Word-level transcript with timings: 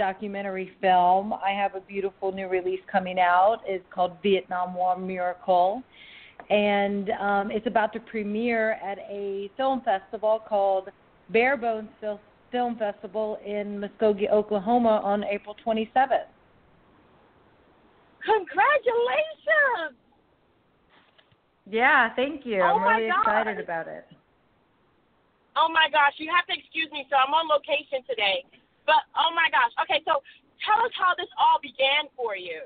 Documentary 0.00 0.72
film. 0.80 1.34
I 1.34 1.50
have 1.50 1.74
a 1.74 1.80
beautiful 1.80 2.32
new 2.32 2.48
release 2.48 2.80
coming 2.90 3.18
out. 3.18 3.58
It's 3.66 3.84
called 3.94 4.12
Vietnam 4.22 4.74
War 4.74 4.98
Miracle. 4.98 5.82
And 6.48 7.10
um, 7.20 7.50
it's 7.50 7.66
about 7.66 7.92
to 7.92 8.00
premiere 8.00 8.72
at 8.82 8.96
a 9.10 9.50
film 9.58 9.82
festival 9.82 10.40
called 10.48 10.88
Bare 11.28 11.58
Bones 11.58 11.90
Film 12.50 12.76
Festival 12.78 13.38
in 13.44 13.78
Muskogee, 13.78 14.30
Oklahoma 14.32 15.02
on 15.04 15.22
April 15.22 15.54
27th. 15.64 16.32
Congratulations! 18.24 19.96
Yeah, 21.70 22.08
thank 22.16 22.46
you. 22.46 22.62
Oh 22.62 22.78
I'm 22.78 22.96
really 22.96 23.10
God. 23.10 23.20
excited 23.20 23.60
about 23.62 23.86
it. 23.86 24.06
Oh 25.56 25.68
my 25.70 25.88
gosh, 25.92 26.14
you 26.16 26.30
have 26.34 26.46
to 26.46 26.54
excuse 26.58 26.88
me, 26.90 27.06
so 27.10 27.16
I'm 27.16 27.34
on 27.34 27.46
location 27.48 28.02
today. 28.08 28.44
But 28.90 29.06
oh 29.14 29.30
my 29.36 29.46
gosh, 29.54 29.70
okay, 29.86 30.02
so 30.04 30.18
tell 30.66 30.84
us 30.84 30.90
how 30.98 31.14
this 31.16 31.30
all 31.38 31.62
began 31.62 32.10
for 32.16 32.34
you. 32.34 32.62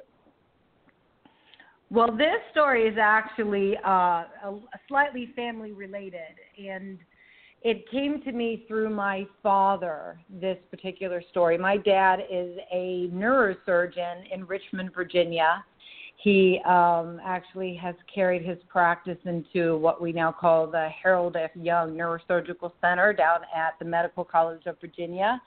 Well, 1.91 2.17
this 2.17 2.41
story 2.51 2.89
is 2.89 2.97
actually 2.99 3.77
uh, 3.85 4.25
a, 4.49 4.59
slightly 4.89 5.33
family 5.37 5.73
related, 5.73 6.41
and 6.59 6.99
it 7.61 7.89
came 7.91 8.23
to 8.23 8.33
me 8.33 8.65
through 8.67 8.89
my 8.89 9.27
father. 9.43 10.19
This 10.31 10.57
particular 10.71 11.23
story. 11.31 11.59
My 11.59 11.77
dad 11.77 12.21
is 12.31 12.57
a 12.73 13.11
neurosurgeon 13.13 14.33
in 14.33 14.47
Richmond, 14.47 14.95
Virginia. 14.95 15.63
He 16.17 16.59
um, 16.67 17.21
actually 17.23 17.75
has 17.77 17.95
carried 18.13 18.47
his 18.47 18.57
practice 18.67 19.19
into 19.27 19.77
what 19.77 20.01
we 20.01 20.11
now 20.11 20.33
call 20.33 20.67
the 20.67 20.89
Harold 21.03 21.37
F. 21.37 21.51
Young 21.55 21.95
Neurosurgical 21.95 22.73
Center 22.81 23.13
down 23.13 23.41
at 23.55 23.79
the 23.79 23.85
Medical 23.85 24.25
College 24.25 24.63
of 24.65 24.81
Virginia. 24.81 25.39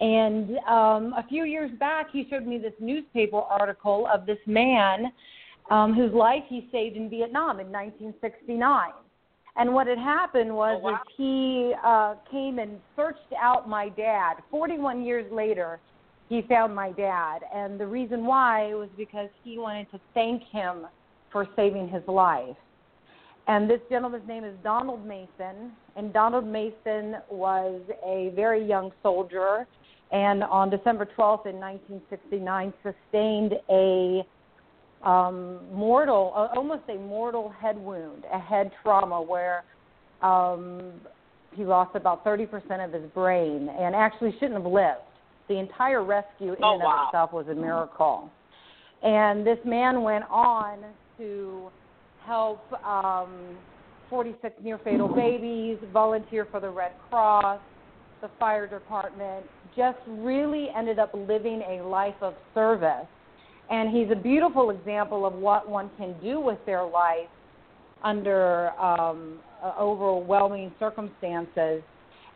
And 0.00 0.58
um, 0.68 1.12
a 1.16 1.24
few 1.28 1.44
years 1.44 1.70
back, 1.78 2.08
he 2.12 2.26
showed 2.30 2.46
me 2.46 2.58
this 2.58 2.72
newspaper 2.80 3.38
article 3.38 4.08
of 4.12 4.26
this 4.26 4.38
man 4.46 5.12
um, 5.70 5.92
whose 5.94 6.12
life 6.12 6.44
he 6.48 6.68
saved 6.70 6.96
in 6.96 7.10
Vietnam 7.10 7.60
in 7.60 7.66
1969. 7.72 8.90
And 9.56 9.74
what 9.74 9.88
had 9.88 9.98
happened 9.98 10.54
was 10.54 10.80
Oh, 10.80 10.84
wow. 10.84 10.94
is 10.94 10.98
he 11.16 11.74
uh, 11.84 12.14
came 12.30 12.58
and 12.60 12.78
searched 12.94 13.18
out 13.40 13.68
my 13.68 13.88
dad. 13.90 14.34
41 14.50 15.02
years 15.04 15.30
later, 15.32 15.80
he 16.28 16.42
found 16.48 16.74
my 16.74 16.92
dad, 16.92 17.40
and 17.54 17.80
the 17.80 17.86
reason 17.86 18.26
why 18.26 18.74
was 18.74 18.90
because 18.98 19.30
he 19.42 19.58
wanted 19.58 19.90
to 19.90 20.00
thank 20.12 20.42
him 20.52 20.86
for 21.32 21.48
saving 21.56 21.88
his 21.88 22.02
life. 22.06 22.56
And 23.46 23.68
this 23.68 23.80
gentleman's 23.88 24.28
name 24.28 24.44
is 24.44 24.54
Donald 24.62 25.06
Mason, 25.06 25.72
and 25.96 26.12
Donald 26.12 26.46
Mason 26.46 27.16
was 27.30 27.80
a 28.06 28.30
very 28.36 28.62
young 28.62 28.92
soldier, 29.02 29.66
and 30.10 30.42
on 30.44 30.70
December 30.70 31.06
12th 31.06 31.46
in 31.46 31.56
1969 31.56 32.72
sustained 32.82 33.54
a 33.70 34.22
um, 35.06 35.60
mortal, 35.72 36.32
uh, 36.34 36.48
almost 36.56 36.82
a 36.88 36.94
mortal 36.94 37.50
head 37.50 37.76
wound, 37.76 38.24
a 38.32 38.38
head 38.38 38.70
trauma 38.82 39.20
where 39.20 39.64
um, 40.22 40.92
he 41.54 41.64
lost 41.64 41.94
about 41.94 42.24
30% 42.24 42.84
of 42.84 42.92
his 42.92 43.08
brain 43.12 43.68
and 43.78 43.94
actually 43.94 44.32
shouldn't 44.32 44.54
have 44.54 44.66
lived. 44.70 45.00
The 45.48 45.58
entire 45.58 46.04
rescue 46.04 46.52
in 46.52 46.58
Oh, 46.62 46.74
and 46.74 46.82
wow. 46.82 47.02
of 47.02 47.08
itself 47.08 47.32
was 47.32 47.46
a 47.48 47.54
miracle. 47.54 48.30
And 49.02 49.46
this 49.46 49.58
man 49.64 50.02
went 50.02 50.24
on 50.30 50.78
to 51.18 51.70
help 52.26 52.72
um, 52.84 53.56
46 54.10 54.56
near 54.62 54.78
fatal 54.78 55.08
babies, 55.08 55.78
volunteer 55.92 56.46
for 56.50 56.60
the 56.60 56.68
Red 56.68 56.92
Cross, 57.08 57.60
the 58.20 58.30
fire 58.38 58.66
department, 58.66 59.46
just 59.78 59.98
really 60.08 60.68
ended 60.76 60.98
up 60.98 61.10
living 61.14 61.62
a 61.62 61.82
life 61.82 62.20
of 62.20 62.34
service. 62.52 63.06
And 63.70 63.90
he's 63.96 64.10
a 64.10 64.20
beautiful 64.20 64.70
example 64.70 65.24
of 65.24 65.34
what 65.34 65.68
one 65.68 65.90
can 65.96 66.14
do 66.20 66.40
with 66.40 66.58
their 66.66 66.84
life 66.84 67.28
under 68.02 68.70
um, 68.80 69.38
uh, 69.62 69.72
overwhelming 69.78 70.72
circumstances. 70.80 71.82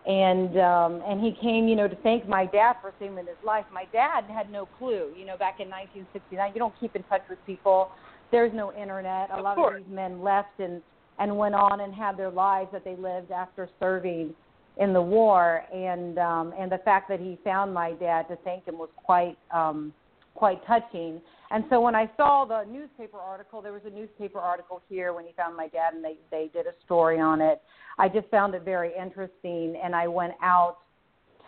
And 0.06 0.58
um, 0.58 1.03
and 1.06 1.20
he 1.20 1.32
came, 1.41 1.69
you 1.69 1.76
know, 1.76 1.86
to 1.86 1.94
thank 2.03 2.28
my 2.28 2.44
dad 2.44 2.75
for 2.80 2.92
saving 2.98 3.19
his 3.19 3.36
life. 3.44 3.64
My 3.72 3.84
dad 3.92 4.24
had 4.24 4.50
no 4.50 4.66
clue, 4.78 5.12
you 5.16 5.24
know, 5.24 5.36
back 5.36 5.60
in 5.60 5.69
1969. 5.69 6.53
You 6.54 6.59
don't 6.59 6.74
keep 6.80 6.97
in 6.97 7.04
touch 7.04 7.22
with 7.30 7.38
people. 7.47 7.91
There's 8.32 8.53
no 8.53 8.72
internet. 8.72 9.30
A 9.30 9.34
Of 9.34 9.44
lot 9.44 9.54
course. 9.54 9.80
of 9.80 9.86
these 9.86 9.94
men 9.94 10.22
left 10.22 10.59
and 10.59 10.83
and 11.21 11.36
went 11.36 11.54
on 11.54 11.80
and 11.80 11.94
had 11.94 12.16
their 12.16 12.30
lives 12.30 12.71
that 12.72 12.84
they 12.84 12.97
lived 12.97 13.30
after 13.30 13.68
serving 13.78 14.34
in 14.78 14.92
the 14.92 15.03
war. 15.03 15.65
And 15.72 16.19
um, 16.19 16.53
and 16.59 16.71
the 16.71 16.78
fact 16.78 17.09
that 17.09 17.21
he 17.21 17.39
found 17.45 17.72
my 17.72 17.92
dad 17.92 18.28
to 18.28 18.36
thank 18.45 18.66
him 18.66 18.78
was 18.78 18.91
quite 18.97 19.36
um, 19.53 19.92
quite 20.34 20.65
touching. 20.66 21.21
And 21.51 21.65
so 21.69 21.80
when 21.80 21.95
I 21.95 22.10
saw 22.16 22.47
the 22.47 22.65
newspaper 22.65 23.19
article, 23.19 23.60
there 23.60 23.74
was 23.74 23.83
a 23.84 23.91
newspaper 23.91 24.39
article 24.39 24.80
here 24.89 25.13
when 25.13 25.27
he 25.27 25.33
found 25.36 25.54
my 25.57 25.69
dad, 25.69 25.95
and 25.95 26.03
they 26.03 26.16
they 26.30 26.51
did 26.53 26.66
a 26.66 26.72
story 26.84 27.21
on 27.21 27.41
it. 27.41 27.60
I 27.98 28.09
just 28.09 28.28
found 28.28 28.54
it 28.54 28.63
very 28.63 28.92
interesting, 28.98 29.77
and 29.83 29.95
I 29.95 30.09
went 30.09 30.33
out 30.42 30.78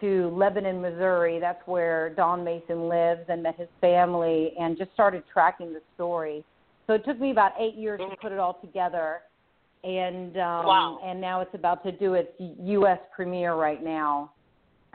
to 0.00 0.28
Lebanon, 0.36 0.82
Missouri. 0.82 1.40
That's 1.40 1.66
where 1.66 2.10
Don 2.10 2.44
Mason 2.44 2.88
lives, 2.88 3.22
and 3.28 3.42
met 3.42 3.56
his 3.56 3.68
family, 3.80 4.52
and 4.60 4.76
just 4.76 4.92
started 4.92 5.22
tracking 5.32 5.72
the 5.72 5.80
story. 5.94 6.44
So 6.86 6.92
it 6.92 7.04
took 7.06 7.18
me 7.18 7.30
about 7.30 7.52
eight 7.58 7.76
years 7.76 7.98
to 7.98 8.16
put 8.20 8.30
it 8.30 8.38
all 8.38 8.58
together, 8.60 9.20
and 9.84 10.36
um, 10.38 10.66
Wow. 10.66 10.98
and 11.04 11.20
now 11.20 11.40
it's 11.40 11.54
about 11.54 11.84
to 11.84 11.92
do 11.92 12.14
its 12.14 12.30
U.S. 12.38 12.98
premiere 13.14 13.54
right 13.54 13.82
now 13.82 14.32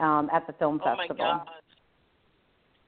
um, 0.00 0.28
at 0.32 0.46
the 0.46 0.52
film 0.54 0.80
Oh 0.84 0.96
my 0.96 1.06
festival. 1.06 1.24
God. 1.24 1.46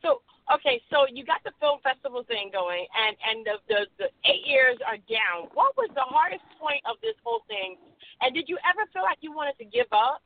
So 0.02 0.20
okay, 0.52 0.82
so 0.90 1.06
you 1.10 1.24
got 1.24 1.40
the 1.44 1.52
film 1.60 1.78
festival 1.82 2.24
thing 2.26 2.50
going, 2.52 2.86
and 2.92 3.16
and 3.24 3.46
the, 3.46 3.52
the 3.68 3.86
the 3.98 4.30
eight 4.30 4.46
years 4.46 4.78
are 4.84 4.96
down. 4.96 5.48
What 5.54 5.76
was 5.76 5.90
the 5.94 6.02
hardest 6.02 6.42
point 6.60 6.82
of 6.90 6.96
this 7.02 7.14
whole 7.22 7.42
thing? 7.46 7.76
And 8.20 8.34
did 8.34 8.48
you 8.48 8.58
ever 8.68 8.88
feel 8.92 9.02
like 9.02 9.18
you 9.20 9.32
wanted 9.32 9.56
to 9.58 9.64
give 9.64 9.86
up? 9.92 10.20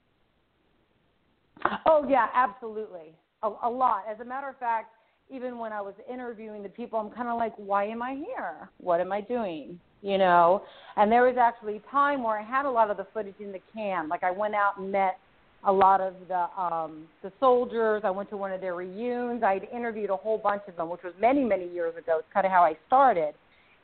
Oh 1.84 2.06
yeah, 2.08 2.28
absolutely, 2.34 3.14
a, 3.42 3.50
a 3.64 3.70
lot. 3.70 4.04
As 4.10 4.20
a 4.20 4.24
matter 4.24 4.48
of 4.48 4.56
fact, 4.58 4.94
even 5.30 5.58
when 5.58 5.72
I 5.72 5.82
was 5.82 5.94
interviewing 6.10 6.62
the 6.62 6.68
people, 6.70 6.98
I'm 6.98 7.10
kind 7.10 7.28
of 7.28 7.36
like, 7.36 7.52
why 7.56 7.84
am 7.84 8.02
I 8.02 8.14
here? 8.14 8.70
What 8.78 9.00
am 9.00 9.12
I 9.12 9.20
doing? 9.20 9.78
You 10.02 10.18
know. 10.18 10.62
And 10.96 11.12
there 11.12 11.24
was 11.24 11.36
actually 11.38 11.76
a 11.76 11.90
time 11.90 12.22
where 12.22 12.38
I 12.38 12.42
had 12.42 12.64
a 12.64 12.70
lot 12.70 12.90
of 12.90 12.96
the 12.96 13.06
footage 13.12 13.34
in 13.38 13.52
the 13.52 13.60
can. 13.74 14.08
Like 14.08 14.22
I 14.22 14.30
went 14.30 14.54
out 14.54 14.78
and 14.78 14.90
met 14.90 15.18
a 15.66 15.72
lot 15.72 16.00
of 16.00 16.14
the 16.28 16.46
um 16.60 17.06
the 17.22 17.32
soldiers. 17.40 18.02
I 18.04 18.10
went 18.10 18.30
to 18.30 18.36
one 18.36 18.52
of 18.52 18.60
their 18.60 18.74
reunions. 18.74 19.42
I'd 19.42 19.68
interviewed 19.74 20.10
a 20.10 20.16
whole 20.16 20.38
bunch 20.38 20.62
of 20.68 20.76
them, 20.76 20.88
which 20.88 21.02
was 21.02 21.12
many 21.20 21.44
many 21.44 21.68
years 21.68 21.96
ago. 21.96 22.18
It's 22.18 22.28
kind 22.32 22.46
of 22.46 22.52
how 22.52 22.62
I 22.62 22.76
started. 22.86 23.34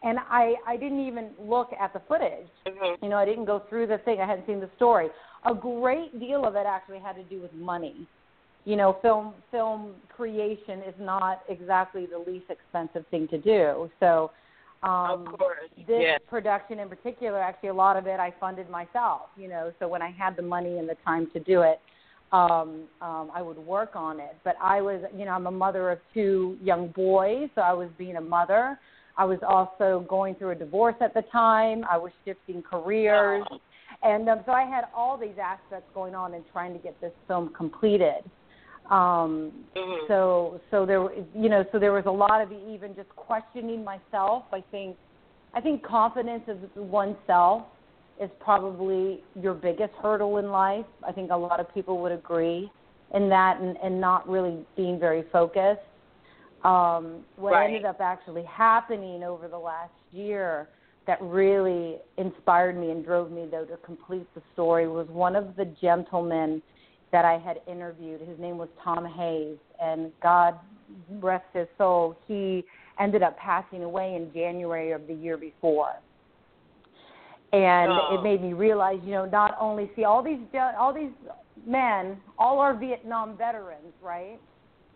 And 0.02 0.18
I 0.18 0.54
I 0.66 0.76
didn't 0.76 1.06
even 1.06 1.30
look 1.40 1.70
at 1.78 1.92
the 1.92 2.00
footage. 2.08 2.48
Mm-hmm. 2.66 3.04
You 3.04 3.10
know, 3.10 3.16
I 3.16 3.24
didn't 3.24 3.44
go 3.44 3.62
through 3.68 3.88
the 3.88 3.98
thing. 3.98 4.20
I 4.20 4.26
hadn't 4.26 4.46
seen 4.46 4.60
the 4.60 4.70
story. 4.76 5.08
A 5.44 5.54
great 5.54 6.18
deal 6.20 6.44
of 6.46 6.54
it 6.54 6.66
actually 6.66 7.00
had 7.00 7.14
to 7.16 7.24
do 7.24 7.40
with 7.40 7.52
money. 7.52 8.06
You 8.64 8.76
know, 8.76 8.96
film 9.02 9.34
film 9.50 9.94
creation 10.08 10.80
is 10.86 10.94
not 11.00 11.42
exactly 11.48 12.06
the 12.06 12.18
least 12.18 12.46
expensive 12.48 13.04
thing 13.10 13.26
to 13.28 13.38
do. 13.38 13.90
So 13.98 14.30
um, 14.82 15.26
of 15.26 15.38
course. 15.38 15.58
this 15.76 16.00
yes. 16.00 16.20
production 16.28 16.78
in 16.80 16.88
particular, 16.88 17.40
actually, 17.40 17.68
a 17.68 17.74
lot 17.74 17.96
of 17.96 18.06
it 18.06 18.18
I 18.18 18.34
funded 18.40 18.68
myself. 18.68 19.22
You 19.36 19.48
know, 19.48 19.72
so 19.78 19.88
when 19.88 20.02
I 20.02 20.10
had 20.10 20.36
the 20.36 20.42
money 20.42 20.78
and 20.78 20.88
the 20.88 20.96
time 21.04 21.28
to 21.32 21.40
do 21.40 21.62
it, 21.62 21.80
um, 22.32 22.84
um, 23.00 23.30
I 23.34 23.42
would 23.42 23.58
work 23.58 23.94
on 23.94 24.18
it. 24.18 24.36
But 24.42 24.56
I 24.60 24.80
was, 24.80 25.02
you 25.16 25.24
know, 25.24 25.32
I'm 25.32 25.46
a 25.46 25.50
mother 25.52 25.90
of 25.90 25.98
two 26.14 26.56
young 26.62 26.88
boys, 26.88 27.48
so 27.54 27.60
I 27.60 27.72
was 27.72 27.88
being 27.98 28.16
a 28.16 28.20
mother. 28.20 28.78
I 29.16 29.24
was 29.26 29.38
also 29.46 30.06
going 30.08 30.34
through 30.36 30.50
a 30.50 30.54
divorce 30.54 30.94
at 31.00 31.12
the 31.12 31.22
time. 31.30 31.84
I 31.90 31.98
was 31.98 32.12
shifting 32.24 32.62
careers, 32.62 33.44
Oh. 33.50 33.60
and 34.02 34.28
um, 34.28 34.40
so 34.46 34.52
I 34.52 34.64
had 34.64 34.84
all 34.96 35.18
these 35.18 35.36
aspects 35.42 35.88
going 35.94 36.14
on 36.14 36.32
and 36.34 36.42
trying 36.50 36.72
to 36.72 36.78
get 36.78 36.98
this 37.00 37.12
film 37.28 37.50
completed. 37.54 38.24
Um, 38.90 39.52
Mhm. 39.76 40.08
so 40.08 40.60
so 40.70 40.84
there 40.84 41.08
you 41.34 41.48
know 41.48 41.64
so 41.72 41.78
there 41.78 41.92
was 41.92 42.06
a 42.06 42.10
lot 42.10 42.40
of 42.40 42.50
even 42.52 42.94
just 42.94 43.08
questioning 43.10 43.84
myself 43.84 44.44
i 44.52 44.60
think 44.70 44.96
i 45.54 45.60
think 45.60 45.82
confidence 45.84 46.42
of 46.48 46.58
oneself 46.76 47.62
is 48.20 48.30
probably 48.40 49.22
your 49.40 49.54
biggest 49.54 49.92
hurdle 50.02 50.38
in 50.38 50.50
life 50.50 50.86
i 51.06 51.12
think 51.12 51.30
a 51.30 51.36
lot 51.36 51.60
of 51.60 51.72
people 51.72 52.00
would 52.02 52.12
agree 52.12 52.70
in 53.14 53.28
that 53.28 53.60
and, 53.60 53.76
and 53.82 54.00
not 54.00 54.28
really 54.28 54.58
being 54.76 54.98
very 54.98 55.22
focused 55.32 55.80
um 56.64 57.24
what 57.36 57.52
Right. 57.52 57.66
ended 57.66 57.84
up 57.84 58.00
actually 58.00 58.44
happening 58.44 59.22
over 59.22 59.48
the 59.48 59.58
last 59.58 59.94
year 60.10 60.68
that 61.06 61.20
really 61.22 61.98
inspired 62.18 62.76
me 62.76 62.90
and 62.90 63.04
drove 63.04 63.30
me 63.30 63.46
though 63.50 63.64
to 63.64 63.76
complete 63.78 64.26
the 64.34 64.42
story 64.52 64.88
was 64.88 65.06
one 65.08 65.36
of 65.36 65.56
the 65.56 65.66
gentlemen 65.80 66.62
that 67.12 67.24
I 67.24 67.38
had 67.38 67.60
interviewed. 67.66 68.20
His 68.22 68.38
name 68.38 68.58
was 68.58 68.68
Tom 68.82 69.04
Hayes, 69.04 69.58
and 69.80 70.10
God 70.22 70.58
rest 71.20 71.44
his 71.52 71.68
soul, 71.78 72.18
he 72.26 72.64
ended 72.98 73.22
up 73.22 73.38
passing 73.38 73.84
away 73.84 74.14
in 74.16 74.32
January 74.32 74.92
of 74.92 75.06
the 75.06 75.14
year 75.14 75.36
before. 75.36 75.92
And 77.52 77.92
Oh. 77.92 78.14
it 78.14 78.22
made 78.22 78.40
me 78.42 78.54
realize, 78.54 78.98
you 79.04 79.12
know, 79.12 79.26
not 79.26 79.56
only 79.60 79.90
see 79.94 80.04
all 80.04 80.22
these 80.22 80.40
all 80.78 80.92
these 80.92 81.12
men, 81.66 82.20
all 82.38 82.60
our 82.60 82.72
Vietnam 82.74 83.36
veterans, 83.36 83.92
right? 84.00 84.40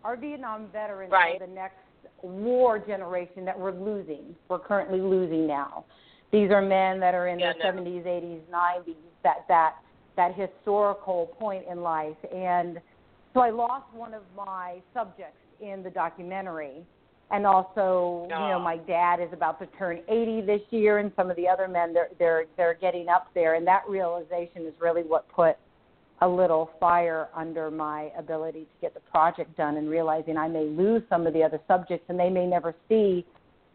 Our 0.03 0.15
Vietnam 0.15 0.67
veterans 0.67 1.11
Right. 1.11 1.35
are 1.39 1.45
the 1.45 1.53
next 1.53 1.77
war 2.23 2.79
generation 2.79 3.45
that 3.45 3.57
we're 3.57 3.71
losing. 3.71 4.35
We're 4.49 4.59
currently 4.59 5.01
losing 5.01 5.45
now. 5.45 5.85
These 6.31 6.51
are 6.51 6.61
men 6.61 6.99
that 6.99 7.13
are 7.13 7.27
in 7.27 7.39
Yeah, 7.39 7.53
their 7.53 7.73
no. 7.73 7.81
70s, 7.81 8.05
80s, 8.07 8.41
90s. 8.49 8.95
That 9.23 9.47
that 9.47 9.75
that 10.17 10.35
historical 10.35 11.27
point 11.39 11.63
in 11.71 11.81
life. 11.81 12.17
And 12.35 12.81
so 13.33 13.39
I 13.39 13.49
lost 13.51 13.85
one 13.93 14.13
of 14.13 14.23
my 14.35 14.81
subjects 14.93 15.39
in 15.61 15.81
the 15.83 15.89
documentary. 15.89 16.85
And 17.29 17.45
also, 17.45 18.23
you 18.23 18.35
know, 18.35 18.53
Oh. 18.55 18.59
my 18.59 18.77
dad 18.77 19.19
is 19.19 19.31
about 19.33 19.59
to 19.59 19.65
turn 19.77 20.01
80 20.07 20.41
this 20.41 20.61
year, 20.69 20.99
and 20.99 21.11
some 21.15 21.29
of 21.29 21.35
the 21.35 21.47
other 21.47 21.67
men 21.67 21.93
they're 21.93 22.09
they're 22.17 22.45
they're 22.55 22.73
getting 22.75 23.09
up 23.09 23.27
there. 23.33 23.55
And 23.55 23.67
that 23.67 23.83
realization 23.87 24.65
is 24.65 24.73
really 24.79 25.03
what 25.03 25.27
put 25.29 25.57
a 26.21 26.27
little 26.27 26.71
fire 26.79 27.27
under 27.35 27.69
my 27.69 28.11
ability 28.17 28.61
to 28.61 28.81
get 28.81 28.93
the 28.93 29.01
project 29.01 29.55
done, 29.57 29.75
and 29.75 29.89
realizing 29.89 30.37
I 30.37 30.47
may 30.47 30.63
lose 30.65 31.03
some 31.09 31.27
of 31.27 31.33
the 31.33 31.43
other 31.43 31.59
subjects, 31.67 32.05
and 32.09 32.17
they 32.17 32.29
may 32.29 32.47
never 32.47 32.73
see 32.87 33.25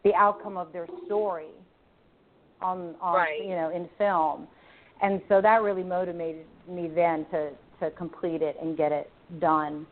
the 0.03 0.13
outcome 0.15 0.57
of 0.57 0.73
their 0.73 0.87
story 1.05 1.51
on 2.61 2.95
on 3.01 3.13
Right. 3.15 3.43
you 3.43 3.55
know 3.55 3.69
in 3.69 3.87
film 3.99 4.47
and 5.01 5.21
so 5.27 5.41
that 5.41 5.61
really 5.61 5.83
motivated 5.83 6.45
me 6.67 6.87
then 6.93 7.25
to 7.31 7.51
to 7.79 7.91
complete 7.91 8.41
it 8.41 8.55
and 8.61 8.77
get 8.77 8.91
it 8.91 9.09
done 9.39 9.85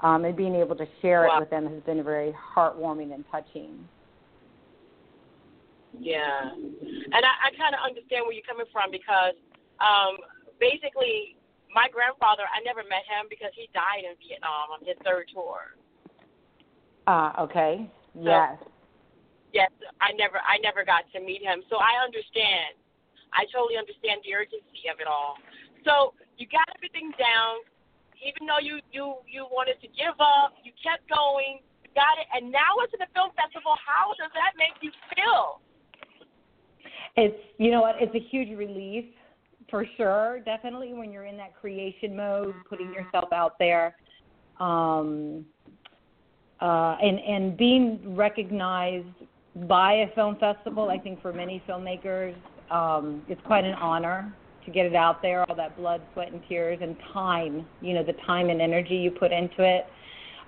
um 0.00 0.24
and 0.24 0.36
being 0.36 0.54
able 0.54 0.74
to 0.76 0.86
share 1.02 1.22
Wow. 1.26 1.36
it 1.36 1.40
with 1.40 1.50
them 1.50 1.66
has 1.66 1.82
been 1.82 2.02
very 2.02 2.32
heartwarming 2.54 3.14
and 3.14 3.24
touching 3.30 3.88
Yeah, 5.98 6.50
and 6.52 7.22
I, 7.24 7.32
I 7.48 7.50
kind 7.56 7.74
of 7.74 7.80
understand 7.84 8.24
where 8.26 8.32
you're 8.32 8.44
coming 8.44 8.66
from 8.72 8.90
because 8.90 9.32
um, 9.80 10.16
basically, 10.60 11.36
my 11.72 11.88
grandfather, 11.88 12.44
I 12.52 12.60
never 12.64 12.80
met 12.84 13.04
him 13.08 13.26
because 13.30 13.52
he 13.54 13.68
died 13.72 14.04
in 14.04 14.12
Vietnam 14.20 14.76
on 14.76 14.80
his 14.84 14.96
third 15.04 15.24
tour. 15.32 15.72
uh 17.06 17.32
okay 17.38 17.88
yes 18.14 18.58
Yes, 19.52 19.70
I 20.02 20.12
never, 20.18 20.36
I 20.44 20.58
never 20.58 20.84
got 20.84 21.04
to 21.14 21.20
meet 21.20 21.40
him, 21.40 21.62
so 21.70 21.76
I 21.76 22.04
understand. 22.04 22.76
I 23.36 23.44
totally 23.52 23.76
understand 23.76 24.24
the 24.24 24.32
urgency 24.34 24.88
of 24.88 24.98
it 24.98 25.06
all. 25.06 25.36
So 25.84 26.16
you 26.40 26.48
got 26.48 26.66
everything 26.74 27.12
down, 27.20 27.62
even 28.18 28.48
though 28.48 28.60
you 28.60 28.80
you 28.90 29.20
you 29.28 29.46
wanted 29.52 29.78
to 29.84 29.88
give 29.92 30.16
up, 30.18 30.56
you 30.64 30.72
kept 30.80 31.06
going, 31.06 31.60
you 31.84 31.92
got 31.94 32.16
it, 32.18 32.26
and 32.34 32.50
now 32.50 32.80
it's 32.82 32.92
in 32.96 33.00
the 33.04 33.12
film 33.12 33.30
festival. 33.36 33.76
How 33.78 34.16
does 34.16 34.32
that 34.34 34.56
make 34.56 34.74
you 34.80 34.90
feel? 35.14 35.60
it's 37.16 37.36
you 37.58 37.70
know 37.70 37.80
what? 37.80 37.96
It's 38.00 38.14
a 38.14 38.24
huge 38.30 38.56
relief 38.56 39.04
for 39.70 39.86
sure. 39.96 40.40
Definitely 40.44 40.92
when 40.92 41.10
you're 41.10 41.24
in 41.24 41.36
that 41.38 41.54
creation 41.56 42.16
mode 42.16 42.54
putting 42.68 42.92
yourself 42.92 43.32
out 43.32 43.58
there. 43.58 43.96
Um 44.60 45.44
uh 46.60 46.96
and 47.02 47.18
and 47.20 47.56
being 47.56 48.16
recognized 48.16 49.06
by 49.68 49.92
a 49.94 50.14
film 50.14 50.36
festival 50.36 50.88
i 50.90 50.98
think 50.98 51.20
for 51.20 51.32
many 51.32 51.62
filmmakers 51.68 52.34
um 52.70 53.22
it's 53.28 53.40
quite 53.44 53.64
an 53.64 53.74
honor 53.74 54.32
to 54.64 54.70
get 54.70 54.86
it 54.86 54.94
out 54.94 55.22
there 55.22 55.48
all 55.48 55.56
that 55.56 55.76
blood 55.76 56.02
sweat 56.12 56.32
and 56.32 56.42
tears 56.48 56.78
and 56.82 56.96
time 57.12 57.66
you 57.80 57.94
know 57.94 58.02
the 58.02 58.14
time 58.26 58.50
and 58.50 58.60
energy 58.60 58.96
you 58.96 59.10
put 59.10 59.32
into 59.32 59.62
it. 59.62 59.86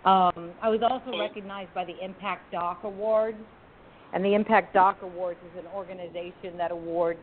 Um 0.05 0.53
i 0.63 0.69
was 0.69 0.81
also 0.83 1.19
recognized 1.19 1.73
by 1.75 1.85
the 1.85 1.95
impact 2.05 2.53
doc 2.53 2.81
awards 2.85 3.39
and 4.13 4.25
the 4.25 4.35
Impact 4.35 4.73
Doc 4.73 4.99
Awards 5.03 5.39
is 5.53 5.59
an 5.59 5.67
organization 5.75 6.57
that 6.57 6.71
awards 6.71 7.21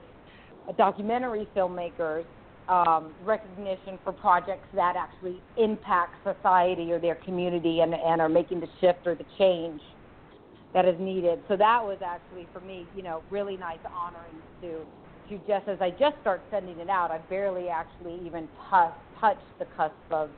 documentary 0.78 1.48
filmmakers 1.56 2.26
um, 2.68 3.14
recognition 3.24 4.00
for 4.04 4.12
projects 4.12 4.68
that 4.74 4.96
actually 4.98 5.40
impact 5.58 6.16
society 6.24 6.92
or 6.92 7.00
their 7.00 7.16
community 7.16 7.82
and, 7.82 7.94
and 7.94 8.20
are 8.20 8.30
making 8.30 8.60
the 8.60 8.68
shift 8.82 9.06
or 9.06 9.14
the 9.16 9.26
change 9.38 9.82
that 10.76 10.86
is 10.86 10.96
needed. 11.00 11.40
So 11.48 11.56
that 11.56 11.82
was 11.84 12.00
actually 12.06 12.50
for 12.52 12.60
me, 12.60 12.90
you 12.94 13.02
know, 13.02 13.24
really 13.32 13.58
nice 13.58 13.80
honoring 13.92 14.44
to 14.62 14.86
to 15.30 15.40
just 15.48 15.68
as 15.68 15.80
I 15.82 15.90
just 15.90 16.20
start 16.22 16.46
sending 16.52 16.80
it 16.80 16.90
out, 16.90 17.10
I 17.10 17.18
barely 17.18 17.70
actually 17.70 18.22
even 18.24 18.48
touch 18.70 18.94
touched 19.20 19.40
the 19.58 19.66
cusp 19.66 19.96
of 20.12 20.30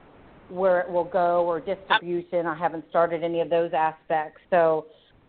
where 0.48 0.79
it 0.79 0.89
will 0.89 1.03
go 1.03 1.44
or 1.46 1.60
distribution. 1.60 2.46
I 2.46 2.56
haven't 2.56 2.86
started 2.89 3.24
any 3.24 3.41
of 3.41 3.50
those 3.50 3.72
aspects. 3.74 4.39
So 4.51 4.86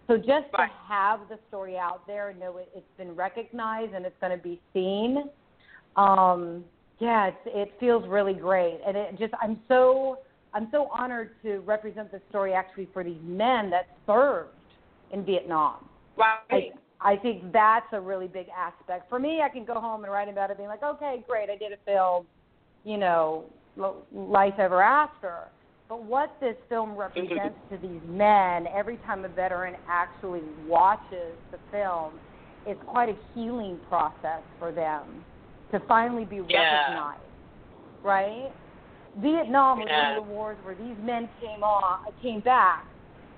so 0.07 0.19
just 0.19 0.47
to 0.55 0.67
have 0.87 1.21
the 1.31 1.39
story 1.49 1.77
out 1.79 2.07
there 2.07 2.29
and 2.29 2.39
know 2.39 2.59
it, 2.59 2.69
it's 2.77 2.87
been 2.99 3.17
recognized 3.17 3.95
and 3.95 4.05
it's 4.05 4.17
going 4.21 4.37
to 4.37 4.43
be 4.43 4.61
seen, 4.75 5.25
um, 5.97 6.65
yeah, 6.99 7.29
it's, 7.29 7.37
it 7.47 7.73
feels 7.81 8.07
really 8.09 8.35
great. 8.35 8.79
And 8.87 8.95
it 8.95 9.19
just 9.19 9.33
I'm 9.41 9.59
so 9.69 10.19
I'm 10.53 10.69
so 10.71 10.91
honored 10.93 11.31
to 11.45 11.61
represent 11.61 12.13
this 12.13 12.23
story 12.29 12.53
actually 12.53 12.89
for 12.93 13.03
these 13.03 13.21
men 13.23 13.71
that 13.71 13.97
served 14.07 14.51
in 15.13 15.25
Vietnam. 15.25 15.89
I, 16.19 16.23
Right. 16.51 16.73
I 17.01 17.17
think 17.17 17.53
that's 17.53 17.87
a 17.93 18.01
really 18.01 18.27
big 18.27 18.47
aspect. 18.49 19.09
For 19.09 19.19
me, 19.19 19.41
I 19.43 19.49
can 19.49 19.65
go 19.65 19.75
home 19.75 20.03
and 20.05 20.13
write 20.13 20.29
about 20.29 20.51
it, 20.51 20.57
being 20.57 20.69
like, 20.69 20.83
okay, 20.83 21.25
great, 21.29 21.49
I 21.49 21.57
did 21.57 21.73
a 21.73 21.77
film, 21.85 22.27
you 22.85 22.97
know, 22.97 23.45
Life 24.13 24.55
Ever 24.59 24.83
After. 24.83 25.51
But 25.89 26.05
what 26.05 26.37
this 26.41 26.57
film 26.69 26.97
represents 26.97 27.57
to 27.71 27.79
these 27.79 28.03
men, 28.05 28.67
every 28.75 28.97
time 28.99 29.25
a 29.25 29.29
veteran 29.29 29.77
actually 29.89 30.43
watches 30.67 31.39
the 31.53 31.59
film, 31.71 32.21
it's 32.67 32.81
quite 32.87 33.09
a 33.09 33.17
healing 33.33 33.79
process 33.89 34.43
for 34.59 34.73
them 34.73 35.25
to 35.71 35.81
finally 35.87 36.25
be 36.25 36.41
Yeah. 36.49 36.81
recognized, 36.81 37.23
right? 38.03 38.53
Vietnam 39.17 39.81
was 39.81 39.89
Yeah. 39.89 40.11
one 40.11 40.19
of 40.19 40.25
the 40.25 40.31
wars 40.31 40.59
where 40.63 40.75
these 40.75 40.97
men 40.99 41.29
came 41.41 41.63
on, 41.63 42.01
came 42.21 42.41
back, 42.41 42.87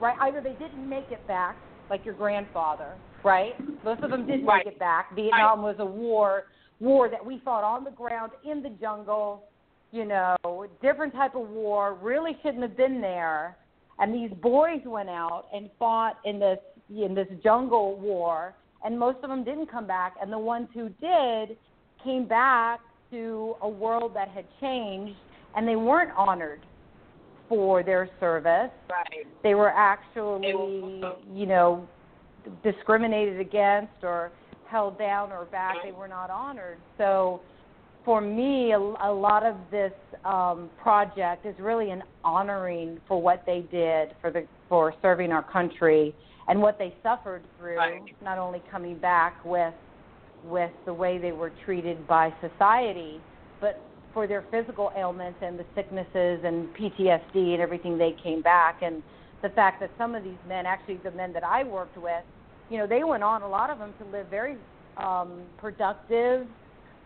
right? 0.01 0.17
Either 0.21 0.41
they 0.41 0.55
didn't 0.55 0.89
make 0.89 1.11
it 1.11 1.27
back, 1.27 1.57
like 1.89 2.05
your 2.05 2.15
grandfather, 2.15 2.95
right? 3.25 3.55
Most 3.85 4.03
of 4.03 4.11
them 4.11 4.27
didn't 4.27 4.47
right. 4.47 4.65
make 4.65 4.75
it 4.75 4.79
back. 4.79 5.15
Vietnam 5.15 5.63
was 5.63 5.77
a 5.79 5.85
war 5.85 6.45
war 6.81 7.09
that 7.11 7.25
we 7.25 7.41
fought 7.45 7.63
on 7.63 7.85
the 7.85 7.91
ground 7.91 8.33
in 8.51 8.63
the 8.63 8.71
jungle, 8.81 9.45
you 9.93 10.07
know, 10.07 10.67
different 10.83 11.13
type 11.13 11.35
of 11.35 11.49
war, 11.49 11.95
really 12.01 12.37
shouldn't 12.43 12.63
have 12.63 12.77
been 12.77 13.01
there. 13.01 13.57
And 13.99 14.15
these 14.15 14.31
boys 14.41 14.81
went 14.87 15.11
out 15.11 15.45
and 15.53 15.69
fought 15.79 16.17
in 16.25 16.41
this 16.41 16.59
in 16.89 17.15
this 17.15 17.29
jungle 17.45 18.01
war, 18.01 18.55
and 18.85 18.99
most 18.99 19.19
of 19.23 19.29
them 19.29 19.45
didn't 19.45 19.71
come 19.71 19.87
back. 19.87 20.15
And 20.21 20.33
the 20.33 20.39
ones 20.39 20.69
who 20.75 20.89
did 21.01 21.57
came 22.03 22.27
back 22.27 22.81
to 23.11 23.55
a 23.61 23.69
world 23.69 24.13
that 24.15 24.29
had 24.29 24.47
changed, 24.61 25.17
and 25.55 25.69
they 25.69 25.77
weren't 25.77 26.11
honored 26.17 26.61
for 27.51 27.83
their 27.83 28.09
service. 28.21 28.71
Right. 28.89 29.27
They 29.43 29.55
were 29.55 29.71
actually, 29.71 31.03
you 31.35 31.47
know, 31.47 31.87
discriminated 32.63 33.41
against 33.41 33.93
or 34.03 34.31
held 34.69 34.97
down 34.99 35.33
or 35.33 35.47
back. 35.47 35.75
They 35.85 35.93
were 35.93 36.09
not 36.09 36.31
honored. 36.31 36.79
So 36.97 37.41
for 38.05 38.21
me, 38.21 38.73
a, 38.73 38.79
a 38.79 39.13
lot 39.13 39.45
of 39.45 39.57
this 39.71 39.93
um, 40.25 40.71
project 40.81 41.45
is 41.45 41.55
really 41.59 41.91
an 41.91 42.05
honoring 42.25 43.01
for 43.09 43.21
what 43.21 43.43
they 43.45 43.67
did 43.71 44.15
for 44.21 44.31
the 44.31 44.47
for 44.69 44.95
serving 45.03 45.33
our 45.33 45.43
country 45.43 46.15
and 46.47 46.63
what 46.63 46.79
they 46.79 46.95
suffered 47.03 47.43
through. 47.59 47.77
Right. 47.77 48.01
Not 48.23 48.39
only 48.39 48.63
coming 48.71 48.97
back 48.97 49.45
with 49.45 49.75
with 50.45 50.71
the 50.87 50.95
way 50.95 51.19
they 51.19 51.33
were 51.33 51.53
treated 51.65 52.07
by 52.07 52.33
society, 52.41 53.21
but 53.61 53.83
for 54.13 54.27
their 54.27 54.45
physical 54.51 54.91
ailments 54.97 55.39
and 55.43 55.59
the 55.59 55.67
sicknesses 55.75 56.41
and 56.45 56.69
PTSD 56.77 57.53
and 57.55 57.61
everything 57.61 57.97
they 57.97 58.15
came 58.23 58.43
back 58.43 58.83
and 58.83 59.03
the 59.43 59.49
fact 59.51 59.81
that 59.81 59.91
some 59.97 60.15
of 60.15 60.23
these 60.23 60.39
men, 60.47 60.67
actually 60.67 60.99
the 60.99 61.11
men 61.11 61.33
that 61.33 61.45
I 61.45 61.65
worked 61.65 61.97
with, 61.97 62.25
you 62.69 62.79
know, 62.79 62.87
they 62.87 63.05
went 63.05 63.23
on 63.23 63.43
a 63.43 63.49
lot 63.49 63.71
of 63.71 63.79
them 63.79 63.95
to 63.99 64.05
live 64.05 64.27
very 64.29 64.57
um, 64.97 65.45
productive 65.59 66.47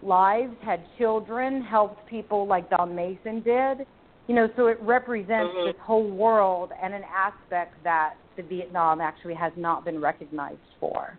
lives, 0.03 0.55
had 0.63 0.85
children, 0.99 1.63
helped 1.63 2.07
people 2.09 2.47
like 2.47 2.69
Don 2.71 2.95
Mason 2.95 3.41
did. 3.41 3.87
You 4.27 4.35
know, 4.35 4.49
so 4.57 4.69
it 4.69 4.79
represents 4.81 5.55
Mhm. 5.55 5.65
this 5.65 5.79
whole 5.79 6.09
world 6.11 6.73
and 6.81 6.95
an 6.95 7.05
aspect 7.05 7.83
that 7.83 8.17
the 8.37 8.43
Vietnam 8.43 9.01
actually 9.01 9.35
has 9.35 9.53
not 9.57 9.85
been 9.85 10.01
recognized 10.01 10.75
for. 10.81 11.19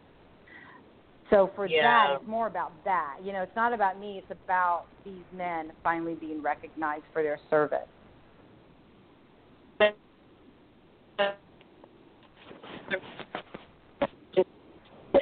So 1.30 1.48
for 1.56 1.66
Yeah. 1.66 1.82
that, 1.82 2.16
it's 2.22 2.28
more 2.28 2.48
about 2.48 2.72
that. 2.84 3.18
You 3.22 3.34
know, 3.34 3.42
it's 3.42 3.56
not 3.56 3.74
about 3.74 4.00
me. 4.00 4.20
It's 4.20 4.32
about 4.32 4.86
these 5.04 5.26
men 5.32 5.74
finally 5.84 6.16
being 6.16 6.42
recognized 6.42 7.06
for 7.12 7.24
their 7.24 7.40
service. 7.50 7.88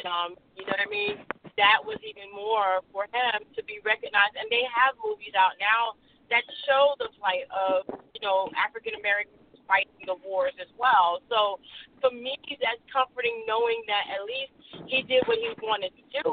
Um, 0.04 0.36
you 0.56 0.66
know 0.66 0.76
what 0.76 0.84
I 0.84 0.90
mean? 0.90 1.18
That 1.58 1.80
was 1.86 1.98
even 2.04 2.32
more 2.36 2.82
for 2.92 3.04
him 3.14 3.44
to 3.56 3.64
be 3.64 3.80
recognized. 3.86 4.36
And 4.36 4.50
they 4.52 4.64
have 4.68 4.96
movies 5.04 5.34
out 5.38 5.54
now 5.60 5.96
that 6.30 6.44
show 6.68 6.96
the 7.00 7.08
plight 7.20 7.48
of, 7.54 7.88
you 8.14 8.22
know, 8.22 8.50
African 8.58 8.96
Americans 9.00 9.43
fighting 9.74 10.06
the 10.06 10.22
wars 10.22 10.54
as 10.62 10.70
well. 10.78 11.26
So 11.34 11.58
for 11.98 12.14
me, 12.14 12.38
that's 12.62 12.82
comforting 12.94 13.42
knowing 13.50 13.82
that 13.90 14.06
at 14.14 14.22
least 14.22 14.54
he 14.86 15.02
did 15.02 15.26
what 15.26 15.42
he 15.42 15.50
wanted 15.66 15.98
to 15.98 16.06
do 16.22 16.30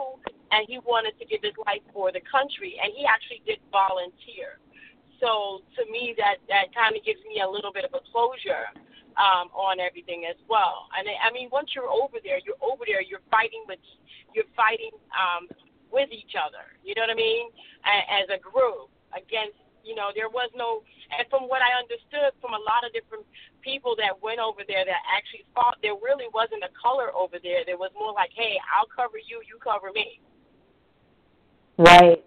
and 0.53 0.69
he 0.69 0.77
wanted 0.85 1.17
to 1.17 1.25
give 1.25 1.41
his 1.41 1.57
life 1.65 1.81
for 1.89 2.13
the 2.13 2.21
country 2.29 2.77
and 2.77 2.93
he 2.93 3.09
actually 3.09 3.41
did 3.49 3.65
volunteer. 3.73 4.61
So 5.25 5.65
to 5.77 5.83
me, 5.89 6.13
that 6.21 6.45
that 6.53 6.73
kind 6.77 6.93
of 6.97 7.01
gives 7.05 7.21
me 7.25 7.41
a 7.41 7.49
little 7.49 7.73
bit 7.73 7.85
of 7.85 7.93
a 7.97 8.03
closure 8.13 8.69
um, 9.21 9.53
on 9.53 9.81
everything 9.81 10.25
as 10.29 10.37
well. 10.49 10.89
And 10.97 11.09
I 11.09 11.29
I 11.29 11.33
mean, 11.33 11.49
once 11.53 11.73
you're 11.77 11.93
over 11.93 12.21
there, 12.25 12.41
you're 12.45 12.61
over 12.61 12.85
there. 12.89 13.05
You're 13.05 13.25
fighting 13.29 13.65
with, 13.69 13.81
you're 14.33 14.49
fighting 14.57 14.93
um, 15.13 15.49
with 15.93 16.09
each 16.09 16.33
other. 16.41 16.65
You 16.81 16.97
know 16.97 17.05
what 17.05 17.13
I 17.13 17.21
mean? 17.21 17.53
As 17.85 18.33
a 18.33 18.41
group 18.41 18.89
against, 19.13 19.61
you 19.85 19.95
know, 19.95 20.11
there 20.15 20.29
was 20.29 20.51
no. 20.55 20.83
And 21.17 21.27
from 21.29 21.49
what 21.49 21.63
I 21.63 21.75
understood 21.79 22.33
from 22.41 22.55
a 22.55 22.63
lot 22.63 22.87
of 22.87 22.93
different 22.93 23.27
people 23.63 23.97
that 23.97 24.15
went 24.23 24.39
over 24.39 24.63
there 24.67 24.85
that 24.85 25.03
actually 25.11 25.45
fought, 25.55 25.77
there 25.83 25.95
really 25.95 26.27
wasn't 26.33 26.63
a 26.63 26.73
color 26.77 27.11
over 27.15 27.37
there. 27.43 27.65
There 27.67 27.79
was 27.79 27.91
more 27.99 28.13
like, 28.13 28.31
hey, 28.35 28.57
I'll 28.71 28.89
cover 28.89 29.19
you, 29.19 29.43
you 29.47 29.59
cover 29.59 29.91
me. 29.93 30.21
Right. 31.79 32.25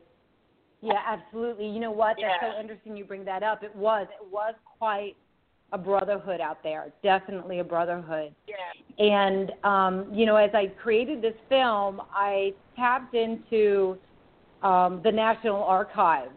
Yeah, 0.82 1.00
absolutely. 1.06 1.68
You 1.68 1.80
know 1.80 1.92
what? 1.92 2.18
That's 2.20 2.42
Yeah. 2.42 2.54
so 2.54 2.60
interesting 2.60 2.98
you 2.98 3.06
bring 3.06 3.24
that 3.26 3.42
up. 3.42 3.64
It 3.64 3.74
was. 3.76 4.08
It 4.20 4.28
was 4.32 4.54
quite 4.78 5.16
a 5.72 5.78
brotherhood 5.78 6.42
out 6.42 6.62
there. 6.62 6.92
Definitely 7.02 7.60
a 7.60 7.64
brotherhood. 7.64 8.34
Yeah. 8.48 8.56
And 9.00 9.54
um, 9.64 10.14
you 10.14 10.26
know, 10.26 10.36
as 10.36 10.52
I 10.54 10.68
created 10.68 11.22
this 11.22 11.36
film, 11.50 12.02
I 12.14 12.54
tapped 12.76 13.16
into 13.16 13.98
um, 14.62 15.02
the 15.04 15.12
National 15.12 15.64
Archives 15.64 16.32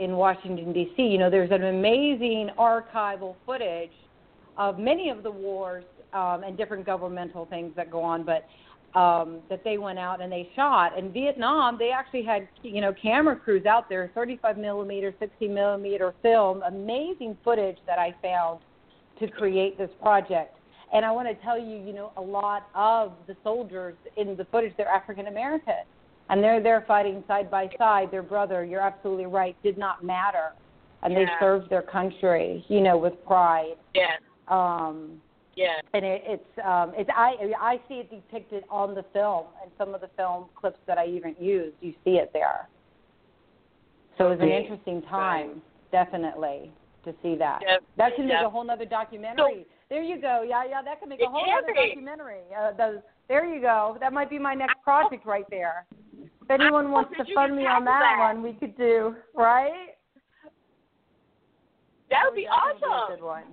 in 0.00 0.16
Washington 0.16 0.72
D.C. 0.72 1.02
You 1.02 1.18
know, 1.18 1.30
there's 1.30 1.50
an 1.50 1.64
amazing 1.64 2.50
archival 2.58 3.36
footage 3.46 3.92
of 4.56 4.78
many 4.78 5.10
of 5.10 5.22
the 5.22 5.30
wars 5.30 5.84
um, 6.12 6.42
and 6.42 6.56
different 6.56 6.84
governmental 6.84 7.46
things 7.46 7.72
that 7.76 7.90
go 7.90 8.02
on, 8.02 8.24
but 8.24 8.46
um, 8.98 9.38
that 9.48 9.62
they 9.62 9.78
went 9.78 9.98
out 9.98 10.20
and 10.20 10.32
they 10.32 10.50
shot. 10.56 10.98
In 10.98 11.12
Vietnam, 11.12 11.76
they 11.78 11.90
actually 11.90 12.24
had 12.24 12.48
you 12.62 12.80
know 12.80 12.92
camera 12.92 13.36
crews 13.36 13.66
out 13.66 13.88
there, 13.88 14.10
35 14.14 14.58
millimeter, 14.58 15.14
60 15.20 15.46
millimeter 15.48 16.14
film, 16.22 16.62
amazing 16.66 17.36
footage 17.44 17.78
that 17.86 17.98
I 17.98 18.14
found 18.22 18.60
to 19.20 19.28
create 19.28 19.78
this 19.78 19.90
project. 20.02 20.56
And 20.92 21.04
I 21.04 21.12
want 21.12 21.28
to 21.28 21.34
tell 21.44 21.58
you, 21.58 21.76
you 21.76 21.92
know, 21.92 22.10
a 22.16 22.20
lot 22.20 22.68
of 22.74 23.12
the 23.28 23.36
soldiers 23.44 23.94
in 24.16 24.36
the 24.36 24.44
footage, 24.46 24.72
they're 24.76 24.88
African 24.88 25.28
American. 25.28 25.84
And 26.30 26.42
they're 26.42 26.62
there 26.62 26.84
fighting 26.86 27.24
side 27.26 27.50
by 27.50 27.68
side. 27.76 28.10
Their 28.12 28.22
brother, 28.22 28.64
you're 28.64 28.80
absolutely 28.80 29.26
right, 29.26 29.56
did 29.64 29.76
not 29.76 30.04
matter. 30.04 30.52
And 31.02 31.16
they 31.16 31.26
served 31.40 31.68
their 31.70 31.82
country, 31.82 32.64
you 32.68 32.80
know, 32.80 32.96
with 32.96 33.14
pride. 33.26 33.74
Yeah. 33.94 34.16
Um, 34.48 35.20
Yeah. 35.56 35.80
and 35.92 36.04
it, 36.04 36.22
it's 36.24 36.58
um, 36.64 36.92
it's 36.96 37.10
I 37.14 37.34
I 37.58 37.80
see 37.88 37.94
it 37.94 38.10
depicted 38.10 38.64
on 38.70 38.94
the 38.94 39.02
film 39.12 39.46
and 39.62 39.70
some 39.76 39.94
of 39.94 40.00
the 40.00 40.10
film 40.16 40.46
clips 40.54 40.78
that 40.86 40.98
I 40.98 41.06
even 41.06 41.34
used. 41.40 41.74
You 41.80 41.94
see 42.04 42.12
it 42.12 42.30
there. 42.32 42.68
So 44.16 44.26
it 44.26 44.30
was 44.38 44.40
an 44.40 44.50
interesting 44.50 45.02
time, 45.02 45.62
definitely, 45.90 46.70
to 47.04 47.14
see 47.22 47.34
that. 47.36 47.60
Yep. 47.66 47.82
That 47.96 48.14
can 48.14 48.26
make 48.26 48.34
Yep. 48.34 48.46
a 48.46 48.50
whole 48.50 48.70
other 48.70 48.84
documentary. 48.84 49.66
there 49.88 50.02
you 50.02 50.20
go. 50.20 50.42
Yeah, 50.46 50.64
yeah, 50.68 50.82
that 50.82 51.00
can 51.00 51.08
make 51.08 51.20
a 51.22 51.26
whole 51.26 51.42
other 51.50 51.72
documentary. 51.74 52.42
Uh, 52.56 52.72
the, 52.72 53.02
there 53.30 53.46
you 53.46 53.60
go. 53.60 53.96
That 54.00 54.12
might 54.12 54.28
be 54.28 54.40
my 54.40 54.54
next 54.54 54.82
project 54.82 55.24
right 55.24 55.46
there. 55.50 55.86
If 56.20 56.50
anyone 56.50 56.86
oh, 56.86 56.90
wants 56.90 57.14
to 57.16 57.24
fund 57.32 57.54
me 57.54 57.62
on 57.62 57.84
that, 57.84 58.02
that. 58.02 58.18
one, 58.18 58.42
we 58.42 58.54
could 58.54 58.76
do 58.76 59.14
right. 59.36 59.94
That 62.10 62.26
would 62.26 62.34
be 62.34 62.42
Definitely 62.42 62.82
a 62.82 62.90
awesome. 62.90 63.14
good 63.14 63.24
one. 63.24 63.44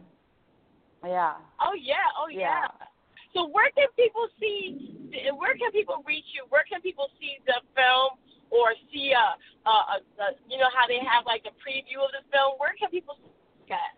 Yeah. 1.05 1.37
Oh 1.61 1.77
yeah, 1.77 2.09
oh 2.17 2.25
yeah. 2.27 2.65
Yeah. 2.65 2.87
So 3.35 3.47
where 3.53 3.69
can 3.77 3.85
people 3.93 4.25
see? 4.41 4.97
Where 5.37 5.53
can 5.53 5.71
people 5.71 6.01
reach 6.07 6.25
you? 6.33 6.49
Where 6.49 6.65
can 6.65 6.81
people 6.81 7.13
see 7.21 7.37
the 7.45 7.61
film 7.77 8.17
or 8.49 8.73
see 8.91 9.13
a, 9.13 9.37
a, 9.69 9.69
a, 9.69 9.97
a 10.01 10.27
you 10.49 10.57
know 10.57 10.73
how 10.73 10.89
they 10.89 10.97
have 11.05 11.29
like 11.29 11.45
a 11.45 11.53
preview 11.61 12.01
of 12.01 12.09
the 12.17 12.25
film? 12.33 12.57
Where 12.57 12.73
can 12.81 12.89
people 12.89 13.13
see 13.21 13.69
that? 13.69 13.93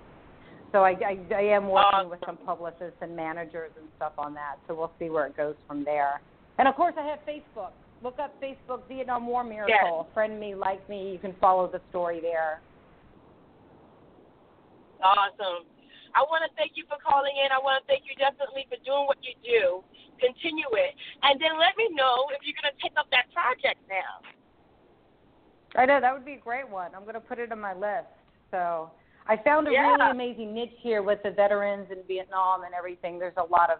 So 0.70 0.80
I, 0.84 0.90
I, 0.90 1.18
I 1.34 1.40
am 1.40 1.68
working 1.68 2.10
with 2.10 2.20
some 2.26 2.36
publicists 2.44 2.98
and 3.00 3.16
managers 3.16 3.70
and 3.78 3.88
stuff 3.96 4.12
on 4.18 4.34
that. 4.34 4.56
So 4.66 4.74
we'll 4.74 4.92
see 4.98 5.08
where 5.08 5.24
it 5.26 5.34
goes 5.34 5.54
from 5.66 5.82
there. 5.82 6.20
And 6.58 6.68
of 6.68 6.74
course, 6.74 6.92
I 6.98 7.06
have 7.06 7.20
Facebook. 7.26 7.70
Look 8.02 8.18
up 8.18 8.40
Facebook 8.40 8.86
Vietnam 8.88 9.26
War 9.26 9.42
Miracle. 9.42 10.08
Friend 10.14 10.38
me, 10.38 10.54
like 10.54 10.86
me. 10.88 11.10
You 11.12 11.18
can 11.18 11.34
follow 11.40 11.66
the 11.66 11.80
story 11.90 12.20
there. 12.20 12.60
Awesome. 15.02 15.66
I 16.14 16.22
want 16.22 16.42
to 16.48 16.50
thank 16.56 16.72
you 16.74 16.84
for 16.88 16.96
calling 17.02 17.34
in. 17.44 17.52
I 17.52 17.58
want 17.58 17.82
to 17.82 17.86
thank 17.86 18.04
you 18.06 18.14
definitely 18.16 18.66
for 18.70 18.78
doing 18.84 19.06
what 19.06 19.18
you 19.22 19.34
do. 19.44 19.82
Continue 20.18 20.70
it. 20.72 20.94
And 21.22 21.40
then 21.40 21.58
let 21.58 21.76
me 21.76 21.90
know 21.94 22.26
if 22.34 22.42
you're 22.42 22.56
going 22.58 22.70
to 22.72 22.78
take 22.82 22.96
up 22.98 23.06
that 23.10 23.30
project 23.34 23.78
now. 23.90 24.22
I 25.76 25.86
know 25.86 26.00
that 26.00 26.14
would 26.14 26.24
be 26.24 26.34
a 26.34 26.42
great 26.42 26.68
one. 26.68 26.90
I'm 26.96 27.02
going 27.02 27.14
to 27.14 27.20
put 27.20 27.38
it 27.38 27.52
on 27.52 27.60
my 27.60 27.74
list. 27.74 28.08
So 28.50 28.90
I 29.26 29.36
found 29.36 29.68
a 29.68 29.72
Yeah. 29.72 29.94
really 29.94 30.10
amazing 30.10 30.54
niche 30.54 30.74
here 30.80 31.02
with 31.02 31.22
the 31.22 31.30
veterans 31.30 31.90
in 31.90 32.02
Vietnam 32.08 32.64
and 32.64 32.74
everything. 32.74 33.18
There's 33.18 33.36
a 33.36 33.44
lot 33.44 33.70
of 33.70 33.78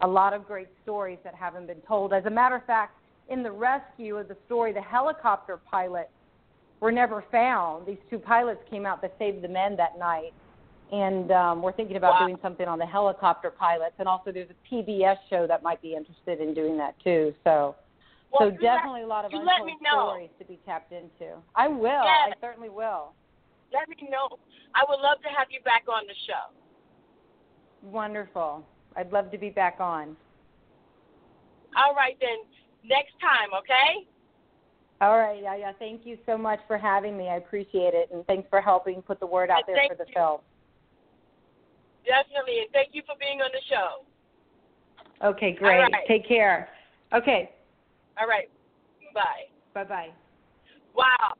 a 0.00 0.06
lot 0.06 0.32
of 0.32 0.46
great 0.46 0.68
stories 0.84 1.18
that 1.24 1.34
haven't 1.34 1.66
been 1.66 1.80
told. 1.82 2.12
As 2.12 2.24
a 2.24 2.30
matter 2.30 2.54
of 2.54 2.64
fact, 2.66 2.94
in 3.28 3.42
the 3.42 3.50
rescue 3.50 4.16
of 4.16 4.28
the 4.28 4.36
story, 4.46 4.72
the 4.72 4.80
helicopter 4.80 5.58
pilots 5.70 6.10
were 6.80 6.92
never 6.92 7.24
found. 7.30 7.86
These 7.86 7.98
two 8.08 8.18
pilots 8.18 8.60
came 8.70 8.86
out 8.86 9.02
that 9.02 9.14
saved 9.18 9.42
the 9.42 9.48
men 9.48 9.76
that 9.76 9.98
night. 9.98 10.32
And 10.90 11.30
um, 11.32 11.60
we're 11.60 11.72
thinking 11.72 11.96
about 11.96 12.14
Wow. 12.20 12.26
doing 12.26 12.38
something 12.40 12.66
on 12.66 12.78
the 12.78 12.86
helicopter 12.86 13.50
pilots. 13.50 13.94
And 13.98 14.08
also, 14.08 14.32
there's 14.32 14.48
a 14.48 14.74
PBS 14.74 15.16
show 15.28 15.46
that 15.46 15.62
might 15.62 15.82
be 15.82 15.94
interested 15.94 16.40
in 16.40 16.54
doing 16.54 16.78
that 16.78 16.94
too. 17.04 17.34
So, 17.44 17.76
Well, 18.32 18.40
so 18.40 18.44
you 18.46 18.50
let- 18.52 18.60
definitely 18.60 19.02
a 19.02 19.06
lot 19.06 19.24
of 19.26 19.32
untold 19.32 19.70
stories 19.86 20.30
to 20.38 20.44
be 20.46 20.58
tapped 20.64 20.92
into. 20.92 21.34
I 21.54 21.68
will. 21.68 21.82
Yeah. 21.90 22.28
I 22.28 22.32
certainly 22.40 22.70
will. 22.70 23.12
Let 23.72 23.86
me 23.90 24.08
know. 24.08 24.38
I 24.74 24.84
would 24.88 25.00
love 25.00 25.20
to 25.22 25.28
have 25.36 25.48
you 25.50 25.60
back 25.62 25.84
on 25.92 26.06
the 26.06 26.14
show. 26.26 26.54
Wonderful. 27.82 28.64
I'd 28.96 29.12
love 29.12 29.30
to 29.32 29.38
be 29.38 29.50
back 29.50 29.76
on. 29.80 30.16
All 31.76 31.94
right, 31.94 32.16
then. 32.20 32.38
Next 32.88 33.12
time, 33.20 33.50
okay? 33.58 34.08
All 35.00 35.16
right, 35.18 35.40
yeah, 35.42 35.54
yeah. 35.56 35.72
Thank 35.78 36.04
you 36.04 36.18
so 36.26 36.36
much 36.36 36.58
for 36.66 36.76
having 36.78 37.16
me. 37.16 37.28
I 37.28 37.36
appreciate 37.36 37.94
it, 37.94 38.08
and 38.12 38.26
thanks 38.26 38.48
for 38.50 38.60
helping 38.60 39.02
put 39.02 39.20
the 39.20 39.26
word 39.26 39.50
out 39.50 39.62
And 39.68 39.76
there 39.76 39.88
for 39.88 39.94
the 39.94 40.08
you. 40.08 40.14
film. 40.14 40.40
Definitely. 42.06 42.60
And 42.60 42.70
thank 42.72 42.90
you 42.92 43.02
for 43.06 43.14
being 43.20 43.40
on 43.42 43.50
the 43.52 43.60
show. 43.68 44.06
Okay, 45.26 45.52
great. 45.52 45.78
right. 45.78 45.92
Take 46.08 46.26
care. 46.26 46.68
Okay, 47.12 47.50
All 48.20 48.26
right. 48.26 48.48
Bye. 49.14 49.48
bye 49.74 49.84
bye. 49.84 50.10
Wow. 50.94 51.34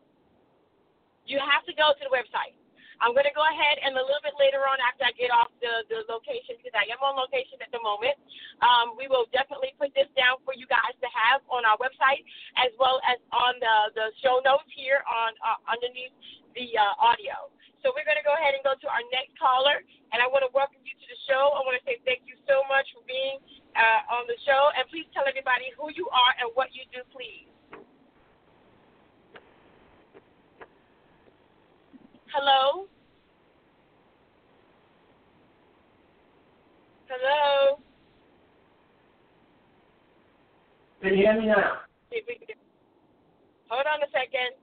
You 1.27 1.39
have 1.39 1.65
to 1.67 1.73
go 1.75 1.93
to 1.93 2.05
the 2.09 2.15
website. 2.15 2.58
I'm 2.99 3.15
going 3.15 3.27
to 3.31 3.37
go 3.37 3.47
ahead 3.47 3.79
and 3.83 3.95
a 3.95 4.03
little 4.03 4.23
bit 4.27 4.35
later 4.39 4.67
on 4.67 4.79
after 4.83 5.07
I 5.07 5.15
get 5.15 5.31
off 5.31 5.55
the, 5.63 5.87
the 5.87 6.03
location, 6.11 6.59
because 6.59 6.75
I 6.75 6.91
am 6.91 6.99
on 6.99 7.15
location 7.15 7.63
at 7.63 7.71
the 7.71 7.79
moment, 7.79 8.19
um, 8.59 8.99
we 8.99 9.07
will 9.07 9.31
definitely 9.31 9.71
put 9.79 9.95
this 9.95 10.11
down 10.19 10.43
for 10.43 10.51
you 10.55 10.67
guys 10.67 10.95
to 10.99 11.09
have 11.11 11.41
on 11.47 11.63
our 11.63 11.79
website 11.79 12.27
as 12.59 12.75
well 12.77 12.99
as 13.07 13.23
on 13.31 13.55
the, 13.63 13.77
the 13.95 14.07
show 14.19 14.43
notes 14.43 14.67
here 14.75 15.07
on 15.07 15.31
uh, 15.47 15.59
underneath 15.71 16.15
the 16.59 16.75
uh, 16.75 16.99
audio. 16.99 17.51
So 17.87 17.95
we're 17.95 18.07
going 18.07 18.19
to 18.19 18.27
go 18.27 18.35
ahead 18.35 18.59
and 18.59 18.63
go 18.67 18.75
to 18.75 18.89
our 18.91 19.05
next 19.15 19.39
caller, 19.39 19.79
and 20.11 20.19
I 20.19 20.27
want 20.27 20.43
to 20.43 20.51
welcome 20.51 20.83
you 20.83 20.95
to 20.99 21.07
the 21.07 21.19
show. 21.31 21.55
I 21.55 21.63
want 21.63 21.79
to 21.79 21.85
say 21.87 22.03
thank 22.03 22.27
you 22.27 22.35
so 22.51 22.67
much 22.67 22.91
for 22.91 23.07
being 23.07 23.39
uh, 23.79 24.19
on 24.19 24.27
the 24.27 24.35
show, 24.43 24.75
and 24.75 24.83
please 24.91 25.07
tell 25.15 25.23
everybody 25.31 25.71
who 25.79 25.87
you 25.95 26.11
are 26.11 26.35
and 26.43 26.51
what 26.59 26.75
you 26.75 26.83
do, 26.91 27.07
please. 27.15 27.47
Hello? 32.33 32.87
Hello? 37.09 37.79
Can 41.01 41.11
you 41.11 41.17
hear 41.17 41.41
me 41.41 41.47
now? 41.47 41.81
See 42.11 42.19
if 42.19 42.27
we 42.29 42.35
can 42.37 42.47
get- 42.49 42.59
Hold 43.71 43.87
on 43.87 44.03
a 44.03 44.11
second. 44.11 44.57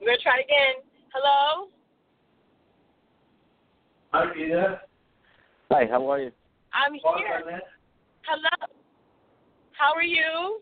We're 0.00 0.06
going 0.08 0.18
to 0.18 0.22
try 0.22 0.38
it 0.38 0.44
again. 0.44 0.82
Hello? 1.12 1.68
Are 4.12 4.34
you 4.36 4.48
there? 4.48 4.82
Hi, 5.70 5.86
how 5.90 6.08
are 6.10 6.20
you? 6.20 6.32
I'm 6.72 6.94
here. 6.94 7.62
Hello? 8.22 8.66
How 9.72 9.92
are 9.94 10.02
you? 10.02 10.60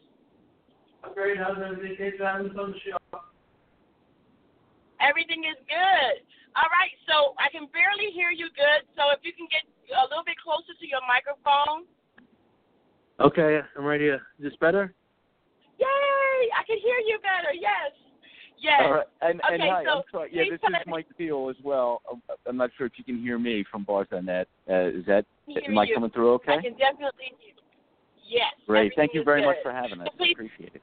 I'm 1.04 1.12
great. 1.14 1.36
How's 1.36 1.60
everything? 1.60 1.96
Thanks 1.98 2.16
for 2.16 2.24
having 2.24 2.50
us 2.50 2.56
on 2.58 2.72
the 2.72 2.78
show. 2.80 2.98
Everything 5.00 5.44
is 5.44 5.60
good. 5.68 6.24
All 6.56 6.70
right, 6.70 6.94
so 7.10 7.34
I 7.36 7.50
can 7.50 7.66
barely 7.74 8.14
hear 8.14 8.30
you 8.30 8.46
good, 8.54 8.86
so 8.94 9.10
if 9.10 9.20
you 9.26 9.34
can 9.34 9.50
get 9.50 9.66
a 9.90 10.06
little 10.08 10.24
bit 10.24 10.38
closer 10.38 10.72
to 10.78 10.86
your 10.86 11.02
microphone. 11.04 11.84
Okay, 13.20 13.60
I'm 13.76 13.84
right 13.84 14.00
here. 14.00 14.22
Is 14.38 14.50
this 14.50 14.56
better? 14.60 14.94
Yay! 15.78 16.38
I 16.54 16.62
can 16.64 16.78
hear 16.78 16.96
you 17.04 17.18
better. 17.20 17.52
Yes. 17.52 17.90
Yes. 18.62 18.80
All 18.80 18.92
right. 18.94 19.06
And, 19.20 19.40
and 19.50 19.60
Okay, 19.60 19.68
hi, 19.68 19.84
so 19.84 19.90
I'm 19.90 20.02
sorry. 20.10 20.30
Yeah, 20.32 20.44
this 20.48 20.60
is 20.62 20.86
Mike 20.86 21.06
Thiel 21.18 21.50
as 21.50 21.56
well. 21.62 22.00
I'm- 22.08 22.22
I'm 22.46 22.56
not 22.56 22.70
sure 22.78 22.86
if 22.86 22.96
you 22.96 23.04
can 23.04 23.18
hear 23.20 23.38
me 23.38 23.64
from 23.64 23.84
Barzz.net. 23.84 24.48
Uh, 24.70 24.74
is 24.94 25.04
that, 25.06 25.26
Hear 25.46 25.60
am 25.66 25.76
I 25.76 25.84
you. 25.84 25.94
coming 25.94 26.10
through 26.10 26.32
okay? 26.34 26.54
I 26.54 26.62
can 26.62 26.76
definitely 26.78 27.34
hear 27.38 27.50
you. 27.50 27.62
Yes. 28.26 28.54
Great. 28.66 28.92
Thank 28.96 29.12
you 29.12 29.20
is 29.20 29.24
very 29.24 29.44
much 29.44 29.56
for 29.62 29.72
having 29.72 30.00
us. 30.00 30.08
So 30.12 30.16
please- 30.16 30.32
Appreciate 30.32 30.76
it. 30.76 30.82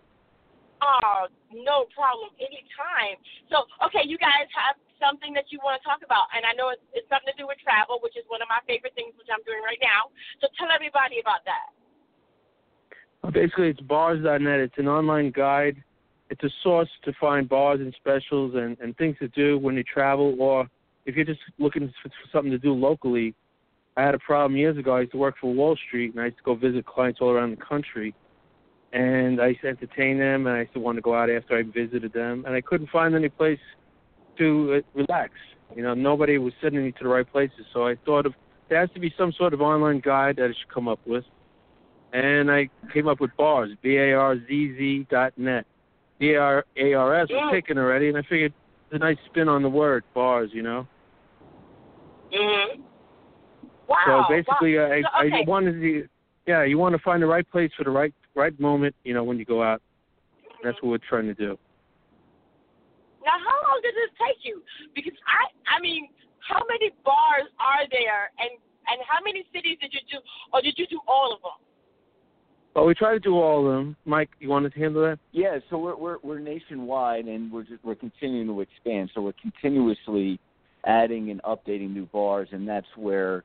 Oh, 0.82 1.30
no 1.54 1.86
problem. 1.94 2.34
Anytime. 2.42 3.22
So, 3.54 3.70
okay, 3.86 4.02
you 4.02 4.18
guys 4.18 4.50
have 4.58 4.76
something 4.98 5.34
that 5.34 5.54
you 5.54 5.62
want 5.62 5.78
to 5.78 5.84
talk 5.86 6.02
about, 6.02 6.30
and 6.34 6.42
I 6.46 6.54
know 6.58 6.74
it's, 6.74 6.82
it's 6.94 7.10
something 7.10 7.30
to 7.30 7.38
do 7.38 7.46
with 7.46 7.62
travel, 7.62 8.02
which 8.02 8.18
is 8.18 8.26
one 8.34 8.42
of 8.42 8.50
my 8.50 8.62
favorite 8.66 8.98
things, 8.98 9.14
which 9.18 9.30
I'm 9.30 9.46
doing 9.46 9.62
right 9.62 9.82
now. 9.82 10.10
So, 10.42 10.50
tell 10.58 10.74
everybody 10.74 11.22
about 11.22 11.46
that. 11.46 11.70
Uh, 13.22 13.30
Basically, 13.30 13.70
it's 13.70 13.82
barzz.net. 13.86 14.60
It's 14.60 14.78
an 14.78 14.90
online 14.90 15.30
guide. 15.30 15.78
It's 16.30 16.44
a 16.44 16.50
source 16.64 16.90
to 17.04 17.14
find 17.20 17.48
bars 17.48 17.82
and 17.82 17.94
specials 18.00 18.56
and, 18.56 18.78
and 18.80 18.96
things 18.98 19.18
to 19.20 19.28
do 19.30 19.60
when 19.60 19.76
you 19.76 19.84
travel, 19.84 20.36
or 20.40 20.66
if 21.06 21.16
you're 21.16 21.26
just 21.26 21.42
looking 21.60 21.92
for 22.02 22.10
something 22.32 22.52
to 22.52 22.58
do 22.58 22.74
locally. 22.74 23.36
I 23.98 24.04
had 24.04 24.16
a 24.16 24.20
problem 24.20 24.56
years 24.56 24.78
ago. 24.78 24.96
I 24.96 25.02
used 25.02 25.12
to 25.12 25.18
work 25.18 25.36
for 25.42 25.54
Wall 25.54 25.76
Street, 25.88 26.14
and 26.14 26.22
I 26.22 26.26
used 26.26 26.38
to 26.38 26.44
go 26.44 26.56
visit 26.56 26.86
clients 26.86 27.20
all 27.22 27.30
around 27.30 27.52
the 27.52 27.64
country. 27.64 28.16
And 28.94 29.42
I 29.42 29.48
used 29.48 29.62
to 29.62 29.70
entertain 29.70 30.20
them, 30.20 30.48
and 30.48 30.58
I 30.58 30.60
used 30.62 30.74
to 30.74 30.80
want 30.80 30.98
to 30.98 31.02
go 31.02 31.16
out 31.16 31.30
after 31.30 31.58
I 31.58 31.64
visited 31.64 32.12
them, 32.12 32.44
and 32.46 32.54
I 32.54 32.62
couldn't 32.62 32.90
find 32.90 33.16
any 33.16 33.30
place 33.30 33.60
to 34.38 34.82
uh, 34.82 34.82
relax. 34.94 35.32
You 35.76 35.84
know, 35.84 35.94
nobody 35.94 36.38
was 36.38 36.54
sending 36.62 36.84
me 36.84 36.92
to 36.92 37.04
the 37.04 37.10
right 37.10 37.30
places. 37.30 37.66
So 37.74 37.88
I 37.88 37.96
thought 38.06 38.26
of 38.26 38.34
there 38.68 38.80
has 38.80 38.90
to 38.94 39.00
be 39.00 39.14
some 39.18 39.32
sort 39.32 39.54
of 39.54 39.62
online 39.62 40.02
guide 40.02 40.36
that 40.38 40.46
I 40.46 40.48
should 40.48 40.74
come 40.74 40.88
up 40.90 41.00
with 41.06 41.24
and 42.14 42.52
I 42.52 42.70
came 42.94 43.08
up 43.08 43.20
with 43.20 43.32
barzz, 43.40 43.78
B 43.82 43.96
A 43.98 44.14
R 44.14 44.36
Z 44.36 44.76
Z 44.78 45.08
dot 45.10 45.34
net. 45.38 45.66
B 46.20 46.32
A 46.34 46.38
R 46.38 46.66
A 46.78 46.94
R 46.94 47.22
S 47.22 47.28
was 47.30 47.52
taken 47.52 47.78
already, 47.78 48.10
and 48.10 48.18
I 48.18 48.22
figured 48.24 48.54
it's 48.86 48.96
a 48.96 48.98
nice 49.00 49.18
spin 49.28 49.48
on 49.48 49.62
the 49.62 49.70
word 49.70 50.04
bars, 50.14 50.50
you 50.54 50.62
know. 50.62 50.88
Mm-hmm. 52.34 52.82
Wow. 53.88 54.26
so 54.28 54.34
basically, 54.34 54.78
wow. 54.78 54.92
I, 54.92 55.02
So, 55.02 55.36
I 55.38 55.44
wanted 55.46 55.82
to, 55.82 56.08
yeah, 56.48 56.64
you 56.64 56.78
want 56.78 56.96
to 56.96 57.02
find 57.02 57.22
the 57.22 57.28
right 57.28 57.50
place 57.50 57.72
for 57.78 57.84
the 57.84 57.90
right 57.90 58.14
right 58.36 58.58
moment, 58.60 58.96
you 59.04 59.14
know, 59.14 59.24
when 59.24 59.38
you 59.38 59.46
go 59.46 59.64
out. 59.64 59.82
That's 60.64 60.78
what 60.82 60.90
we're 60.90 61.10
trying 61.10 61.26
to 61.28 61.34
do. 61.34 61.58
Now, 63.26 63.38
how 63.38 63.58
long 63.70 63.82
did 63.82 63.94
this 63.96 64.12
take 64.18 64.38
you? 64.44 64.62
Because 64.96 65.14
I, 65.26 65.78
I 65.78 65.82
mean, 65.82 66.08
how 66.48 66.62
many 66.68 66.92
bars 67.04 67.50
are 67.60 67.88
there, 67.92 68.32
and 68.40 68.52
and 68.88 69.00
how 69.08 69.24
many 69.24 69.46
cities 69.54 69.78
did 69.82 69.94
you 69.94 70.00
do, 70.10 70.18
or 70.54 70.62
did 70.62 70.76
you 70.78 70.88
do 70.88 71.00
all 71.08 71.34
of 71.34 71.42
them? 71.42 71.66
But 72.74 72.86
we 72.86 72.94
try 72.94 73.14
to 73.14 73.20
do 73.20 73.36
all 73.36 73.68
of 73.68 73.74
them. 73.74 73.96
Mike, 74.06 74.30
you 74.40 74.50
wanted 74.50 74.74
to 74.74 74.80
handle 74.80 75.02
that? 75.04 75.20
Yeah, 75.32 75.60
so 75.70 75.78
we're 75.78 75.96
we're 75.96 76.18
we're 76.24 76.40
nationwide 76.40 77.26
and 77.26 77.52
we're 77.52 77.64
just 77.64 77.84
we're 77.84 77.96
continuing 77.96 78.48
to 78.48 78.62
expand. 78.62 79.12
So 79.14 79.22
we're 79.22 79.34
continuously 79.42 80.40
adding 80.86 81.30
and 81.30 81.42
updating 81.44 81.94
new 81.94 82.08
bars 82.08 82.50
and 82.52 82.68
that's 82.68 82.88
where 82.96 83.44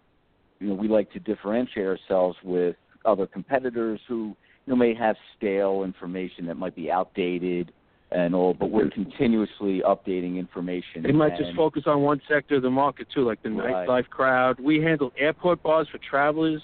you 0.59 0.69
know 0.69 0.75
we 0.75 0.89
like 0.89 1.13
to 1.13 1.19
differentiate 1.19 1.87
ourselves 1.87 2.37
with 2.43 2.77
other 3.05 3.27
competitors 3.27 4.01
who 4.09 4.35
you 4.67 4.77
may 4.77 4.95
have 4.95 5.17
stale 5.37 5.83
information 5.85 6.47
that 6.47 6.57
might 6.57 6.75
be 6.75 6.91
outdated 6.91 7.73
and 8.11 8.35
all, 8.35 8.55
but 8.55 8.71
we're 8.71 8.91
continuously 8.91 9.83
updating 9.85 10.39
information. 10.39 11.03
They 11.03 11.13
might 11.13 11.33
and, 11.33 11.45
just 11.45 11.57
focus 11.57 11.85
on 11.87 12.03
one 12.03 12.21
sector 12.29 12.57
of 12.57 12.63
the 12.63 12.71
market 12.71 13.09
too, 13.13 13.25
like 13.25 13.43
the 13.43 13.51
Right. 13.51 13.89
nightlife 13.89 14.09
crowd. 14.11 14.61
We 14.61 14.81
handle 14.81 15.13
airport 15.17 15.63
bars 15.63 15.89
for 15.89 15.99
travelers. 15.99 16.63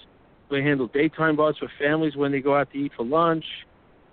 We 0.49 0.61
handle 0.61 0.87
daytime 0.87 1.35
bars 1.35 1.57
for 1.57 1.69
families 1.79 2.15
when 2.15 2.31
they 2.31 2.39
go 2.39 2.55
out 2.55 2.71
to 2.71 2.77
eat 2.77 2.93
for 2.95 3.05
lunch. 3.05 3.45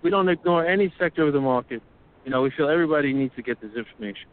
We 0.03 0.11
don't 0.11 0.29
ignore 0.29 0.65
any 0.65 0.93
sector 0.99 1.27
of 1.27 1.33
the 1.33 1.41
market. 1.41 1.83
You 2.25 2.31
know, 2.31 2.43
we 2.43 2.51
feel 2.51 2.69
everybody 2.69 3.13
needs 3.13 3.35
to 3.37 3.43
get 3.43 3.61
this 3.61 3.73
information. 3.77 4.29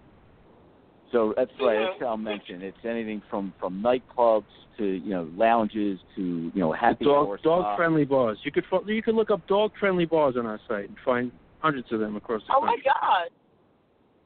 So 1.11 1.33
that's 1.37 1.51
right. 1.61 1.77
Mhm. 1.77 1.85
That's 1.91 1.99
how 2.01 2.13
I 2.13 2.15
mentioned. 2.17 2.63
It's 2.63 2.77
anything 2.83 3.21
from 3.29 3.53
from 3.59 3.81
nightclubs 3.81 4.43
to 4.77 4.83
you 4.85 5.09
know 5.11 5.29
lounges 5.35 5.99
to 6.15 6.21
you 6.53 6.59
know 6.59 6.71
happy 6.73 7.05
dog 7.05 7.27
hour 7.27 7.37
dog 7.37 7.61
spots. 7.63 7.77
friendly 7.77 8.05
bars. 8.05 8.37
You 8.43 8.51
could 8.51 8.65
you 8.87 9.01
could 9.01 9.15
look 9.15 9.31
up 9.31 9.45
dog 9.47 9.71
friendly 9.79 10.05
bars 10.05 10.35
on 10.37 10.45
our 10.45 10.59
site 10.67 10.89
and 10.89 10.97
find 11.05 11.31
hundreds 11.59 11.91
of 11.91 11.99
them 11.99 12.15
across 12.17 12.41
the 12.43 12.53
country. 12.53 12.69
Oh 12.69 12.75
my. 12.75 12.83
God. 12.83 13.29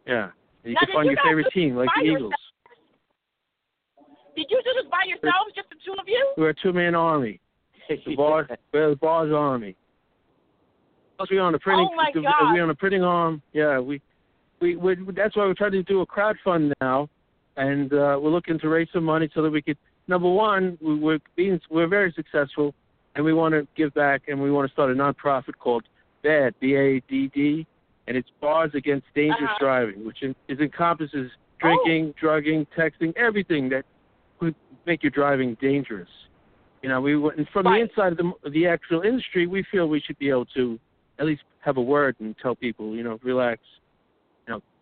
Yeah. 0.07 0.23
And 0.63 0.71
you 0.71 0.73
Now, 0.73 0.79
can 0.85 0.93
find 0.93 1.05
you 1.05 1.11
your 1.11 1.23
favorite 1.23 1.53
team, 1.53 1.75
like 1.75 1.87
buy 1.87 1.93
the 2.01 2.05
yourself- 2.07 2.19
Eagles. 2.33 2.33
Did 4.35 4.45
you 4.49 4.61
do 4.63 4.71
this 4.81 4.89
by 4.89 5.03
yourselves, 5.07 5.51
just 5.55 5.69
the 5.69 5.75
two 5.85 5.93
of 5.93 6.07
you? 6.07 6.33
We're 6.37 6.49
a 6.49 6.53
two 6.55 6.73
man 6.73 6.95
army. 6.95 7.39
The 7.89 8.15
bar 8.15 8.47
we're 8.73 8.89
the 8.91 8.95
bars 8.95 9.31
army. 9.33 9.75
Plus 11.17 11.29
we 11.29 11.37
on 11.39 11.51
the 11.51 11.59
printing 11.59 11.89
Oh, 11.91 11.95
my 11.95 12.09
the- 12.13 12.21
God. 12.21 12.53
we 12.53 12.59
on 12.59 12.69
the 12.69 12.75
printing 12.75 13.03
arm. 13.03 13.41
Yeah, 13.53 13.79
we 13.79 14.01
we, 14.62 14.76
we 14.76 14.95
that's 15.15 15.36
why 15.36 15.45
we're 15.45 15.54
trying 15.54 15.71
to 15.71 15.84
do 15.84 16.02
a 16.02 16.06
crowdfund 16.06 16.71
now 16.82 17.10
and 17.58 17.91
uh 17.93 18.17
we're 18.21 18.30
looking 18.30 18.60
to 18.60 18.69
raise 18.69 18.88
some 18.93 19.04
money 19.04 19.30
so 19.34 19.41
that 19.41 19.50
we 19.50 19.62
could 19.62 19.78
number 20.08 20.30
one, 20.30 20.78
we, 20.82 20.97
we're 20.97 21.19
being 21.36 21.60
we're 21.69 21.88
very 21.88 22.13
successful 22.13 22.74
and 23.15 23.26
we 23.26 23.34
want 23.34 23.54
to 23.54 23.67
give 23.76 23.93
back 23.93 24.24
and 24.28 24.41
we 24.41 24.52
want 24.52 24.67
to 24.67 24.71
start 24.74 24.89
a 24.91 24.93
nonprofit 24.93 25.58
called 25.60 25.84
BAD 26.24 26.54
B 26.60 26.76
A 26.76 27.00
D 27.10 27.30
D 27.34 27.65
and 28.08 28.15
it's 28.17 28.30
Bars 28.39 28.71
Against 28.74 29.06
Dangerous 29.15 29.41
Uh-huh. 29.43 29.58
Driving, 29.60 30.06
which 30.06 30.21
in, 30.21 30.36
is 30.47 30.60
encompasses 30.60 31.32
drinking, 31.60 32.13
drugging, 32.19 32.65
texting, 32.78 33.15
everything 33.15 33.69
that 33.69 33.86
could 34.39 34.56
make 34.86 35.04
your 35.04 35.12
driving 35.12 35.56
dangerous. 35.62 36.10
You 36.82 36.89
know, 36.89 37.00
we 37.00 37.13
and 37.13 37.47
from 37.54 37.67
Right. 37.67 37.78
the 37.78 37.89
inside 37.89 38.12
of 38.13 38.17
the 38.17 38.50
the 38.50 38.65
actual 38.67 39.02
industry, 39.02 39.45
we 39.45 39.63
feel 39.71 39.88
we 39.88 40.02
should 40.02 40.17
be 40.17 40.30
able 40.30 40.45
to 40.58 40.80
at 41.19 41.26
least 41.28 41.43
have 41.60 41.78
a 41.78 41.82
word 41.82 42.15
and 42.19 42.36
tell 42.41 42.56
people, 42.56 42.95
you 42.95 43.04
know, 43.04 43.19
relax, 43.24 43.62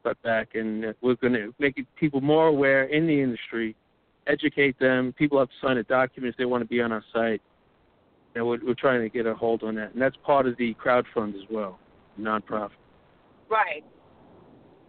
cut 0.03 0.21
back, 0.21 0.55
and 0.55 0.93
we're 1.01 1.15
going 1.15 1.33
to 1.33 1.53
make 1.59 1.85
people 1.95 2.21
more 2.21 2.47
aware 2.47 2.83
in 2.85 3.07
the 3.07 3.21
industry, 3.21 3.75
educate 4.27 4.77
them. 4.79 5.13
People 5.17 5.39
have 5.39 5.49
to 5.49 5.67
sign 5.67 5.77
a 5.77 5.83
document 5.83 6.33
if 6.33 6.37
they 6.37 6.45
want 6.45 6.61
to 6.61 6.67
be 6.67 6.81
on 6.81 6.91
our 6.91 7.03
site. 7.13 7.41
And 8.35 8.45
we're, 8.45 8.59
we're 8.63 8.75
trying 8.75 9.01
to 9.01 9.09
get 9.09 9.25
a 9.25 9.33
hold 9.33 9.63
on 9.63 9.75
that, 9.75 9.93
and 9.93 10.01
that's 10.01 10.15
part 10.23 10.45
of 10.45 10.55
the 10.57 10.75
crowdfund 10.75 11.35
as 11.35 11.49
well, 11.49 11.79
nonprofit. 12.19 12.77
Right. 13.49 13.83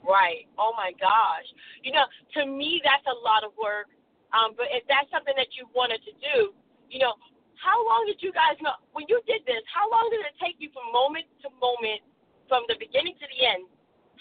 Right. 0.05 0.49
Oh 0.59 0.73
my 0.77 0.93
gosh. 1.01 1.49
You 1.83 1.93
know, 1.93 2.05
to 2.37 2.47
me 2.47 2.81
that's 2.85 3.05
a 3.09 3.17
lot 3.25 3.45
of 3.45 3.53
work. 3.61 3.89
Um, 4.33 4.55
but 4.57 4.69
if 4.71 4.85
that's 4.89 5.11
something 5.11 5.35
that 5.37 5.57
you 5.57 5.67
wanted 5.75 6.01
to 6.07 6.13
do, 6.21 6.53
you 6.89 7.01
know, 7.01 7.17
how 7.59 7.77
long 7.85 8.09
did 8.09 8.23
you 8.25 8.33
guys 8.33 8.57
know 8.65 8.73
when 8.93 9.05
you 9.09 9.21
did 9.29 9.45
this, 9.45 9.61
how 9.69 9.85
long 9.91 10.09
did 10.09 10.25
it 10.25 10.37
take 10.41 10.57
you 10.61 10.73
from 10.73 10.89
moment 10.93 11.29
to 11.45 11.49
moment, 11.61 12.01
from 12.49 12.65
the 12.69 12.77
beginning 12.81 13.17
to 13.21 13.27
the 13.29 13.41
end? 13.45 13.69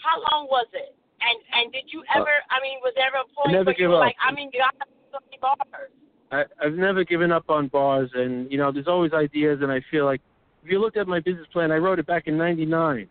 How 0.02 0.18
long 0.32 0.46
was 0.48 0.66
it? 0.72 0.94
And 1.20 1.38
and 1.52 1.72
did 1.72 1.84
you 1.92 2.00
uh, 2.00 2.20
ever 2.20 2.34
I 2.50 2.60
mean, 2.62 2.78
was 2.82 2.92
there 2.96 3.06
ever 3.06 3.22
a 3.22 3.28
point 3.28 3.66
where 3.66 3.74
you 3.76 3.88
were 3.88 3.96
up. 3.96 4.00
like, 4.00 4.16
I 4.20 4.32
mean, 4.32 4.50
God, 4.52 4.72
so 5.12 5.18
many 5.26 5.38
bars. 5.40 5.90
I, 6.32 6.44
I've 6.64 6.74
never 6.74 7.04
given 7.04 7.32
up 7.32 7.50
on 7.50 7.68
bars, 7.68 8.10
and 8.14 8.50
you 8.50 8.58
know, 8.58 8.72
there's 8.72 8.88
always 8.88 9.12
ideas, 9.12 9.58
and 9.62 9.70
I 9.70 9.80
feel 9.90 10.04
like 10.04 10.20
if 10.62 10.70
you 10.70 10.80
looked 10.80 10.96
at 10.96 11.08
my 11.08 11.20
business 11.20 11.46
plan, 11.52 11.72
I 11.72 11.76
wrote 11.76 11.98
it 11.98 12.06
back 12.06 12.26
in 12.26 12.38
'99, 12.38 13.08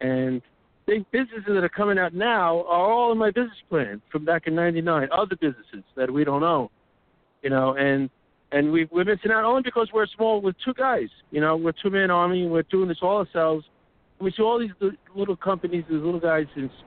and 0.00 0.40
the 0.86 1.04
businesses 1.12 1.44
that 1.48 1.64
are 1.64 1.68
coming 1.68 1.98
out 1.98 2.14
now 2.14 2.60
are 2.66 2.92
all 2.92 3.12
in 3.12 3.18
my 3.18 3.30
business 3.30 3.56
plan 3.68 4.00
from 4.10 4.24
back 4.24 4.46
in 4.46 4.54
'99. 4.54 5.08
Other 5.12 5.36
businesses 5.36 5.82
that 5.96 6.10
we 6.10 6.24
don't 6.24 6.44
own, 6.44 6.68
you 7.42 7.50
know, 7.50 7.74
and 7.76 8.08
and 8.52 8.70
we, 8.70 8.88
we're 8.92 9.04
missing 9.04 9.32
out 9.32 9.44
only 9.44 9.62
because 9.62 9.88
we're 9.92 10.06
small 10.06 10.40
with 10.40 10.54
two 10.64 10.74
guys. 10.74 11.08
You 11.32 11.40
know, 11.40 11.56
we're 11.56 11.72
two 11.72 11.90
man 11.90 12.10
army. 12.10 12.46
We're 12.46 12.62
doing 12.62 12.88
this 12.88 12.98
all 13.02 13.18
ourselves. 13.18 13.64
We 14.20 14.32
see 14.32 14.42
all 14.42 14.58
these 14.58 14.70
little 15.14 15.36
companies, 15.36 15.84
these 15.88 16.00
little 16.00 16.20
guys, 16.20 16.46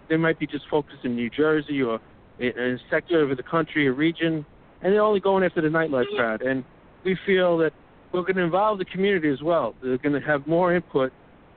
they 0.10 0.18
might 0.18 0.40
be 0.40 0.48
just 0.48 0.66
focused 0.70 1.04
in 1.04 1.16
New 1.16 1.30
Jersey 1.30 1.82
or 1.82 2.00
in 2.40 2.48
in 2.58 2.74
a 2.76 2.78
sector 2.90 3.22
of 3.22 3.36
the 3.36 3.44
country 3.44 3.88
or 3.88 3.94
region, 3.94 4.46
and 4.82 4.94
they're 4.94 5.02
only 5.02 5.20
going 5.20 5.44
after 5.44 5.62
the 5.62 5.68
nightlife 5.68 6.06
crowd. 6.16 6.42
And 6.42 6.64
we 7.04 7.18
feel 7.26 7.58
that 7.60 7.74
we're 8.12 8.22
going 8.22 8.36
to 8.36 8.44
involve 8.44 8.78
the 8.80 8.86
community 8.86 9.30
as 9.30 9.42
well. 9.42 9.76
They're 9.82 9.98
going 9.98 10.20
to 10.20 10.26
have 10.26 10.48
more 10.48 10.74
input, 10.74 11.12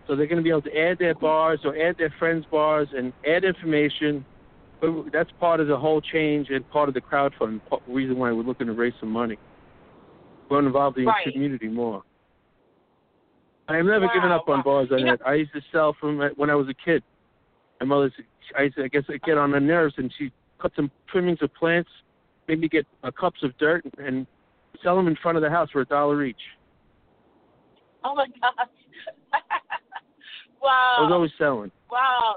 so 0.07 0.17
they're 0.17 0.27
going 0.27 0.39
to 0.39 0.43
be 0.43 0.51
able 0.51 0.63
to 0.63 0.77
add 0.77 0.99
their 0.99 1.15
bars 1.15 1.61
or 1.65 1.77
add 1.77 1.97
their 1.99 2.13
friends' 2.19 2.45
bars 2.51 2.89
and 2.97 3.13
add 3.27 3.45
information. 3.45 4.25
But 4.81 5.13
that's 5.13 5.31
part 5.39 5.61
of 5.61 5.69
the 5.69 5.79
whole 5.79 6.01
change 6.01 6.49
and 6.51 6.69
part 6.71 6.89
of 6.89 6.95
the 6.95 7.01
crowdfund 7.03 7.61
part- 7.69 7.83
reason 7.87 8.19
why 8.19 8.33
we're 8.33 8.43
looking 8.43 8.67
to 8.67 8.73
raise 8.73 8.95
some 8.99 9.11
money. 9.11 9.37
We're 10.49 10.57
going 10.57 10.65
to 10.65 10.67
involve 10.69 10.95
the 10.95 11.07
Right. 11.07 11.31
community 11.31 11.69
more. 11.69 12.03
I 13.71 13.77
have 13.77 13.87
never 13.87 14.09
given 14.13 14.33
up 14.33 14.49
on 14.49 14.59
wow. 14.59 14.63
bars. 14.65 14.89
I, 14.93 14.97
You 14.97 15.17
I 15.25 15.35
used 15.35 15.53
to 15.53 15.61
sell 15.71 15.97
from 16.01 16.19
when 16.37 16.51
I 16.51 16.55
was 16.57 16.69
a 16.69 16.75
kid. 16.75 17.05
My 17.81 17.87
mother's, 17.87 18.13
I 18.59 18.63
used 18.63 18.77
to, 18.77 18.85
I 18.85 18.89
guess, 18.89 19.05
I 19.09 19.19
get 19.25 19.39
on 19.39 19.53
her 19.53 19.61
nerves, 19.61 19.95
and 19.97 20.13
she 20.19 20.33
cut 20.61 20.73
some 20.75 20.91
trimmings 21.09 21.39
of 21.41 21.55
plants, 21.55 21.89
maybe 22.49 22.69
get 22.69 22.85
uh, 23.05 23.11
cups 23.13 23.39
of 23.45 23.57
dirt, 23.59 23.85
and 23.97 24.27
sell 24.83 24.97
them 24.97 25.07
in 25.07 25.17
front 25.23 25.37
of 25.37 25.43
the 25.43 25.51
house 25.51 25.69
for 25.71 25.83
a 25.83 25.87
dollar 25.87 26.25
each. 26.25 26.37
Oh 28.03 28.15
my 28.15 28.27
gosh. 28.27 28.69
wow. 30.63 30.97
I 30.99 31.03
was 31.03 31.13
always 31.13 31.31
selling. 31.39 31.71
Wow. 31.91 32.37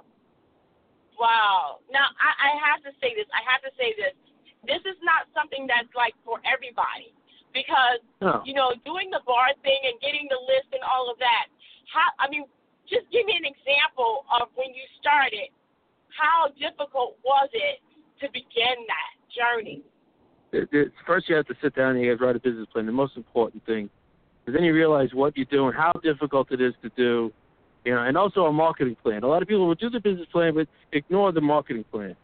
Wow. 1.19 1.79
Now 1.91 2.05
I, 2.21 2.29
I 2.45 2.51
have 2.69 2.83
to 2.83 2.91
say 3.01 3.15
this. 3.15 3.25
I 3.33 3.41
have 3.49 3.61
to 3.63 3.71
say 3.79 3.95
this. 3.97 4.13
This 4.67 4.83
is 4.85 4.99
not 5.01 5.27
something 5.33 5.67
that's 5.67 5.91
like 5.95 6.13
for 6.23 6.39
everybody. 6.45 7.11
Because, 7.53 8.01
No. 8.21 8.41
you 8.45 8.53
know, 8.53 8.73
doing 8.83 9.09
the 9.11 9.21
bar 9.25 9.53
thing 9.61 9.79
and 9.85 9.99
getting 10.01 10.27
the 10.29 10.41
list 10.49 10.73
and 10.73 10.81
all 10.83 11.09
of 11.09 11.17
that, 11.19 11.47
how 11.93 12.09
I 12.19 12.27
mean, 12.27 12.45
just 12.89 13.09
give 13.11 13.25
me 13.25 13.37
an 13.37 13.45
example 13.45 14.25
of 14.41 14.49
when 14.55 14.73
you 14.73 14.83
started. 14.99 15.49
How 16.09 16.49
difficult 16.59 17.17
was 17.23 17.49
it 17.53 17.79
to 18.21 18.29
begin 18.31 18.75
that 18.87 19.11
journey? 19.29 19.81
It- 20.51 20.69
it- 20.71 20.93
First, 21.05 21.29
you 21.29 21.35
have 21.35 21.47
to 21.47 21.55
sit 21.61 21.75
down 21.75 21.95
and 21.95 22.01
you 22.01 22.09
have 22.11 22.19
to 22.19 22.25
write 22.25 22.35
a 22.35 22.39
business 22.39 22.67
plan. 22.69 22.85
The 22.85 22.91
most 22.91 23.17
important 23.17 23.65
thing, 23.65 23.89
because 24.45 24.57
then 24.57 24.63
you 24.65 24.73
realize 24.73 25.13
what 25.13 25.35
you're 25.37 25.45
doing, 25.45 25.73
how 25.73 25.91
difficult 26.03 26.51
it 26.51 26.61
is 26.61 26.73
to 26.81 26.89
do, 26.89 27.31
you 27.85 27.93
know, 27.93 28.03
and 28.03 28.17
also 28.17 28.45
a 28.45 28.53
marketing 28.53 28.95
plan. 28.95 29.23
A 29.23 29.27
lot 29.27 29.41
of 29.41 29.47
people 29.47 29.67
will 29.67 29.75
do 29.75 29.89
the 29.89 29.99
business 29.99 30.27
plan 30.27 30.53
but 30.53 30.67
ignore 30.91 31.31
the 31.31 31.41
marketing 31.41 31.85
plan, 31.85 32.15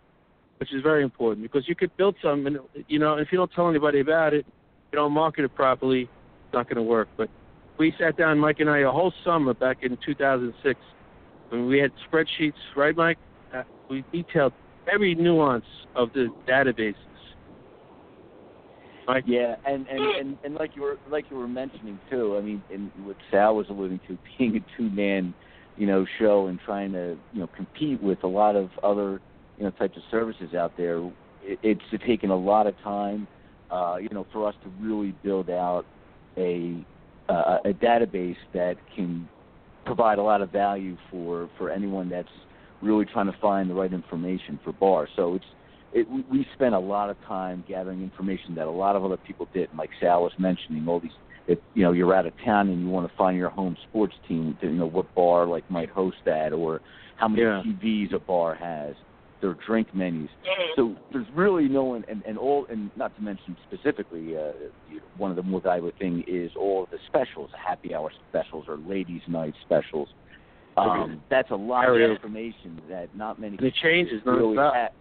which 0.58 0.72
is 0.74 0.82
very 0.82 1.04
important 1.04 1.42
because 1.42 1.68
you 1.68 1.76
could 1.76 1.96
build 1.98 2.16
something, 2.22 2.58
you 2.88 3.00
know, 3.00 3.18
if 3.18 3.32
you 3.32 3.38
don't 3.38 3.52
tell 3.54 3.70
anybody 3.70 4.00
about 4.00 4.34
it, 4.34 4.46
you 4.92 4.98
don't 4.98 5.12
market 5.12 5.46
it 5.46 5.56
properly, 5.56 6.04
it's 6.04 6.54
not 6.54 6.68
going 6.68 6.78
to 6.78 6.84
work. 6.84 7.08
But 7.18 7.30
we 7.78 7.94
sat 8.00 8.18
down, 8.18 8.40
Mike 8.40 8.60
and 8.60 8.70
I, 8.70 8.80
a 8.80 8.92
whole 8.92 9.14
summer 9.24 9.54
back 9.54 9.84
in 9.84 9.98
2006 10.06 10.80
when 11.50 11.68
we 11.68 11.80
had 11.80 11.92
spreadsheets, 12.12 12.54
right, 12.76 12.96
Mike? 12.96 13.18
Uh, 13.54 13.64
we 13.90 14.04
detailed 14.12 14.54
every 14.92 15.16
nuance 15.16 15.66
of 15.96 16.14
the 16.14 16.28
databases. 16.48 16.96
Mike? 19.08 19.24
Yeah, 19.26 19.56
and 19.66 19.88
and, 19.88 20.02
and 20.20 20.38
and 20.44 20.54
like 20.54 20.76
you 20.76 20.84
were 20.84 20.98
like 21.10 21.26
you 21.32 21.38
were 21.38 21.48
mentioning 21.48 22.00
too. 22.12 22.38
I 22.38 22.42
mean, 22.42 22.62
and 22.72 22.92
what 23.04 23.18
Sal 23.32 23.56
was 23.56 23.66
alluding 23.70 24.00
to, 24.08 24.18
being 24.38 24.56
a 24.56 24.78
two 24.78 24.90
man, 24.92 25.34
you 25.78 25.88
know, 25.88 26.06
show 26.20 26.46
and 26.46 26.60
trying 26.64 26.92
to 26.92 27.18
you 27.34 27.40
know 27.40 27.48
compete 27.56 28.04
with 28.04 28.24
a 28.24 28.28
lot 28.28 28.56
of 28.56 28.70
other 28.84 29.20
you 29.58 29.64
know 29.64 29.72
types 29.72 29.98
of 29.98 30.04
services 30.12 30.54
out 30.54 30.78
there. 30.78 31.00
It, 31.44 31.58
it's 31.64 31.82
taken 32.06 32.30
a 32.30 32.38
lot 32.38 32.68
of 32.68 32.78
time, 32.84 33.28
uh, 33.72 33.98
you 34.02 34.10
know, 34.10 34.26
for 34.32 34.48
us 34.48 34.56
to 34.64 34.70
really 34.82 35.14
build 35.24 35.50
out 35.50 35.86
a 36.38 36.84
uh, 37.28 37.58
a 37.66 37.74
database 37.74 38.38
that 38.54 38.76
can 38.96 39.28
provide 39.86 40.18
a 40.18 40.24
lot 40.24 40.42
of 40.42 40.52
value 40.52 40.98
for 41.12 41.50
for 41.58 41.70
anyone 41.70 42.10
that's 42.10 42.28
really 42.82 43.06
trying 43.06 43.32
to 43.32 43.38
find 43.40 43.70
the 43.70 43.74
right 43.74 43.94
information 43.94 44.60
for 44.64 44.72
bar. 44.74 45.08
So 45.16 45.36
it's 45.36 45.46
it, 45.92 46.08
we, 46.32 46.46
spent 46.54 46.76
a 46.76 46.80
lot 46.80 47.10
of 47.10 47.18
time 47.26 47.64
gathering 47.68 48.04
information 48.04 48.54
that 48.56 48.68
a 48.68 48.72
lot 48.72 48.96
of 48.96 49.04
other 49.04 49.18
people 49.18 49.48
didn't. 49.54 49.76
Like 49.76 49.90
Sal 50.00 50.22
was 50.24 50.34
mentioning, 50.38 50.88
all 50.88 51.00
these. 51.00 51.12
If 51.48 51.58
you 51.74 51.82
know 51.82 51.94
you're 51.94 52.14
out 52.14 52.28
of 52.28 52.34
town 52.46 52.70
and 52.70 52.80
you 52.80 52.88
want 52.88 53.10
to 53.10 53.18
find 53.18 53.36
your 53.36 53.50
home 53.50 53.76
sports 53.90 54.14
team, 54.28 54.56
to, 54.62 54.68
you 54.68 54.74
know 54.74 54.86
what 54.86 55.14
bar 55.16 55.48
like 55.48 55.70
might 55.72 55.90
host 55.90 56.18
that, 56.26 56.54
or 56.54 56.80
how 57.16 57.28
many 57.28 57.42
Yeah. 57.42 57.64
TVs 57.66 58.14
a 58.14 58.20
bar 58.20 58.54
has, 58.54 58.96
their 59.42 59.56
drink 59.66 59.94
menus. 59.94 60.30
Mhm. 60.46 60.76
So 60.76 60.96
there's 61.12 61.30
really 61.34 61.68
no 61.68 61.84
one, 61.86 62.04
and, 62.08 62.24
and 62.26 62.38
all, 62.38 62.66
and 62.70 62.92
not 62.96 63.16
to 63.16 63.22
mention 63.22 63.58
specifically, 63.64 64.38
uh, 64.38 64.52
one 65.18 65.30
of 65.30 65.38
the 65.38 65.44
more 65.44 65.62
valuable 65.62 65.92
thing 65.98 66.24
is 66.28 66.52
all 66.56 66.88
the 66.92 67.00
specials, 67.08 67.50
happy 67.54 67.94
hour 67.94 68.12
specials 68.30 68.66
or 68.68 68.78
ladies' 68.78 69.22
night 69.28 69.54
specials. 69.62 70.10
Um, 70.78 71.24
that's 71.30 71.52
a 71.52 71.56
lot 71.56 71.86
Karaoke. 71.86 72.06
of 72.06 72.12
information 72.12 72.82
that 72.90 73.14
not 73.14 73.40
many 73.40 73.58
And 73.58 73.68
it 73.68 73.74
changes 73.76 74.22
really 74.26 74.56
have, 74.58 74.92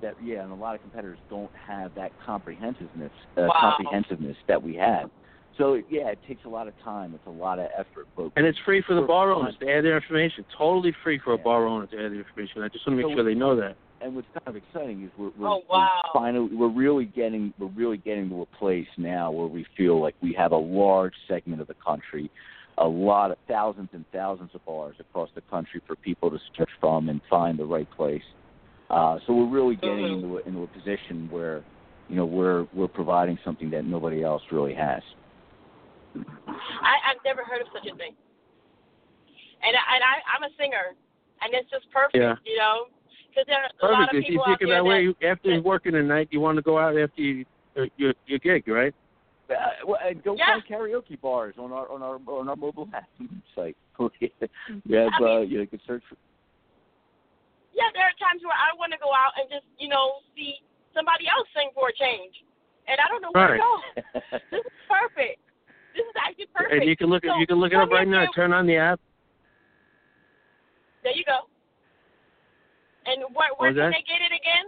that 0.00 0.14
yeah, 0.22 0.42
and 0.42 0.52
a 0.52 0.54
lot 0.54 0.74
of 0.74 0.80
competitors 0.80 1.18
don't 1.28 1.50
have 1.54 1.92
that 1.94 2.12
comprehensiveness 2.24 3.12
uh, 3.36 3.42
Wow. 3.48 3.54
comprehensiveness 3.60 4.36
that 4.46 4.62
we 4.62 4.74
have. 4.76 5.10
So 5.58 5.74
yeah, 5.90 6.08
it 6.08 6.18
takes 6.26 6.44
a 6.44 6.48
lot 6.48 6.68
of 6.68 6.74
time. 6.84 7.14
It's 7.14 7.26
a 7.26 7.30
lot 7.30 7.58
of 7.58 7.66
effort. 7.76 8.06
But 8.16 8.30
And 8.36 8.46
it's 8.46 8.58
free 8.64 8.82
for 8.86 8.94
the 8.94 9.02
bar 9.02 9.32
owners 9.32 9.54
to 9.60 9.68
add 9.68 9.84
their 9.84 9.96
information. 9.96 10.44
Totally 10.56 10.94
free 11.02 11.18
for 11.22 11.32
a 11.34 11.38
bar 11.38 11.66
owner 11.66 11.86
to 11.86 11.96
add 11.96 12.12
their 12.12 12.18
information. 12.20 12.62
I 12.62 12.68
just 12.68 12.86
want 12.86 12.98
to 12.98 13.04
make 13.04 13.12
So 13.12 13.16
sure 13.16 13.24
they 13.24 13.34
know 13.34 13.56
that. 13.56 13.76
and 14.00 14.14
what's 14.14 14.28
kind 14.32 14.46
of 14.46 14.56
exciting 14.56 15.02
is 15.04 15.10
we're, 15.18 15.30
we're, 15.36 15.48
Oh, 15.48 15.62
wow. 15.68 16.00
we're 16.14 16.20
finally 16.20 16.54
we're 16.54 16.68
really 16.72 17.06
getting 17.06 17.52
we're 17.58 17.66
really 17.68 17.96
getting 17.98 18.28
to 18.30 18.42
a 18.42 18.46
place 18.56 18.86
now 18.96 19.32
where 19.32 19.48
we 19.48 19.66
feel 19.76 20.00
like 20.00 20.14
we 20.22 20.32
have 20.34 20.52
a 20.52 20.56
large 20.56 21.14
segment 21.26 21.60
of 21.60 21.66
the 21.66 21.74
country, 21.84 22.30
a 22.78 22.86
lot 22.86 23.32
of 23.32 23.36
thousands 23.48 23.88
and 23.92 24.04
thousands 24.12 24.50
of 24.54 24.64
bars 24.64 24.94
across 25.00 25.28
the 25.34 25.40
country 25.42 25.80
for 25.88 25.96
people 25.96 26.30
to 26.30 26.38
search 26.56 26.70
from 26.80 27.08
and 27.08 27.20
find 27.28 27.58
the 27.58 27.64
right 27.64 27.90
place. 27.96 28.22
Uh, 28.90 29.18
so 29.26 29.32
we're 29.34 29.50
really 29.50 29.74
getting 29.76 30.04
into 30.22 30.38
a, 30.38 30.40
into 30.48 30.62
a 30.62 30.66
position 30.68 31.28
where 31.32 31.64
you 32.08 32.14
know 32.14 32.24
we're 32.24 32.68
we're 32.72 32.86
providing 32.88 33.36
something 33.44 33.68
that 33.70 33.84
nobody 33.84 34.22
else 34.22 34.42
really 34.52 34.74
has. 34.74 35.02
I, 36.16 36.94
I've 37.12 37.22
never 37.24 37.44
heard 37.44 37.60
of 37.60 37.68
such 37.72 37.86
a 37.92 37.96
thing. 37.96 38.14
And 39.62 39.74
I, 39.74 39.82
and 39.96 40.02
I, 40.04 40.14
I'm 40.36 40.42
a 40.46 40.52
singer, 40.56 40.94
and 41.42 41.52
it's 41.52 41.68
just 41.70 41.90
perfect, 41.90 42.16
Yeah. 42.22 42.36
you 42.46 42.56
know, 42.56 42.86
because 43.30 43.44
there 43.46 43.58
are 43.58 43.90
a 43.90 43.92
lot 43.92 44.08
of 44.08 44.14
If 44.14 44.24
you 44.30 44.38
people 44.38 44.44
think 44.46 44.62
out 44.62 44.66
there 44.66 44.78
about 44.78 44.86
where 44.86 44.98
that, 44.98 45.02
you 45.02 45.12
after 45.26 45.50
that- 45.54 45.64
working 45.64 45.94
a 45.96 46.02
night, 46.02 46.28
you 46.30 46.40
want 46.40 46.56
to 46.56 46.62
go 46.62 46.78
out 46.78 46.96
after 46.96 47.20
you, 47.20 47.44
uh, 47.76 47.84
your 47.96 48.14
your 48.26 48.38
gig, 48.38 48.66
right? 48.68 48.94
Uh, 49.50 49.54
well, 49.86 49.98
and 50.04 50.22
go 50.22 50.36
Yeah. 50.36 50.60
find 50.60 50.64
karaoke 50.66 51.18
bars 51.20 51.54
on 51.58 51.72
our 51.72 51.90
on 51.90 52.02
our 52.02 52.20
on 52.28 52.48
our 52.48 52.56
mobile 52.56 52.88
app 52.94 53.08
site. 53.56 53.76
we 53.98 54.06
have 54.96 55.12
I 55.14 55.20
mean- 55.20 55.36
uh, 55.36 55.40
you 55.40 55.66
can 55.66 55.80
search 55.86 56.02
for 56.08 56.16
yeah, 57.74 57.90
there 57.94 58.02
are 58.10 58.16
times 58.18 58.42
where 58.42 58.54
I 58.58 58.74
want 58.74 58.90
to 58.90 58.98
go 58.98 59.14
out 59.14 59.38
and 59.38 59.46
just, 59.46 59.62
you 59.78 59.86
know, 59.86 60.18
see 60.34 60.58
somebody 60.90 61.30
else 61.30 61.46
sing 61.54 61.70
for 61.78 61.90
a 61.90 61.94
change, 61.94 62.34
and 62.90 62.98
I 62.98 63.06
don't 63.06 63.22
know 63.22 63.30
where 63.30 63.54
Right. 63.54 63.62
to 63.62 63.62
go. 63.62 64.38
This 64.50 64.66
is 64.66 64.72
perfect. 64.90 65.38
This 65.98 66.06
is 66.06 66.14
actually 66.24 66.46
perfect. 66.54 66.72
And 66.80 66.88
you 66.88 66.96
can 66.96 67.10
look 67.10 67.24
So, 67.26 67.34
you 67.38 67.46
can 67.46 67.58
look 67.58 67.72
it 67.72 67.76
up 67.76 67.90
right 67.90 68.06
now. 68.06 68.22
you- 68.22 68.32
Turn 68.32 68.52
on 68.52 68.66
the 68.66 68.76
app. 68.76 69.00
There 71.02 71.12
you 71.12 71.24
go. 71.24 71.48
And 73.06 73.22
where, 73.34 73.48
where 73.56 73.70
was 73.70 73.76
can 73.76 73.90
that? 73.90 73.96
they 73.96 74.02
get 74.06 74.22
it 74.22 74.32
again? 74.32 74.66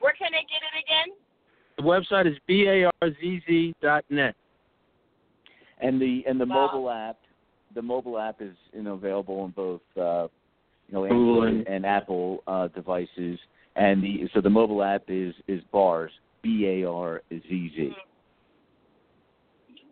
Where 0.00 0.12
can 0.14 0.32
they 0.32 0.46
get 0.48 0.62
it 0.62 0.78
again? 0.82 1.14
The 1.76 1.82
website 1.82 2.26
is 2.26 2.38
barzz 2.48 3.74
dot 3.82 4.04
net. 4.08 4.34
And 5.80 6.00
the 6.00 6.24
and 6.26 6.40
the 6.40 6.46
Wow. 6.46 6.68
mobile 6.72 6.90
app, 6.90 7.18
the 7.74 7.82
mobile 7.82 8.18
app 8.18 8.40
is 8.40 8.56
you 8.72 8.82
know 8.82 8.94
available 8.94 9.40
on 9.40 9.50
both 9.50 9.82
uh, 9.96 10.28
you 10.88 10.94
know 10.94 11.04
Android 11.04 11.48
and- 11.48 11.68
and 11.68 11.86
Apple 11.86 12.42
uh, 12.46 12.68
devices. 12.68 13.38
And 13.76 14.02
the 14.02 14.28
so 14.32 14.40
the 14.40 14.50
mobile 14.50 14.82
app 14.82 15.04
is 15.08 15.34
is 15.48 15.62
barzz 15.72 16.10
B 16.42 16.66
A 16.66 16.84
R 16.88 17.22
Z 17.30 17.72
Z. 17.76 17.94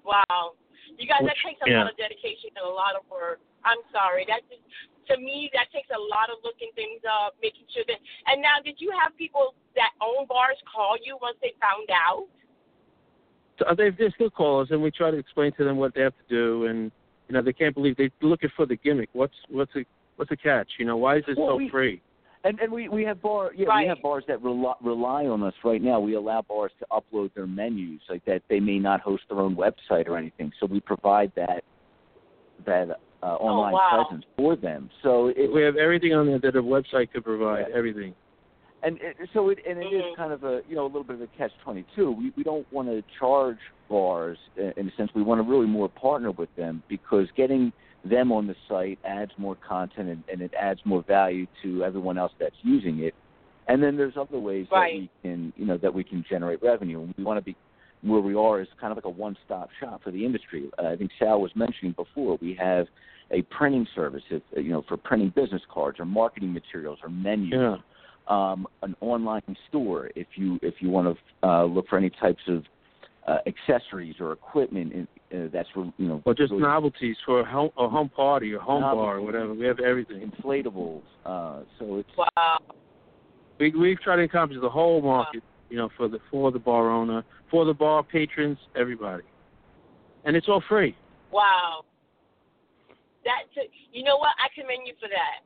Wow. 0.06 0.54
You 0.94 1.10
guys, 1.10 1.26
that 1.26 1.34
takes 1.42 1.58
a 1.60 1.68
yeah. 1.68 1.82
lot 1.82 1.90
of 1.90 1.98
dedication 1.98 2.54
and 2.54 2.62
a 2.64 2.70
lot 2.70 2.94
of 2.94 3.02
work. 3.10 3.42
I'm 3.66 3.82
sorry. 3.90 4.22
That 4.30 4.46
just, 4.46 4.62
to 5.10 5.18
me, 5.18 5.50
that 5.52 5.66
takes 5.74 5.90
a 5.90 5.98
lot 5.98 6.30
of 6.30 6.38
looking 6.46 6.70
things 6.78 7.02
up, 7.02 7.34
making 7.42 7.66
sure 7.74 7.82
that. 7.90 7.98
And 8.30 8.38
now, 8.38 8.62
did 8.62 8.78
you 8.78 8.94
have 8.94 9.10
people 9.18 9.58
that 9.74 9.90
own 9.98 10.30
bars 10.30 10.56
call 10.70 10.94
you 11.02 11.18
once 11.20 11.36
they 11.42 11.58
found 11.58 11.90
out? 11.90 12.30
So 13.58 13.66
uh, 13.66 13.74
they 13.74 13.90
they 13.90 14.12
still 14.14 14.30
call 14.30 14.62
us, 14.62 14.68
and 14.70 14.82
we 14.82 14.90
try 14.90 15.10
to 15.10 15.16
explain 15.16 15.52
to 15.58 15.64
them 15.64 15.76
what 15.76 15.94
they 15.94 16.02
have 16.02 16.14
to 16.14 16.28
do, 16.28 16.66
and 16.66 16.92
you 17.28 17.34
know 17.34 17.42
they 17.42 17.52
can't 17.52 17.74
believe 17.74 17.96
they're 17.96 18.10
looking 18.20 18.50
for 18.54 18.66
the 18.66 18.76
gimmick. 18.76 19.08
What's 19.12 19.34
what's 19.48 19.72
the 19.74 19.84
what's 20.16 20.28
the 20.28 20.36
catch? 20.36 20.68
You 20.78 20.84
know 20.84 20.96
why 20.96 21.18
is 21.18 21.24
this 21.26 21.36
Well, 21.38 21.52
so 21.52 21.56
we- 21.56 21.70
free? 21.70 22.02
And 22.46 22.60
and 22.60 22.70
we 22.72 22.88
we 22.88 23.02
have 23.04 23.20
bar 23.20 23.50
yeah 23.56 23.66
Right. 23.66 23.82
we 23.82 23.88
have 23.88 24.00
bars 24.02 24.24
that 24.28 24.40
rely 24.42 24.74
rely 24.82 25.26
on 25.26 25.42
us 25.42 25.54
right 25.64 25.82
now. 25.82 25.98
We 25.98 26.14
allow 26.14 26.42
bars 26.42 26.70
to 26.78 26.86
upload 26.92 27.34
their 27.34 27.46
menus 27.46 28.00
like 28.08 28.24
that. 28.26 28.42
They 28.48 28.60
may 28.60 28.78
not 28.78 29.00
host 29.00 29.24
their 29.28 29.40
own 29.40 29.56
website 29.56 30.06
or 30.06 30.16
anything, 30.16 30.52
so 30.60 30.66
we 30.66 30.80
provide 30.80 31.32
that 31.34 31.64
that 32.64 32.88
uh, 33.22 33.26
online 33.26 33.74
Oh, 33.74 33.76
wow. 33.76 34.04
presence 34.08 34.24
for 34.36 34.54
them. 34.56 34.90
So 35.02 35.28
it, 35.36 35.52
We 35.52 35.62
have 35.62 35.76
everything 35.76 36.12
on 36.14 36.26
there 36.26 36.38
that 36.38 36.56
a 36.56 36.62
website 36.62 37.10
could 37.12 37.24
provide. 37.24 37.66
Yeah. 37.70 37.76
Everything. 37.76 38.14
and 38.82 38.98
it, 39.00 39.16
so 39.34 39.48
it 39.48 39.58
and 39.68 39.78
it 39.82 39.86
is 39.86 40.02
Mhm. 40.04 40.16
kind 40.16 40.32
of 40.32 40.44
a 40.44 40.62
you 40.68 40.76
know 40.76 40.84
a 40.84 40.92
little 40.94 41.02
bit 41.04 41.16
of 41.16 41.22
a 41.22 41.26
catch 41.38 41.52
twenty 41.64 41.84
two. 41.96 42.12
We 42.12 42.30
we 42.36 42.44
don't 42.44 42.70
want 42.72 42.88
to 42.88 43.02
charge 43.18 43.58
bars 43.88 44.38
in 44.56 44.72
in 44.76 44.88
a 44.88 44.92
sense. 44.92 45.10
We 45.14 45.22
want 45.22 45.38
to 45.42 45.50
really 45.50 45.66
more 45.66 45.88
partner 45.88 46.30
with 46.30 46.54
them 46.54 46.82
because 46.88 47.26
getting 47.36 47.72
them 48.04 48.30
on 48.32 48.46
the 48.46 48.54
site 48.68 48.98
adds 49.04 49.32
more 49.38 49.56
content 49.56 50.08
and, 50.08 50.22
and 50.30 50.40
it 50.40 50.52
adds 50.58 50.80
more 50.84 51.02
value 51.02 51.46
to 51.62 51.84
everyone 51.84 52.18
else 52.18 52.32
that's 52.38 52.54
using 52.62 53.00
it. 53.00 53.14
And 53.68 53.82
then 53.82 53.96
there's 53.96 54.16
other 54.16 54.38
ways 54.38 54.66
Right. 54.70 54.92
that 54.92 54.98
we 55.00 55.10
can 55.22 55.52
you 55.56 55.66
know 55.66 55.76
that 55.78 55.92
we 55.92 56.04
can 56.04 56.24
generate 56.28 56.62
revenue. 56.62 57.02
And 57.02 57.14
we 57.18 57.24
want 57.24 57.38
to 57.38 57.44
be 57.44 57.56
where 58.02 58.20
we 58.20 58.34
are 58.34 58.60
is 58.60 58.68
kind 58.80 58.92
of 58.92 58.96
like 58.96 59.06
a 59.06 59.10
one 59.10 59.36
stop 59.44 59.68
shop 59.80 60.02
for 60.04 60.10
the 60.10 60.24
industry. 60.24 60.70
Uh, 60.78 60.88
I 60.88 60.96
think 60.96 61.10
Sal 61.18 61.40
was 61.40 61.50
mentioning 61.56 61.92
before 61.92 62.38
we 62.40 62.54
have 62.54 62.86
a 63.32 63.42
printing 63.42 63.86
service, 63.94 64.22
if, 64.30 64.42
you 64.56 64.70
know, 64.70 64.84
for 64.86 64.96
printing 64.96 65.30
business 65.34 65.62
cards 65.72 65.98
or 65.98 66.04
marketing 66.04 66.52
materials 66.52 66.98
or 67.02 67.08
menus 67.08 67.52
Yeah. 67.52 67.76
um, 68.28 68.68
an 68.82 68.94
online 69.00 69.56
store 69.68 70.10
if 70.14 70.28
you 70.36 70.58
if 70.62 70.74
you 70.80 70.90
want 70.90 71.16
to 71.42 71.48
uh, 71.48 71.64
look 71.64 71.88
for 71.88 71.96
any 71.98 72.10
types 72.10 72.42
of 72.48 72.64
uh, 73.26 73.38
accessories 73.46 74.16
or 74.20 74.30
equipment 74.32 74.92
in, 74.92 75.08
uh, 75.34 75.48
that's 75.52 75.68
you 75.74 75.92
know 75.98 76.22
Or 76.24 76.34
just 76.34 76.52
really 76.52 76.62
novelties 76.62 77.16
for 77.24 77.40
a 77.40 77.44
home, 77.44 77.70
a 77.76 77.88
home 77.88 78.08
party 78.08 78.52
or 78.52 78.60
home 78.60 78.82
bar 78.82 79.16
or 79.16 79.22
whatever. 79.22 79.54
We 79.54 79.66
have 79.66 79.80
everything. 79.80 80.30
inflatables. 80.30 81.02
Uh, 81.24 81.62
so 81.78 81.96
it's 81.96 82.08
Wow. 82.16 82.58
We 83.58 83.72
we've 83.72 84.00
tried 84.00 84.16
to 84.16 84.22
encompass 84.22 84.58
the 84.60 84.70
whole 84.70 85.02
market. 85.02 85.42
You 85.68 85.78
know, 85.78 85.88
for 85.96 86.06
the 86.08 86.18
for 86.30 86.52
the 86.52 86.60
bar 86.60 86.90
owner, 86.90 87.24
for 87.50 87.64
the 87.64 87.74
bar 87.74 88.04
patrons, 88.04 88.58
everybody, 88.76 89.24
and 90.24 90.36
it's 90.36 90.48
all 90.48 90.62
free. 90.68 90.94
Wow. 91.32 91.84
That 93.24 93.42
you 93.92 94.04
know 94.04 94.16
what? 94.16 94.30
I 94.38 94.48
commend 94.54 94.86
you 94.86 94.94
for 95.00 95.08
that. 95.08 95.42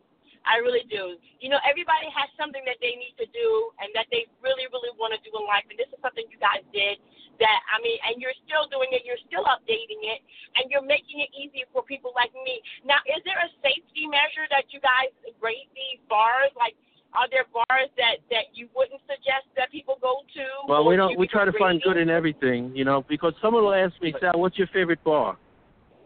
I 0.48 0.58
really 0.64 0.84
do. 0.88 1.20
You 1.40 1.52
know, 1.52 1.60
everybody 1.62 2.08
has 2.12 2.28
something 2.36 2.64
that 2.64 2.80
they 2.80 2.96
need 2.96 3.14
to 3.20 3.28
do 3.30 3.48
and 3.80 3.92
that 3.92 4.08
they 4.08 4.24
really, 4.40 4.66
really 4.72 4.92
want 4.96 5.12
to 5.12 5.20
do 5.20 5.30
in 5.36 5.44
life. 5.44 5.64
And 5.68 5.76
this 5.76 5.88
is 5.92 6.00
something 6.00 6.24
you 6.32 6.40
guys 6.40 6.64
did 6.72 6.96
that, 7.40 7.60
I 7.72 7.80
mean, 7.80 7.96
and 8.04 8.20
you're 8.20 8.36
still 8.44 8.68
doing 8.68 8.92
it, 8.92 9.04
you're 9.04 9.20
still 9.24 9.48
updating 9.48 10.00
it, 10.04 10.20
and 10.60 10.68
you're 10.68 10.84
making 10.84 11.24
it 11.24 11.32
easy 11.32 11.64
for 11.72 11.80
people 11.80 12.12
like 12.12 12.32
me. 12.36 12.60
Now, 12.84 13.00
is 13.08 13.24
there 13.24 13.40
a 13.40 13.48
safety 13.64 14.04
measure 14.04 14.44
that 14.52 14.68
you 14.72 14.80
guys 14.84 15.08
rate 15.40 15.68
these 15.72 16.00
bars? 16.08 16.52
Like, 16.52 16.76
are 17.16 17.26
there 17.32 17.48
bars 17.48 17.88
that, 17.96 18.20
that 18.28 18.52
you 18.52 18.68
wouldn't 18.76 19.00
suggest 19.08 19.48
that 19.56 19.72
people 19.72 19.98
go 20.00 20.20
to? 20.36 20.44
Well, 20.68 20.84
we 20.84 20.94
do 20.94 21.08
don't. 21.08 21.18
We 21.18 21.26
try 21.26 21.44
to 21.44 21.52
find 21.56 21.80
good 21.82 21.96
in 21.96 22.08
everything, 22.08 22.70
you 22.76 22.84
know, 22.84 23.04
because 23.08 23.32
someone 23.42 23.64
will 23.64 23.74
ask 23.74 23.96
me, 24.00 24.14
Sal, 24.20 24.38
what's 24.38 24.56
your 24.56 24.68
favorite 24.68 25.02
bar? 25.02 25.36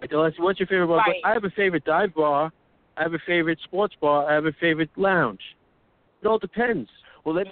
I 0.03 0.07
tell 0.07 0.23
them, 0.23 0.33
what's 0.39 0.59
your 0.59 0.67
favorite 0.67 0.89
bar? 0.89 0.99
Right. 0.99 1.17
But 1.23 1.29
I 1.29 1.33
have 1.35 1.45
a 1.45 1.51
favorite 1.51 1.85
dive 1.85 2.15
bar. 2.15 2.53
I 2.97 3.03
have 3.03 3.15
a 3.15 3.19
favorite 3.27 3.59
sports 3.65 3.95
bar. 4.01 4.29
I 4.31 4.35
have 4.35 4.47
a 4.47 4.53
favorite 4.61 4.91
lounge. 4.97 5.41
It 6.23 6.27
all 6.27 6.39
depends. 6.39 6.89
well 7.25 7.35
that's 7.35 7.49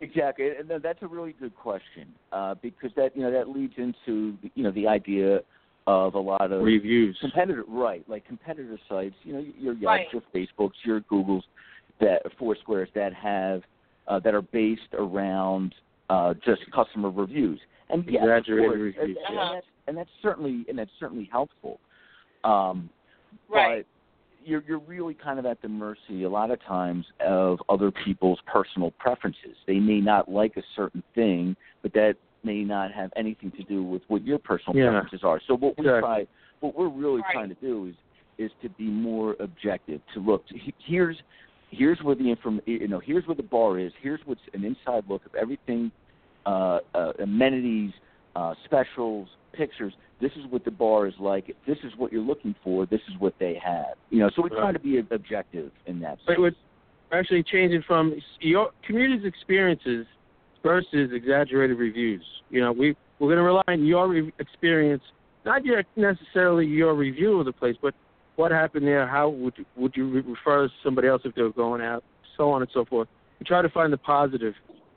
exactly 0.00 0.48
and 0.58 0.68
that's 0.82 0.98
a 1.02 1.06
really 1.06 1.34
good 1.38 1.54
question 1.56 2.08
uh, 2.32 2.54
because 2.60 2.90
that 2.96 3.16
you 3.16 3.22
know 3.22 3.30
that 3.30 3.48
leads 3.48 3.74
into 3.76 4.36
you 4.54 4.62
know 4.64 4.72
the 4.72 4.86
idea 4.86 5.40
of 5.86 6.14
a 6.14 6.18
lot 6.18 6.52
of 6.52 6.62
Reviews. 6.62 7.16
competitor 7.20 7.64
right 7.68 8.04
like 8.08 8.24
competitor 8.26 8.78
sites 8.88 9.14
you 9.24 9.32
know 9.32 9.44
your 9.58 9.74
Yelps, 9.74 9.84
Right. 9.84 10.06
your 10.12 10.22
Facebooks, 10.34 10.74
your 10.84 11.00
Googles, 11.02 11.42
that 12.00 12.22
Foursquares 12.38 12.88
that 12.94 13.14
have 13.14 13.62
uh, 14.08 14.18
that 14.20 14.34
are 14.34 14.42
based 14.42 14.92
around 14.94 15.74
uh, 16.10 16.34
just 16.44 16.62
customer 16.72 17.10
reviews 17.10 17.60
and 17.90 18.04
yes, 18.06 18.22
of 18.22 18.28
Exaggerated 18.28 18.64
course, 18.70 18.76
reviews, 18.80 18.94
and, 19.00 19.16
and, 19.16 19.34
yeah. 19.34 19.50
that's, 19.54 19.66
and 19.86 19.96
that's 19.96 20.10
certainly 20.20 20.64
and 20.68 20.78
that's 20.78 20.90
certainly 21.00 21.28
helpful. 21.32 21.78
Um, 22.44 22.90
Right. 23.48 23.86
But 23.86 23.86
you're 24.44 24.62
you're 24.66 24.78
really 24.78 25.14
kind 25.14 25.38
of 25.38 25.46
at 25.46 25.60
the 25.62 25.68
mercy 25.68 26.24
a 26.24 26.28
lot 26.28 26.50
of 26.50 26.62
times 26.64 27.06
of 27.24 27.58
other 27.68 27.90
people's 27.90 28.38
personal 28.46 28.92
preferences. 28.98 29.56
They 29.66 29.78
may 29.78 30.00
not 30.00 30.30
like 30.30 30.56
a 30.56 30.62
certain 30.76 31.02
thing, 31.14 31.56
but 31.82 31.92
that 31.94 32.14
may 32.44 32.64
not 32.64 32.92
have 32.92 33.10
anything 33.16 33.52
to 33.52 33.62
do 33.64 33.82
with 33.82 34.02
what 34.08 34.24
your 34.24 34.38
personal 34.38 34.76
Yeah. 34.76 34.90
preferences 34.90 35.24
are. 35.24 35.40
So 35.46 35.54
what 35.54 35.78
we 35.78 35.84
Exactly. 35.84 36.00
try, 36.00 36.26
what 36.60 36.74
we're 36.74 36.88
really 36.88 37.22
Right. 37.22 37.32
trying 37.32 37.48
to 37.48 37.54
do 37.56 37.86
is 37.86 37.94
is 38.38 38.50
to 38.62 38.68
be 38.70 38.86
more 38.86 39.36
objective. 39.40 40.00
To 40.14 40.20
look, 40.20 40.44
he- 40.48 40.74
here's 40.78 41.22
here's 41.70 42.02
where 42.02 42.14
the 42.14 42.28
inform, 42.30 42.60
you 42.66 42.88
know, 42.88 42.98
here's 42.98 43.26
where 43.26 43.34
the 43.34 43.42
bar 43.42 43.78
is. 43.78 43.92
Here's 44.00 44.20
what's 44.26 44.40
an 44.52 44.64
inside 44.64 45.04
look 45.08 45.24
of 45.24 45.34
everything, 45.34 45.90
uh, 46.44 46.80
uh, 46.94 47.12
amenities, 47.18 47.92
uh, 48.36 48.54
specials, 48.64 49.28
pictures. 49.52 49.94
This 50.22 50.30
is 50.36 50.46
what 50.50 50.64
the 50.64 50.70
bar 50.70 51.08
is 51.08 51.14
like. 51.18 51.48
If 51.48 51.56
this 51.66 51.78
is 51.82 51.92
what 51.98 52.12
you're 52.12 52.22
looking 52.22 52.54
for, 52.62 52.86
this 52.86 53.00
is 53.08 53.14
what 53.18 53.34
they 53.40 53.60
have. 53.62 53.96
You 54.10 54.20
know, 54.20 54.30
so 54.34 54.40
we 54.42 54.50
try 54.50 54.60
Right. 54.66 54.72
to 54.72 54.78
be 54.78 54.98
objective 54.98 55.72
in 55.86 55.98
that. 56.00 56.18
But 56.24 56.36
sense. 56.36 56.54
we're 57.10 57.18
actually 57.18 57.42
changing 57.42 57.82
from 57.82 58.14
your 58.40 58.70
community's 58.86 59.24
experiences 59.24 60.06
versus 60.62 61.10
exaggerated 61.12 61.76
reviews. 61.76 62.24
You 62.50 62.60
know, 62.60 62.70
we 62.72 62.94
we're 63.18 63.28
going 63.28 63.38
to 63.38 63.42
rely 63.42 63.62
on 63.68 63.84
your 63.84 64.08
re- 64.08 64.32
experience, 64.38 65.02
not 65.44 65.64
your 65.64 65.82
necessarily 65.96 66.66
your 66.66 66.94
review 66.94 67.40
of 67.40 67.46
the 67.46 67.52
place, 67.52 67.76
but 67.82 67.92
what 68.36 68.50
happened 68.52 68.86
there. 68.86 69.06
How 69.06 69.28
would 69.28 69.54
you, 69.58 69.64
would 69.76 69.96
you 69.96 70.08
re- 70.08 70.20
refer 70.22 70.68
somebody 70.84 71.08
else 71.08 71.22
if 71.24 71.34
they 71.34 71.42
were 71.42 71.50
going 71.52 71.82
out, 71.82 72.04
so 72.36 72.50
on 72.50 72.62
and 72.62 72.70
so 72.72 72.84
forth. 72.84 73.08
We 73.40 73.44
try 73.44 73.60
to 73.60 73.68
find 73.68 73.92
the 73.92 73.96
positive, 73.98 74.54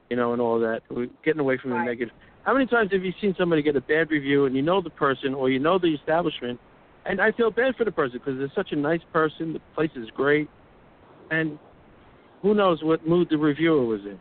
you 0.09 0.15
know, 0.17 0.33
and 0.33 0.41
all 0.41 0.59
that. 0.59 0.81
We're 0.89 1.07
getting 1.23 1.39
away 1.39 1.57
from 1.57 1.71
Right. 1.71 1.79
the 1.85 1.85
negative. 1.85 2.13
How 2.45 2.53
many 2.53 2.67
times 2.67 2.91
have 2.91 3.03
you 3.03 3.11
seen 3.19 3.33
somebody 3.37 3.63
get 3.63 3.75
a 3.75 3.81
bad 3.81 4.11
review 4.11 4.45
and 4.45 4.55
you 4.55 4.61
know 4.61 4.79
the 4.79 4.91
person 4.91 5.33
or 5.33 5.49
you 5.49 5.57
know 5.57 5.79
the 5.79 5.87
establishment, 5.87 6.59
and 7.05 7.19
I 7.19 7.31
feel 7.31 7.49
bad 7.49 7.75
for 7.75 7.85
the 7.85 7.91
person 7.91 8.19
because 8.19 8.37
they're 8.37 8.51
such 8.55 8.71
a 8.71 8.75
nice 8.75 9.01
person, 9.11 9.51
the 9.53 9.61
place 9.73 9.89
is 9.95 10.07
great, 10.15 10.47
and 11.31 11.57
who 12.43 12.53
knows 12.53 12.83
what 12.83 13.07
mood 13.07 13.29
the 13.31 13.37
reviewer 13.37 13.83
was 13.83 14.01
in. 14.01 14.19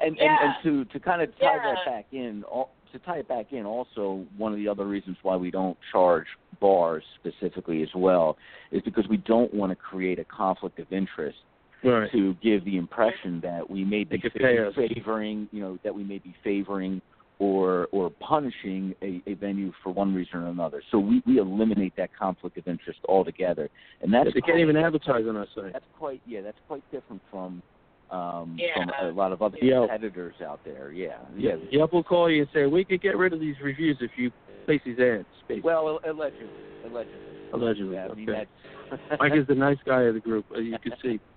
And 0.00 0.16
Yeah. 0.16 0.24
and, 0.24 0.54
and 0.64 0.88
to 0.92 0.98
to 0.98 1.00
kind 1.00 1.22
of 1.22 1.30
tie 1.38 1.56
Yeah. 1.56 1.74
that 1.74 1.84
back 1.86 2.06
in, 2.12 2.44
al- 2.52 2.70
to 2.92 2.98
tie 2.98 3.18
it 3.18 3.28
back 3.28 3.52
in, 3.52 3.64
also 3.64 4.26
one 4.36 4.52
of 4.52 4.58
the 4.58 4.68
other 4.68 4.84
reasons 4.84 5.16
why 5.22 5.36
we 5.36 5.50
don't 5.50 5.76
charge 5.90 6.26
bars 6.60 7.02
specifically 7.18 7.82
as 7.82 7.94
well 7.94 8.36
is 8.72 8.82
because 8.82 9.08
we 9.08 9.16
don't 9.18 9.52
want 9.54 9.70
to 9.70 9.76
create 9.76 10.18
a 10.18 10.24
conflict 10.24 10.78
of 10.78 10.92
interest 10.92 11.38
Right. 11.84 12.10
to 12.12 12.34
give 12.42 12.64
the 12.64 12.76
impression 12.76 13.40
that 13.42 13.68
we 13.68 13.84
may 13.84 14.02
be 14.04 14.16
They 14.16 14.18
could 14.18 14.34
pay 14.34 14.58
us. 14.58 14.74
favoring, 14.74 15.48
you 15.52 15.60
know, 15.60 15.78
that 15.84 15.94
we 15.94 16.02
may 16.02 16.18
be 16.18 16.34
favoring 16.42 17.00
or 17.40 17.86
or 17.92 18.10
punishing 18.18 18.94
a, 19.00 19.22
a 19.28 19.34
venue 19.34 19.70
for 19.84 19.92
one 19.92 20.12
reason 20.12 20.40
or 20.40 20.48
another. 20.48 20.82
So 20.90 20.98
we, 20.98 21.22
we 21.24 21.38
eliminate 21.38 21.94
that 21.96 22.10
conflict 22.18 22.58
of 22.58 22.66
interest 22.66 22.98
altogether, 23.08 23.68
and 24.02 24.12
that's 24.12 24.34
They 24.34 24.40
can't 24.40 24.58
even 24.58 24.76
advertise 24.76 25.24
on 25.28 25.36
our 25.36 25.46
site. 25.54 25.72
That's 25.72 25.84
quite 25.96 26.20
yeah, 26.26 26.40
that's 26.40 26.58
quite 26.66 26.82
different 26.90 27.22
from 27.30 27.62
um 28.10 28.56
Yeah. 28.58 28.74
from 28.74 28.90
a 29.06 29.12
lot 29.12 29.30
of 29.30 29.40
other 29.42 29.56
Yeah. 29.62 29.80
competitors 29.86 30.34
out 30.44 30.58
there. 30.64 30.90
Yeah, 30.90 31.18
yeah. 31.36 31.54
Yelp 31.70 31.92
will 31.92 32.02
call 32.02 32.28
you 32.28 32.40
and 32.42 32.50
say, 32.52 32.66
we 32.66 32.84
could 32.84 33.00
get 33.02 33.16
rid 33.16 33.32
of 33.32 33.38
these 33.38 33.54
reviews 33.62 33.98
if 34.00 34.10
you 34.16 34.32
place 34.66 34.80
these 34.84 34.98
ads. 34.98 35.24
Basically. 35.46 35.60
Well, 35.60 36.00
allegedly, 36.04 36.48
allegedly. 36.84 37.20
Allegedly, 37.52 37.94
Yeah, 37.94 38.08
I 38.10 38.14
mean, 38.14 38.28
okay. 38.30 38.46
that's- 38.90 39.18
Mike 39.20 39.32
is 39.36 39.46
the 39.46 39.54
nice 39.54 39.78
guy 39.86 40.02
of 40.02 40.14
the 40.14 40.20
group, 40.20 40.44
as 40.56 40.64
you 40.64 40.76
can 40.82 40.92
see. 41.02 41.20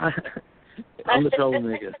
I'm 1.06 1.24
the 1.24 1.30
troublemaker. 1.30 1.92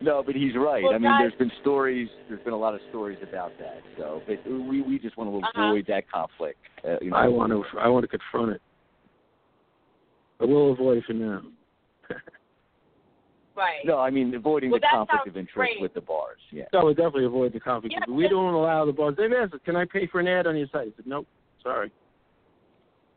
no, 0.00 0.22
but 0.24 0.34
he's 0.34 0.54
right. 0.56 0.82
Well, 0.82 0.94
I 0.94 0.98
mean, 0.98 1.10
guys- 1.10 1.20
there's 1.22 1.34
been 1.34 1.52
stories. 1.60 2.08
There's 2.28 2.40
been 2.42 2.52
a 2.52 2.58
lot 2.58 2.74
of 2.74 2.80
stories 2.88 3.18
about 3.22 3.52
that. 3.58 3.80
So, 3.96 4.22
but 4.26 4.38
we 4.46 4.82
we 4.82 4.98
just 4.98 5.16
want 5.16 5.30
to 5.30 5.36
Uh-huh. 5.38 5.62
avoid 5.68 5.86
that 5.88 6.08
conflict. 6.10 6.58
Uh, 6.84 6.96
you 7.00 7.10
know, 7.10 7.16
I 7.16 7.28
want 7.28 7.52
to. 7.52 7.64
I 7.78 7.88
want 7.88 8.04
to 8.04 8.08
confront 8.08 8.52
it, 8.52 8.62
but 10.38 10.48
we'll 10.48 10.72
avoid 10.72 10.98
it 10.98 11.04
for 11.04 11.12
now. 11.14 11.42
right. 13.56 13.84
No, 13.84 13.98
I 13.98 14.10
mean 14.10 14.34
avoiding 14.34 14.70
Well, 14.70 14.80
the 14.80 14.86
conflict 14.90 15.26
of 15.26 15.36
interest 15.36 15.54
great. 15.54 15.80
with 15.80 15.94
the 15.94 16.00
bars. 16.00 16.38
Yeah. 16.50 16.64
So 16.72 16.84
we'll 16.84 16.94
definitely 16.94 17.24
avoid 17.26 17.52
the 17.52 17.60
conflict. 17.60 17.94
Yeah, 17.98 18.12
we 18.12 18.28
don't 18.28 18.54
allow 18.54 18.84
the 18.84 18.92
bars. 18.92 19.14
They've 19.16 19.32
asked 19.32 19.54
us, 19.54 19.60
"Can 19.64 19.76
I 19.76 19.84
pay 19.84 20.06
for 20.06 20.20
an 20.20 20.28
ad 20.28 20.46
on 20.46 20.56
your 20.56 20.68
site?" 20.68 20.88
I 20.88 20.92
said, 20.96 21.06
"Nope, 21.06 21.26
sorry." 21.62 21.90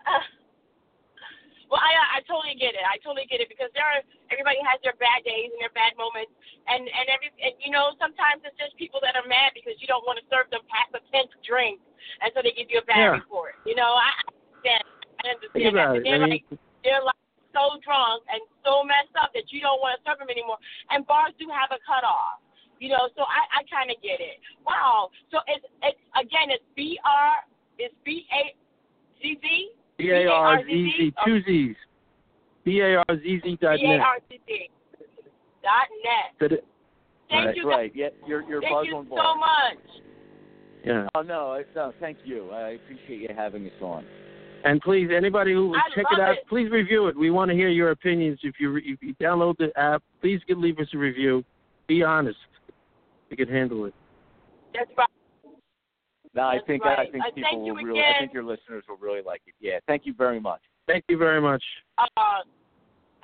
Well, 1.70 1.78
I 1.80 2.18
I 2.18 2.26
totally 2.26 2.58
get 2.58 2.74
it. 2.74 2.82
I 2.82 2.98
totally 3.06 3.30
get 3.30 3.46
it 3.46 3.50
because 3.50 3.70
there 3.78 3.86
are 3.86 4.02
everybody 4.34 4.58
has 4.66 4.82
their 4.82 4.98
bad 4.98 5.22
days 5.22 5.54
and 5.54 5.62
their 5.62 5.74
bad 5.78 5.94
moments, 6.02 6.34
and 6.66 6.82
and 6.82 7.06
every 7.14 7.30
and, 7.38 7.54
you 7.62 7.70
know 7.70 7.94
sometimes 8.02 8.42
it's 8.42 8.58
just 8.58 8.74
people 8.82 8.98
that 9.06 9.14
are 9.14 9.26
mad 9.30 9.54
because 9.54 9.78
you 9.78 9.86
don't 9.86 10.02
want 10.10 10.18
to 10.18 10.26
serve 10.34 10.50
them 10.50 10.66
past 10.66 10.90
a 10.98 11.02
tenth 11.14 11.30
drink, 11.46 11.78
and 12.26 12.34
so 12.34 12.42
they 12.42 12.58
give 12.58 12.74
you 12.74 12.82
a 12.82 12.88
bad 12.90 13.14
Yeah. 13.14 13.22
report. 13.22 13.62
You 13.70 13.78
know, 13.78 13.94
I 13.94 14.10
I 14.10 14.26
understand. 14.34 14.84
I 15.22 15.24
understand 15.30 15.54
Think 15.54 15.78
about 15.78 15.94
that. 15.94 16.02
it. 16.02 16.04
They're 16.10 16.26
I 16.26 16.34
like 16.34 16.46
they're 16.82 17.06
like 17.06 17.24
so 17.54 17.78
drunk 17.86 18.26
and 18.34 18.42
so 18.66 18.82
messed 18.82 19.14
up 19.22 19.30
that 19.38 19.54
you 19.54 19.62
don't 19.62 19.78
want 19.78 19.98
to 19.98 20.02
serve 20.10 20.18
them 20.18 20.30
anymore. 20.34 20.58
And 20.90 21.06
bars 21.06 21.38
do 21.38 21.50
have 21.54 21.70
a 21.70 21.80
cutoff. 21.86 22.42
You 22.82 22.90
know, 22.98 23.14
so 23.14 23.30
I 23.30 23.62
I 23.62 23.62
kind 23.70 23.94
of 23.94 24.02
get 24.02 24.18
it. 24.18 24.42
Wow. 24.66 25.14
So 25.30 25.46
it's 25.46 25.66
it's 25.86 26.02
again 26.18 26.50
it's 26.50 26.66
B 26.74 26.98
R 27.06 27.46
it's 27.78 27.94
B 28.02 28.26
A 28.34 28.58
Z 29.22 29.38
Z. 29.38 29.46
B 30.00 30.10
A 30.12 30.28
R 30.28 30.64
Z 30.66 30.94
Z 30.98 31.14
two 31.26 31.44
Z's. 31.44 31.76
B 32.64 32.80
A 32.80 32.96
R 32.98 33.06
Z 33.16 33.42
Z 33.44 33.58
dot 33.62 33.78
net. 33.82 34.00
R 34.00 34.18
C 34.30 34.40
T 34.48 34.70
dot 35.62 35.88
net. 36.04 36.62
Thank 37.30 37.46
Right. 37.46 37.56
you. 37.56 37.70
Right. 37.70 37.92
Yeah. 37.94 38.08
You're 38.26 38.42
you're 38.50 38.62
Thank 38.62 38.74
buzz 38.74 38.88
you 38.88 38.98
on 38.98 39.06
so 39.10 39.16
bar. 39.16 39.36
much. 39.36 39.78
Yeah. 40.84 41.08
Oh 41.14 41.22
no, 41.22 41.52
I- 41.52 41.66
no, 41.76 41.82
uh, 41.82 41.92
thank 42.00 42.18
you. 42.26 42.50
I 42.52 42.70
appreciate 42.72 43.22
you 43.22 43.30
having 43.36 43.66
us 43.68 43.74
on. 43.82 44.06
And 44.64 44.82
please, 44.82 45.10
anybody 45.16 45.54
who 45.54 45.74
I 45.76 45.82
check 45.96 46.06
it 46.12 46.20
out, 46.20 46.34
it. 46.36 46.48
please 46.50 46.70
review 46.72 47.08
it. 47.08 47.16
We 47.18 47.30
want 47.30 47.50
to 47.50 47.56
hear 47.56 47.70
your 47.70 47.92
opinions. 47.92 48.40
If 48.44 48.56
you 48.60 48.78
if 48.78 49.02
you 49.02 49.14
download 49.22 49.58
the 49.58 49.72
app, 49.78 50.02
please 50.22 50.42
give, 50.48 50.58
leave 50.58 50.80
us 50.80 50.88
a 50.94 50.98
review. 50.98 51.44
Be 51.88 52.04
honest. 52.04 52.40
We 53.30 53.38
can 53.38 53.48
handle 53.48 53.86
it. 53.86 53.94
That's 54.74 54.90
right. 54.98 55.08
No, 56.36 56.44
I 56.44 56.56
That's 56.62 56.68
think 56.68 56.86
I 56.86 57.06
think 57.10 57.24
Uh, 57.26 57.32
people 57.34 57.60
will 57.62 57.68
you 57.82 57.88
really. 57.88 58.04
I 58.06 58.20
think 58.20 58.34
your 58.34 58.44
listeners 58.46 58.84
will 58.88 58.98
really 59.02 59.22
like 59.22 59.42
it. 59.48 59.56
Yeah. 59.60 59.80
Thank 59.88 60.06
you 60.06 60.14
very 60.14 60.40
much. 60.40 60.62
Thank 60.86 61.06
you 61.10 61.18
very 61.18 61.42
much. 61.42 61.64
Uh, 61.98 62.44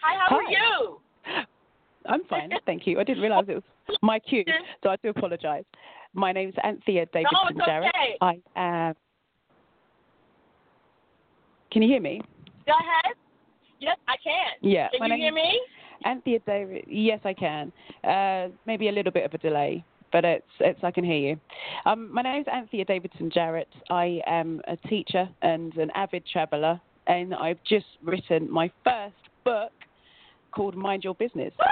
Hi. 0.00 0.26
How 0.28 0.36
are 0.36 0.42
you? 0.50 1.00
I'm 2.08 2.24
fine, 2.24 2.50
thank 2.66 2.86
you. 2.86 3.00
I 3.00 3.04
didn't 3.04 3.22
realise 3.22 3.46
it 3.48 3.54
was 3.54 3.96
my 4.00 4.20
cue, 4.20 4.44
so 4.82 4.90
I 4.90 4.96
do 5.02 5.08
apologise. 5.10 5.64
My 6.14 6.32
name's 6.32 6.54
Anthea 6.62 7.06
Davidson 7.06 7.30
no, 7.32 7.48
it's 7.48 7.66
Jarrett. 7.66 7.92
okay. 7.94 8.16
I 8.20 8.38
am. 8.88 8.94
Can 11.72 11.82
you 11.82 11.88
hear 11.88 12.00
me? 12.00 12.20
Go 12.64 12.72
ahead. 12.72 13.16
Yes, 13.80 13.96
I 14.06 14.16
can. 14.22 14.52
Yeah. 14.62 14.88
Can 14.90 15.00
my 15.00 15.14
you 15.14 15.22
hear 15.22 15.32
me? 15.32 15.60
Anthea 16.04 16.38
David. 16.46 16.84
Yes, 16.86 17.20
I 17.24 17.34
can. 17.34 17.72
Uh, 18.04 18.48
maybe 18.66 18.88
a 18.88 18.92
little 18.92 19.12
bit 19.12 19.24
of 19.24 19.34
a 19.34 19.38
delay, 19.38 19.84
but 20.16 20.24
it's 20.24 20.46
it's 20.60 20.80
I 20.82 20.90
can 20.90 21.04
hear 21.04 21.18
you. 21.18 21.38
Um, 21.84 22.10
my 22.10 22.22
name 22.22 22.40
is 22.40 22.46
Anthea 22.50 22.86
Davidson 22.86 23.30
Jarrett. 23.30 23.68
I 23.90 24.22
am 24.26 24.62
a 24.66 24.74
teacher 24.88 25.28
and 25.42 25.76
an 25.76 25.90
avid 25.94 26.22
traveller, 26.32 26.80
and 27.06 27.34
I've 27.34 27.58
just 27.68 27.84
written 28.02 28.50
my 28.50 28.72
first 28.82 29.14
book 29.44 29.72
called 30.52 30.74
Mind 30.74 31.04
Your 31.04 31.14
Business. 31.14 31.52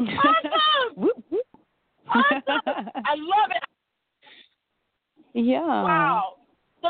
Awesome! 0.00 0.96
Whoop, 0.96 1.22
whoop. 1.30 1.46
Awesome! 2.08 2.42
I 2.66 3.14
love 3.16 3.50
it. 3.50 3.62
yeah. 5.34 5.60
Wow. 5.60 6.36
So 6.80 6.88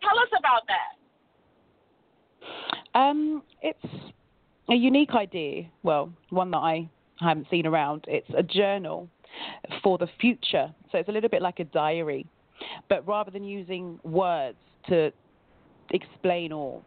tell 0.00 0.18
us 0.18 0.28
about 0.38 0.62
that. 2.94 2.98
Um, 2.98 3.42
it's 3.60 3.84
a 4.70 4.74
unique 4.74 5.10
idea. 5.10 5.64
Well, 5.82 6.12
one 6.30 6.52
that 6.52 6.58
I 6.58 6.88
haven't 7.24 7.46
seen 7.50 7.66
around. 7.66 8.04
It's 8.08 8.28
a 8.36 8.42
journal 8.42 9.08
for 9.82 9.98
the 9.98 10.08
future. 10.20 10.72
So 10.90 10.98
it's 10.98 11.08
a 11.08 11.12
little 11.12 11.30
bit 11.30 11.42
like 11.42 11.60
a 11.60 11.64
diary, 11.64 12.26
but 12.88 13.06
rather 13.06 13.30
than 13.30 13.44
using 13.44 13.98
words 14.04 14.58
to 14.88 15.12
explain 15.90 16.52
or 16.52 16.80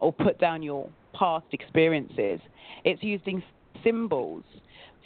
or 0.00 0.12
put 0.12 0.38
down 0.38 0.62
your 0.62 0.88
past 1.12 1.46
experiences, 1.52 2.40
it's 2.84 3.02
using 3.02 3.42
symbols 3.82 4.44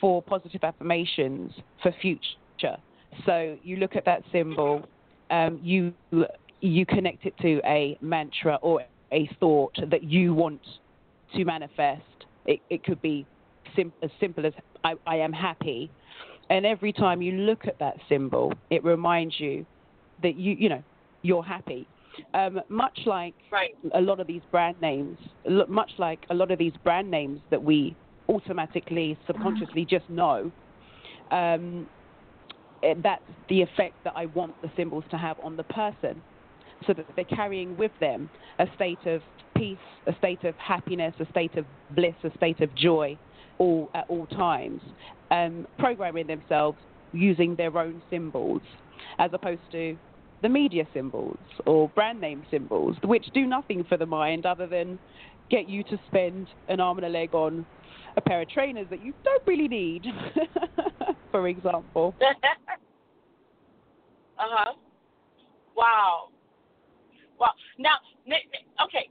for 0.00 0.20
positive 0.22 0.62
affirmations 0.62 1.52
for 1.82 1.94
future. 2.02 2.76
So 3.24 3.56
you 3.62 3.76
look 3.76 3.96
at 3.96 4.04
that 4.04 4.22
symbol, 4.30 4.86
um, 5.30 5.60
you 5.62 5.94
you 6.60 6.86
connect 6.86 7.24
it 7.26 7.34
to 7.38 7.60
a 7.64 7.96
mantra 8.00 8.58
or 8.62 8.82
a 9.12 9.28
thought 9.40 9.76
that 9.90 10.02
you 10.04 10.34
want 10.34 10.60
to 11.34 11.44
manifest. 11.44 12.02
It, 12.46 12.60
it 12.70 12.84
could 12.84 13.00
be 13.00 13.26
sim- 13.76 13.92
as 14.02 14.10
simple 14.20 14.46
as 14.46 14.52
I, 14.84 14.94
I 15.06 15.16
am 15.16 15.32
happy, 15.32 15.90
and 16.50 16.66
every 16.66 16.92
time 16.92 17.22
you 17.22 17.32
look 17.32 17.66
at 17.66 17.78
that 17.78 17.96
symbol, 18.08 18.52
it 18.70 18.82
reminds 18.84 19.38
you 19.38 19.66
that 20.22 20.36
you 20.36 20.54
you 20.58 20.68
know 20.68 20.82
you're 21.22 21.42
happy. 21.44 21.88
Um, 22.34 22.60
much 22.68 22.98
like 23.06 23.34
Right. 23.50 23.70
a 23.94 24.00
lot 24.00 24.20
of 24.20 24.26
these 24.26 24.42
brand 24.50 24.80
names, 24.80 25.18
much 25.68 25.92
like 25.98 26.20
a 26.30 26.34
lot 26.34 26.50
of 26.50 26.58
these 26.58 26.72
brand 26.84 27.10
names 27.10 27.40
that 27.50 27.62
we 27.62 27.96
automatically, 28.28 29.18
subconsciously 29.26 29.84
just 29.84 30.08
know, 30.08 30.50
um, 31.30 31.86
that's 33.02 33.24
the 33.48 33.62
effect 33.62 33.94
that 34.04 34.12
I 34.16 34.26
want 34.26 34.60
the 34.62 34.70
symbols 34.76 35.04
to 35.10 35.16
have 35.16 35.38
on 35.42 35.56
the 35.56 35.64
person, 35.64 36.22
so 36.86 36.92
that 36.94 37.06
they're 37.14 37.24
carrying 37.26 37.76
with 37.76 37.92
them 38.00 38.28
a 38.58 38.66
state 38.74 39.06
of 39.06 39.22
peace, 39.56 39.78
a 40.06 40.14
state 40.16 40.44
of 40.44 40.54
happiness, 40.56 41.14
a 41.20 41.26
state 41.26 41.56
of 41.56 41.66
bliss, 41.90 42.16
a 42.24 42.30
state 42.36 42.60
of 42.60 42.74
joy, 42.74 43.16
all 43.58 43.90
at 43.94 44.04
all 44.08 44.26
times, 44.26 44.80
um, 45.30 45.66
programming 45.78 46.26
themselves 46.26 46.78
using 47.12 47.54
their 47.56 47.76
own 47.78 48.02
symbols, 48.10 48.62
as 49.18 49.30
opposed 49.32 49.60
to 49.72 49.96
the 50.42 50.48
media 50.48 50.86
symbols 50.92 51.38
or 51.66 51.88
brand 51.90 52.20
name 52.20 52.42
symbols, 52.50 52.96
which 53.04 53.24
do 53.32 53.46
nothing 53.46 53.84
for 53.88 53.96
the 53.96 54.06
mind 54.06 54.44
other 54.44 54.66
than 54.66 54.98
get 55.50 55.68
you 55.68 55.82
to 55.84 55.98
spend 56.08 56.46
an 56.68 56.80
arm 56.80 56.98
and 56.98 57.06
a 57.06 57.10
leg 57.10 57.34
on 57.34 57.64
a 58.16 58.20
pair 58.20 58.42
of 58.42 58.48
trainers 58.48 58.86
that 58.90 59.04
you 59.04 59.12
don't 59.24 59.42
really 59.46 59.68
need, 59.68 60.04
for 61.30 61.48
example. 61.48 62.14
uh 62.20 62.24
huh. 64.38 64.72
Wow. 65.76 66.28
Wow. 67.38 67.50
Now, 67.78 67.96
okay. 68.84 69.08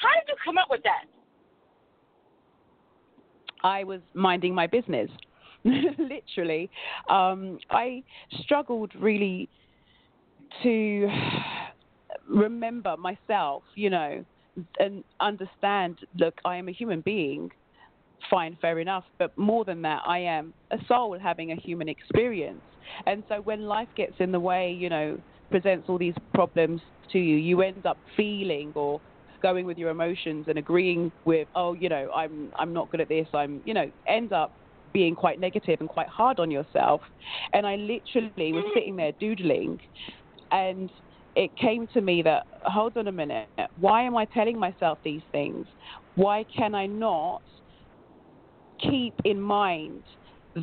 How 0.00 0.14
did 0.14 0.28
you 0.28 0.36
come 0.44 0.58
up 0.58 0.68
with 0.70 0.82
that? 0.84 1.04
I 3.68 3.84
was 3.84 4.00
minding 4.14 4.54
my 4.54 4.66
business, 4.66 5.10
literally. 5.64 6.70
Um, 7.10 7.58
I 7.70 8.02
struggled 8.40 8.92
really 8.98 9.48
to 10.62 11.08
remember 12.28 12.96
myself, 12.96 13.62
you 13.74 13.90
know, 13.90 14.24
and 14.78 15.04
understand 15.20 15.98
look, 16.18 16.34
I 16.44 16.56
am 16.56 16.68
a 16.68 16.72
human 16.72 17.02
being. 17.02 17.50
Fine, 18.30 18.58
fair 18.60 18.80
enough. 18.80 19.04
But 19.18 19.36
more 19.36 19.64
than 19.64 19.82
that, 19.82 20.02
I 20.06 20.18
am 20.18 20.54
a 20.72 20.78
soul 20.88 21.16
having 21.18 21.52
a 21.52 21.56
human 21.56 21.88
experience. 21.88 22.62
And 23.06 23.22
so 23.28 23.40
when 23.42 23.62
life 23.62 23.88
gets 23.96 24.14
in 24.18 24.32
the 24.32 24.40
way, 24.40 24.72
you 24.72 24.88
know, 24.88 25.18
presents 25.50 25.88
all 25.88 25.98
these 25.98 26.14
problems 26.34 26.80
to 27.12 27.18
you, 27.18 27.36
you 27.36 27.62
end 27.62 27.86
up 27.86 27.98
feeling 28.16 28.72
or 28.74 29.00
going 29.42 29.66
with 29.66 29.78
your 29.78 29.90
emotions 29.90 30.46
and 30.48 30.58
agreeing 30.58 31.12
with, 31.24 31.48
oh, 31.54 31.74
you 31.74 31.88
know, 31.88 32.10
I'm 32.14 32.52
I'm 32.58 32.72
not 32.72 32.90
good 32.90 33.00
at 33.00 33.08
this. 33.08 33.26
I'm, 33.34 33.60
you 33.64 33.74
know, 33.74 33.90
end 34.06 34.32
up 34.32 34.52
being 34.92 35.14
quite 35.14 35.38
negative 35.38 35.80
and 35.80 35.88
quite 35.88 36.08
hard 36.08 36.40
on 36.40 36.50
yourself. 36.50 37.00
And 37.52 37.66
I 37.66 37.76
literally 37.76 38.52
was 38.52 38.64
sitting 38.74 38.96
there 38.96 39.12
doodling, 39.20 39.78
and 40.50 40.90
it 41.36 41.50
came 41.56 41.86
to 41.88 42.00
me 42.00 42.22
that 42.22 42.46
hold 42.62 42.96
on 42.96 43.08
a 43.08 43.12
minute, 43.12 43.48
why 43.80 44.02
am 44.02 44.16
I 44.16 44.24
telling 44.26 44.58
myself 44.58 44.98
these 45.04 45.22
things? 45.30 45.66
Why 46.16 46.44
can 46.56 46.74
I 46.74 46.86
not 46.86 47.42
keep 48.80 49.14
in 49.24 49.40
mind 49.40 50.02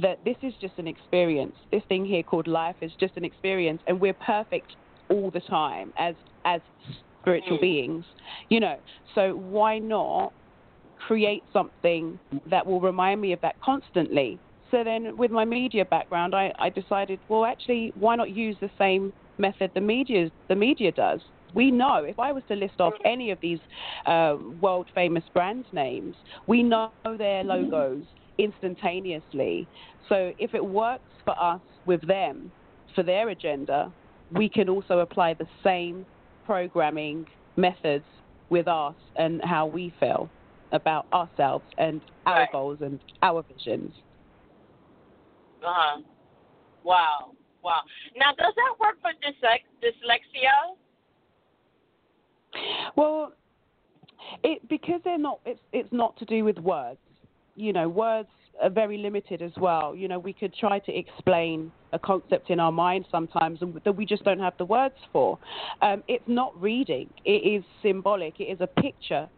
that 0.01 0.19
this 0.25 0.35
is 0.41 0.53
just 0.59 0.73
an 0.77 0.87
experience. 0.87 1.55
This 1.71 1.83
thing 1.87 2.05
here 2.05 2.23
called 2.23 2.47
life 2.47 2.75
is 2.81 2.91
just 2.99 3.15
an 3.17 3.25
experience, 3.25 3.81
and 3.87 3.99
we're 3.99 4.13
perfect 4.13 4.75
all 5.09 5.31
the 5.31 5.41
time 5.41 5.93
as 5.97 6.15
as 6.45 6.61
spiritual 7.25 7.57
mm. 7.57 7.61
beings, 7.61 8.05
you 8.49 8.59
know. 8.59 8.77
So 9.15 9.33
why 9.33 9.79
not 9.79 10.33
create 11.07 11.43
something 11.51 12.19
that 12.49 12.65
will 12.65 12.81
remind 12.81 13.21
me 13.21 13.33
of 13.33 13.41
that 13.41 13.59
constantly? 13.61 14.39
So 14.71 14.83
then, 14.83 15.15
with 15.17 15.31
my 15.31 15.45
media 15.45 15.85
background, 15.85 16.35
I, 16.35 16.51
I 16.59 16.69
decided, 16.69 17.19
well, 17.29 17.45
actually, 17.45 17.93
why 17.99 18.15
not 18.15 18.31
use 18.31 18.55
the 18.61 18.69
same 18.77 19.13
method 19.37 19.71
the 19.73 19.81
media 19.81 20.31
the 20.49 20.55
media 20.55 20.91
does? 20.91 21.21
We 21.53 21.71
know 21.71 22.03
if 22.03 22.19
I 22.19 22.31
was 22.31 22.43
to 22.49 22.55
list 22.55 22.79
off 22.79 22.93
mm. 22.93 23.11
any 23.11 23.31
of 23.31 23.39
these 23.41 23.59
uh, 24.05 24.35
world 24.61 24.87
famous 24.93 25.23
brand 25.33 25.65
names, 25.71 26.15
we 26.47 26.63
know 26.63 26.91
their 27.05 27.43
mm-hmm. 27.43 27.71
logos 27.71 28.03
instantaneously. 28.37 29.67
So 30.09 30.33
if 30.37 30.53
it 30.53 30.65
works 30.65 31.03
for 31.23 31.39
us 31.41 31.61
with 31.85 32.05
them 32.07 32.51
for 32.93 33.03
their 33.03 33.29
agenda, 33.29 33.91
we 34.31 34.49
can 34.49 34.67
also 34.67 34.99
apply 34.99 35.35
the 35.35 35.47
same 35.63 36.05
programming 36.45 37.25
methods 37.55 38.05
with 38.49 38.67
us 38.67 38.95
and 39.15 39.41
how 39.43 39.65
we 39.65 39.93
feel 39.99 40.29
about 40.71 41.05
ourselves 41.13 41.65
and 41.77 42.01
our 42.25 42.41
right. 42.41 42.51
goals 42.51 42.79
and 42.81 42.99
our 43.21 43.43
visions. 43.43 43.91
Uh 45.63 45.67
huh. 45.67 46.01
Wow. 46.83 47.31
Wow. 47.63 47.81
Now, 48.15 48.31
does 48.37 48.53
that 48.55 48.75
work 48.79 48.97
for 49.01 49.11
dyslexia? 49.23 50.75
Well, 52.95 53.33
it 54.43 54.67
because 54.69 55.01
they're 55.03 55.17
not. 55.17 55.39
It's 55.45 55.59
it's 55.73 55.91
not 55.91 56.15
to 56.17 56.25
do 56.25 56.43
with 56.43 56.57
words. 56.59 56.99
You 57.55 57.73
know, 57.73 57.89
words 57.89 58.29
are 58.61 58.69
very 58.69 58.97
limited 58.97 59.41
as 59.41 59.51
well. 59.57 59.95
You 59.95 60.07
know, 60.07 60.19
we 60.19 60.33
could 60.33 60.53
try 60.53 60.79
to 60.79 60.97
explain 60.97 61.71
a 61.93 61.99
concept 61.99 62.49
in 62.49 62.59
our 62.59 62.71
mind 62.71 63.05
sometimes 63.11 63.59
that 63.83 63.95
we 63.95 64.05
just 64.05 64.23
don't 64.23 64.39
have 64.39 64.53
the 64.57 64.65
words 64.65 64.95
for. 65.11 65.37
Um, 65.81 66.03
it's 66.07 66.23
not 66.27 66.59
reading, 66.59 67.09
it 67.23 67.31
is 67.31 67.63
symbolic, 67.81 68.39
it 68.39 68.45
is 68.45 68.61
a 68.61 68.67
picture. 68.81 69.29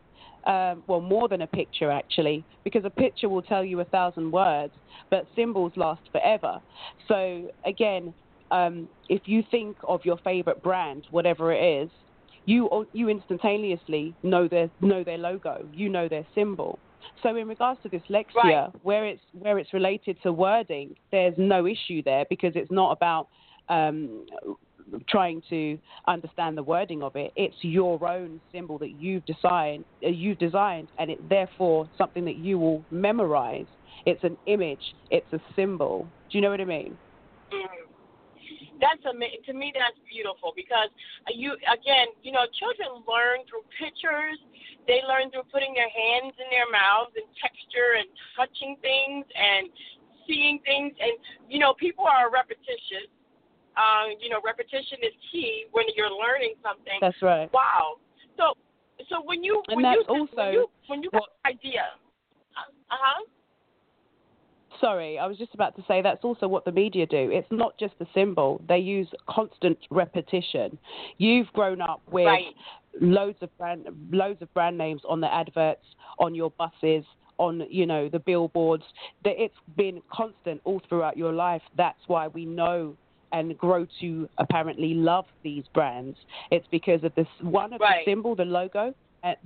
Um, 0.45 0.83
well, 0.87 1.01
more 1.01 1.27
than 1.27 1.41
a 1.41 1.47
picture 1.47 1.91
actually, 1.91 2.45
because 2.63 2.85
a 2.85 2.89
picture 2.89 3.27
will 3.27 3.41
tell 3.41 3.65
you 3.65 3.81
a 3.81 3.85
thousand 3.85 4.31
words, 4.31 4.73
but 5.09 5.27
symbols 5.35 5.73
last 5.75 6.01
forever. 6.11 6.59
So, 7.07 7.49
again, 7.65 8.13
um, 8.51 8.87
if 9.09 9.23
you 9.25 9.43
think 9.51 9.75
of 9.85 10.01
your 10.05 10.17
favorite 10.23 10.63
brand, 10.63 11.05
whatever 11.11 11.51
it 11.51 11.83
is, 11.83 11.89
you 12.45 12.87
you 12.93 13.09
instantaneously 13.09 14.15
know 14.23 14.47
their 14.47 14.69
know 14.79 15.03
their 15.03 15.17
logo, 15.17 15.67
you 15.73 15.89
know 15.89 16.07
their 16.07 16.25
symbol. 16.33 16.79
So 17.23 17.35
in 17.35 17.47
regards 17.47 17.79
to 17.83 17.89
dyslexia, 17.89 18.33
right. 18.35 18.69
where 18.83 19.05
it's 19.05 19.21
where 19.33 19.59
it's 19.59 19.73
related 19.73 20.17
to 20.23 20.31
wording, 20.31 20.95
there's 21.11 21.35
no 21.37 21.65
issue 21.65 22.01
there 22.03 22.25
because 22.29 22.53
it's 22.55 22.71
not 22.71 22.91
about 22.91 23.27
um, 23.69 24.25
trying 25.09 25.41
to 25.49 25.77
understand 26.07 26.57
the 26.57 26.63
wording 26.63 27.03
of 27.03 27.15
it. 27.15 27.31
It's 27.35 27.55
your 27.61 28.07
own 28.07 28.39
symbol 28.51 28.77
that 28.79 28.91
you've 28.91 29.25
designed, 29.25 29.85
uh, 30.03 30.09
you've 30.09 30.39
designed, 30.39 30.87
and 30.99 31.11
it's 31.11 31.21
therefore 31.29 31.89
something 31.97 32.25
that 32.25 32.37
you 32.37 32.57
will 32.59 32.83
memorize. 32.91 33.65
It's 34.05 34.23
an 34.23 34.37
image. 34.45 34.95
It's 35.11 35.31
a 35.33 35.39
symbol. 35.55 36.07
Do 36.31 36.37
you 36.37 36.41
know 36.41 36.51
what 36.51 36.61
I 36.61 36.65
mean? 36.65 36.97
Mm 37.51 37.86
that's 38.79 39.03
amazing. 39.05 39.43
To 39.47 39.53
me, 39.53 39.73
that's 39.73 39.97
beautiful 40.07 40.53
because 40.55 40.89
uh, 41.25 41.33
you 41.33 41.53
again, 41.67 42.13
you 42.23 42.31
know, 42.31 42.45
children 42.57 43.03
learn 43.05 43.45
through 43.49 43.65
pictures. 43.77 44.39
They 44.87 45.03
learn 45.03 45.29
through 45.31 45.49
putting 45.51 45.75
their 45.75 45.91
hands 45.91 46.31
in 46.39 46.47
their 46.47 46.69
mouths 46.71 47.11
and 47.15 47.27
texture 47.37 47.99
and 47.99 48.07
touching 48.39 48.79
things 48.79 49.27
and 49.35 49.67
seeing 50.25 50.63
things. 50.63 50.95
And 50.99 51.15
you 51.49 51.59
know, 51.59 51.73
people 51.75 52.07
are 52.07 52.31
repetitious. 52.31 53.11
Um, 53.77 54.17
you 54.17 54.29
know, 54.33 54.41
repetition 54.41 55.05
is 55.05 55.13
key 55.29 55.69
when 55.71 55.85
you're 55.93 56.09
learning 56.09 56.57
something. 56.65 56.97
That's 56.97 57.21
right. 57.21 57.51
Wow. 57.53 58.01
So, 58.33 58.57
so 59.09 59.21
when 59.21 59.43
you 59.43 59.61
and 59.69 59.77
when 59.77 59.85
that's 59.85 60.01
you 60.07 60.21
also 60.21 60.33
when 60.33 60.53
you 60.53 60.63
when 60.87 60.99
you 61.03 61.09
got 61.11 61.29
an 61.45 61.53
idea, 61.53 61.93
uh 62.57 62.65
huh 62.89 63.21
sorry, 64.81 65.19
I 65.19 65.25
was 65.27 65.37
just 65.37 65.53
about 65.53 65.75
to 65.75 65.83
say 65.87 66.01
that's 66.01 66.23
also 66.23 66.47
what 66.47 66.65
the 66.65 66.71
media 66.71 67.05
do. 67.05 67.29
It's 67.31 67.47
not 67.51 67.77
just 67.77 67.97
the 67.99 68.07
symbol; 68.13 68.61
they 68.67 68.77
use 68.77 69.07
constant 69.29 69.77
repetition. 69.89 70.77
You've 71.17 71.47
grown 71.53 71.81
up 71.81 72.01
with 72.11 72.25
right. 72.25 72.53
loads 72.99 73.37
of 73.41 73.55
brand 73.57 73.87
loads 74.11 74.41
of 74.41 74.53
brand 74.53 74.77
names 74.77 75.01
on 75.07 75.21
the 75.21 75.33
adverts, 75.33 75.85
on 76.19 76.35
your 76.35 76.51
buses, 76.51 77.05
on 77.37 77.63
you 77.69 77.85
know 77.85 78.09
the 78.09 78.19
billboards. 78.19 78.83
That 79.23 79.33
it's 79.37 79.55
been 79.75 80.01
constant 80.11 80.61
all 80.63 80.81
throughout 80.87 81.17
your 81.17 81.33
life. 81.33 81.61
That's 81.75 81.99
why 82.07 82.27
we 82.27 82.45
know 82.45 82.95
and 83.31 83.57
grow 83.57 83.85
to 83.99 84.29
apparently 84.37 84.93
love 84.93 85.25
these 85.43 85.63
brands. 85.73 86.17
It's 86.51 86.67
because 86.71 87.03
of 87.03 87.13
this 87.15 87.27
one 87.41 87.73
of 87.73 87.81
right. 87.81 88.05
the 88.05 88.11
symbol, 88.11 88.35
the 88.35 88.45
logo, 88.45 88.93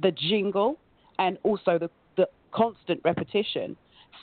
the 0.02 0.12
jingle, 0.12 0.78
and 1.20 1.38
also 1.44 1.78
the 1.78 1.90
the 2.18 2.28
constant 2.52 3.02
repetition. 3.04 3.76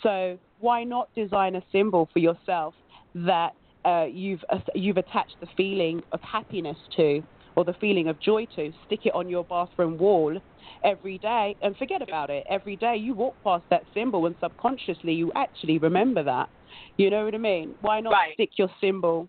So 0.02 0.38
why 0.58 0.84
not 0.84 1.08
design 1.16 1.56
a 1.56 1.62
symbol 1.72 2.08
for 2.12 2.18
yourself 2.18 2.74
that 3.14 3.52
uh, 3.84 4.06
you've 4.10 4.44
uh, 4.50 4.58
you've 4.74 4.96
attached 4.96 5.36
the 5.40 5.48
feeling 5.56 6.02
of 6.12 6.20
happiness 6.20 6.76
to 6.96 7.22
or 7.56 7.64
the 7.64 7.74
feeling 7.80 8.08
of 8.08 8.20
joy 8.20 8.46
to? 8.56 8.72
Stick 8.86 9.00
it 9.04 9.14
on 9.14 9.28
your 9.28 9.44
bathroom 9.44 9.98
wall 9.98 10.38
every 10.84 11.18
day 11.18 11.56
and 11.62 11.76
forget 11.76 12.02
about 12.02 12.30
it. 12.30 12.44
Every 12.48 12.76
day 12.76 12.96
you 12.96 13.14
walk 13.14 13.36
past 13.44 13.64
that 13.70 13.82
symbol 13.94 14.26
and 14.26 14.36
subconsciously 14.40 15.12
you 15.14 15.32
actually 15.34 15.78
remember 15.78 16.22
that. 16.22 16.48
You 16.96 17.10
know 17.10 17.24
what 17.24 17.34
I 17.34 17.38
mean? 17.38 17.74
Why 17.80 18.00
not 18.00 18.12
right. 18.12 18.34
stick 18.34 18.50
your 18.58 18.70
symbol 18.80 19.28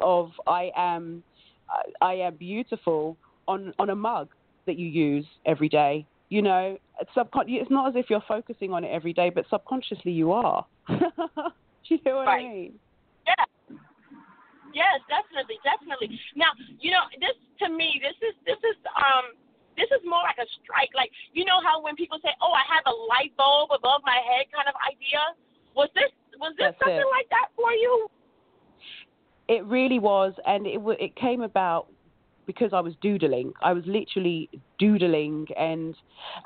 of 0.00 0.30
I 0.46 0.70
am 0.76 1.22
I 2.00 2.14
am 2.14 2.36
beautiful 2.36 3.16
on 3.46 3.72
on 3.78 3.90
a 3.90 3.94
mug 3.96 4.28
that 4.66 4.78
you 4.78 4.86
use 4.86 5.26
every 5.46 5.68
day 5.68 6.06
you 6.28 6.42
know, 6.42 6.76
subcon- 7.16 7.44
it's 7.48 7.70
not 7.70 7.88
as 7.88 7.96
if 7.96 8.10
you're 8.10 8.24
focusing 8.28 8.72
on 8.72 8.84
it 8.84 8.88
every 8.88 9.12
day, 9.12 9.30
but 9.30 9.46
subconsciously 9.48 10.12
you 10.12 10.32
are. 10.32 10.66
Do 10.88 10.94
you 11.94 11.98
know 12.04 12.16
what 12.16 12.26
right. 12.26 12.44
I 12.44 12.48
mean? 12.48 12.72
Yeah. 13.26 13.76
Yes, 14.74 15.00
definitely, 15.08 15.56
definitely. 15.64 16.20
Now, 16.36 16.52
you 16.80 16.90
know, 16.90 17.08
this 17.20 17.32
to 17.64 17.72
me, 17.72 18.00
this 18.04 18.16
is 18.20 18.36
this 18.44 18.60
is 18.60 18.76
um 18.92 19.32
this 19.76 19.88
is 19.88 20.04
more 20.04 20.20
like 20.20 20.36
a 20.36 20.48
strike. 20.60 20.92
Like 20.94 21.10
you 21.32 21.44
know 21.44 21.64
how 21.64 21.80
when 21.80 21.96
people 21.96 22.18
say, 22.20 22.30
"Oh, 22.42 22.52
I 22.52 22.64
have 22.68 22.84
a 22.84 22.94
light 23.08 23.32
bulb 23.36 23.70
above 23.72 24.02
my 24.04 24.20
head," 24.20 24.52
kind 24.52 24.68
of 24.68 24.76
idea. 24.84 25.22
Was 25.74 25.88
this 25.94 26.12
was 26.36 26.52
this 26.58 26.76
That's 26.76 26.78
something 26.84 27.08
it. 27.08 27.16
like 27.16 27.28
that 27.30 27.48
for 27.56 27.72
you? 27.72 28.08
It 29.48 29.64
really 29.64 29.98
was, 29.98 30.34
and 30.46 30.66
it 30.66 30.80
it 31.00 31.16
came 31.16 31.40
about 31.40 31.88
because 32.48 32.70
I 32.72 32.80
was 32.80 32.94
doodling. 33.02 33.52
I 33.62 33.74
was 33.74 33.84
literally 33.86 34.48
doodling, 34.78 35.46
and 35.56 35.94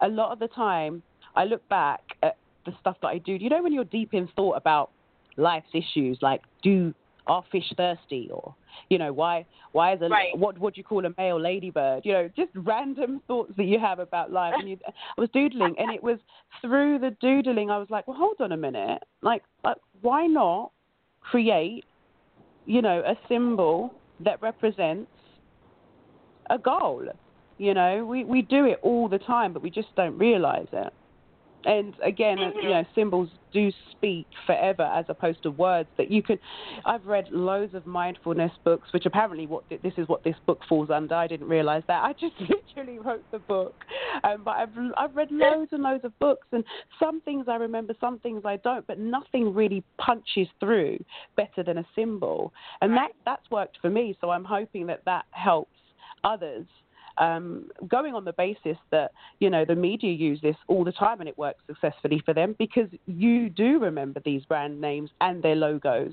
a 0.03 0.09
lot 0.09 0.33
of 0.33 0.41
the 0.41 0.49
time, 0.49 1.01
I 1.37 1.45
look 1.45 1.67
back 1.69 2.01
at 2.25 2.37
the 2.67 2.73
stuff 2.81 2.97
that 3.03 3.09
I 3.09 3.19
do. 3.19 3.33
You 3.33 3.49
know, 3.49 3.63
when 3.63 3.73
you're 3.73 3.85
deep 3.85 4.13
in 4.13 4.29
thought 4.35 4.57
about 4.57 4.91
life's 5.37 5.71
issues, 5.73 6.19
like 6.21 6.43
do 6.63 6.93
are 7.29 7.45
fish 7.53 7.73
thirsty, 7.77 8.29
or 8.33 8.53
you 8.89 8.99
know, 8.99 9.13
why 9.13 9.47
why 9.71 9.95
is 9.95 10.03
a 10.03 10.09
right. 10.09 10.37
what 10.37 10.59
would 10.59 10.77
you 10.77 10.83
call 10.83 11.07
a 11.07 11.15
male 11.17 11.41
ladybird? 11.41 12.05
You 12.05 12.15
know, 12.15 12.31
just 12.35 12.51
random 12.57 13.23
thoughts 13.29 13.53
that 13.57 13.65
you 13.65 13.79
have 13.79 14.01
about 14.01 14.33
life. 14.33 14.55
And 14.59 14.69
you, 14.69 14.79
I 14.89 15.21
was 15.21 15.31
doodling, 15.33 15.77
and 15.79 15.95
it 15.95 16.03
was 16.03 16.19
through 16.61 16.99
the 16.99 17.17
doodling 17.21 17.71
I 17.71 17.79
was 17.79 17.89
like, 17.91 18.09
well, 18.09 18.17
hold 18.17 18.41
on 18.41 18.51
a 18.51 18.57
minute, 18.57 19.05
like, 19.23 19.45
like 19.65 19.77
why 20.01 20.27
not 20.27 20.73
create, 21.21 21.85
you 22.67 22.83
know, 22.83 23.05
a 23.07 23.15
symbol 23.29 23.95
that 24.19 24.43
represents 24.43 25.09
a 26.51 26.59
goal. 26.59 27.05
You 27.59 27.75
know, 27.75 28.05
we, 28.05 28.25
we 28.25 28.43
do 28.43 28.65
it 28.67 28.79
all 28.83 29.09
the 29.09 29.19
time, 29.19 29.53
but 29.53 29.63
we 29.63 29.71
just 29.71 29.95
don't 29.97 30.19
realize 30.19 30.67
it. 30.73 30.93
And 31.65 31.95
again, 32.03 32.39
mm-hmm. 32.39 32.59
you 32.59 32.71
know, 32.71 32.85
symbols 32.95 33.29
do 33.53 33.71
speak 33.91 34.27
forever 34.47 34.83
as 34.83 35.05
opposed 35.09 35.43
to 35.43 35.51
words 35.51 35.89
that 35.97 36.11
you 36.11 36.23
can. 36.23 36.39
I've 36.85 37.07
read 37.07 37.29
loads 37.31 37.75
of 37.75 37.87
mindfulness 37.87 38.51
books, 38.65 38.89
which 38.93 39.07
apparently 39.07 39.47
what 39.47 39.65
this 39.69 39.93
is 39.97 40.09
what 40.09 40.25
this 40.25 40.35
book 40.47 40.61
falls 40.69 40.91
under. 40.91 41.15
I 41.15 41.27
didn't 41.27 41.49
realize 41.49 41.83
that. 41.87 42.03
I 42.03 42.15
just 42.15 42.35
literally 42.41 42.99
wrote 42.99 43.25
the 43.31 43.39
book, 43.39 43.75
um, 44.25 44.43
but 44.45 44.53
I've 44.53 44.71
I've 44.97 45.15
read 45.15 45.31
loads 45.31 45.73
and 45.73 45.83
loads 45.83 46.05
of 46.05 46.19
books, 46.19 46.47
and 46.53 46.65
some 46.99 47.21
things 47.21 47.47
I 47.49 47.57
remember, 47.57 47.95
some 48.01 48.19
things 48.19 48.43
I 48.45 48.57
don't. 48.57 48.87
But 48.87 48.99
nothing 48.99 49.55
really 49.55 49.85
punches 49.99 50.49
through 50.59 50.99
better 51.37 51.63
than 51.63 51.79
a 51.79 51.85
symbol, 51.95 52.53
and 52.81 52.97
that 52.97 53.11
that's 53.25 53.49
worked 53.51 53.79
for 53.81 53.91
me. 53.91 54.17
So 54.21 54.31
I'm 54.31 54.45
hoping 54.45 54.87
that 54.87 55.03
that 55.05 55.27
helps 55.31 55.72
others 56.25 56.67
um, 57.19 57.69
going 57.89 58.15
on 58.15 58.25
the 58.25 58.33
basis 58.33 58.77
that 58.91 59.11
you 59.39 59.51
know 59.51 59.65
the 59.65 59.75
media 59.75 60.13
use 60.13 60.41
this 60.41 60.57
all 60.69 60.85
the 60.85 60.93
time 60.93 61.21
and 61.21 61.29
it 61.29 61.37
works 61.37 61.63
successfully 61.67 62.23
for 62.25 62.35
them 62.35 62.55
because 62.59 62.89
you 63.07 63.49
do 63.49 63.79
remember 63.79 64.21
these 64.25 64.45
brand 64.47 64.81
names 64.81 65.11
and 65.21 65.43
their 65.43 65.57
logos. 65.57 66.13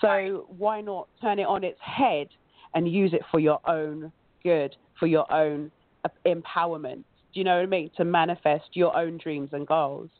So 0.00 0.46
why 0.56 0.80
not 0.80 1.08
turn 1.20 1.38
it 1.38 1.46
on 1.46 1.64
its 1.64 1.78
head 1.80 2.28
and 2.74 2.90
use 2.90 3.12
it 3.12 3.22
for 3.30 3.40
your 3.40 3.60
own 3.68 4.12
good, 4.42 4.74
for 4.98 5.06
your 5.06 5.30
own 5.32 5.70
uh, 6.04 6.08
empowerment? 6.26 7.04
Do 7.34 7.40
you 7.40 7.44
know 7.44 7.56
what 7.56 7.64
I 7.64 7.66
mean? 7.66 7.90
To 7.96 8.04
manifest 8.04 8.70
your 8.72 8.96
own 8.96 9.18
dreams 9.18 9.50
and 9.52 9.66
goals. 9.66 10.10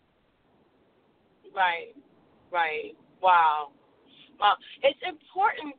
Right, 1.55 1.95
right. 2.53 2.97
Wow. 3.23 3.71
Wow. 4.39 4.55
It's 4.83 5.01
important 5.09 5.75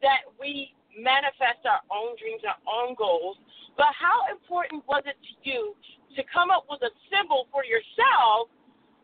that 0.00 0.22
we 0.40 0.72
manifest 0.96 1.64
our 1.64 1.80
own 1.88 2.16
dreams, 2.20 2.42
our 2.44 2.60
own 2.68 2.94
goals. 2.94 3.38
But 3.76 3.92
how 3.96 4.28
important 4.28 4.84
was 4.86 5.02
it 5.06 5.16
to 5.16 5.32
you 5.48 5.74
to 6.16 6.22
come 6.28 6.50
up 6.50 6.68
with 6.68 6.82
a 6.84 6.92
symbol 7.08 7.48
for 7.50 7.64
yourself 7.64 8.52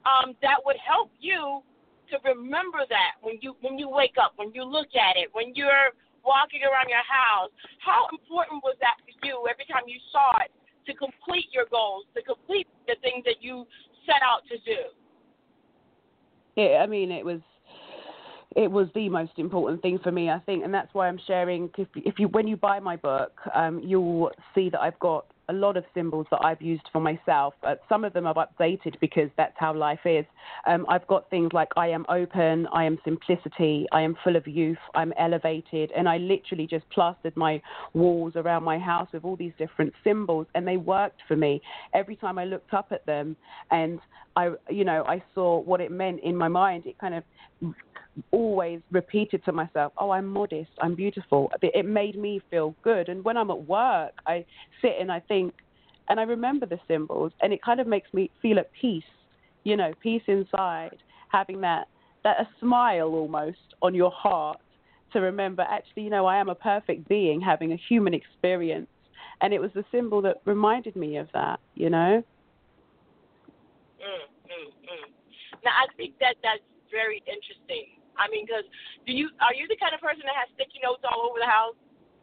um, 0.05 0.37
that 0.45 0.61
would 0.65 0.77
help 0.81 1.11
you 1.21 1.65
to 2.13 2.17
remember 2.25 2.85
that 2.89 3.21
when 3.21 3.37
you 3.41 3.57
when 3.61 3.79
you 3.79 3.89
wake 3.89 4.17
up, 4.21 4.33
when 4.37 4.53
you 4.55 4.65
look 4.65 4.89
at 4.97 5.17
it, 5.17 5.29
when 5.33 5.53
you're 5.55 5.93
walking 6.25 6.61
around 6.61 6.93
your 6.93 7.05
house? 7.09 7.49
How 7.81 8.05
important 8.13 8.61
was 8.63 8.77
that 8.85 9.01
for 9.01 9.13
you 9.25 9.49
every 9.49 9.65
time 9.65 9.89
you 9.89 9.97
saw 10.13 10.37
it 10.45 10.53
to 10.85 10.93
complete 10.93 11.49
your 11.53 11.65
goals, 11.71 12.05
to 12.13 12.23
complete 12.23 12.69
the 12.87 12.97
things 13.01 13.25
that 13.25 13.41
you 13.41 13.65
set 14.05 14.21
out 14.21 14.45
to 14.53 14.57
do? 14.65 14.93
Yeah, 16.57 16.85
I 16.85 16.87
mean, 16.87 17.13
it 17.13 17.25
was 17.25 17.41
it 18.59 18.69
was 18.73 18.89
the 18.93 19.09
most 19.09 19.33
important 19.37 19.81
thing 19.83 20.01
for 20.03 20.11
me, 20.11 20.31
I 20.31 20.41
think, 20.41 20.65
and 20.65 20.75
that's 20.75 20.93
why 20.93 21.07
I'm 21.07 21.21
sharing. 21.29 21.71
If, 21.79 21.87
if 21.95 22.19
you 22.19 22.27
when 22.27 22.49
you 22.49 22.57
buy 22.57 22.81
my 22.81 22.97
book, 22.97 23.39
um, 23.55 23.81
you'll 23.85 24.33
see 24.53 24.69
that 24.71 24.81
I've 24.81 24.99
got 24.99 25.27
a 25.49 25.53
lot 25.53 25.77
of 25.77 25.85
symbols 25.95 26.27
that 26.33 26.41
I've 26.45 26.61
used 26.61 26.83
for 26.93 27.01
myself. 27.01 27.55
Uh, 27.63 27.77
some 27.89 28.05
of 28.05 28.13
them 28.13 28.27
I've 28.27 28.37
updated 28.37 28.99
because 29.01 29.31
that's 29.37 29.55
how 29.57 29.73
life 29.73 30.01
is. 30.05 30.27
Um, 30.67 30.85
I've 30.89 31.07
got 31.07 31.31
things 31.31 31.51
like 31.53 31.69
I 31.77 31.87
am 31.87 32.05
open, 32.09 32.67
I 32.73 32.85
am 32.85 32.99
simplicity, 33.05 33.87
I 33.93 34.03
am 34.03 34.17
full 34.25 34.35
of 34.35 34.47
youth, 34.49 34.77
I'm 34.95 35.13
elevated, 35.19 35.93
and 35.97 36.09
I 36.09 36.19
literally 36.19 36.67
just 36.67 36.85
plastered 36.91 37.37
my 37.37 37.63
walls 37.95 38.33
around 38.35 38.65
my 38.65 38.79
house 38.79 39.09
with 39.13 39.25
all 39.25 39.37
these 39.37 39.55
different 39.57 39.95
symbols, 40.03 40.49
and 40.57 40.67
they 40.67 40.77
worked 40.77 41.21
for 41.29 41.37
me. 41.37 41.63
Every 41.95 42.17
time 42.17 42.39
I 42.39 42.45
looked 42.45 42.75
up 42.75 42.89
at 42.91 43.07
them, 43.07 43.37
and 43.71 44.01
I, 44.37 44.51
you 44.69 44.85
know, 44.85 45.05
I 45.07 45.23
saw 45.35 45.61
what 45.61 45.81
it 45.81 45.91
meant 45.91 46.21
in 46.25 46.37
my 46.37 46.49
mind. 46.49 46.87
It 46.87 46.99
kind 46.99 47.15
of 47.15 47.25
always 48.31 48.81
repeated 48.91 49.45
to 49.45 49.53
myself, 49.53 49.93
"Oh, 49.99 50.11
I'm 50.11 50.27
modest, 50.27 50.71
I'm 50.81 50.95
beautiful." 50.95 51.51
It 51.63 51.85
made 51.87 52.17
me 52.17 52.41
feel 52.51 52.75
good. 52.83 53.09
And 53.09 53.25
when 53.25 53.37
I'm 53.37 53.51
at 53.51 53.63
work, 53.63 54.13
I 54.27 54.45
sit 54.81 54.97
and 54.99 55.11
I 55.11 55.21
think, 55.21 55.55
and 56.09 56.19
I 56.19 56.25
remember 56.25 56.67
the 56.67 56.81
symbols, 56.89 57.33
and 57.43 57.53
it 57.53 57.63
kind 57.63 57.81
of 57.81 57.87
makes 57.87 58.13
me 58.15 58.31
feel 58.41 58.59
at 58.59 58.73
peace. 58.73 59.05
You 59.65 59.77
know, 59.77 59.93
peace 60.01 60.23
inside, 60.27 60.97
having 61.31 61.61
that 61.63 61.89
that 62.25 62.41
a 62.41 62.49
smile 62.61 63.15
almost 63.15 63.75
on 63.83 63.95
your 63.95 64.11
heart 64.11 64.59
to 65.13 65.21
remember. 65.21 65.63
Actually, 65.63 66.05
you 66.05 66.11
know, 66.11 66.27
I 66.27 66.39
am 66.39 66.49
a 66.49 66.55
perfect 66.55 67.09
being 67.09 67.41
having 67.41 67.73
a 67.73 67.77
human 67.89 68.15
experience, 68.15 68.89
and 69.41 69.53
it 69.53 69.61
was 69.61 69.73
the 69.75 69.85
symbol 69.91 70.23
that 70.23 70.39
reminded 70.45 70.97
me 70.97 71.17
of 71.19 71.29
that. 71.35 71.61
You 71.75 71.91
know. 71.91 72.23
Mm, 74.01 74.27
mm, 74.47 74.71
mm. 74.85 75.13
Now 75.65 75.73
I 75.73 75.87
think 75.97 76.19
that 76.21 76.37
that's 76.43 76.63
very 76.91 77.23
interesting 77.27 77.98
I 78.19 78.29
mean, 78.31 78.47
because 78.47 78.65
do 79.07 79.13
you 79.13 79.31
are 79.41 79.55
you 79.55 79.69
the 79.71 79.77
kind 79.79 79.95
of 79.95 80.01
person 80.01 80.23
that 80.27 80.35
has 80.35 80.49
sticky 80.55 80.81
notes 80.83 81.05
all 81.07 81.31
over 81.31 81.39
the 81.39 81.47
house? 81.47 81.77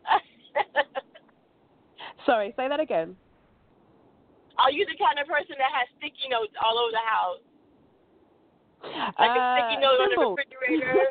Sorry, 2.25 2.53
say 2.55 2.67
that 2.67 2.79
again. 2.79 3.15
Are 4.57 4.71
you 4.71 4.85
the 4.85 4.95
kind 4.97 5.19
of 5.19 5.27
person 5.27 5.55
that 5.57 5.71
has 5.71 5.87
sticky 5.97 6.29
notes 6.29 6.53
all 6.63 6.79
over 6.79 6.91
the 6.91 7.05
house? 7.05 7.39
Like 9.19 9.29
uh, 9.29 9.39
a 9.39 9.57
sticky 9.57 9.77
note 9.81 9.99
simple. 10.09 10.25
on 10.25 10.35
the 10.35 10.41
refrigerator. 10.61 11.07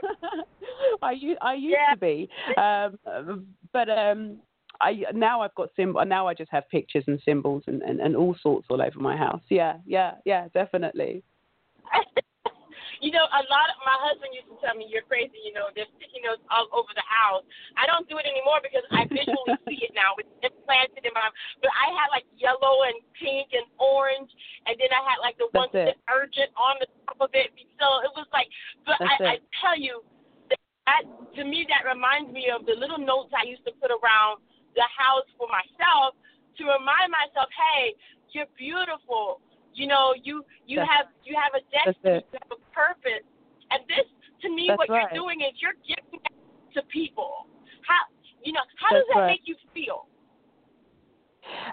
I 1.02 1.12
used 1.12 1.38
I 1.42 1.54
used 1.54 1.76
yeah. 1.76 1.94
to 1.94 2.00
be, 2.00 2.28
um, 2.56 2.98
but 3.72 3.90
um, 3.90 4.38
I 4.80 5.04
now 5.12 5.40
I've 5.40 5.54
got 5.54 5.70
symbol. 5.76 6.04
Now 6.04 6.26
I 6.26 6.34
just 6.34 6.50
have 6.52 6.68
pictures 6.70 7.04
and 7.06 7.20
symbols 7.24 7.64
and, 7.66 7.82
and, 7.82 8.00
and 8.00 8.16
all 8.16 8.34
sorts 8.40 8.66
all 8.70 8.80
over 8.80 8.98
my 8.98 9.16
house. 9.16 9.42
Yeah, 9.50 9.76
yeah, 9.86 10.14
yeah, 10.24 10.48
definitely. 10.54 11.22
You 13.04 13.12
know, 13.12 13.28
a 13.28 13.42
lot 13.52 13.68
of 13.68 13.76
my 13.84 14.00
husband 14.00 14.32
used 14.32 14.48
to 14.48 14.56
tell 14.64 14.72
me, 14.72 14.88
"You're 14.88 15.04
crazy." 15.04 15.36
You 15.44 15.52
know, 15.52 15.68
there's 15.76 15.92
sticky 16.00 16.24
notes 16.24 16.40
all 16.48 16.72
over 16.72 16.88
the 16.96 17.04
house. 17.04 17.44
I 17.76 17.84
don't 17.84 18.08
do 18.08 18.16
it 18.16 18.24
anymore 18.24 18.64
because 18.64 18.80
I 18.96 19.04
visually 19.04 19.60
see 19.68 19.84
it 19.84 19.92
now. 19.92 20.16
It's 20.16 20.32
implanted 20.40 21.04
in 21.04 21.12
my. 21.12 21.28
But 21.60 21.68
I 21.76 21.92
had 21.92 22.08
like 22.08 22.24
yellow 22.40 22.88
and 22.88 22.96
pink 23.12 23.52
and 23.52 23.68
orange, 23.76 24.32
and 24.64 24.72
then 24.80 24.88
I 24.88 25.04
had 25.04 25.20
like 25.20 25.36
the 25.36 25.52
ones 25.52 25.76
that 25.76 26.00
urgent 26.08 26.48
on 26.56 26.80
the 26.80 26.88
top 27.04 27.20
of 27.20 27.30
it. 27.36 27.52
So 27.76 27.86
it 28.08 28.12
was 28.16 28.24
like, 28.32 28.48
but 28.88 28.96
I, 29.04 29.36
I 29.36 29.44
tell 29.60 29.76
you, 29.76 30.00
that 30.48 31.04
to 31.36 31.42
me 31.44 31.68
that 31.68 31.84
reminds 31.84 32.32
me 32.32 32.48
of 32.48 32.64
the 32.64 32.72
little 32.72 33.00
notes 33.00 33.32
I 33.36 33.44
used 33.44 33.64
to 33.68 33.72
put 33.80 33.92
around 33.92 34.40
the 34.76 34.88
house 34.96 35.28
for 35.36 35.48
myself 35.48 36.16
to 36.56 36.62
remind 36.64 37.10
myself, 37.10 37.48
hey, 37.52 37.94
you're 38.32 38.50
beautiful. 38.56 39.40
You 39.74 39.86
know, 39.86 40.14
you 40.22 40.44
you 40.66 40.78
That's 40.78 40.90
have 40.90 41.06
you 41.24 41.34
have 41.36 41.52
a 41.54 41.62
destiny, 41.70 42.24
you 42.32 42.38
have 42.40 42.52
a 42.54 42.60
purpose, 42.74 43.26
and 43.70 43.82
this 43.88 44.06
to 44.42 44.48
me, 44.54 44.66
That's 44.68 44.78
what 44.78 44.88
right. 44.88 45.10
you're 45.12 45.26
doing 45.26 45.40
is 45.40 45.52
you're 45.60 45.78
giving 45.82 46.20
to 46.74 46.82
people. 46.92 47.46
How 47.86 48.06
you 48.42 48.52
know 48.52 48.60
how 48.78 48.94
That's 48.94 49.06
does 49.06 49.14
that 49.14 49.20
right. 49.20 49.26
make 49.34 49.42
you 49.44 49.56
feel? 49.74 50.06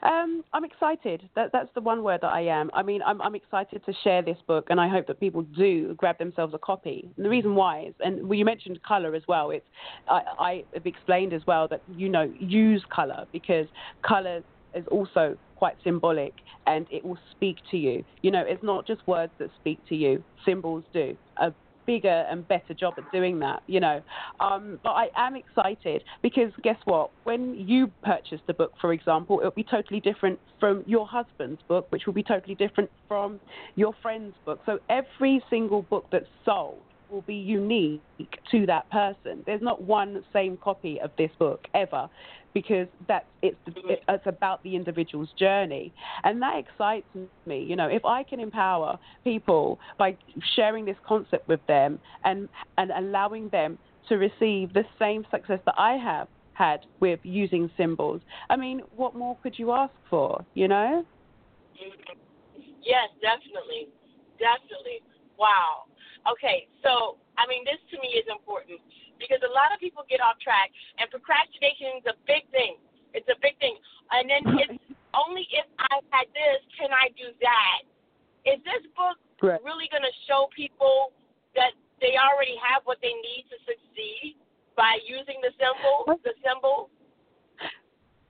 Um, 0.03 0.43
I'm 0.53 0.63
excited. 0.63 1.29
That, 1.35 1.51
that's 1.53 1.69
the 1.75 1.81
one 1.81 2.03
word 2.03 2.21
that 2.21 2.31
I 2.33 2.41
am. 2.41 2.69
I 2.73 2.83
mean, 2.83 3.01
I'm, 3.05 3.21
I'm 3.21 3.35
excited 3.35 3.83
to 3.85 3.93
share 4.03 4.21
this 4.21 4.37
book, 4.47 4.67
and 4.69 4.79
I 4.79 4.87
hope 4.87 5.07
that 5.07 5.19
people 5.19 5.43
do 5.43 5.93
grab 5.95 6.17
themselves 6.17 6.53
a 6.53 6.57
copy. 6.57 7.09
And 7.15 7.25
the 7.25 7.29
reason 7.29 7.55
why 7.55 7.85
is, 7.87 7.93
and 7.99 8.27
well, 8.27 8.37
you 8.37 8.45
mentioned 8.45 8.81
color 8.83 9.15
as 9.15 9.23
well. 9.27 9.51
It's 9.51 9.65
I, 10.09 10.21
I 10.39 10.63
have 10.73 10.85
explained 10.85 11.33
as 11.33 11.41
well 11.47 11.67
that 11.69 11.81
you 11.95 12.09
know 12.09 12.31
use 12.39 12.83
color 12.93 13.25
because 13.31 13.67
color 14.03 14.41
is 14.75 14.85
also 14.87 15.37
quite 15.55 15.75
symbolic 15.83 16.33
and 16.65 16.87
it 16.91 17.03
will 17.03 17.19
speak 17.31 17.57
to 17.69 17.77
you. 17.77 18.03
You 18.21 18.31
know, 18.31 18.43
it's 18.45 18.63
not 18.63 18.87
just 18.87 19.07
words 19.07 19.31
that 19.39 19.49
speak 19.59 19.79
to 19.89 19.95
you, 19.95 20.23
symbols 20.45 20.83
do. 20.93 21.15
A 21.37 21.53
bigger 21.85 22.25
and 22.29 22.47
better 22.47 22.73
job 22.73 22.93
at 22.97 23.11
doing 23.11 23.39
that, 23.39 23.61
you 23.67 23.79
know. 23.79 24.01
Um, 24.39 24.79
but 24.83 24.91
I 24.91 25.09
am 25.15 25.35
excited 25.35 26.03
because 26.21 26.51
guess 26.63 26.77
what? 26.85 27.11
When 27.23 27.55
you 27.55 27.91
purchase 28.03 28.39
the 28.47 28.53
book, 28.53 28.71
for 28.79 28.93
example, 28.93 29.39
it'll 29.39 29.51
be 29.51 29.63
totally 29.63 29.99
different 29.99 30.39
from 30.59 30.83
your 30.85 31.07
husband's 31.07 31.61
book, 31.67 31.87
which 31.89 32.05
will 32.05 32.13
be 32.13 32.23
totally 32.23 32.55
different 32.55 32.89
from 33.07 33.39
your 33.75 33.93
friend's 34.01 34.35
book. 34.45 34.59
So 34.65 34.79
every 34.89 35.43
single 35.49 35.81
book 35.83 36.05
that's 36.11 36.27
sold 36.45 36.81
will 37.11 37.21
be 37.23 37.35
unique 37.35 38.01
to 38.49 38.65
that 38.65 38.89
person. 38.89 39.43
There's 39.45 39.61
not 39.61 39.83
one 39.83 40.23
same 40.33 40.57
copy 40.57 40.99
of 41.01 41.11
this 41.17 41.31
book 41.37 41.61
ever 41.75 42.07
because 42.53 42.87
that's 43.07 43.25
it's 43.41 43.57
it's 43.87 44.25
about 44.25 44.61
the 44.63 44.75
individual's 44.75 45.31
journey 45.39 45.93
and 46.25 46.41
that 46.41 46.57
excites 46.57 47.07
me 47.45 47.63
you 47.63 47.77
know 47.77 47.87
if 47.87 48.03
i 48.03 48.23
can 48.23 48.41
empower 48.41 48.99
people 49.23 49.79
by 49.97 50.17
sharing 50.53 50.83
this 50.83 50.97
concept 51.07 51.47
with 51.47 51.65
them 51.67 51.97
and 52.25 52.49
and 52.77 52.91
allowing 52.91 53.47
them 53.49 53.77
to 54.07 54.17
receive 54.17 54.73
the 54.73 54.83
same 54.99 55.23
success 55.31 55.59
that 55.65 55.75
I 55.77 55.93
have 55.93 56.27
had 56.53 56.81
with 56.99 57.19
using 57.23 57.69
symbols. 57.77 58.21
I 58.49 58.55
mean, 58.55 58.81
what 58.89 59.15
more 59.15 59.37
could 59.41 59.57
you 59.57 59.71
ask 59.71 59.93
for, 60.09 60.45
you 60.53 60.67
know? 60.67 61.03
Yes, 62.83 63.07
definitely. 63.21 63.89
Definitely. 64.37 65.01
Wow. 65.37 65.83
Okay, 66.29 66.69
so 66.85 67.17
I 67.37 67.49
mean, 67.49 67.65
this 67.65 67.81
to 67.89 67.97
me 67.97 68.13
is 68.13 68.27
important 68.29 68.77
because 69.17 69.41
a 69.41 69.51
lot 69.53 69.73
of 69.73 69.81
people 69.81 70.05
get 70.05 70.21
off 70.21 70.37
track, 70.37 70.69
and 71.01 71.09
procrastination 71.09 72.01
is 72.01 72.05
a 72.09 72.17
big 72.29 72.45
thing. 72.53 72.77
It's 73.13 73.27
a 73.27 73.37
big 73.41 73.57
thing, 73.59 73.75
and 74.13 74.29
then 74.29 74.41
it's 74.61 74.77
only 75.13 75.47
if 75.51 75.67
I 75.79 75.99
had 76.13 76.27
this 76.31 76.61
can 76.77 76.93
I 76.93 77.09
do 77.17 77.33
that. 77.41 77.81
Is 78.45 78.61
this 78.65 78.85
book 78.95 79.17
really 79.41 79.89
going 79.91 80.05
to 80.05 80.15
show 80.29 80.49
people 80.55 81.13
that 81.53 81.73
they 81.99 82.17
already 82.17 82.57
have 82.57 82.81
what 82.85 82.97
they 83.01 83.13
need 83.13 83.45
to 83.49 83.57
succeed 83.65 84.37
by 84.77 84.97
using 85.05 85.41
the 85.41 85.53
symbol? 85.57 86.05
The 86.23 86.33
symbol. 86.41 86.89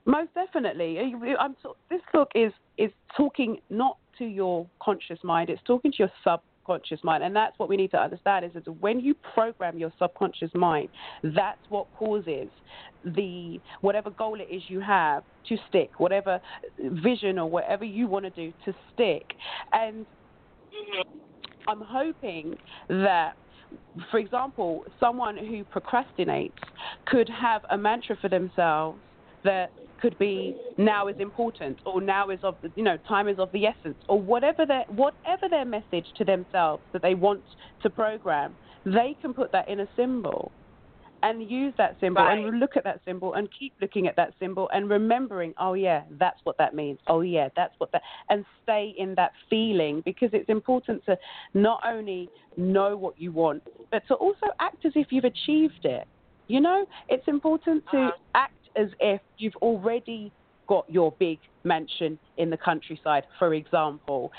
Most 0.04 0.34
definitely. 0.34 0.98
I'm, 1.38 1.56
this 1.88 2.02
book 2.12 2.30
is 2.34 2.52
is 2.76 2.90
talking 3.16 3.60
not 3.70 3.98
to 4.18 4.24
your 4.24 4.66
conscious 4.82 5.18
mind; 5.22 5.48
it's 5.48 5.62
talking 5.64 5.92
to 5.92 5.98
your 5.98 6.12
subconscious 6.62 7.00
mind, 7.02 7.22
and 7.22 7.34
that's 7.34 7.58
what 7.58 7.68
we 7.68 7.76
need 7.76 7.90
to 7.90 7.98
understand. 7.98 8.44
Is 8.44 8.52
that 8.54 8.68
when 8.80 9.00
you 9.00 9.14
program 9.34 9.78
your 9.78 9.92
subconscious 9.98 10.50
mind, 10.54 10.88
that's 11.22 11.60
what 11.68 11.86
causes 11.98 12.48
the 13.04 13.60
whatever 13.80 14.10
goal 14.10 14.38
it 14.40 14.52
is 14.52 14.62
you 14.68 14.80
have 14.80 15.24
to 15.48 15.56
stick, 15.68 15.90
whatever 15.98 16.40
vision 16.78 17.38
or 17.38 17.48
whatever 17.48 17.84
you 17.84 18.06
want 18.06 18.24
to 18.24 18.30
do 18.30 18.52
to 18.64 18.74
stick. 18.92 19.24
And. 19.72 20.06
I'm 21.68 21.80
hoping 21.80 22.56
that 22.88 23.34
for 24.10 24.18
example, 24.18 24.84
someone 24.98 25.36
who 25.36 25.64
procrastinates 25.64 26.50
could 27.06 27.28
have 27.28 27.62
a 27.70 27.78
mantra 27.78 28.16
for 28.20 28.28
themselves 28.28 28.98
that 29.44 29.70
could 30.02 30.18
be 30.18 30.56
now 30.76 31.06
is 31.06 31.16
important 31.20 31.78
or 31.86 32.00
now 32.00 32.28
is 32.28 32.40
of 32.42 32.56
the 32.60 32.70
you 32.74 32.82
know 32.82 32.98
time 33.08 33.28
is 33.28 33.38
of 33.38 33.50
the 33.52 33.64
essence 33.64 33.96
or 34.08 34.20
whatever 34.20 34.66
their 34.66 34.84
whatever 34.88 35.48
their 35.48 35.64
message 35.64 36.06
to 36.18 36.24
themselves 36.24 36.82
that 36.92 37.00
they 37.00 37.14
want 37.14 37.40
to 37.82 37.88
program 37.88 38.54
they 38.84 39.16
can 39.22 39.32
put 39.32 39.52
that 39.52 39.68
in 39.68 39.78
a 39.80 39.88
symbol 39.96 40.50
and 41.22 41.48
use 41.48 41.72
that 41.78 41.96
symbol 42.00 42.20
right. 42.20 42.44
and 42.44 42.58
look 42.58 42.76
at 42.76 42.82
that 42.82 43.00
symbol 43.04 43.34
and 43.34 43.48
keep 43.56 43.72
looking 43.80 44.08
at 44.08 44.16
that 44.16 44.34
symbol 44.40 44.68
and 44.74 44.90
remembering 44.90 45.54
oh 45.60 45.74
yeah 45.74 46.02
that's 46.18 46.40
what 46.42 46.58
that 46.58 46.74
means 46.74 46.98
oh 47.06 47.20
yeah 47.20 47.48
that's 47.54 47.74
what 47.78 47.92
that 47.92 48.02
and 48.28 48.44
stay 48.64 48.92
in 48.98 49.14
that 49.14 49.30
feeling 49.48 50.02
because 50.04 50.30
it's 50.32 50.48
important 50.48 51.00
to 51.06 51.16
not 51.54 51.80
only 51.86 52.28
know 52.56 52.96
what 52.96 53.18
you 53.20 53.30
want 53.30 53.62
but 53.92 54.02
to 54.08 54.14
also 54.14 54.46
act 54.58 54.84
as 54.84 54.92
if 54.96 55.06
you've 55.10 55.24
achieved 55.24 55.84
it 55.84 56.08
you 56.48 56.60
know 56.60 56.84
it's 57.08 57.28
important 57.28 57.84
to 57.92 57.98
uh-huh. 57.98 58.10
act 58.34 58.54
as 58.76 58.88
if 59.00 59.20
you've 59.38 59.56
already 59.56 60.32
got 60.66 60.84
your 60.88 61.12
big 61.18 61.38
mansion 61.64 62.18
in 62.38 62.50
the 62.50 62.56
countryside, 62.56 63.24
for 63.38 63.54
example. 63.54 64.32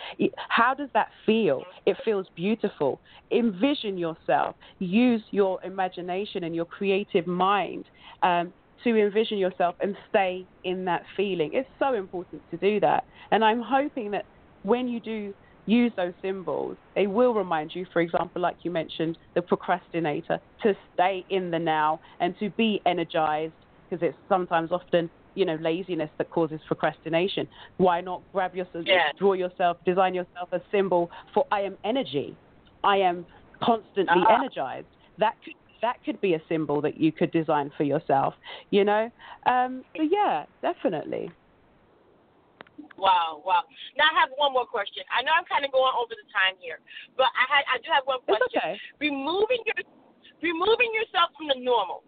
How 0.49 0.73
does 0.73 0.89
that 0.93 1.09
feel? 1.25 1.63
It 1.85 1.97
feels 2.03 2.27
beautiful. 2.35 2.99
Envision 3.31 3.97
yourself. 3.97 4.55
Use 4.79 5.21
your 5.31 5.63
imagination 5.63 6.43
and 6.43 6.55
your 6.55 6.65
creative 6.65 7.27
mind 7.27 7.85
um, 8.23 8.53
to 8.83 8.97
envision 8.97 9.37
yourself 9.37 9.75
and 9.79 9.95
stay 10.09 10.45
in 10.63 10.85
that 10.85 11.03
feeling. 11.15 11.51
It's 11.53 11.69
so 11.79 11.93
important 11.93 12.41
to 12.51 12.57
do 12.57 12.79
that. 12.79 13.05
And 13.31 13.43
I'm 13.43 13.61
hoping 13.61 14.11
that 14.11 14.25
when 14.63 14.87
you 14.87 14.99
do 14.99 15.33
use 15.65 15.91
those 15.95 16.13
symbols, 16.21 16.77
they 16.95 17.07
will 17.07 17.33
remind 17.33 17.73
you, 17.73 17.85
for 17.93 18.01
example, 18.01 18.41
like 18.41 18.57
you 18.63 18.71
mentioned, 18.71 19.17
the 19.35 19.41
procrastinator, 19.41 20.39
to 20.61 20.73
stay 20.93 21.25
in 21.29 21.51
the 21.51 21.59
now 21.59 21.99
and 22.19 22.37
to 22.39 22.49
be 22.51 22.81
energized 22.85 23.53
because 23.93 24.07
it's 24.07 24.17
sometimes 24.27 24.71
often 24.71 25.09
you 25.35 25.45
know 25.45 25.57
laziness 25.61 26.09
that 26.17 26.29
causes 26.31 26.59
procrastination. 26.67 27.47
Why 27.77 28.01
not 28.01 28.21
grab 28.31 28.55
yourself, 28.55 28.85
yes. 28.85 29.13
draw 29.17 29.33
yourself, 29.33 29.77
design 29.85 30.13
yourself 30.13 30.49
a 30.51 30.61
symbol 30.71 31.11
for 31.33 31.45
I 31.51 31.61
am 31.61 31.77
energy, 31.83 32.35
I 32.83 32.97
am 32.97 33.25
constantly 33.61 34.21
uh-huh. 34.21 34.35
energized. 34.35 34.87
That 35.19 35.35
could 35.43 35.53
that 35.81 35.97
could 36.05 36.19
be 36.21 36.33
a 36.33 36.41
symbol 36.47 36.81
that 36.81 36.99
you 36.99 37.11
could 37.11 37.31
design 37.31 37.71
for 37.77 37.83
yourself. 37.83 38.33
You 38.71 38.83
know, 38.83 39.11
um, 39.45 39.83
so 39.95 40.03
yeah, 40.03 40.45
definitely. 40.61 41.31
Wow, 42.97 43.43
wow. 43.45 43.61
Now 43.97 44.05
I 44.05 44.19
have 44.21 44.29
one 44.37 44.53
more 44.53 44.65
question. 44.65 45.03
I 45.13 45.21
know 45.23 45.31
I'm 45.37 45.45
kind 45.45 45.65
of 45.65 45.71
going 45.71 45.93
over 45.93 46.09
the 46.09 46.27
time 46.33 46.55
here, 46.59 46.79
but 47.17 47.27
I 47.37 47.45
had 47.45 47.63
I 47.69 47.77
do 47.77 47.89
have 47.93 48.03
one 48.05 48.21
question. 48.25 48.47
It's 48.47 48.57
okay. 48.57 48.79
Removing 48.99 49.61
your 49.69 49.85
removing 50.41 50.91
yourself 50.97 51.29
from 51.37 51.47
the 51.47 51.59
normal 51.61 52.03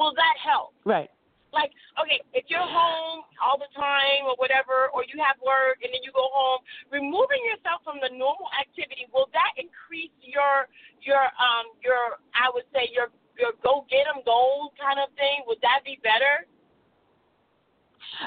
will 0.00 0.16
that 0.16 0.36
help? 0.40 0.72
Right. 0.88 1.12
Like, 1.52 1.76
okay, 2.00 2.24
if 2.32 2.48
you're 2.48 2.64
home 2.64 3.26
all 3.42 3.58
the 3.60 3.68
time 3.76 4.24
or 4.24 4.38
whatever, 4.40 4.88
or 4.94 5.04
you 5.04 5.20
have 5.20 5.36
work 5.44 5.82
and 5.84 5.92
then 5.92 6.00
you 6.00 6.14
go 6.14 6.30
home, 6.32 6.64
removing 6.88 7.42
yourself 7.44 7.84
from 7.84 8.00
the 8.00 8.08
normal 8.08 8.48
activity, 8.56 9.04
will 9.12 9.28
that 9.36 9.52
increase 9.60 10.14
your 10.24 10.70
your 11.04 11.28
um 11.36 11.74
your 11.84 12.22
I 12.32 12.48
would 12.54 12.64
say 12.72 12.88
your 12.94 13.12
your 13.36 13.52
go 13.60 13.84
get 13.90 14.08
'em 14.08 14.22
goals 14.24 14.72
kind 14.80 15.02
of 15.02 15.10
thing? 15.18 15.42
Would 15.50 15.60
that 15.60 15.84
be 15.84 15.98
better? 16.00 16.46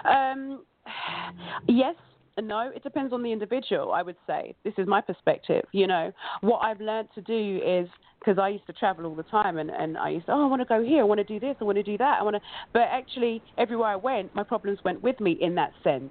Um, 0.03 0.67
yes 1.67 1.95
no, 2.41 2.71
it 2.73 2.83
depends 2.83 3.13
on 3.13 3.21
the 3.23 3.31
individual, 3.31 3.91
I 3.91 4.01
would 4.01 4.15
say. 4.25 4.55
This 4.63 4.73
is 4.77 4.87
my 4.87 5.01
perspective. 5.01 5.63
You 5.71 5.87
know, 5.87 6.11
what 6.41 6.59
I've 6.59 6.81
learned 6.81 7.09
to 7.15 7.21
do 7.21 7.61
is 7.65 7.87
because 8.19 8.39
I 8.39 8.49
used 8.49 8.65
to 8.67 8.73
travel 8.73 9.05
all 9.05 9.15
the 9.15 9.23
time 9.23 9.57
and, 9.57 9.69
and 9.69 9.97
I 9.97 10.09
used 10.09 10.27
to, 10.27 10.31
oh, 10.31 10.43
I 10.43 10.47
want 10.47 10.61
to 10.61 10.65
go 10.65 10.81
here, 10.81 11.01
I 11.01 11.03
want 11.03 11.19
to 11.19 11.25
do 11.25 11.39
this, 11.39 11.55
I 11.59 11.63
want 11.63 11.75
to 11.77 11.83
do 11.83 11.97
that. 11.97 12.19
I 12.19 12.23
want 12.23 12.35
to, 12.35 12.41
but 12.71 12.83
actually, 12.83 13.41
everywhere 13.57 13.89
I 13.89 13.95
went, 13.95 14.33
my 14.33 14.43
problems 14.43 14.79
went 14.85 15.03
with 15.03 15.19
me 15.19 15.37
in 15.41 15.55
that 15.55 15.73
sense. 15.83 16.09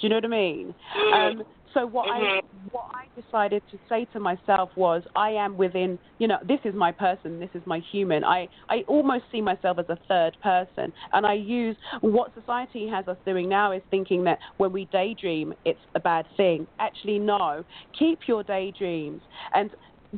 Do 0.00 0.06
you 0.06 0.08
know 0.10 0.16
what 0.16 0.24
I 0.24 0.28
mean? 0.28 0.74
Um, 1.14 1.42
so 1.74 1.86
what 1.86 2.10
I 2.10 2.18
mm-hmm. 2.18 2.68
what 2.70 2.90
I 2.94 3.06
decided 3.20 3.62
to 3.70 3.78
say 3.88 4.06
to 4.12 4.20
myself 4.20 4.70
was, 4.76 5.02
I 5.16 5.30
am 5.30 5.56
within, 5.56 5.98
you 6.18 6.28
know, 6.28 6.38
this 6.46 6.60
is 6.64 6.74
my 6.74 6.92
person, 6.92 7.40
this 7.40 7.50
is 7.54 7.62
my 7.66 7.80
human. 7.90 8.24
I 8.24 8.48
I 8.68 8.84
almost 8.86 9.24
see 9.30 9.40
myself 9.40 9.78
as 9.78 9.86
a 9.88 9.98
third 10.08 10.36
person, 10.42 10.92
and 11.12 11.26
I 11.26 11.34
use 11.34 11.76
what 12.00 12.32
society 12.34 12.88
has 12.88 13.08
us 13.08 13.16
doing 13.24 13.48
now 13.48 13.72
is 13.72 13.82
thinking 13.90 14.24
that 14.24 14.38
when 14.56 14.72
we 14.72 14.86
daydream, 14.86 15.54
it's 15.64 15.80
a 15.94 16.00
bad 16.00 16.26
thing. 16.36 16.66
Actually, 16.78 17.18
no. 17.18 17.64
Keep 17.98 18.20
your 18.26 18.42
daydreams 18.42 19.22
and 19.54 19.70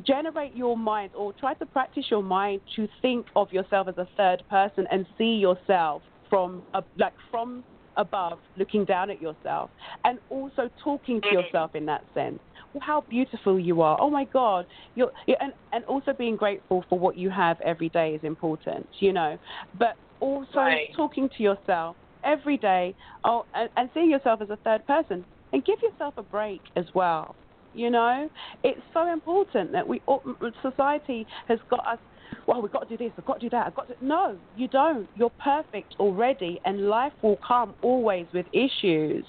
generate 0.03 0.55
your 0.55 0.77
mind 0.77 1.11
or 1.15 1.33
try 1.33 1.53
to 1.55 1.65
practice 1.65 2.05
your 2.09 2.23
mind 2.23 2.61
to 2.75 2.87
think 3.01 3.25
of 3.35 3.51
yourself 3.51 3.87
as 3.87 3.97
a 3.97 4.07
third 4.15 4.41
person 4.49 4.87
and 4.89 5.05
see 5.17 5.35
yourself 5.35 6.01
from 6.29 6.63
a, 6.73 6.83
like 6.97 7.13
from 7.29 7.63
above 7.97 8.39
looking 8.57 8.85
down 8.85 9.09
at 9.09 9.21
yourself 9.21 9.69
and 10.05 10.19
also 10.29 10.69
talking 10.83 11.21
to 11.21 11.27
mm-hmm. 11.27 11.37
yourself 11.37 11.75
in 11.75 11.85
that 11.85 12.03
sense. 12.13 12.39
How 12.79 13.01
beautiful 13.09 13.59
you 13.59 13.81
are. 13.81 13.99
Oh 13.99 14.09
my 14.09 14.25
god 14.25 14.65
you're, 14.95 15.11
and 15.27 15.53
and 15.73 15.83
also 15.85 16.13
being 16.13 16.35
grateful 16.35 16.85
for 16.89 16.97
what 16.97 17.17
you 17.17 17.29
have 17.29 17.59
every 17.61 17.89
day 17.89 18.13
is 18.13 18.23
important 18.23 18.87
you 18.99 19.13
know. 19.13 19.37
But 19.77 19.95
also 20.19 20.57
right. 20.57 20.89
talking 20.95 21.29
to 21.37 21.43
yourself 21.43 21.95
every 22.23 22.57
day 22.57 22.95
oh 23.23 23.45
and, 23.55 23.69
and 23.75 23.89
seeing 23.93 24.09
yourself 24.09 24.41
as 24.41 24.49
a 24.49 24.57
third 24.57 24.85
person 24.85 25.25
and 25.51 25.65
give 25.65 25.81
yourself 25.81 26.13
a 26.17 26.23
break 26.23 26.61
as 26.75 26.85
well 26.93 27.35
you 27.73 27.89
know 27.89 28.29
it's 28.63 28.81
so 28.93 29.11
important 29.11 29.71
that 29.71 29.87
we 29.87 30.01
all 30.05 30.21
society 30.61 31.25
has 31.47 31.59
got 31.69 31.85
us 31.87 31.99
well, 32.47 32.61
we've 32.61 32.71
got 32.71 32.87
to 32.87 32.97
do 32.97 33.03
this, 33.03 33.13
I've 33.17 33.25
got 33.25 33.39
to 33.39 33.39
do 33.41 33.49
that, 33.51 33.67
I've 33.67 33.75
got 33.75 33.87
to. 33.87 33.95
No, 34.01 34.37
you 34.55 34.67
don't. 34.67 35.07
You're 35.15 35.31
perfect 35.43 35.95
already, 35.99 36.59
and 36.65 36.87
life 36.87 37.13
will 37.21 37.39
come 37.45 37.73
always 37.81 38.27
with 38.33 38.45
issues. 38.53 39.25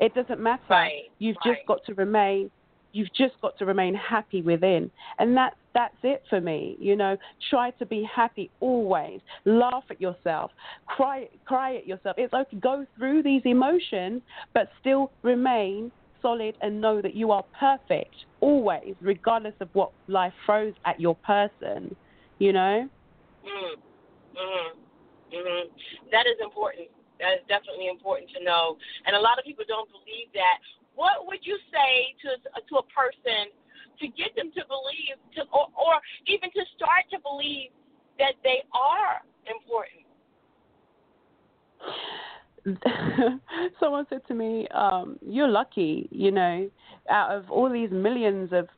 It 0.00 0.14
doesn't 0.14 0.40
matter. 0.40 0.62
Right. 0.68 1.02
You've 1.18 1.36
right. 1.44 1.56
just 1.56 1.66
got 1.66 1.84
to 1.86 1.94
remain. 1.94 2.50
You've 2.92 3.12
just 3.16 3.34
got 3.40 3.56
to 3.58 3.66
remain 3.66 3.94
happy 3.94 4.42
within, 4.42 4.90
and 5.18 5.36
that's 5.36 5.56
that's 5.74 5.94
it 6.02 6.22
for 6.28 6.40
me. 6.40 6.76
You 6.80 6.96
know, 6.96 7.16
try 7.50 7.70
to 7.72 7.86
be 7.86 8.08
happy 8.12 8.50
always. 8.60 9.20
Laugh 9.44 9.84
at 9.90 10.00
yourself, 10.00 10.50
cry 10.86 11.28
cry 11.44 11.76
at 11.76 11.86
yourself. 11.86 12.16
It's 12.18 12.32
okay. 12.34 12.56
Go 12.56 12.84
through 12.96 13.22
these 13.22 13.42
emotions, 13.44 14.22
but 14.54 14.68
still 14.80 15.12
remain 15.22 15.92
solid 16.22 16.56
and 16.62 16.80
know 16.80 17.00
that 17.02 17.14
you 17.14 17.30
are 17.30 17.44
perfect 17.58 18.14
always, 18.40 18.94
regardless 19.00 19.54
of 19.60 19.68
what 19.72 19.92
life 20.08 20.32
throws 20.46 20.74
at 20.86 21.00
your 21.00 21.16
person 21.16 21.96
you 22.40 22.52
know? 22.52 22.88
Mm. 23.44 23.76
Mhm. 24.34 24.76
Mhm. 25.30 25.70
That 26.10 26.26
is 26.26 26.40
important. 26.40 26.88
That 27.20 27.34
is 27.38 27.46
definitely 27.46 27.88
important 27.88 28.30
to 28.30 28.42
know. 28.42 28.78
And 29.06 29.14
a 29.14 29.20
lot 29.20 29.38
of 29.38 29.44
people 29.44 29.64
don't 29.68 29.88
believe 29.92 30.32
that. 30.32 30.58
What 30.94 31.26
would 31.26 31.46
you 31.46 31.56
say 31.70 32.16
to 32.22 32.60
to 32.60 32.76
a 32.78 32.82
person 32.84 33.52
to 34.00 34.08
get 34.08 34.34
them 34.34 34.50
to 34.52 34.64
believe 34.66 35.16
to 35.36 35.42
or, 35.52 35.68
or 35.76 36.00
even 36.26 36.50
to 36.50 36.64
start 36.74 37.04
to 37.10 37.20
believe 37.20 37.70
that 38.18 38.34
they 38.42 38.64
are 38.72 39.22
important? 39.46 40.06
Someone 43.80 44.06
said 44.10 44.20
to 44.28 44.34
me, 44.34 44.66
um, 44.68 45.18
"You're 45.26 45.48
lucky, 45.48 46.08
you 46.10 46.30
know, 46.30 46.68
out 47.08 47.30
of 47.30 47.50
all 47.50 47.70
these 47.70 47.90
millions 47.90 48.52
of 48.52 48.68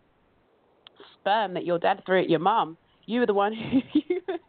sperm 1.20 1.55
that 1.55 1.64
your 1.64 1.78
dad 1.78 2.03
threw 2.07 2.20
at 2.20 2.30
your 2.30 2.41
mom, 2.41 2.76
you 3.07 3.20
were 3.20 3.26
the 3.26 3.35
one 3.35 3.53
who 3.53 3.80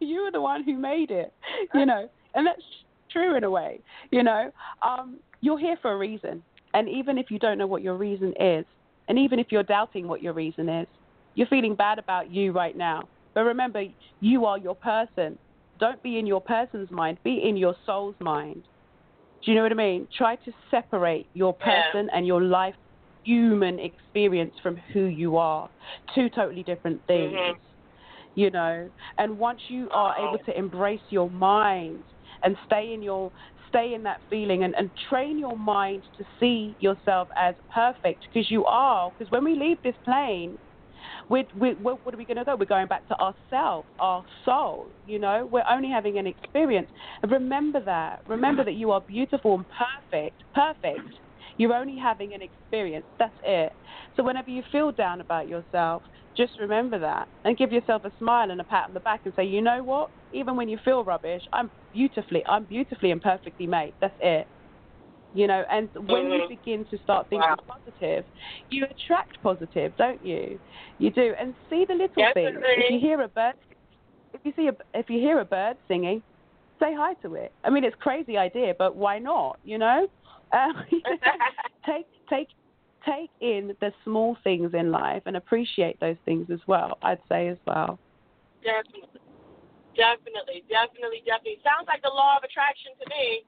you 0.00 0.22
were 0.22 0.30
the 0.30 0.40
one 0.40 0.62
who 0.62 0.76
made 0.76 1.10
it, 1.10 1.32
you 1.74 1.86
know, 1.86 2.08
and 2.34 2.46
that's 2.46 2.62
true 3.10 3.36
in 3.36 3.44
a 3.44 3.50
way, 3.50 3.80
you 4.10 4.22
know. 4.22 4.50
Um, 4.86 5.18
you're 5.40 5.58
here 5.58 5.76
for 5.82 5.92
a 5.92 5.96
reason, 5.96 6.42
and 6.72 6.88
even 6.88 7.18
if 7.18 7.30
you 7.30 7.38
don't 7.38 7.58
know 7.58 7.66
what 7.66 7.82
your 7.82 7.96
reason 7.96 8.32
is, 8.40 8.64
and 9.08 9.18
even 9.18 9.38
if 9.38 9.48
you're 9.50 9.62
doubting 9.62 10.08
what 10.08 10.22
your 10.22 10.32
reason 10.32 10.68
is, 10.68 10.86
you're 11.34 11.48
feeling 11.48 11.74
bad 11.74 11.98
about 11.98 12.30
you 12.30 12.52
right 12.52 12.76
now. 12.76 13.08
But 13.34 13.42
remember, 13.42 13.84
you 14.20 14.46
are 14.46 14.58
your 14.58 14.76
person. 14.76 15.38
Don't 15.80 16.00
be 16.02 16.18
in 16.18 16.26
your 16.26 16.40
person's 16.40 16.90
mind, 16.90 17.18
be 17.24 17.42
in 17.44 17.56
your 17.56 17.74
soul's 17.84 18.14
mind. 18.20 18.62
Do 19.44 19.50
you 19.50 19.56
know 19.56 19.62
what 19.64 19.72
I 19.72 19.76
mean? 19.76 20.08
Try 20.16 20.36
to 20.36 20.52
separate 20.70 21.28
your 21.34 21.52
person 21.54 22.06
Yeah. 22.06 22.16
and 22.16 22.26
your 22.26 22.40
life 22.42 22.74
human 23.24 23.78
experience 23.78 24.54
from 24.62 24.76
who 24.92 25.04
you 25.04 25.36
are. 25.36 25.70
Two 26.14 26.28
totally 26.30 26.62
different 26.62 27.04
things. 27.06 27.34
Mhm. 27.34 27.58
You 28.34 28.50
know, 28.50 28.90
and 29.18 29.38
once 29.38 29.68
you 29.68 29.88
are 29.90 30.14
Oh. 30.18 30.28
able 30.28 30.38
to 30.44 30.58
embrace 30.58 31.02
your 31.10 31.30
mind 31.30 32.04
and 32.42 32.58
stay 32.64 32.92
in 32.92 33.02
your 33.02 33.32
stay 33.68 33.94
in 33.94 34.02
that 34.04 34.22
feeling 34.28 34.64
and, 34.64 34.74
and 34.76 34.94
train 35.08 35.38
your 35.38 35.56
mind 35.56 36.04
to 36.16 36.24
see 36.38 36.76
yourself 36.80 37.28
as 37.36 37.54
perfect 37.72 38.24
because 38.32 38.50
you 38.50 38.64
are 38.66 39.10
because 39.16 39.30
when 39.30 39.44
we 39.44 39.54
leave 39.54 39.80
this 39.82 39.96
plane 40.04 40.58
we're, 41.28 41.44
we're, 41.54 41.74
what 41.74 42.14
are 42.14 42.18
we 42.18 42.24
going 42.24 42.36
to 42.36 42.44
go? 42.44 42.56
We're 42.56 42.66
going 42.66 42.88
back 42.88 43.06
to 43.08 43.16
ourselves, 43.18 43.88
our 43.98 44.24
soul. 44.44 44.88
You 45.06 45.18
know, 45.18 45.48
we're 45.50 45.64
only 45.70 45.90
having 45.90 46.18
an 46.18 46.26
experience. 46.26 46.88
Remember 47.28 47.80
that. 47.84 48.20
Remember 48.26 48.64
that 48.64 48.74
you 48.74 48.90
are 48.90 49.00
beautiful 49.00 49.54
and 49.54 49.64
perfect. 50.10 50.42
Perfect. 50.54 51.08
You're 51.56 51.74
only 51.74 51.98
having 52.02 52.34
an 52.34 52.42
experience. 52.42 53.06
That's 53.18 53.34
it. 53.44 53.72
So 54.16 54.22
whenever 54.22 54.50
you 54.50 54.62
feel 54.72 54.92
down 54.92 55.20
about 55.20 55.48
yourself, 55.48 56.02
just 56.36 56.52
remember 56.58 56.98
that 56.98 57.28
and 57.44 57.56
give 57.56 57.70
yourself 57.72 58.04
a 58.04 58.10
smile 58.18 58.50
and 58.50 58.60
a 58.60 58.64
pat 58.64 58.86
on 58.88 58.94
the 58.94 59.00
back 59.00 59.20
and 59.24 59.32
say, 59.36 59.44
you 59.44 59.62
know 59.62 59.82
what? 59.84 60.10
Even 60.32 60.56
when 60.56 60.68
you 60.68 60.78
feel 60.84 61.04
rubbish, 61.04 61.42
I'm 61.52 61.70
beautifully, 61.92 62.42
I'm 62.48 62.64
beautifully 62.64 63.12
and 63.12 63.22
perfectly 63.22 63.66
made. 63.66 63.94
That's 64.00 64.16
it. 64.20 64.48
You 65.34 65.48
know, 65.48 65.64
and 65.68 65.90
when 66.06 66.30
you 66.30 66.42
Mhm. 66.42 66.48
begin 66.48 66.84
to 66.86 66.98
start 66.98 67.28
thinking 67.28 67.48
Wow. 67.48 67.56
positive, 67.66 68.24
you 68.70 68.84
attract 68.84 69.42
positive, 69.42 69.94
don't 69.96 70.22
you? 70.24 70.60
You 70.98 71.10
do, 71.10 71.34
and 71.34 71.56
see 71.68 71.84
the 71.84 71.94
little 71.94 72.32
things. 72.32 72.62
If 72.64 72.90
you 72.90 73.00
hear 73.00 73.20
a 73.20 73.28
bird, 73.28 73.56
if 74.32 74.40
you 74.44 74.52
see 74.52 74.68
a, 74.68 74.76
if 74.94 75.10
you 75.10 75.18
hear 75.18 75.40
a 75.40 75.44
bird 75.44 75.76
singing, 75.88 76.22
say 76.78 76.94
hi 76.94 77.14
to 77.22 77.34
it. 77.34 77.52
I 77.64 77.70
mean, 77.70 77.82
it's 77.82 77.96
a 77.96 77.98
crazy 77.98 78.38
idea, 78.38 78.76
but 78.78 78.94
why 78.94 79.18
not? 79.18 79.58
You 79.64 79.78
know, 79.78 80.06
um, 80.52 80.86
take 81.84 82.06
take 82.30 82.48
take 83.04 83.30
in 83.40 83.76
the 83.80 83.92
small 84.04 84.36
things 84.44 84.72
in 84.72 84.92
life 84.92 85.22
and 85.26 85.36
appreciate 85.36 85.98
those 85.98 86.16
things 86.24 86.48
as 86.48 86.60
well. 86.68 86.96
I'd 87.02 87.18
say 87.28 87.48
as 87.48 87.58
well. 87.66 87.98
Definitely. 88.62 89.20
Definitely, 89.96 90.62
definitely, 90.70 91.22
definitely. 91.26 91.60
Sounds 91.62 91.86
like 91.86 92.02
the 92.02 92.08
law 92.08 92.36
of 92.36 92.44
attraction 92.44 92.92
to 93.02 93.08
me. 93.10 93.44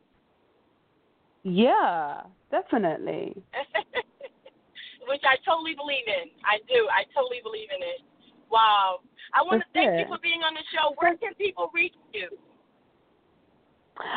Yeah, 1.47 2.22
definitely. 2.51 3.36
Which 5.09 5.22
I 5.22 5.36
totally 5.47 5.76
believe 5.76 6.09
in. 6.09 6.30
I 6.44 6.59
do. 6.66 6.88
I 6.90 7.05
totally 7.14 7.38
believe 7.44 7.68
in 7.70 7.82
it. 7.82 8.01
Wow. 8.51 8.99
I 9.32 9.42
want 9.42 9.62
to 9.62 9.66
thank 9.72 9.92
it. 9.92 10.01
you 10.01 10.07
for 10.09 10.18
being 10.20 10.42
on 10.42 10.55
the 10.55 10.61
show. 10.74 10.94
Where 10.99 11.16
can 11.16 11.34
people 11.34 11.70
reach 11.72 11.94
you? 12.12 12.28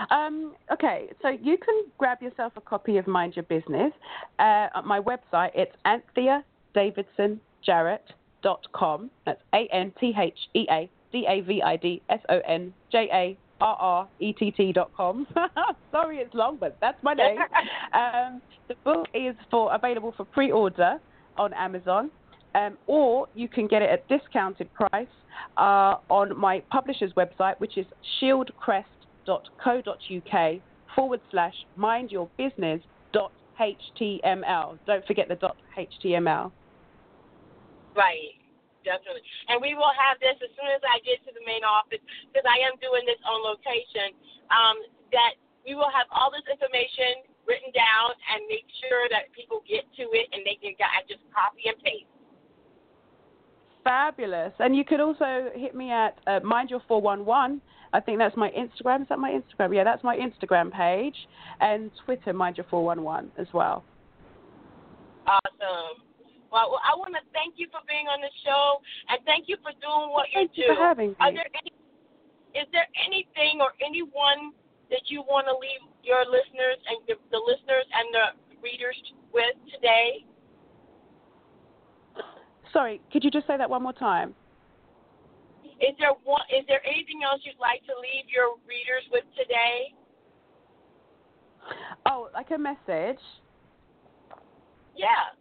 Um, 0.09 0.55
okay, 0.73 1.09
so 1.21 1.29
you 1.29 1.57
can 1.57 1.83
grab 1.97 2.21
yourself 2.21 2.51
a 2.57 2.61
copy 2.61 2.97
of 2.97 3.07
Mind 3.07 3.35
Your 3.35 3.43
Business 3.43 3.93
uh, 4.39 4.67
at 4.75 4.85
my 4.85 4.99
website. 4.99 5.51
It's 5.53 5.75
antheadavidsonjarrett.com. 6.75 9.11
That's 9.25 9.41
A 9.53 9.69
N 9.71 9.93
T 9.99 10.13
H 10.19 10.37
E 10.55 10.65
A 10.69 10.89
D 11.11 11.25
A 11.29 11.41
V 11.41 11.61
I 11.61 11.75
D 11.77 12.01
S 12.09 12.19
O 12.29 12.39
N 12.39 12.73
J 12.91 13.07
A 13.13 13.37
R 13.61 13.77
R 13.79 14.07
T 14.19 14.53
T 14.55 14.73
dot 14.73 14.91
com. 14.95 15.25
Sorry, 15.91 16.17
it's 16.17 16.33
long, 16.33 16.57
but 16.59 16.77
that's 16.81 17.01
my 17.03 17.13
name. 17.13 17.37
um, 17.93 18.41
the 18.67 18.75
book 18.83 19.07
is 19.13 19.35
for 19.49 19.73
available 19.73 20.13
for 20.15 20.25
pre-order 20.25 20.99
on 21.37 21.53
Amazon, 21.53 22.11
um, 22.55 22.77
or 22.87 23.27
you 23.35 23.47
can 23.47 23.67
get 23.67 23.81
it 23.81 23.89
at 23.89 24.07
discounted 24.07 24.69
price 24.73 25.07
uh, 25.57 25.95
on 26.09 26.37
my 26.37 26.61
publisher's 26.71 27.13
website, 27.13 27.59
which 27.59 27.77
is 27.77 27.85
shieldcrest.co.uk 28.21 30.61
forward 30.95 31.21
slash 31.31 31.53
mind 31.75 32.11
your 32.11 32.29
business 32.37 32.81
dot 33.13 33.31
html. 33.59 34.77
Don't 34.85 35.05
forget 35.05 35.27
the 35.27 35.35
dot 35.35 35.57
html. 35.77 36.51
Right. 37.95 38.38
Definitely. 38.87 39.23
And 39.51 39.59
we 39.59 39.75
will 39.75 39.91
have 39.91 40.19
this 40.23 40.39
as 40.39 40.51
soon 40.55 40.71
as 40.71 40.79
I 40.87 41.03
get 41.03 41.19
to 41.27 41.31
the 41.35 41.43
main 41.43 41.67
office, 41.67 41.99
because 42.31 42.47
I 42.47 42.63
am 42.63 42.79
doing 42.79 43.03
this 43.03 43.19
on 43.27 43.43
location, 43.43 44.15
um, 44.49 44.79
that 45.11 45.35
we 45.67 45.75
will 45.75 45.91
have 45.91 46.07
all 46.15 46.31
this 46.31 46.47
information 46.47 47.27
written 47.43 47.73
down 47.73 48.13
and 48.31 48.45
make 48.47 48.65
sure 48.85 49.09
that 49.09 49.33
people 49.35 49.65
get 49.67 49.83
to 49.97 50.05
it 50.13 50.29
and 50.31 50.45
they 50.45 50.55
can 50.61 50.77
just 51.09 51.25
copy 51.33 51.67
and 51.67 51.77
paste. 51.83 52.07
Fabulous. 53.83 54.53
And 54.59 54.75
you 54.75 54.85
could 54.85 54.99
also 54.99 55.49
hit 55.55 55.73
me 55.73 55.91
at 55.91 56.17
uh, 56.27 56.39
Mind 56.43 56.69
Your 56.69 56.81
411. 56.87 57.61
I 57.91 57.99
think 57.99 58.19
that's 58.19 58.37
my 58.37 58.49
Instagram. 58.51 59.01
Is 59.01 59.09
that 59.09 59.19
my 59.19 59.31
Instagram? 59.31 59.73
Yeah, 59.73 59.83
that's 59.83 60.03
my 60.03 60.15
Instagram 60.15 60.71
page. 60.71 61.15
And 61.59 61.89
Twitter, 62.05 62.33
Mind 62.33 62.57
Your 62.57 62.67
411 62.69 63.31
as 63.37 63.47
well. 63.53 63.83
Awesome. 65.25 66.08
Well, 66.51 66.81
I 66.81 66.97
want 66.97 67.13
to 67.13 67.21
thank 67.31 67.61
you 67.61 67.69
for 67.69 67.81
being 67.85 68.09
on 68.09 68.21
the 68.21 68.33
show 68.41 68.81
and 69.09 69.21
thank 69.25 69.45
you 69.45 69.57
for 69.61 69.69
doing 69.77 70.09
what 70.09 70.25
Thank 70.33 70.57
you 70.57 70.65
do. 70.65 70.73
for 70.73 70.81
having 70.81 71.13
Are 71.21 71.29
me. 71.29 71.37
there 71.37 71.51
any, 71.53 71.71
is 72.57 72.67
there 72.73 72.89
anything 73.05 73.61
or 73.61 73.77
anyone 73.85 74.57
that 74.89 75.05
you 75.13 75.21
want 75.21 75.45
to 75.45 75.53
leave 75.53 75.85
your 76.01 76.25
listeners 76.25 76.81
and 76.89 76.97
the, 77.05 77.15
the 77.29 77.37
listeners 77.37 77.85
and 77.93 78.07
the 78.09 78.25
readers 78.65 78.97
with 79.29 79.53
today? 79.69 80.25
Sorry, 82.73 83.01
could 83.13 83.23
you 83.23 83.29
just 83.29 83.45
say 83.45 83.57
that 83.57 83.69
one 83.69 83.81
more 83.81 83.93
time? 83.93 84.33
Is 85.79 85.95
there 85.97 86.11
one? 86.25 86.43
Is 86.51 86.65
there 86.67 86.81
anything 86.85 87.23
else 87.23 87.39
you'd 87.45 87.61
like 87.61 87.79
to 87.85 87.93
leave 87.95 88.27
your 88.27 88.59
readers 88.67 89.07
with 89.11 89.23
today? 89.37 89.95
Oh, 92.05 92.29
like 92.33 92.51
a 92.51 92.57
message. 92.57 93.21
Yeah. 94.97 95.31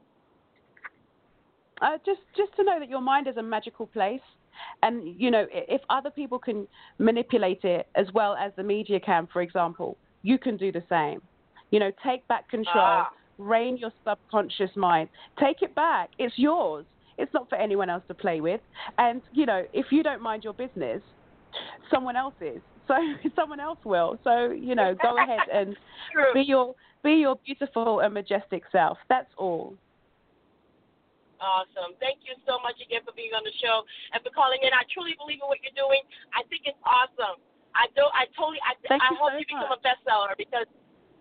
Uh, 1.81 1.97
just 2.05 2.21
just 2.37 2.55
to 2.57 2.65
know 2.65 2.79
that 2.79 2.89
your 2.89 3.01
mind 3.01 3.29
is 3.29 3.37
a 3.37 3.43
magical 3.43 3.87
place, 3.87 4.21
and 4.83 5.03
you 5.21 5.31
know 5.31 5.47
if 5.53 5.81
other 5.91 6.11
people 6.11 6.39
can 6.39 6.67
manipulate 6.99 7.63
it 7.65 7.87
as 7.95 8.07
well 8.13 8.35
as 8.35 8.53
the 8.57 8.63
media 8.63 8.99
can, 9.01 9.29
for 9.33 9.43
example, 9.43 9.99
you 10.23 10.39
can 10.39 10.57
do 10.57 10.73
the 10.73 10.83
same. 10.89 11.21
You 11.71 11.81
know, 11.81 11.91
take 12.05 12.27
back 12.29 12.49
control, 12.49 12.85
Ah. 12.85 13.11
rein 13.39 13.77
your 13.77 13.93
subconscious 14.07 14.75
mind, 14.77 15.09
take 15.39 15.63
it 15.63 15.75
back. 15.75 16.11
It's 16.19 16.37
yours. 16.39 16.87
It's 17.19 17.33
not 17.35 17.49
for 17.49 17.57
anyone 17.57 17.91
else 17.91 18.05
to 18.09 18.15
play 18.15 18.41
with. 18.41 18.61
And 18.97 19.23
you 19.33 19.47
know, 19.47 19.65
if 19.73 19.87
you 19.93 20.03
don't 20.03 20.23
mind 20.23 20.45
your 20.45 20.55
business, 20.55 21.03
someone 21.91 22.17
else 22.17 22.35
is. 22.41 22.63
So 22.89 22.95
someone 23.37 23.61
else 23.61 23.81
will. 23.85 24.19
So 24.25 24.51
you 24.51 24.75
know, 24.75 24.95
go 25.03 25.19
ahead 25.19 25.41
and 25.53 25.77
True. 26.13 26.33
be 26.33 26.41
your 26.41 26.75
be 27.05 27.17
your 27.17 27.37
beautiful 27.45 28.01
and 28.01 28.15
majestic 28.15 28.63
self. 28.73 28.97
That's 29.11 29.29
all. 29.37 29.77
Awesome. 31.41 31.95
Thank 32.03 32.27
you 32.27 32.35
so 32.47 32.59
much 32.63 32.79
again 32.83 33.03
for 33.07 33.15
being 33.15 33.31
on 33.35 33.43
the 33.47 33.55
show 33.63 33.87
and 34.13 34.19
for 34.23 34.31
calling 34.35 34.59
in. 34.67 34.75
I 34.75 34.83
truly 34.91 35.15
believe 35.19 35.39
in 35.43 35.49
what 35.49 35.63
you're 35.63 35.77
doing. 35.79 36.03
I 36.35 36.43
think 36.51 36.67
it's 36.67 36.79
awesome. 36.83 37.39
I 37.79 37.87
do. 37.95 38.03
I 38.11 38.27
totally. 38.35 38.59
I, 38.67 38.75
Thank 38.91 39.03
I 39.07 39.15
you 39.15 39.19
hope 39.23 39.33
so 39.35 39.39
you 39.39 39.47
become 39.47 39.71
much. 39.71 39.79
a 39.79 39.87
bestseller 39.87 40.35
because 40.35 40.67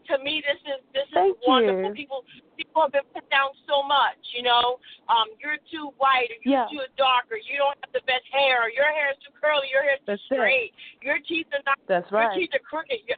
to 0.09 0.15
me 0.24 0.39
this 0.41 0.57
is 0.65 0.80
this 0.95 1.05
is 1.11 1.13
Thank 1.13 1.38
wonderful. 1.45 1.91
you. 1.91 1.93
People 1.93 2.26
people 2.57 2.82
have 2.82 2.95
been 2.95 3.05
put 3.13 3.28
down 3.30 3.53
so 3.70 3.84
much. 3.86 4.18
You 4.34 4.41
know, 4.47 4.82
um, 5.11 5.30
you're 5.38 5.61
too 5.70 5.93
white 6.01 6.32
or 6.34 6.39
you're 6.41 6.65
Yeah. 6.65 6.72
too 6.72 6.82
dark 6.97 7.30
or 7.30 7.38
you 7.38 7.59
don't 7.61 7.78
have 7.86 7.93
the 7.93 8.01
best 8.09 8.26
hair 8.34 8.65
or 8.65 8.70
your 8.74 8.89
hair 8.89 9.11
is 9.13 9.20
too 9.22 9.36
curly. 9.38 9.70
Your 9.70 9.84
hair 9.86 9.99
is 9.99 10.03
too 10.07 10.18
That's 10.18 10.26
it. 10.32 10.39
straight. 10.39 10.72
Your 11.05 11.20
teeth 11.22 11.45
are 11.53 11.61
not. 11.68 11.78
That's 11.86 12.09
right. 12.09 12.34
Your 12.34 12.47
teeth 12.47 12.57
are 12.57 12.65
crooked. 12.65 12.97
you 13.05 13.15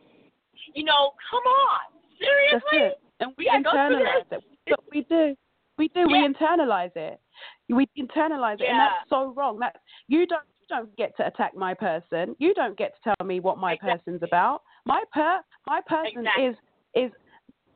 you 0.76 0.84
know, 0.84 1.16
come 1.32 1.46
on. 1.48 1.96
seriously. 2.20 2.60
That's 2.76 2.98
it. 2.98 3.02
And 3.22 3.32
we 3.38 3.46
Yeah, 3.46 3.62
go 3.62 3.72
through 3.72 4.04
this. 4.04 4.26
it. 4.32 4.44
But 4.68 4.80
we 4.92 5.02
do. 5.08 5.36
We 5.80 5.88
do. 5.88 6.02
Yeah. 6.02 6.28
We 6.28 6.36
internalize 6.36 6.92
it. 6.96 7.20
We 7.70 7.88
internalize 7.98 8.60
it, 8.60 8.68
and 8.70 8.80
that's 8.80 9.10
so 9.10 9.34
wrong. 9.36 9.60
That 9.60 9.78
you 10.10 10.28
don't 10.28 10.44
you 10.60 10.68
don't 10.76 10.96
get 10.98 11.16
to 11.18 11.26
attack 11.26 11.56
my 11.56 11.74
person. 11.74 12.36
You 12.38 12.54
don't 12.54 12.78
get 12.78 12.94
to 12.96 13.16
tell 13.18 13.26
me 13.26 13.40
what 13.40 13.58
my 13.58 13.74
Exactly. 13.74 13.98
person's 13.98 14.24
about. 14.24 14.62
My 14.86 15.04
per 15.14 15.40
my 15.66 15.80
person 15.88 16.28
Exactly. 16.28 16.46
is 16.46 16.56
is 16.96 17.12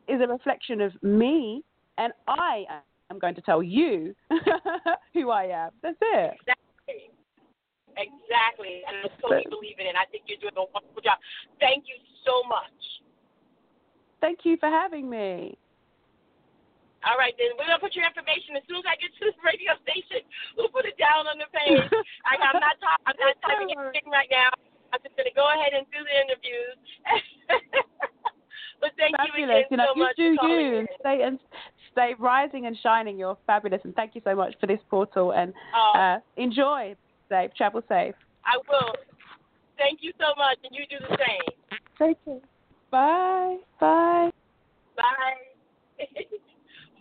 is 0.10 0.22
a 0.22 0.28
reflection 0.28 0.82
of 0.82 0.92
me, 1.02 1.64
and 1.98 2.12
I 2.28 2.66
am 3.10 3.20
going 3.20 3.36
to 3.36 3.42
tell 3.42 3.64
you 3.64 4.14
who 5.14 5.30
I 5.30 5.46
am. 5.46 5.72
That's 5.82 5.98
it. 6.02 6.34
Exactly. 6.42 7.10
Exactly. 7.96 8.82
And 8.88 8.98
I 9.06 9.22
totally 9.22 9.46
believe 9.50 9.80
in 9.80 9.88
it. 9.88 9.96
I 9.96 10.06
think 10.12 10.26
you're 10.28 10.40
doing 10.42 10.58
a 10.58 10.66
wonderful 10.74 11.02
job. 11.02 11.20
Thank 11.62 11.86
you 11.88 11.96
so 12.26 12.46
much. 12.50 12.84
Thank 14.20 14.40
you 14.44 14.58
for 14.60 14.68
having 14.68 15.10
me. 15.10 15.58
All 17.04 17.20
right, 17.20 17.36
then 17.36 17.56
we're 17.60 17.68
gonna 17.68 17.84
put 17.84 17.96
your 17.96 18.08
information 18.08 18.56
as 18.56 18.64
soon 18.68 18.80
as 18.80 18.88
I 18.88 18.96
get 18.96 19.12
to 19.20 19.24
this 19.28 19.38
radio 19.44 19.76
station. 19.86 20.24
We'll 20.56 20.72
put 20.72 20.88
it 20.88 20.96
down 20.96 21.28
on 21.28 21.36
the 21.40 21.50
page. 21.52 21.84
I, 22.24 22.40
I'm 22.40 22.60
not 22.60 22.80
talk, 22.80 23.00
I'm 23.04 23.18
not 23.20 23.36
typing 23.44 23.76
anything 23.76 24.08
right 24.08 24.32
now. 24.32 24.52
I'm 24.94 25.02
just 25.02 25.18
going 25.18 25.26
to 25.26 25.34
go 25.34 25.50
ahead 25.50 25.74
and 25.74 25.90
do 25.90 26.06
the 26.06 26.16
interviews. 26.22 26.78
but 28.82 28.94
thank 28.96 29.18
fabulous. 29.18 29.36
you 29.36 29.44
again 29.50 29.64
you 29.72 29.78
know, 29.78 29.90
so 29.90 29.98
you 29.98 30.04
much 30.06 30.16
do 30.16 30.36
for 30.36 30.46
calling 30.46 30.66
you 30.66 30.88
stay 31.02 31.22
and 31.26 31.40
stay 31.92 32.14
rising 32.20 32.68
and 32.68 32.78
shining. 32.78 33.18
You're 33.18 33.38
fabulous, 33.48 33.82
and 33.84 33.96
thank 33.96 34.14
you 34.14 34.22
so 34.24 34.36
much 34.36 34.54
for 34.62 34.68
this 34.68 34.80
portal. 34.90 35.34
And 35.34 35.54
Oh, 35.76 35.98
uh, 35.98 36.20
enjoy. 36.38 36.96
Safe, 37.30 37.52
travel 37.58 37.82
safe. 37.90 38.16
I 38.46 38.58
will. 38.70 38.94
Thank 39.78 40.00
you 40.02 40.12
so 40.20 40.36
much, 40.38 40.58
and 40.64 40.76
you 40.76 40.86
do 40.90 41.04
the 41.10 41.18
same. 41.18 41.80
Take 41.98 42.24
care. 42.26 42.40
Bye. 42.92 43.58
Bye. 43.80 44.32
Bye. 44.96 46.06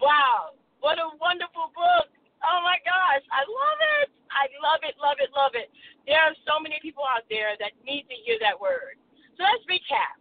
wow, 0.02 0.58
what 0.82 0.98
a 0.98 1.14
wonderful 1.22 1.70
book. 1.70 2.10
Oh 2.42 2.58
my 2.66 2.82
gosh, 2.82 3.22
I 3.30 3.46
love 3.46 3.80
it. 4.02 4.10
I 4.34 4.50
love 4.58 4.82
it, 4.82 4.98
love 4.98 5.22
it, 5.22 5.30
love 5.30 5.54
it. 5.54 5.70
There 6.10 6.18
are 6.18 6.34
so 6.42 6.58
many 6.58 6.82
people 6.82 7.06
out 7.06 7.22
there 7.30 7.54
that 7.62 7.78
need 7.86 8.10
to 8.10 8.16
hear 8.26 8.34
that 8.42 8.58
word. 8.58 8.98
So 9.38 9.46
let's 9.46 9.62
recap. 9.70 10.18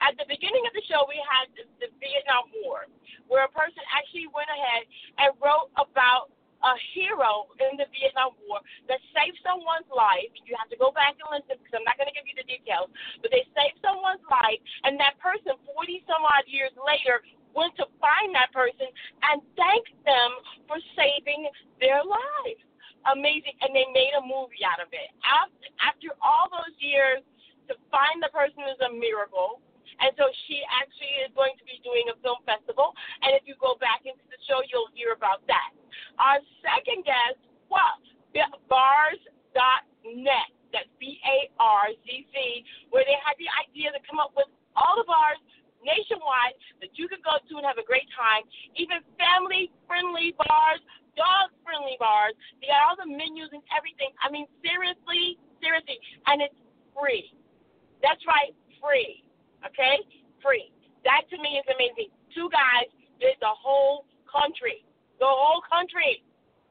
At 0.00 0.16
the 0.16 0.24
beginning 0.30 0.64
of 0.64 0.72
the 0.72 0.84
show, 0.86 1.04
we 1.10 1.18
had 1.20 1.50
the, 1.58 1.66
the 1.82 1.90
Vietnam 1.98 2.48
War, 2.62 2.88
where 3.26 3.44
a 3.44 3.52
person 3.52 3.82
actually 3.90 4.30
went 4.32 4.48
ahead 4.48 4.86
and 5.20 5.34
wrote 5.42 5.68
about 5.76 6.32
a 6.60 6.76
hero 6.92 7.48
in 7.56 7.80
the 7.80 7.88
Vietnam 7.88 8.36
War 8.44 8.60
that 8.88 9.00
saved 9.16 9.40
someone's 9.40 9.88
life. 9.88 10.32
You 10.44 10.56
have 10.60 10.68
to 10.72 10.78
go 10.78 10.92
back 10.92 11.16
and 11.16 11.28
listen 11.32 11.56
because 11.56 11.72
I'm 11.72 11.88
not 11.88 11.96
going 11.96 12.08
to 12.08 12.16
give 12.16 12.28
you 12.28 12.36
the 12.36 12.48
details, 12.48 12.92
but 13.24 13.32
they 13.32 13.44
saved 13.56 13.80
someone's 13.80 14.24
life, 14.28 14.60
and 14.84 15.00
that 15.00 15.16
person, 15.20 15.56
40 15.56 16.04
some 16.04 16.24
odd 16.24 16.44
years 16.48 16.72
later, 16.76 17.24
went 17.54 17.74
to 17.76 17.86
find 17.98 18.34
that 18.34 18.52
person 18.54 18.88
and 19.30 19.42
thank 19.56 19.84
them 20.06 20.30
for 20.66 20.78
saving 20.94 21.48
their 21.80 22.02
life. 22.04 22.60
Amazing, 23.08 23.56
and 23.64 23.72
they 23.72 23.88
made 23.96 24.12
a 24.12 24.20
movie 24.20 24.60
out 24.60 24.76
of 24.76 24.92
it. 24.92 25.08
After, 25.24 25.68
after 25.80 26.08
all 26.20 26.52
those 26.52 26.76
years, 26.84 27.24
to 27.72 27.78
find 27.88 28.20
the 28.20 28.28
person 28.34 28.60
is 28.68 28.76
a 28.84 28.92
miracle. 28.92 29.64
And 30.00 30.12
so 30.16 30.28
she 30.48 30.60
actually 30.68 31.12
is 31.24 31.32
going 31.36 31.56
to 31.60 31.64
be 31.64 31.80
doing 31.84 32.08
a 32.12 32.16
film 32.24 32.40
festival. 32.44 32.92
And 33.24 33.36
if 33.36 33.44
you 33.44 33.56
go 33.60 33.76
back 33.80 34.04
into 34.04 34.24
the 34.28 34.40
show, 34.48 34.60
you'll 34.68 34.92
hear 34.96 35.12
about 35.12 35.44
that. 35.48 35.72
Our 36.16 36.40
second 36.60 37.04
guest, 37.04 37.40
well, 37.68 38.00
Barzz.net. 38.68 40.50
That's 40.70 40.86
B 41.02 41.18
A 41.26 41.50
R 41.58 41.90
Z 41.90 42.06
Z, 42.06 42.34
where 42.94 43.02
they 43.02 43.18
had 43.26 43.34
the 43.42 43.50
idea 43.58 43.90
to 43.90 43.98
come 44.06 44.22
up 44.22 44.30
with 44.38 44.46
all 44.78 44.94
the 44.94 45.02
bars 45.02 45.42
nationwide 45.82 46.56
that 46.80 46.92
you 46.96 47.08
could 47.08 47.22
go 47.24 47.40
to 47.40 47.52
and 47.56 47.64
have 47.66 47.80
a 47.80 47.86
great 47.86 48.06
time. 48.12 48.44
Even 48.76 49.00
family 49.16 49.72
friendly 49.88 50.36
bars, 50.36 50.80
dog 51.16 51.52
friendly 51.64 51.96
bars. 51.98 52.36
They 52.60 52.70
got 52.70 52.84
all 52.86 52.98
the 52.98 53.08
menus 53.08 53.50
and 53.52 53.64
everything. 53.74 54.12
I 54.20 54.30
mean, 54.30 54.46
seriously, 54.64 55.40
seriously. 55.60 55.98
And 56.28 56.40
it's 56.40 56.56
free. 56.94 57.32
That's 58.00 58.22
right, 58.24 58.52
free. 58.80 59.24
Okay? 59.64 60.00
Free. 60.40 60.72
That 61.04 61.28
to 61.32 61.36
me 61.40 61.60
is 61.60 61.66
amazing. 61.68 62.12
Two 62.32 62.48
guys 62.52 62.88
did 63.20 63.36
the 63.40 63.52
whole 63.52 64.08
country. 64.28 64.84
The 65.20 65.28
whole 65.28 65.60
country. 65.68 66.24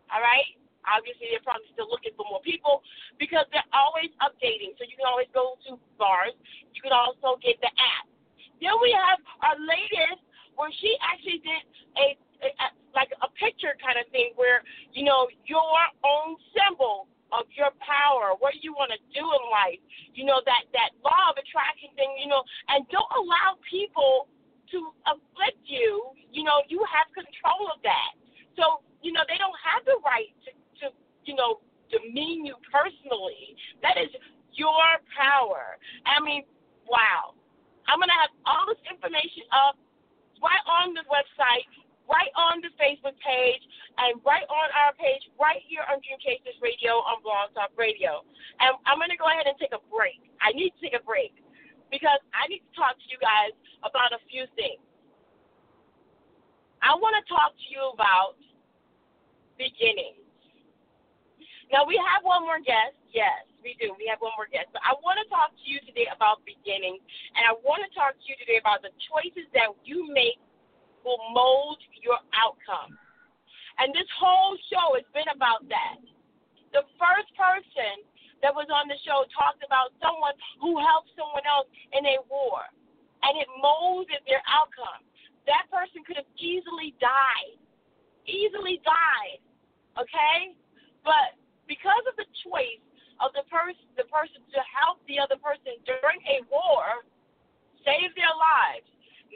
All 0.09 0.21
right? 0.21 0.45
Obviously, 0.89 1.29
they're 1.29 1.45
probably 1.45 1.69
still 1.75 1.91
looking 1.91 2.15
for 2.17 2.25
more 2.25 2.41
people 2.41 2.81
because 3.21 3.45
they're 3.53 3.67
always 3.75 4.09
updating. 4.25 4.73
So 4.79 4.89
you 4.89 4.97
can 4.97 5.05
always 5.05 5.29
go 5.35 5.59
to 5.69 5.77
bars. 6.01 6.33
You 6.73 6.81
can 6.81 6.95
also 6.95 7.37
get 7.45 7.61
the 7.61 7.69
app. 7.69 8.09
Then 8.61 8.75
we 8.83 8.91
have 8.95 9.19
our 9.41 9.57
latest 9.59 10.23
where 10.55 10.71
she 10.83 10.95
actually 10.99 11.39
did 11.39 11.63
a, 11.95 12.05
a, 12.43 12.47
a 12.51 12.67
like 12.95 13.11
a 13.23 13.29
picture 13.39 13.77
kind 13.79 13.95
of 13.95 14.05
thing 14.11 14.35
where 14.35 14.63
you 14.91 15.03
know 15.03 15.27
your 15.47 15.79
own 16.03 16.35
symbol 16.51 17.07
of 17.31 17.45
your 17.53 17.71
power. 17.79 18.35
What 18.37 18.59
you 18.61 18.73
want 18.73 18.91
to 18.91 18.99
do 19.13 19.23
in 19.23 19.43
life? 19.47 19.81
You 20.13 20.25
know 20.25 20.41
that 20.45 20.67
that 20.73 20.91
law 21.05 21.31
of 21.31 21.39
attraction 21.39 21.93
thing. 21.95 22.11
You 22.19 22.27
know, 22.27 22.43
and 22.69 22.83
don't 22.89 23.13
allow 23.15 23.57
people 23.63 24.27
to 24.75 24.93
afflict 25.09 25.63
you. 25.65 26.13
You 26.31 26.43
know, 26.43 26.61
you 26.67 26.83
have 26.85 27.09
control 27.15 27.71
of 27.71 27.79
that. 27.85 28.11
So 28.57 28.83
you 29.01 29.13
know 29.15 29.23
they 29.31 29.39
don't 29.39 29.57
have 29.63 29.85
the 29.85 29.97
right 30.03 30.33
to 30.43 30.51
to 30.83 30.85
you 31.23 31.35
know 31.39 31.63
demean 31.87 32.45
you 32.45 32.55
personally. 32.67 33.55
That 33.81 33.97
is 33.97 34.11
your 34.53 34.99
power. 35.15 35.79
I 36.05 36.19
mean, 36.19 36.43
wow. 36.89 37.38
I'm 37.89 37.97
gonna 37.97 38.15
have 38.21 38.33
all 38.45 38.69
this 38.69 38.79
information 38.85 39.49
up 39.49 39.73
right 40.39 40.61
on 40.69 40.93
the 40.93 41.01
website, 41.09 41.65
right 42.05 42.29
on 42.37 42.61
the 42.61 42.69
Facebook 42.77 43.17
page, 43.19 43.63
and 43.97 44.21
right 44.21 44.45
on 44.45 44.67
our 44.85 44.93
page, 44.95 45.25
right 45.41 45.59
here 45.65 45.81
on 45.89 45.97
Dream 46.05 46.21
Chasers 46.21 46.55
Radio 46.61 47.01
on 47.03 47.19
Blog 47.25 47.49
Talk 47.57 47.73
Radio. 47.73 48.21
And 48.61 48.77
I'm 48.85 49.01
gonna 49.01 49.17
go 49.17 49.25
ahead 49.25 49.49
and 49.49 49.57
take 49.57 49.73
a 49.73 49.81
break. 49.89 50.21
I 50.39 50.53
need 50.53 50.69
to 50.77 50.79
take 50.79 50.93
a 50.93 51.01
break 51.01 51.33
because 51.89 52.21
I 52.37 52.45
need 52.45 52.61
to 52.61 52.73
talk 52.77 52.93
to 52.93 53.07
you 53.09 53.17
guys 53.17 53.57
about 53.81 54.13
a 54.13 54.21
few 54.29 54.45
things. 54.53 54.79
I 56.81 56.95
want 56.95 57.17
to 57.19 57.23
talk 57.27 57.57
to 57.57 57.67
you 57.67 57.91
about 57.91 58.39
beginnings. 59.57 60.23
Now 61.71 61.83
we 61.83 61.99
have 61.99 62.23
one 62.23 62.47
more 62.47 62.61
guest. 62.63 62.95
Yes, 63.11 63.48
we 63.63 63.75
do. 63.79 63.95
We 63.95 64.07
have 64.09 64.19
one 64.23 64.35
more 64.35 64.47
guest. 64.47 64.71
But 64.71 64.83
I 64.83 64.95
want 65.03 65.19
to 65.21 65.27
talk 65.27 65.51
to 65.53 65.65
you 65.67 65.79
today 65.83 66.07
about 66.11 66.43
beginnings, 66.47 67.03
and 67.35 67.43
I 67.45 67.53
want 67.63 67.83
to 67.83 67.91
talk 67.93 68.15
to 68.15 68.25
you 68.25 68.35
today 68.39 68.59
about 68.59 68.81
the 68.81 68.91
choices 69.11 69.47
that 69.55 69.71
you 69.83 70.07
make 70.11 70.39
will 71.03 71.21
mold 71.31 71.79
your 72.03 72.19
outcome. 72.35 72.95
And 73.79 73.95
this 73.95 74.07
whole 74.19 74.59
show 74.67 74.99
has 74.99 75.07
been 75.15 75.27
about 75.31 75.63
that. 75.71 76.03
The 76.75 76.83
first 76.99 77.31
person 77.39 78.03
that 78.43 78.51
was 78.51 78.67
on 78.71 78.91
the 78.91 78.99
show 79.07 79.23
talked 79.31 79.63
about 79.63 79.95
someone 80.03 80.35
who 80.59 80.79
helped 80.79 81.11
someone 81.15 81.43
else 81.47 81.67
in 81.95 82.03
a 82.03 82.19
war, 82.27 82.67
and 83.23 83.39
it 83.39 83.47
molded 83.59 84.19
their 84.27 84.43
outcome. 84.47 85.03
That 85.47 85.67
person 85.71 86.03
could 86.03 86.19
have 86.19 86.29
easily 86.35 86.93
died, 86.99 87.57
easily 88.27 88.83
died, 88.83 89.39
okay? 89.95 90.55
But 91.03 91.39
because 91.67 92.03
of 92.05 92.15
the 92.19 92.27
choice 92.43 92.83
of 93.19 93.35
the 93.35 93.43
person, 93.51 93.85
the 93.99 94.07
person 94.07 94.41
to 94.55 94.61
help 94.63 95.03
the 95.05 95.19
other 95.19 95.35
person 95.39 95.75
during 95.83 96.19
a 96.27 96.43
war, 96.47 97.03
save 97.83 98.11
their 98.15 98.31
lives. 98.35 98.87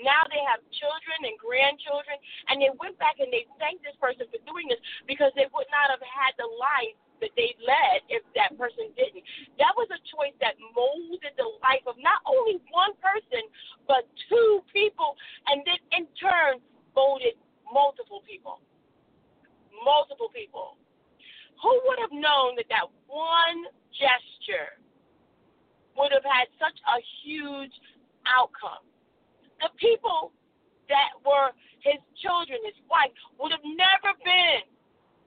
Now 0.01 0.25
they 0.25 0.41
have 0.41 0.63
children 0.73 1.29
and 1.29 1.37
grandchildren, 1.37 2.17
and 2.49 2.57
they 2.57 2.73
went 2.81 2.97
back 2.97 3.21
and 3.21 3.29
they 3.29 3.45
thanked 3.61 3.85
this 3.85 3.93
person 4.01 4.25
for 4.31 4.41
doing 4.49 4.65
this 4.65 4.81
because 5.05 5.29
they 5.37 5.45
would 5.53 5.69
not 5.69 5.93
have 5.93 6.01
had 6.01 6.33
the 6.41 6.49
life 6.57 6.97
that 7.21 7.29
they 7.37 7.53
led 7.61 8.01
if 8.09 8.25
that 8.33 8.57
person 8.57 8.89
didn't. 8.97 9.21
That 9.61 9.71
was 9.77 9.87
a 9.93 10.01
choice 10.09 10.33
that 10.41 10.57
molded 10.73 11.37
the 11.37 11.49
life 11.61 11.85
of 11.85 11.95
not 12.01 12.25
only 12.25 12.59
one 12.73 12.97
person, 12.99 13.45
but 13.85 14.09
two 14.27 14.65
people, 14.73 15.13
and 15.47 15.61
then 15.63 15.79
in 15.93 16.09
turn 16.17 16.57
molded 16.97 17.37
multiple 17.69 18.25
people. 18.25 18.59
Multiple 19.71 20.33
people. 20.33 20.75
Who 21.63 21.71
would 21.87 21.99
have 22.03 22.11
known 22.11 22.59
that 22.59 22.67
that 22.67 22.91
one 23.07 23.59
gesture 23.95 24.75
would 25.95 26.11
have 26.11 26.27
had 26.27 26.51
such 26.59 26.75
a 26.91 26.99
huge 27.23 27.71
outcome? 28.27 28.83
The 29.63 29.71
people 29.79 30.35
that 30.91 31.15
were 31.23 31.55
his 31.79 32.03
children, 32.19 32.59
his 32.67 32.75
wife, 32.91 33.15
would 33.39 33.55
have 33.55 33.63
never 33.63 34.11
been, 34.27 34.67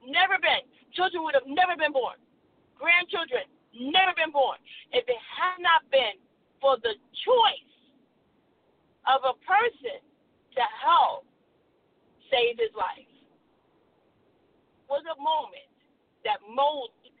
never 0.05 0.37
been. 0.37 0.61
Children 0.93 1.25
would 1.25 1.33
have 1.33 1.49
never 1.49 1.73
been 1.73 1.93
born. 1.93 2.21
Grandchildren, 2.77 3.49
never 3.73 4.13
been 4.13 4.29
born. 4.29 4.61
If 4.93 5.09
it 5.09 5.21
had 5.25 5.57
not 5.57 5.89
been 5.89 6.21
for 6.61 6.77
the 6.85 6.93
choice 7.25 7.73
of 9.09 9.25
a 9.25 9.33
person 9.41 10.01
to 10.53 10.63
help 10.85 11.25
save 12.29 12.61
his 12.61 12.73
life, 12.77 13.09
was 14.85 15.01
a 15.09 15.17
moment 15.17 15.66
that 16.27 16.43
molded 16.43 17.15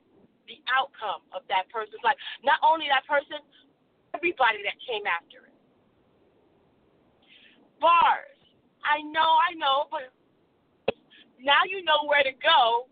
the 0.51 0.59
outcome 0.67 1.23
of 1.31 1.47
that 1.47 1.71
person's 1.71 2.03
life. 2.03 2.19
Not 2.43 2.59
only 2.63 2.91
that 2.91 3.07
person, 3.07 3.39
everybody 4.11 4.63
that 4.67 4.75
came 4.83 5.07
after 5.07 5.47
it. 5.47 5.55
Bars. 7.79 8.35
I 8.83 9.03
know, 9.03 9.31
I 9.43 9.51
know, 9.55 9.87
but 9.91 10.11
now 11.39 11.67
you 11.67 11.83
know 11.83 12.07
where 12.07 12.23
to 12.23 12.31
go 12.39 12.87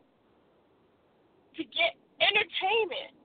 to 1.55 1.63
get 1.71 1.95
entertainment. 2.19 3.15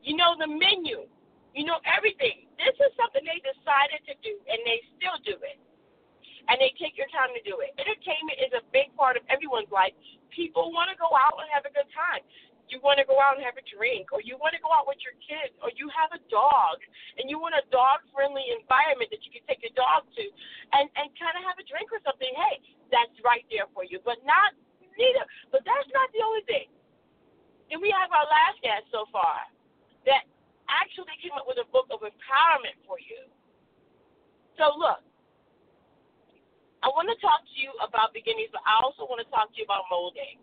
You 0.00 0.16
know 0.16 0.32
the 0.40 0.48
menu. 0.48 1.04
You 1.52 1.64
know 1.64 1.80
everything. 1.84 2.48
This 2.56 2.72
is 2.80 2.92
something 2.96 3.20
they 3.24 3.40
decided 3.44 4.00
to 4.08 4.14
do, 4.24 4.32
and 4.48 4.60
they 4.64 4.80
still 4.96 5.16
do 5.24 5.36
it. 5.44 5.60
And 6.46 6.62
they 6.62 6.70
take 6.78 6.94
your 6.94 7.10
time 7.10 7.34
to 7.34 7.42
do 7.42 7.58
it. 7.58 7.74
Entertainment 7.74 8.38
is 8.38 8.54
a 8.54 8.62
big 8.70 8.94
part 8.94 9.18
of 9.18 9.26
everyone's 9.26 9.70
life. 9.74 9.94
People 10.30 10.70
want 10.70 10.90
to 10.90 10.96
go 10.98 11.10
out 11.10 11.38
and 11.42 11.50
have 11.50 11.66
a 11.66 11.72
good 11.74 11.90
time. 11.90 12.22
You 12.66 12.82
want 12.82 12.98
to 12.98 13.06
go 13.06 13.22
out 13.22 13.38
and 13.38 13.46
have 13.46 13.54
a 13.54 13.62
drink, 13.62 14.10
or 14.10 14.18
you 14.18 14.34
want 14.42 14.50
to 14.58 14.62
go 14.62 14.74
out 14.74 14.90
with 14.90 14.98
your 14.98 15.14
kids, 15.22 15.54
or 15.62 15.70
you 15.78 15.86
have 15.94 16.10
a 16.10 16.18
dog, 16.26 16.82
and 17.14 17.30
you 17.30 17.38
want 17.38 17.54
a 17.54 17.62
dog-friendly 17.70 18.42
environment 18.58 19.06
that 19.14 19.22
you 19.22 19.30
can 19.30 19.46
take 19.46 19.62
your 19.62 19.70
dog 19.78 20.02
to, 20.18 20.24
and 20.74 20.90
and 20.98 21.06
kind 21.14 21.38
of 21.38 21.46
have 21.46 21.54
a 21.62 21.66
drink 21.66 21.86
or 21.94 22.02
something. 22.02 22.26
Hey, 22.26 22.58
that's 22.90 23.14
right 23.22 23.46
there 23.54 23.70
for 23.70 23.86
you. 23.86 24.02
But 24.02 24.18
not 24.26 24.50
neither. 24.98 25.22
But 25.54 25.62
that's 25.62 25.86
not 25.94 26.10
the 26.10 26.22
only 26.26 26.42
thing. 26.50 26.66
And 27.70 27.78
we 27.78 27.94
have 27.94 28.10
our 28.10 28.26
last 28.26 28.58
guest 28.62 28.90
so 28.90 29.06
far 29.14 29.46
that 30.06 30.26
actually 30.66 31.14
came 31.22 31.34
up 31.38 31.46
with 31.46 31.62
a 31.62 31.66
book 31.70 31.86
of 31.94 32.02
empowerment 32.02 32.78
for 32.82 32.98
you. 32.98 33.30
So, 34.58 34.74
look, 34.74 35.06
I 36.86 36.88
want 36.94 37.10
to 37.10 37.18
talk 37.18 37.42
to 37.42 37.56
you 37.58 37.74
about 37.82 38.14
beginnings, 38.14 38.54
but 38.54 38.62
I 38.62 38.78
also 38.78 39.10
want 39.10 39.18
to 39.18 39.26
talk 39.34 39.50
to 39.50 39.58
you 39.58 39.66
about 39.66 39.90
molding. 39.90 40.38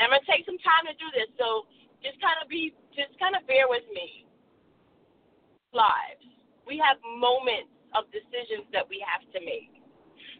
And 0.00 0.08
I'm 0.08 0.16
going 0.16 0.24
to 0.24 0.28
take 0.28 0.48
some 0.48 0.56
time 0.64 0.88
to 0.88 0.96
do 0.96 1.04
this, 1.12 1.28
so 1.36 1.68
just 2.00 2.16
kind 2.24 2.40
of 2.40 2.48
be, 2.48 2.72
just 2.96 3.12
kind 3.20 3.36
of 3.36 3.44
bear 3.44 3.68
with 3.68 3.84
me. 3.92 4.24
Lives. 5.76 6.24
We 6.64 6.80
have 6.80 6.96
moments 7.04 7.68
of 7.92 8.08
decisions 8.08 8.64
that 8.72 8.88
we 8.88 9.04
have 9.04 9.20
to 9.36 9.38
make. 9.44 9.76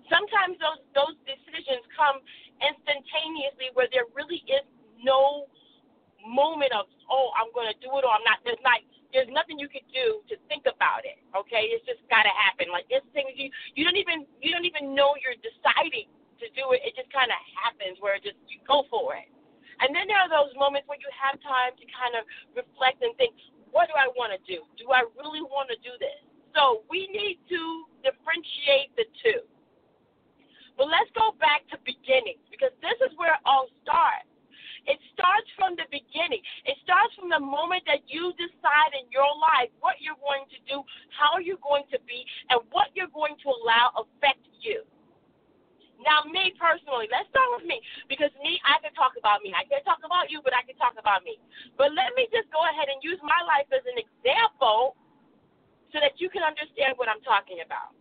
Sometimes 0.09 0.57
those 0.57 0.81
those 0.97 1.13
decisions 1.29 1.85
come 1.93 2.25
instantaneously 2.57 3.75
where 3.77 3.91
there 3.93 4.09
really 4.17 4.41
is 4.49 4.65
no 5.05 5.51
moment 6.25 6.73
of 6.73 6.89
oh 7.13 7.35
I'm 7.37 7.53
going 7.53 7.69
to 7.69 7.77
do 7.85 7.93
it 8.01 8.03
or 8.07 8.13
I'm 8.17 8.25
not. 8.25 8.41
There's 8.47 8.63
not 8.65 8.81
there's 9.17 9.33
nothing 9.33 9.57
you 9.57 9.73
could 9.73 9.89
do 9.89 10.21
to 10.29 10.37
think 10.53 10.69
about 10.69 11.09
it. 11.09 11.17
Okay, 11.33 11.73
it's 11.73 11.81
just 11.89 12.05
got 12.13 12.29
to 12.29 12.35
happen. 12.37 12.69
Like 12.69 12.85
it's 12.93 13.09
things 13.17 13.33
you 13.33 13.49
you 13.73 13.89
don't 13.89 13.97
even 13.97 14.29
you 14.45 14.53
don't 14.53 14.69
even 14.69 14.93
know 14.93 15.17
you're 15.17 15.41
deciding 15.41 16.13
to 16.37 16.47
do 16.53 16.77
it. 16.77 16.85
It 16.85 16.93
just 16.93 17.09
kind 17.09 17.33
of 17.33 17.41
happens 17.57 17.97
where 18.05 18.21
it 18.21 18.29
just 18.29 18.37
you 18.53 18.61
go 18.69 18.85
for 18.93 19.17
it. 19.17 19.33
And 19.81 19.97
then 19.97 20.05
there 20.05 20.21
are 20.21 20.29
those 20.29 20.53
moments 20.61 20.85
where 20.85 21.01
you 21.01 21.09
have 21.17 21.41
time 21.41 21.73
to 21.81 21.85
kind 21.89 22.13
of 22.21 22.29
reflect 22.53 23.01
and 23.01 23.17
think, 23.17 23.33
what 23.73 23.89
do 23.89 23.97
I 23.97 24.09
want 24.13 24.37
to 24.37 24.41
do? 24.45 24.65
Do 24.77 24.93
I 24.93 25.05
really 25.17 25.45
want 25.45 25.73
to 25.73 25.77
do 25.81 25.97
this? 25.97 26.21
So 26.53 26.85
we 26.93 27.09
need 27.09 27.41
to 27.49 27.61
differentiate 28.05 28.93
the 29.01 29.09
two. 29.25 29.45
But 30.77 30.93
let's 30.93 31.09
go 31.17 31.33
back 31.41 31.65
to 31.73 31.81
beginnings 31.89 32.45
because 32.53 32.73
this 32.85 32.97
is 33.05 33.13
where 33.17 33.37
it 33.37 33.45
all 33.49 33.69
starts. 33.81 34.29
It 34.87 35.03
starts 35.13 35.51
from 35.59 35.75
the 35.75 35.87
beginning. 35.91 36.41
It 36.63 36.79
starts 36.87 37.11
from 37.19 37.27
the 37.29 37.43
moment 37.43 37.83
that 37.91 38.07
you 38.07 38.31
decide 38.39 38.95
in 38.95 39.11
your 39.11 39.29
life 39.39 39.71
what 39.83 39.99
you're 39.99 40.19
going 40.23 40.47
to 40.47 40.59
do, 40.71 40.87
how 41.11 41.43
you're 41.43 41.63
going 41.63 41.91
to 41.91 41.99
be, 42.07 42.23
and 42.55 42.63
what 42.71 42.95
you're 42.95 43.11
going 43.11 43.35
to 43.43 43.49
allow 43.51 43.91
affect 43.99 44.47
you. 44.63 44.87
Now, 46.05 46.23
me 46.29 46.53
personally, 46.61 47.09
let's 47.09 47.27
start 47.33 47.49
with 47.57 47.65
me 47.65 47.81
because 48.07 48.29
me, 48.45 48.61
I 48.63 48.77
can 48.85 48.93
talk 48.93 49.17
about 49.17 49.41
me. 49.41 49.57
I 49.57 49.65
can't 49.65 49.83
talk 49.83 50.05
about 50.05 50.29
you, 50.29 50.45
but 50.45 50.53
I 50.53 50.61
can 50.63 50.77
talk 50.77 50.95
about 51.01 51.25
me. 51.25 51.41
But 51.81 51.97
let 51.97 52.13
me 52.15 52.29
just 52.29 52.53
go 52.53 52.61
ahead 52.69 52.93
and 52.93 53.01
use 53.01 53.19
my 53.25 53.41
life 53.49 53.67
as 53.73 53.83
an 53.89 53.97
example 53.97 54.95
so 55.91 55.97
that 55.99 56.21
you 56.21 56.29
can 56.29 56.45
understand 56.45 57.01
what 57.01 57.09
I'm 57.09 57.25
talking 57.25 57.65
about. 57.65 57.97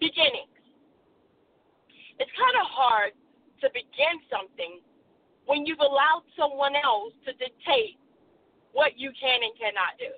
Beginnings. 0.00 0.50
It's 2.16 2.32
kind 2.32 2.56
of 2.56 2.66
hard 2.70 3.12
to 3.60 3.66
begin 3.76 4.16
something 4.32 4.80
when 5.46 5.66
you've 5.66 5.80
allowed 5.80 6.24
someone 6.36 6.72
else 6.76 7.12
to 7.26 7.32
dictate 7.36 8.00
what 8.72 8.98
you 8.98 9.12
can 9.14 9.44
and 9.44 9.52
cannot 9.58 9.94
do. 10.00 10.10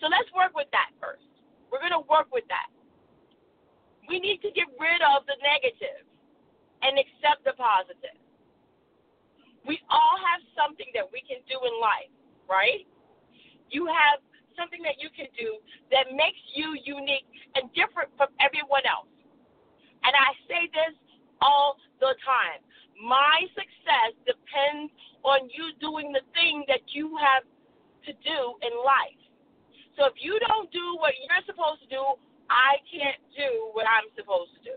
So 0.00 0.08
let's 0.08 0.28
work 0.32 0.54
with 0.54 0.68
that 0.72 0.92
first. 1.00 1.24
We're 1.68 1.80
going 1.80 1.96
to 1.96 2.06
work 2.08 2.28
with 2.32 2.44
that. 2.48 2.68
We 4.08 4.18
need 4.18 4.42
to 4.42 4.50
get 4.50 4.66
rid 4.80 5.00
of 5.04 5.24
the 5.28 5.36
negative 5.44 6.04
and 6.82 6.96
accept 6.96 7.44
the 7.44 7.54
positive. 7.54 8.16
We 9.68 9.78
all 9.92 10.16
have 10.18 10.40
something 10.56 10.88
that 10.96 11.04
we 11.12 11.20
can 11.28 11.44
do 11.44 11.60
in 11.60 11.74
life, 11.78 12.10
right? 12.48 12.88
You 13.68 13.86
have 13.86 14.24
something 14.56 14.80
that 14.82 14.98
you 14.98 15.12
can 15.12 15.28
do 15.36 15.60
that 15.92 16.10
makes 16.16 16.40
you 16.56 16.74
unique 16.82 17.28
and 17.54 17.68
different 17.76 18.08
from 18.16 18.32
everyone 18.40 18.82
else. 18.88 19.08
And 20.02 20.16
I 20.16 20.32
say 20.48 20.66
this 20.72 20.96
all 21.44 21.76
the 22.00 22.16
time 22.24 22.64
my 23.00 23.48
success 23.56 24.12
depends 24.28 24.92
on 25.24 25.48
you 25.48 25.72
doing 25.80 26.12
the 26.12 26.20
thing 26.36 26.64
that 26.68 26.84
you 26.92 27.16
have 27.16 27.44
to 28.04 28.12
do 28.20 28.40
in 28.60 28.72
life. 28.84 29.20
So 29.96 30.04
if 30.06 30.16
you 30.20 30.36
don't 30.48 30.68
do 30.72 30.96
what 31.00 31.16
you're 31.16 31.44
supposed 31.48 31.80
to 31.84 31.88
do, 31.88 32.04
I 32.48 32.80
can't 32.88 33.20
do 33.36 33.72
what 33.72 33.88
I'm 33.88 34.08
supposed 34.16 34.52
to 34.60 34.76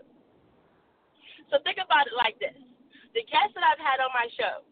So 1.52 1.60
think 1.64 1.76
about 1.80 2.08
it 2.08 2.16
like 2.16 2.40
this 2.40 2.56
the 3.14 3.22
guests 3.30 3.54
that 3.54 3.62
I've 3.62 3.78
had 3.78 4.02
on 4.02 4.10
my 4.10 4.26
shows, 4.34 4.66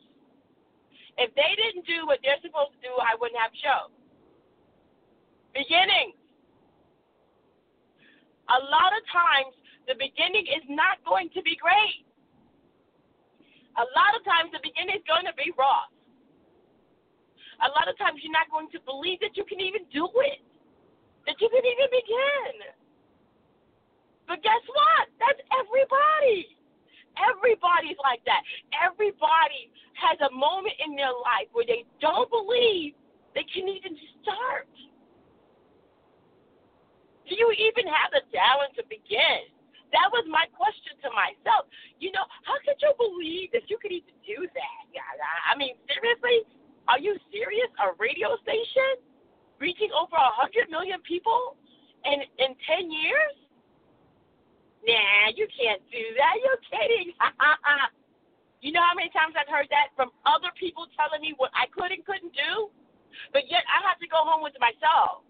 if 1.14 1.30
they 1.38 1.52
didn't 1.54 1.86
do 1.86 2.10
what 2.10 2.18
they're 2.26 2.42
supposed 2.42 2.74
to 2.74 2.80
do, 2.82 2.92
I 2.98 3.14
wouldn't 3.14 3.38
have 3.38 3.54
shows. 3.54 3.94
Beginnings. 5.54 6.18
A 8.50 8.58
lot 8.66 8.90
of 8.90 9.02
times, 9.14 9.54
the 9.86 9.94
beginning 9.94 10.50
is 10.50 10.66
not 10.66 10.98
going 11.06 11.30
to 11.38 11.40
be 11.46 11.54
great 11.54 12.01
a 13.78 13.84
lot 13.96 14.12
of 14.12 14.20
times 14.24 14.52
the 14.52 14.60
beginning 14.60 15.00
is 15.00 15.06
going 15.08 15.24
to 15.24 15.36
be 15.36 15.48
rough. 15.56 15.92
A 17.62 17.70
lot 17.72 17.86
of 17.86 17.94
times 17.96 18.20
you're 18.20 18.34
not 18.34 18.50
going 18.50 18.68
to 18.74 18.80
believe 18.84 19.22
that 19.22 19.38
you 19.38 19.46
can 19.46 19.62
even 19.62 19.86
do 19.94 20.10
it, 20.28 20.42
that 21.24 21.38
you 21.38 21.48
can 21.48 21.62
even 21.62 21.88
begin. 21.88 22.54
But 24.26 24.42
guess 24.42 24.62
what? 24.66 25.06
That's 25.22 25.40
everybody. 25.54 26.58
Everybody's 27.16 28.00
like 28.02 28.24
that. 28.24 28.42
Everybody 28.72 29.70
has 29.94 30.16
a 30.24 30.32
moment 30.32 30.74
in 30.80 30.96
their 30.96 31.12
life 31.12 31.48
where 31.52 31.68
they 31.68 31.84
don't 32.00 32.28
believe 32.32 32.96
they 33.36 33.44
can 33.46 33.68
even 33.68 33.94
start. 34.20 34.68
Do 37.28 37.36
you 37.36 37.48
even 37.52 37.86
have 37.86 38.10
the 38.12 38.24
talent 38.34 38.74
to 38.76 38.82
begin? 38.88 39.48
That 39.92 40.08
was 40.08 40.24
my 40.28 40.48
question 40.56 40.96
to 41.04 41.08
myself. 41.12 41.68
You 42.00 42.12
know, 42.16 42.24
how 42.48 42.56
could 42.64 42.80
you 42.80 42.92
believe 42.96 43.52
that 43.52 43.68
you 43.68 43.76
could 43.76 43.92
even 43.92 44.16
do 44.24 44.48
that? 44.48 44.82
I 45.46 45.56
mean, 45.56 45.76
seriously? 45.88 46.48
Are 46.88 46.98
you 46.98 47.14
serious? 47.30 47.68
A 47.78 47.94
radio 48.00 48.34
station 48.42 48.98
reaching 49.60 49.92
over 49.94 50.16
a 50.18 50.32
hundred 50.34 50.72
million 50.72 50.98
people 51.06 51.54
in 52.08 52.24
in 52.40 52.56
ten 52.66 52.90
years? 52.90 53.36
Nah, 54.82 55.30
you 55.38 55.46
can't 55.54 55.82
do 55.94 56.02
that. 56.18 56.34
You're 56.42 56.62
kidding. 56.66 57.14
you 58.64 58.74
know 58.74 58.82
how 58.82 58.98
many 58.98 59.14
times 59.14 59.38
I've 59.38 59.46
heard 59.46 59.70
that 59.70 59.94
from 59.94 60.10
other 60.26 60.50
people 60.58 60.90
telling 60.98 61.22
me 61.22 61.38
what 61.38 61.54
I 61.54 61.70
could 61.70 61.94
and 61.94 62.02
couldn't 62.02 62.34
do? 62.34 62.72
But 63.30 63.46
yet 63.46 63.62
I 63.70 63.84
have 63.86 64.02
to 64.02 64.08
go 64.10 64.26
home 64.26 64.42
with 64.42 64.56
myself. 64.58 65.22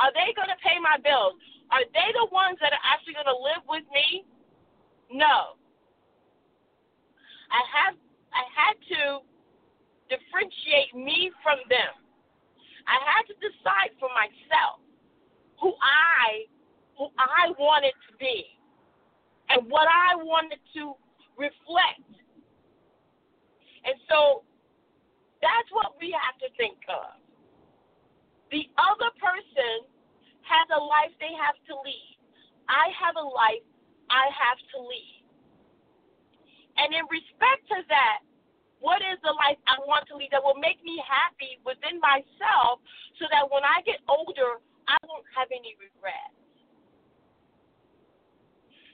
Are 0.00 0.10
they 0.10 0.34
going 0.34 0.50
to 0.50 0.58
pay 0.64 0.80
my 0.82 0.98
bills? 0.98 1.38
Are 1.72 1.88
they 1.96 2.08
the 2.12 2.28
ones 2.28 2.60
that 2.60 2.76
are 2.76 2.84
actually 2.84 3.16
going 3.16 3.32
to 3.32 3.40
live 3.40 3.64
with 3.64 3.88
me? 3.88 4.28
No. 5.08 5.56
I 7.48 7.60
have 7.72 7.96
I 8.32 8.44
had 8.52 8.76
to 8.96 9.24
differentiate 10.08 10.92
me 10.92 11.32
from 11.40 11.60
them. 11.68 11.92
I 12.84 12.96
had 13.00 13.24
to 13.28 13.36
decide 13.40 13.96
for 13.96 14.12
myself 14.12 14.84
who 15.60 15.72
I 15.80 16.44
who 17.00 17.08
I 17.16 17.56
wanted 17.56 17.96
to 18.08 18.12
be 18.20 18.44
and 19.48 19.64
what 19.68 19.88
I 19.88 20.16
wanted 20.16 20.60
to 20.76 20.92
reflect. 21.40 22.08
And 23.84 23.96
so 24.08 24.44
that's 25.40 25.68
what 25.72 25.96
we 26.00 26.12
have 26.12 26.36
to 26.44 26.48
think 26.56 26.78
of. 26.88 27.16
The 28.52 28.68
other 28.76 29.08
person 29.16 29.88
has 30.52 30.68
a 30.76 30.80
life 30.80 31.12
they 31.16 31.32
have 31.32 31.56
to 31.72 31.74
lead. 31.80 32.16
I 32.68 32.92
have 33.00 33.16
a 33.16 33.24
life 33.24 33.64
I 34.12 34.28
have 34.28 34.60
to 34.76 34.78
lead. 34.84 35.24
And 36.76 36.92
in 36.92 37.04
respect 37.08 37.64
to 37.72 37.80
that, 37.88 38.20
what 38.80 39.00
is 39.00 39.16
the 39.22 39.32
life 39.32 39.56
I 39.64 39.78
want 39.86 40.04
to 40.10 40.18
lead 40.18 40.34
that 40.34 40.42
will 40.42 40.58
make 40.58 40.82
me 40.84 40.98
happy 41.06 41.56
within 41.62 42.02
myself 42.02 42.82
so 43.16 43.24
that 43.30 43.46
when 43.48 43.62
I 43.62 43.80
get 43.86 44.02
older, 44.10 44.58
I 44.90 44.98
won't 45.06 45.24
have 45.32 45.48
any 45.54 45.78
regrets? 45.78 46.36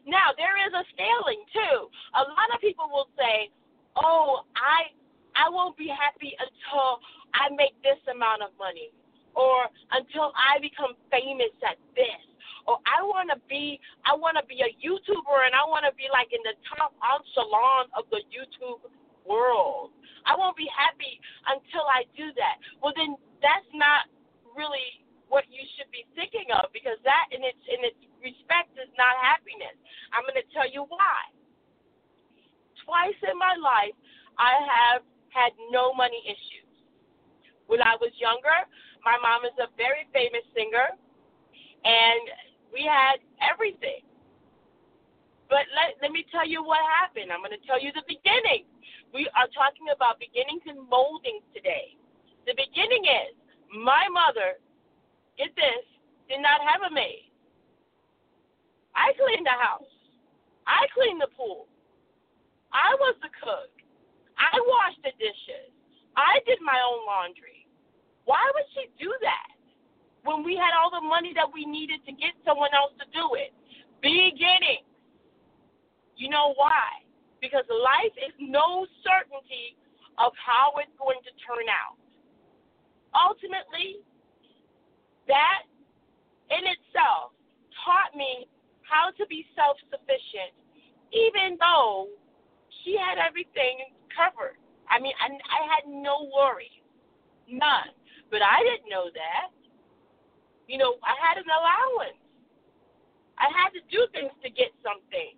Now, 0.05 0.37
there 0.37 0.57
is 0.61 0.73
a 0.73 0.85
scaling 0.93 1.43
too. 1.53 1.77
A 2.17 2.25
lot 2.25 2.49
of 2.53 2.61
people 2.61 2.89
will 2.89 3.09
say, 3.17 3.51
"Oh, 3.97 4.45
I 4.57 4.93
I 5.37 5.49
won't 5.49 5.77
be 5.77 5.89
happy 5.89 6.37
until 6.37 7.01
I 7.35 7.49
make 7.51 7.77
this 7.83 8.01
amount 8.09 8.43
of 8.43 8.51
money 8.59 8.93
or 9.39 9.70
until 9.95 10.34
I 10.34 10.59
become 10.59 10.99
famous 11.14 11.55
at 11.62 11.78
this. 11.95 12.22
Or 12.66 12.82
I 12.84 13.01
want 13.07 13.30
to 13.30 13.39
be, 13.47 13.78
I 14.05 14.12
want 14.12 14.36
to 14.36 14.45
be 14.45 14.61
a 14.61 14.70
YouTuber, 14.82 15.39
and 15.47 15.55
I 15.55 15.64
want 15.64 15.86
to 15.86 15.95
be 15.95 16.11
like 16.11 16.34
in 16.34 16.43
the 16.43 16.59
top 16.74 16.93
echelon 17.01 17.89
of 17.95 18.05
the 18.11 18.20
YouTube 18.28 18.82
world. 19.24 19.95
I 20.26 20.36
won't 20.36 20.59
be 20.59 20.68
happy 20.68 21.16
until 21.49 21.86
I 21.89 22.05
do 22.12 22.28
that. 22.36 22.61
Well, 22.82 22.93
then 22.93 23.16
that's 23.41 23.70
not 23.72 24.11
really 24.53 25.07
what 25.30 25.49
you 25.49 25.62
should 25.78 25.89
be 25.95 26.05
thinking 26.12 26.51
of 26.53 26.68
because 26.74 27.01
that, 27.07 27.32
in 27.32 27.41
its 27.41 27.62
in 27.70 27.80
its 27.86 28.01
respect, 28.20 28.74
is 28.76 28.91
not 29.01 29.16
happiness. 29.22 29.78
I'm 30.12 30.26
going 30.28 30.36
to 30.36 30.49
tell 30.53 30.68
you 30.68 30.84
why. 30.91 31.30
Twice 32.84 33.16
in 33.24 33.36
my 33.39 33.57
life, 33.57 33.97
I 34.36 34.61
have 34.66 35.01
had 35.32 35.57
no 35.72 35.97
money 35.97 36.20
issues. 36.26 36.68
When 37.68 37.84
I 37.84 38.01
was 38.01 38.12
younger, 38.16 38.64
my 39.09 39.17
mom 39.25 39.49
is 39.49 39.57
a 39.57 39.73
very 39.81 40.05
famous 40.13 40.45
singer, 40.53 40.93
and 40.93 42.25
we 42.69 42.85
had 42.85 43.25
everything. 43.41 44.05
But 45.49 45.65
let, 45.73 45.97
let 46.05 46.13
me 46.13 46.29
tell 46.29 46.45
you 46.45 46.61
what 46.61 46.85
happened. 47.01 47.33
I'm 47.33 47.41
going 47.41 47.57
to 47.57 47.65
tell 47.65 47.81
you 47.81 47.89
the 47.97 48.05
beginning. 48.05 48.69
We 49.17 49.25
are 49.33 49.49
talking 49.57 49.89
about 49.89 50.21
beginnings 50.21 50.61
and 50.69 50.85
moldings 50.93 51.41
today. 51.57 51.97
The 52.45 52.53
beginning 52.53 53.09
is 53.09 53.33
My 53.73 54.05
mother, 54.13 54.61
get 55.41 55.57
this, 55.57 55.85
did 56.29 56.45
not 56.45 56.61
have 56.61 56.85
a 56.85 56.93
maid. 56.93 57.33
I 58.93 59.17
cleaned 59.17 59.49
the 59.49 59.57
house. 59.57 59.89
I 60.69 60.85
cleaned 60.93 61.25
the 61.25 61.33
pool. 61.33 61.65
I 62.77 62.93
was 63.01 63.17
the 63.25 63.33
cook. 63.41 63.73
I 64.37 64.53
washed 64.53 65.01
the 65.01 65.17
dishes. 65.17 65.73
I 66.13 66.45
did 66.45 66.61
my 66.61 66.77
own 66.77 67.09
laundry. 67.09 67.58
Why 68.29 68.45
would 68.53 68.68
she 68.76 68.93
do 69.01 69.09
that 69.24 69.49
when 70.29 70.45
we 70.45 70.53
had 70.53 70.76
all 70.76 70.93
the 70.93 71.01
money 71.01 71.33
that 71.33 71.49
we 71.49 71.64
needed 71.64 72.05
to 72.05 72.12
get 72.12 72.37
someone 72.45 72.68
else 72.76 72.93
to 73.01 73.09
do 73.09 73.24
it? 73.41 73.57
Beginning. 74.05 74.85
You 76.20 76.29
know 76.29 76.53
why? 76.61 77.01
Because 77.41 77.64
life 77.72 78.12
is 78.20 78.37
no 78.37 78.85
certainty 79.01 79.81
of 80.20 80.37
how 80.37 80.76
it's 80.76 80.93
going 81.01 81.24
to 81.24 81.33
turn 81.41 81.72
out. 81.72 81.97
Ultimately, 83.16 84.05
that 85.24 85.64
in 86.53 86.68
itself 86.68 87.33
taught 87.81 88.12
me 88.12 88.45
how 88.85 89.09
to 89.16 89.24
be 89.33 89.49
self 89.57 89.81
sufficient, 89.89 90.53
even 91.16 91.57
though 91.57 92.12
she 92.85 92.93
had 92.93 93.16
everything 93.16 93.89
covered. 94.12 94.61
I 94.93 95.01
mean, 95.01 95.16
I, 95.16 95.33
I 95.33 95.61
had 95.64 95.89
no 95.89 96.29
worries, 96.29 96.76
none. 97.49 97.97
But 98.31 98.45
I 98.45 98.61
didn't 98.64 98.89
know 98.89 99.09
that. 99.12 99.51
You 100.68 100.76
know, 100.76 101.01
I 101.01 101.16
had 101.16 101.41
an 101.41 101.49
allowance. 101.49 102.20
I 103.41 103.49
had 103.55 103.72
to 103.72 103.83
do 103.89 104.05
things 104.12 104.35
to 104.45 104.51
get 104.53 104.74
something. 104.85 105.33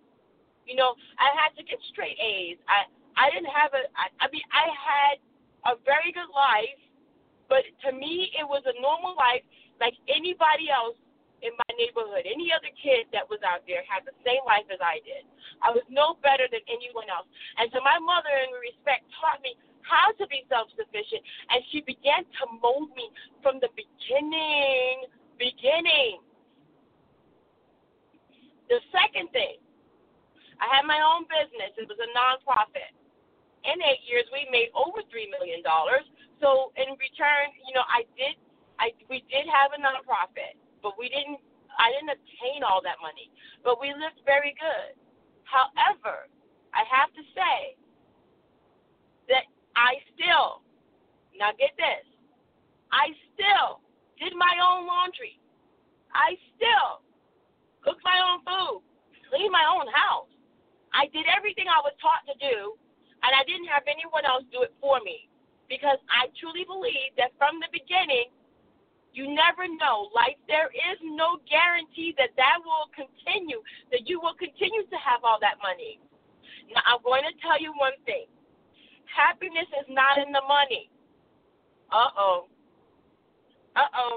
You 0.67 0.75
know, 0.75 0.93
I 1.19 1.31
had 1.37 1.55
to 1.55 1.63
get 1.63 1.79
straight 1.91 2.19
A's. 2.19 2.59
I 2.67 2.89
I 3.15 3.31
didn't 3.31 3.51
have 3.51 3.71
a. 3.75 3.87
I, 3.95 4.11
I 4.23 4.25
mean, 4.31 4.43
I 4.51 4.65
had 4.71 5.15
a 5.71 5.73
very 5.85 6.11
good 6.11 6.31
life, 6.31 6.79
but 7.47 7.63
to 7.87 7.89
me, 7.95 8.31
it 8.35 8.45
was 8.47 8.63
a 8.65 8.75
normal 8.81 9.15
life 9.15 9.43
like 9.79 9.95
anybody 10.09 10.69
else 10.69 10.97
in 11.41 11.53
my 11.57 11.71
neighborhood. 11.77 12.25
Any 12.25 12.53
other 12.53 12.69
kid 12.77 13.09
that 13.11 13.25
was 13.25 13.41
out 13.41 13.65
there 13.65 13.81
had 13.85 14.05
the 14.05 14.15
same 14.21 14.41
life 14.45 14.65
as 14.69 14.79
I 14.81 15.01
did. 15.01 15.25
I 15.65 15.73
was 15.73 15.85
no 15.89 16.17
better 16.21 16.45
than 16.49 16.61
anyone 16.69 17.09
else. 17.09 17.25
And 17.57 17.69
so 17.73 17.81
my 17.81 17.97
mother, 17.97 18.31
in 18.45 18.53
respect, 18.61 19.09
taught 19.17 19.41
me 19.41 19.57
how 19.83 20.11
to 20.15 20.25
be 20.27 20.45
self 20.49 20.69
sufficient. 20.77 21.21
And 21.49 21.59
she 21.71 21.81
began 21.83 22.23
to 22.23 22.43
mold 22.61 22.93
me 22.95 23.09
from 23.41 23.61
the 23.61 23.69
beginning. 23.73 25.09
Beginning. 25.37 26.21
The 28.69 28.79
second 28.93 29.27
thing, 29.35 29.59
I 30.63 30.69
had 30.71 30.87
my 30.87 31.03
own 31.03 31.27
business. 31.27 31.75
It 31.75 31.89
was 31.91 31.99
a 31.99 32.09
nonprofit. 32.15 32.95
In 33.67 33.77
eight 33.83 34.01
years, 34.07 34.25
we 34.31 34.47
made 34.47 34.71
over 34.73 35.03
three 35.11 35.27
million 35.27 35.61
dollars. 35.61 36.07
So 36.39 36.71
in 36.79 36.95
return, 36.97 37.51
you 37.67 37.75
know, 37.75 37.85
I 37.85 38.07
did, 38.15 38.39
I 38.79 38.95
we 39.09 39.21
did 39.29 39.45
have 39.51 39.75
a 39.75 39.79
nonprofit 39.81 40.57
but 40.81 40.97
we 40.97 41.09
didn't 41.09 41.39
I 41.79 41.89
didn't 41.95 42.13
obtain 42.13 42.61
all 42.67 42.83
that 42.83 42.99
money, 42.99 43.31
but 43.63 43.79
we 43.79 43.95
lived 43.95 44.21
very 44.27 44.53
good. 44.59 44.91
However, 45.47 46.27
I 46.75 46.83
have 46.83 47.09
to 47.15 47.23
say 47.31 47.79
that 49.31 49.47
I 49.81 49.97
still 50.13 50.61
now 51.33 51.49
get 51.57 51.73
this. 51.73 52.05
I 52.93 53.17
still 53.33 53.81
did 54.21 54.37
my 54.37 54.53
own 54.61 54.85
laundry. 54.85 55.41
I 56.13 56.37
still 56.53 57.01
cooked 57.81 58.05
my 58.05 58.21
own 58.21 58.45
food, 58.45 58.85
cleaned 59.25 59.49
my 59.49 59.65
own 59.65 59.89
house. 59.89 60.29
I 60.93 61.09
did 61.09 61.25
everything 61.25 61.65
I 61.65 61.81
was 61.81 61.97
taught 61.97 62.21
to 62.29 62.35
do, 62.37 62.77
and 63.25 63.31
I 63.33 63.41
didn't 63.49 63.71
have 63.73 63.89
anyone 63.89 64.21
else 64.21 64.45
do 64.53 64.61
it 64.61 64.75
for 64.77 65.01
me 65.01 65.25
because 65.65 65.97
I 66.13 66.29
truly 66.37 66.67
believe 66.67 67.17
that 67.17 67.33
from 67.41 67.57
the 67.57 67.71
beginning 67.73 68.29
you 69.17 69.27
never 69.27 69.67
know. 69.67 70.11
Like, 70.15 70.37
there 70.47 70.71
is 70.71 70.99
no 71.03 71.39
guarantee 71.49 72.15
that 72.21 72.31
that 72.37 72.63
will 72.63 72.87
continue, 72.95 73.59
that 73.91 74.07
you 74.07 74.21
will 74.21 74.35
continue 74.35 74.87
to 74.87 74.99
have 74.99 75.23
all 75.23 75.39
that 75.43 75.59
money. 75.59 75.99
Now, 76.71 76.83
I'm 76.87 77.03
going 77.03 77.23
to 77.27 77.35
tell 77.43 77.59
you 77.59 77.75
one 77.75 77.97
thing 78.07 78.31
happiness 79.11 79.67
is 79.79 79.87
not 79.91 80.17
in 80.17 80.31
the 80.31 80.41
money. 80.47 80.89
Uh 81.91 82.11
oh. 82.17 82.47
Uh 83.75 83.91
oh. 83.95 84.15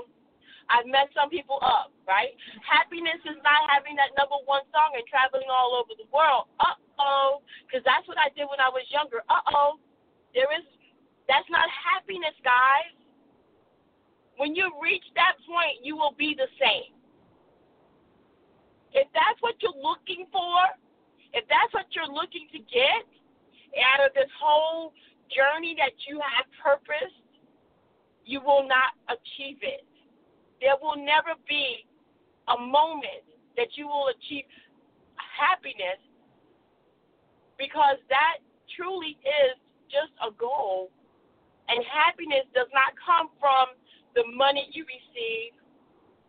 I've 0.72 0.88
met 0.88 1.12
some 1.12 1.28
people 1.28 1.60
up, 1.60 1.92
right? 2.08 2.32
Happiness 2.64 3.20
is 3.28 3.36
not 3.44 3.68
having 3.68 3.98
that 4.00 4.16
number 4.16 4.40
one 4.48 4.64
song 4.72 4.96
and 4.96 5.04
traveling 5.04 5.50
all 5.52 5.76
over 5.76 5.92
the 5.98 6.08
world. 6.08 6.48
Uh 6.62 6.78
oh. 6.98 7.44
Because 7.66 7.84
that's 7.84 8.06
what 8.08 8.16
I 8.16 8.32
did 8.32 8.48
when 8.48 8.62
I 8.62 8.70
was 8.72 8.86
younger. 8.88 9.20
Uh 9.28 9.44
oh. 9.52 9.76
There 10.32 10.48
is, 10.56 10.66
that's 11.28 11.46
not 11.52 11.68
happiness, 11.70 12.34
guys. 12.42 12.94
When 14.36 14.58
you 14.58 14.72
reach 14.82 15.04
that 15.14 15.38
point, 15.46 15.78
you 15.86 15.94
will 15.94 16.14
be 16.18 16.34
the 16.34 16.50
same. 16.58 16.90
If 18.94 19.06
that's 19.14 19.38
what 19.42 19.54
you're 19.62 19.78
looking 19.78 20.26
for, 20.30 20.58
if 21.34 21.46
that's 21.50 21.70
what 21.74 21.86
you're 21.94 22.10
looking 22.10 22.46
to 22.54 22.58
get 22.66 23.06
out 23.82 24.04
of 24.06 24.14
this 24.14 24.30
whole 24.38 24.92
journey 25.30 25.74
that 25.78 25.92
you 26.06 26.20
have 26.20 26.46
purposed, 26.62 27.18
you 28.24 28.40
will 28.40 28.66
not 28.66 28.94
achieve 29.10 29.58
it. 29.62 29.84
There 30.60 30.76
will 30.80 30.96
never 30.96 31.36
be 31.48 31.84
a 32.48 32.58
moment 32.58 33.24
that 33.56 33.76
you 33.76 33.86
will 33.86 34.08
achieve 34.08 34.44
happiness 35.16 36.00
because 37.58 37.98
that 38.08 38.38
truly 38.76 39.18
is 39.22 39.54
just 39.90 40.12
a 40.22 40.30
goal. 40.34 40.90
And 41.68 41.80
happiness 41.84 42.44
does 42.54 42.68
not 42.74 42.92
come 43.00 43.32
from 43.40 43.72
the 44.14 44.24
money 44.36 44.68
you 44.72 44.84
receive, 44.84 45.56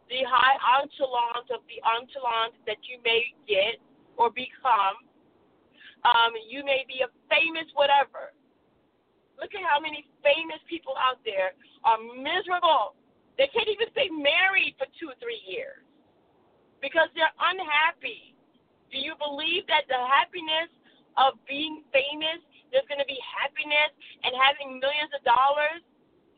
the 0.10 0.24
high 0.26 0.58
echelons 0.80 1.50
of 1.52 1.62
the 1.68 1.82
echelons 1.84 2.56
that 2.66 2.80
you 2.88 3.02
may 3.04 3.26
get 3.48 3.82
or 4.18 4.32
become. 4.32 5.05
Um, 6.06 6.38
you 6.45 6.62
may 6.62 6.86
be 6.86 7.01
a 7.01 7.10
famous 7.34 7.66
whatever. 7.74 8.30
Look 9.41 9.51
at 9.58 9.66
how 9.66 9.82
many 9.82 10.06
famous 10.22 10.62
people 10.70 10.93
out 10.95 11.18
there 11.26 11.58
are 11.82 11.99
miserable. 11.99 12.93
They 13.36 13.49
can't 13.51 13.68
even 13.68 13.89
stay 13.91 14.08
married 14.14 14.78
for 14.80 14.88
two 14.95 15.12
or 15.12 15.18
three 15.20 15.41
years 15.43 15.84
because 16.80 17.10
they're 17.18 17.34
unhappy. 17.41 18.38
Do 18.93 19.01
you 19.01 19.18
believe 19.20 19.68
that 19.68 19.89
the 19.89 19.97
happiness 19.97 20.72
of 21.18 21.36
being 21.49 21.84
famous, 21.91 22.39
there's 22.72 22.88
going 22.88 23.01
to 23.01 23.10
be 23.10 23.20
happiness 23.26 23.91
and 24.24 24.32
having 24.38 24.80
millions 24.80 25.12
of 25.12 25.26
dollars? 25.26 25.84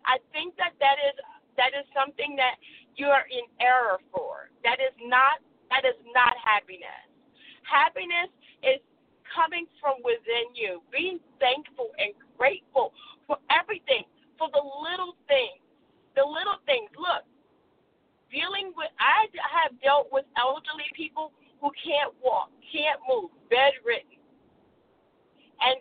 I 0.07 0.17
think 0.31 0.55
that 0.57 0.73
that 0.79 0.97
is 1.11 1.19
that 1.59 1.73
is 1.73 1.85
something 1.91 2.37
that 2.37 2.55
you 2.95 3.09
are 3.11 3.25
in 3.27 3.43
error 3.59 3.99
for. 4.09 4.49
That 4.63 4.79
is 4.79 4.95
not 5.03 5.43
that 5.69 5.83
is 5.83 5.99
not 6.15 6.33
happiness. 6.39 7.05
Happiness 7.67 8.31
is 8.63 8.79
coming 9.33 9.65
from 9.81 9.99
within 10.03 10.53
you, 10.53 10.81
being 10.91 11.19
thankful 11.39 11.91
and 11.97 12.13
grateful 12.37 12.93
for 13.25 13.37
everything, 13.49 14.03
for 14.37 14.49
the 14.53 14.61
little 14.61 15.15
things. 15.27 15.61
The 16.15 16.25
little 16.25 16.57
things. 16.65 16.89
Look, 16.97 17.25
dealing 18.31 18.73
with 18.75 18.89
I 18.97 19.29
have 19.37 19.77
dealt 19.81 20.09
with 20.11 20.25
elderly 20.37 20.89
people 20.95 21.31
who 21.61 21.69
can't 21.77 22.13
walk, 22.23 22.49
can't 22.71 22.99
move, 23.07 23.29
bedridden. 23.49 24.17
And 25.61 25.77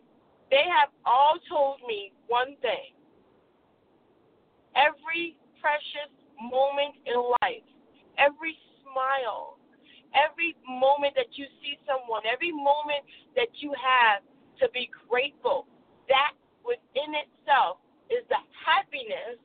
they 0.50 0.64
have 0.68 0.90
all 1.04 1.36
told 1.48 1.80
me 1.86 2.12
one 2.28 2.56
thing. 2.60 2.94
Every 4.76 5.36
precious 5.60 6.12
moment 6.40 6.94
in 7.06 7.16
life, 7.42 7.64
every 8.18 8.56
smile, 8.84 9.55
every 10.16 10.56
moment 10.64 11.12
that 11.14 11.36
you 11.36 11.46
see 11.60 11.76
someone, 11.84 12.24
every 12.24 12.50
moment 12.50 13.04
that 13.36 13.52
you 13.60 13.72
have 13.76 14.24
to 14.58 14.66
be 14.72 14.88
grateful, 15.08 15.68
that 16.08 16.32
within 16.64 17.12
itself 17.14 17.78
is 18.08 18.24
the 18.32 18.40
happiness 18.64 19.36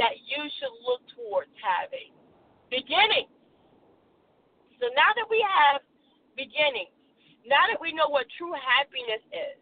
that 0.00 0.16
you 0.24 0.40
should 0.58 0.74
look 0.86 1.04
towards 1.12 1.52
having. 1.60 2.10
Beginning. 2.72 3.28
So 4.80 4.88
now 4.94 5.10
that 5.16 5.26
we 5.28 5.42
have 5.42 5.82
beginnings, 6.38 6.94
now 7.42 7.66
that 7.66 7.80
we 7.80 7.90
know 7.90 8.06
what 8.06 8.30
true 8.38 8.54
happiness 8.54 9.24
is, 9.34 9.58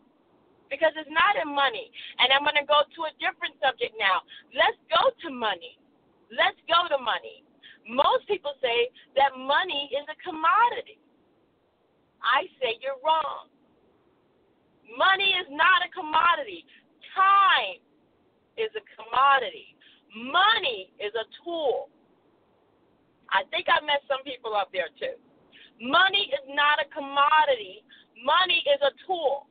because 0.69 0.93
it's 0.99 1.11
not 1.11 1.39
in 1.39 1.49
money. 1.49 1.89
And 2.19 2.35
I'm 2.35 2.43
going 2.43 2.59
to 2.59 2.67
go 2.67 2.83
to 2.83 3.01
a 3.07 3.13
different 3.23 3.55
subject 3.63 3.95
now. 3.97 4.27
Let's 4.51 4.79
go 4.91 5.15
to 5.25 5.29
money. 5.31 5.79
Let's 6.29 6.59
go 6.67 6.91
to 6.91 6.99
money. 6.99 7.46
Most 7.89 8.27
people 8.27 8.53
say 8.59 8.91
that 9.15 9.39
money 9.39 9.91
is 9.95 10.03
a 10.11 10.19
commodity. 10.19 10.99
I 12.19 12.51
say 12.59 12.83
you're 12.83 12.99
wrong. 13.07 13.47
Money 14.99 15.35
is 15.39 15.47
not 15.51 15.87
a 15.87 15.91
commodity. 15.95 16.67
Time 17.15 17.79
is 18.59 18.71
a 18.75 18.85
commodity. 18.99 19.79
Money 20.11 20.91
is 20.99 21.15
a 21.15 21.27
tool. 21.43 21.91
I 23.31 23.47
think 23.51 23.67
I 23.71 23.83
met 23.83 24.03
some 24.07 24.23
people 24.23 24.55
up 24.55 24.71
there 24.75 24.91
too. 24.99 25.19
Money 25.83 26.31
is 26.33 26.45
not 26.55 26.83
a 26.83 26.87
commodity. 26.91 27.87
Money 28.19 28.63
is 28.67 28.81
a 28.83 28.93
tool. 29.07 29.47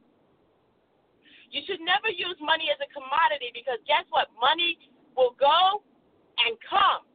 You 1.52 1.62
should 1.64 1.80
never 1.80 2.12
use 2.12 2.36
money 2.42 2.68
as 2.68 2.80
a 2.84 2.90
commodity 2.92 3.54
because 3.56 3.80
guess 3.88 4.04
what? 4.10 4.28
Money 4.36 4.76
will 5.16 5.36
go 5.40 5.86
and 6.44 6.58
come. 6.66 7.08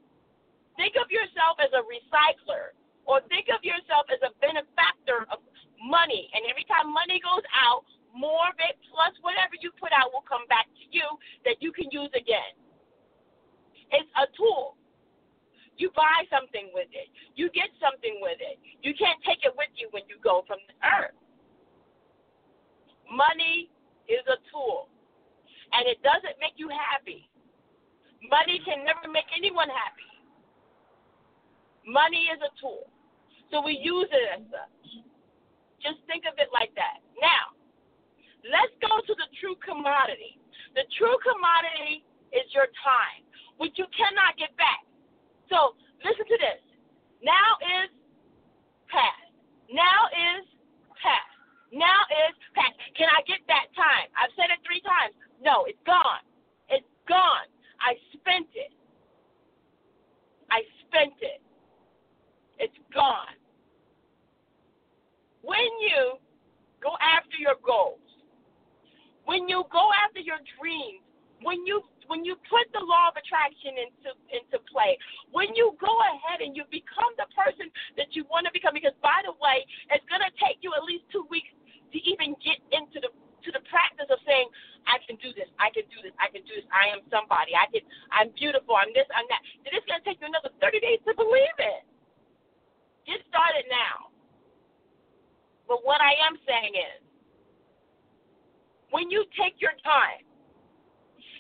Think 0.81 0.97
of 0.97 1.13
yourself 1.13 1.61
as 1.61 1.69
a 1.77 1.85
recycler 1.85 2.73
or 3.05 3.21
think 3.29 3.53
of 3.53 3.61
yourself 3.61 4.09
as 4.09 4.17
a 4.25 4.33
benefactor 4.41 5.29
of 5.29 5.45
money. 5.77 6.33
And 6.33 6.49
every 6.49 6.65
time 6.65 6.89
money 6.89 7.21
goes 7.21 7.45
out, 7.53 7.85
more 8.17 8.49
of 8.49 8.57
it 8.57 8.81
plus 8.89 9.13
whatever 9.21 9.61
you 9.61 9.77
put 9.77 9.93
out 9.93 10.09
will 10.09 10.25
come 10.25 10.49
back 10.49 10.73
to 10.81 10.85
you 10.89 11.05
that 11.45 11.61
you 11.61 11.69
can 11.69 11.93
use 11.93 12.09
again. 12.17 12.57
It's 13.93 14.09
a 14.17 14.25
tool. 14.33 14.81
You 15.77 15.93
buy 15.93 16.25
something 16.33 16.73
with 16.73 16.89
it. 16.97 17.13
You 17.37 17.53
get 17.53 17.69
something 17.77 18.17
with 18.25 18.41
it. 18.41 18.57
You 18.81 18.97
can't 18.97 19.21
take 19.21 19.45
it 19.45 19.53
with 19.61 19.69
you 19.77 19.93
when 19.93 20.09
you 20.09 20.17
go 20.25 20.49
from 20.49 20.65
the 20.65 20.77
earth. 20.81 21.17
Money 23.05 23.69
is 24.09 24.25
a 24.33 24.41
tool, 24.49 24.89
and 25.77 25.85
it 25.85 26.01
doesn't 26.01 26.41
make 26.41 26.57
you 26.57 26.73
happy. 26.73 27.29
Money 28.33 28.65
can 28.65 28.81
never 28.85 29.13
make 29.13 29.29
anyone 29.37 29.69
happy. 29.69 30.10
Money 31.91 32.31
is 32.31 32.39
a 32.39 32.55
tool, 32.63 32.87
so 33.51 33.59
we 33.67 33.75
use 33.75 34.07
it 34.15 34.27
as 34.39 34.47
such. 34.47 35.03
Just 35.83 35.99
think 36.07 36.23
of 36.23 36.39
it 36.39 36.47
like 36.55 36.71
that. 36.79 37.03
Now, 37.19 37.51
let's 38.47 38.71
go 38.79 39.03
to 39.03 39.13
the 39.19 39.27
true 39.43 39.59
commodity. 39.59 40.39
The 40.79 40.87
true 40.95 41.19
commodity 41.19 42.07
is 42.31 42.47
your 42.55 42.71
time, 42.87 43.27
which 43.59 43.75
you 43.75 43.91
cannot 43.91 44.39
get 44.39 44.55
back. 44.55 44.87
So 45.51 45.75
listen 46.07 46.31
to 46.31 46.39
this. 46.39 46.63
Now 47.27 47.59
is 47.59 47.91
past. 48.87 49.35
Now 49.67 50.07
is 50.15 50.47
past. 50.95 51.35
Now 51.75 52.07
is 52.31 52.39
past. 52.55 52.79
Can 52.95 53.11
I 53.11 53.19
get 53.27 53.43
that 53.51 53.67
time? 53.75 54.07
I've 54.15 54.31
said 54.39 54.55
it 54.55 54.63
three 54.63 54.83
times. 54.87 55.19
No, 55.43 55.67
it's 55.67 55.83
gone. 55.83 56.23
It's 56.71 56.87
gone. 57.11 57.51
I 57.83 57.99
spent 58.15 58.47
it. 58.55 58.71
I 60.55 60.63
spent 60.87 61.19
it. 61.19 61.43
It's 62.61 62.77
gone. 62.93 63.35
When 65.43 65.71
you 65.81 66.21
go 66.85 66.93
after 67.01 67.41
your 67.41 67.57
goals, 67.65 68.05
when 69.25 69.49
you 69.49 69.65
go 69.73 69.89
after 70.05 70.21
your 70.21 70.41
dreams, 70.61 71.01
when 71.43 71.65
you 71.65 71.81
when 72.11 72.27
you 72.27 72.35
put 72.51 72.67
the 72.75 72.83
law 72.83 73.09
of 73.09 73.17
attraction 73.17 73.73
into 73.81 74.11
into 74.29 74.61
play, 74.69 75.01
when 75.33 75.55
you 75.57 75.73
go 75.81 75.93
ahead 76.13 76.45
and 76.45 76.53
you 76.53 76.69
become 76.69 77.17
the 77.17 77.29
person 77.33 77.73
that 77.97 78.13
you 78.13 78.29
want 78.29 78.45
to 78.45 78.53
become, 78.53 78.77
because 78.77 78.97
by 79.01 79.25
the 79.25 79.33
way, 79.41 79.65
it's 79.89 80.05
gonna 80.13 80.29
take 80.37 80.61
you 80.61 80.77
at 80.77 80.85
least 80.85 81.09
two 81.09 81.25
weeks 81.33 81.49
to 81.95 81.99
even 82.05 82.37
get 82.45 82.61
into 82.77 83.01
the 83.01 83.09
to 83.41 83.51
the 83.57 83.65
practice 83.73 84.05
of 84.13 84.21
saying, 84.29 84.45
I 84.85 85.01
can 85.09 85.17
do 85.25 85.33
this, 85.33 85.49
I 85.57 85.73
can 85.73 85.89
do 85.89 86.05
this, 86.05 86.13
I 86.21 86.29
can 86.29 86.45
do 86.45 86.61
this, 86.61 86.69
I 86.69 86.93
am 86.93 87.01
somebody, 87.09 87.57
I 87.57 87.65
can 87.73 87.81
I'm 88.13 88.29
beautiful, 88.37 88.77
I'm 88.77 88.93
this, 88.93 89.09
I'm 89.17 89.25
that. 89.33 89.41
It's 89.73 89.87
gonna 89.89 90.05
take 90.05 90.21
you 90.21 90.29
another 90.29 90.53
thirty 90.61 90.85
days 90.85 91.01
to 91.09 91.17
believe 91.17 91.57
it. 91.57 91.83
Get 93.07 93.21
started 93.29 93.65
now. 93.71 94.11
But 95.69 95.85
what 95.85 96.01
I 96.01 96.13
am 96.27 96.35
saying 96.47 96.75
is 96.75 97.01
when 98.91 99.11
you 99.11 99.25
take 99.39 99.55
your 99.61 99.75
time 99.85 100.27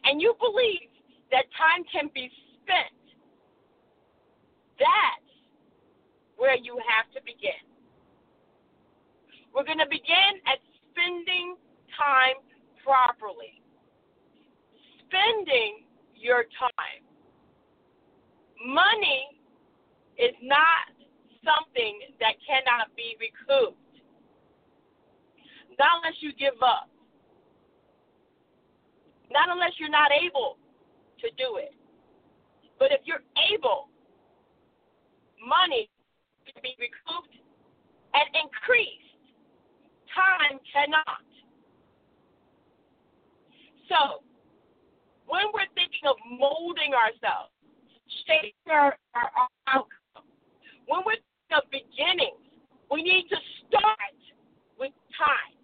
and 0.04 0.22
you 0.22 0.34
believe 0.38 0.88
that 1.30 1.44
time 1.58 1.82
can 1.90 2.10
be 2.14 2.30
spent, 2.62 2.94
that's 4.78 5.30
where 6.36 6.56
you 6.56 6.78
have 6.86 7.10
to 7.12 7.20
begin. 7.26 7.62
We're 9.54 9.66
going 9.66 9.82
to 9.82 9.90
begin 9.90 10.32
at 10.46 10.62
spending 10.90 11.56
time 11.98 12.38
properly. 12.84 13.60
Spending 15.06 15.84
your 16.14 16.44
time. 16.54 17.02
Money 18.64 19.26
is 20.18 20.34
not 20.42 20.94
something 21.44 22.00
that 22.20 22.34
cannot 22.44 22.94
be 22.96 23.16
recouped. 23.20 23.78
Not 25.78 26.02
unless 26.02 26.18
you 26.20 26.32
give 26.36 26.60
up. 26.62 26.88
Not 29.30 29.48
unless 29.48 29.72
you're 29.78 29.92
not 29.92 30.10
able 30.12 30.58
to 31.20 31.28
do 31.38 31.56
it. 31.56 31.72
But 32.78 32.92
if 32.92 33.00
you're 33.04 33.24
able, 33.52 33.88
money 35.40 35.88
can 36.44 36.60
be 36.62 36.74
recouped 36.80 37.36
and 38.14 38.26
increased. 38.34 39.16
Time 40.12 40.58
cannot. 40.66 41.24
So, 43.88 44.22
when 45.26 45.46
we're 45.54 45.70
thinking 45.74 46.06
of 46.10 46.16
molding 46.26 46.94
ourselves, 46.94 47.54
shaping 48.26 48.54
our, 48.70 48.98
our, 49.14 49.30
outcome, 49.66 50.26
when 50.86 51.02
we're 51.06 51.22
of 51.56 51.64
beginnings, 51.70 52.42
we 52.90 53.02
need 53.02 53.28
to 53.28 53.38
start 53.66 54.16
with 54.78 54.92
time. 55.16 55.60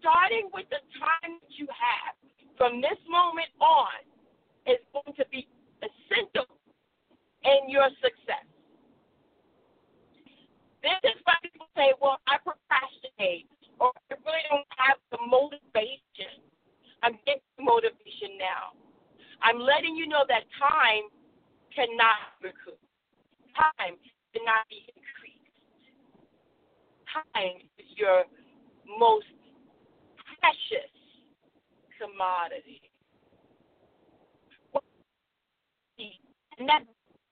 starting 0.00 0.48
with 0.54 0.66
the 0.70 0.82
time 0.98 1.38
that 1.42 1.54
you 1.58 1.66
have 1.68 2.14
from 2.56 2.80
this 2.80 2.98
moment 3.10 3.50
on 3.60 4.02
is 4.66 4.80
going 4.94 5.14
to 5.14 5.24
be 5.30 5.46
essential 5.82 6.46
in 7.44 7.70
your 7.70 7.90
success. 8.02 8.46
This 10.82 10.98
is 11.04 11.18
why 11.26 11.34
people 11.42 11.66
say, 11.74 11.92
well, 12.00 12.22
I 12.26 12.38
procrastinate 12.42 13.50
or 13.82 13.90
I 14.10 14.14
really 14.22 14.46
don't 14.50 14.70
have 14.78 14.98
the 15.10 15.18
motivation. 15.26 16.42
I'm 17.02 17.18
getting 17.26 17.42
motivation 17.58 18.38
now. 18.38 18.74
I'm 19.42 19.58
letting 19.58 19.94
you 19.94 20.06
know 20.06 20.26
that 20.26 20.46
time 20.58 21.10
cannot 21.74 22.38
recoup. 22.42 22.78
Time 23.54 23.96
cannot 24.32 24.68
be 24.68 24.86
increased. 24.94 25.56
Time 27.08 27.62
is 27.78 27.86
your 27.96 28.24
most 28.98 29.26
precious 30.40 30.92
commodity. 31.98 32.80
And 36.58 36.68
that, 36.68 36.82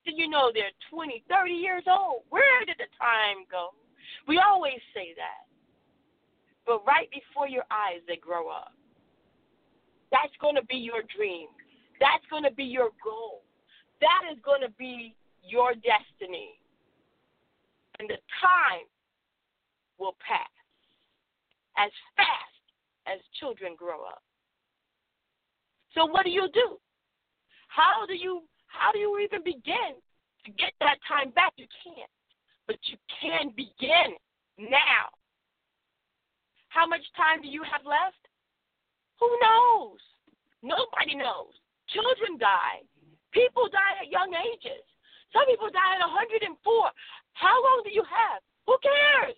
you 0.05 0.29
know, 0.29 0.51
they're 0.55 0.71
20, 0.91 1.25
30 1.29 1.53
years 1.53 1.83
old. 1.87 2.23
Where 2.31 2.65
did 2.65 2.77
the 2.79 2.87
time 2.99 3.45
go? 3.51 3.71
We 4.29 4.39
always 4.39 4.79
say 4.95 5.15
that. 5.17 5.47
But 6.67 6.85
right 6.87 7.09
before 7.11 7.49
your 7.49 7.65
eyes, 7.71 8.03
they 8.07 8.17
grow 8.17 8.49
up. 8.49 8.73
That's 10.11 10.33
going 10.41 10.55
to 10.57 10.65
be 10.65 10.77
your 10.77 11.03
dream. 11.17 11.49
That's 12.01 12.25
going 12.31 12.45
to 12.45 12.51
be 12.51 12.65
your 12.65 12.91
goal. 13.03 13.43
That 14.01 14.23
is 14.33 14.39
going 14.45 14.61
to 14.61 14.73
be 14.79 15.15
your 15.43 15.75
destiny. 15.75 16.59
And 17.99 18.09
the 18.09 18.21
time 18.41 18.85
will 19.99 20.17
pass 20.21 20.53
as 21.79 21.91
fast 22.17 22.57
as 23.07 23.21
children 23.41 23.75
grow 23.77 24.05
up. 24.05 24.23
So 25.95 26.05
what 26.05 26.25
do 26.25 26.31
you 26.31 26.49
do? 26.53 26.77
How 27.69 28.05
do 28.07 28.15
you 28.15 28.43
how 28.69 28.93
do 28.93 28.99
you 28.99 29.19
even 29.21 29.43
begin 29.43 29.97
to 30.45 30.51
get 30.53 30.73
that 30.81 30.99
time 31.09 31.31
back? 31.31 31.53
You 31.57 31.67
can't. 31.83 32.11
But 32.67 32.77
you 32.85 32.97
can 33.21 33.53
begin 33.57 34.13
now. 34.59 35.09
How 36.69 36.87
much 36.87 37.01
time 37.17 37.41
do 37.41 37.49
you 37.49 37.63
have 37.63 37.81
left? 37.87 38.21
Who 39.21 39.31
knows? 39.41 40.01
Nobody 40.63 41.17
knows. 41.17 41.57
Children 41.89 42.37
die. 42.39 42.85
People 43.37 43.69
die 43.69 44.01
at 44.01 44.09
young 44.09 44.33
ages. 44.33 44.81
Some 45.29 45.45
people 45.45 45.69
die 45.69 46.01
at 46.01 46.09
104. 46.09 46.57
How 47.37 47.57
long 47.61 47.85
do 47.85 47.93
you 47.93 48.01
have? 48.09 48.41
Who 48.65 48.81
cares? 48.81 49.37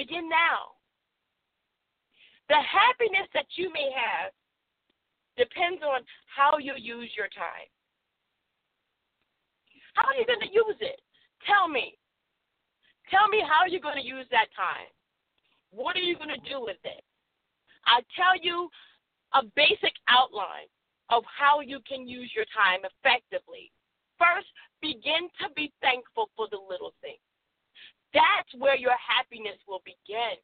Begin 0.00 0.32
now. 0.32 0.72
The 2.48 2.56
happiness 2.56 3.28
that 3.36 3.44
you 3.60 3.68
may 3.68 3.92
have 3.92 4.32
depends 5.36 5.84
on 5.84 6.00
how 6.32 6.56
you 6.56 6.72
use 6.80 7.12
your 7.12 7.28
time. 7.36 7.68
How 9.92 10.08
are 10.08 10.16
you 10.16 10.24
going 10.24 10.40
to 10.40 10.48
use 10.48 10.80
it? 10.80 11.04
Tell 11.44 11.68
me. 11.68 12.00
Tell 13.12 13.28
me 13.28 13.44
how 13.44 13.68
you're 13.68 13.84
going 13.84 14.00
to 14.00 14.08
use 14.08 14.24
that 14.32 14.48
time. 14.56 14.88
What 15.68 15.96
are 15.96 16.06
you 16.06 16.16
going 16.16 16.32
to 16.32 16.48
do 16.48 16.64
with 16.64 16.80
it? 16.84 17.04
I 17.84 18.00
tell 18.16 18.40
you 18.40 18.72
a 19.36 19.44
basic 19.52 19.92
outline 20.08 20.72
of 21.10 21.24
how 21.26 21.60
you 21.60 21.80
can 21.88 22.06
use 22.06 22.30
your 22.34 22.46
time 22.54 22.80
effectively. 22.84 23.72
First, 24.18 24.48
begin 24.82 25.30
to 25.40 25.52
be 25.54 25.72
thankful 25.80 26.30
for 26.36 26.48
the 26.50 26.58
little 26.58 26.92
things. 27.00 27.22
That's 28.12 28.50
where 28.58 28.76
your 28.76 28.96
happiness 28.98 29.58
will 29.66 29.82
begin. 29.84 30.36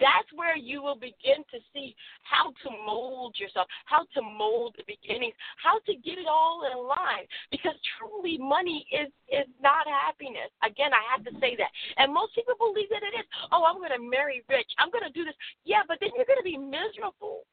That's 0.00 0.26
where 0.34 0.56
you 0.56 0.82
will 0.82 0.98
begin 0.98 1.46
to 1.54 1.58
see 1.72 1.94
how 2.22 2.50
to 2.50 2.68
mold 2.84 3.36
yourself, 3.38 3.68
how 3.86 4.02
to 4.14 4.22
mold 4.22 4.74
the 4.76 4.82
beginnings, 4.90 5.34
how 5.62 5.78
to 5.86 5.94
get 5.94 6.18
it 6.18 6.26
all 6.26 6.66
in 6.66 6.78
line. 6.82 7.30
Because 7.50 7.78
truly, 7.94 8.38
money 8.38 8.86
is 8.90 9.08
is 9.30 9.46
not 9.62 9.86
happiness. 9.86 10.50
Again, 10.66 10.90
I 10.90 11.02
have 11.14 11.22
to 11.30 11.32
say 11.38 11.54
that. 11.56 11.70
And 11.96 12.12
most 12.12 12.34
people 12.34 12.58
believe 12.58 12.90
that 12.90 13.06
it 13.06 13.14
is. 13.14 13.26
Oh, 13.52 13.64
I'm 13.64 13.78
going 13.78 13.94
to 13.94 14.02
marry 14.02 14.42
rich. 14.50 14.70
I'm 14.78 14.90
going 14.90 15.06
to 15.06 15.14
do 15.14 15.24
this. 15.24 15.38
Yeah, 15.64 15.86
but 15.86 15.98
then 16.00 16.10
you're 16.16 16.26
going 16.26 16.42
to 16.42 16.46
be 16.46 16.58
miserable. 16.58 17.46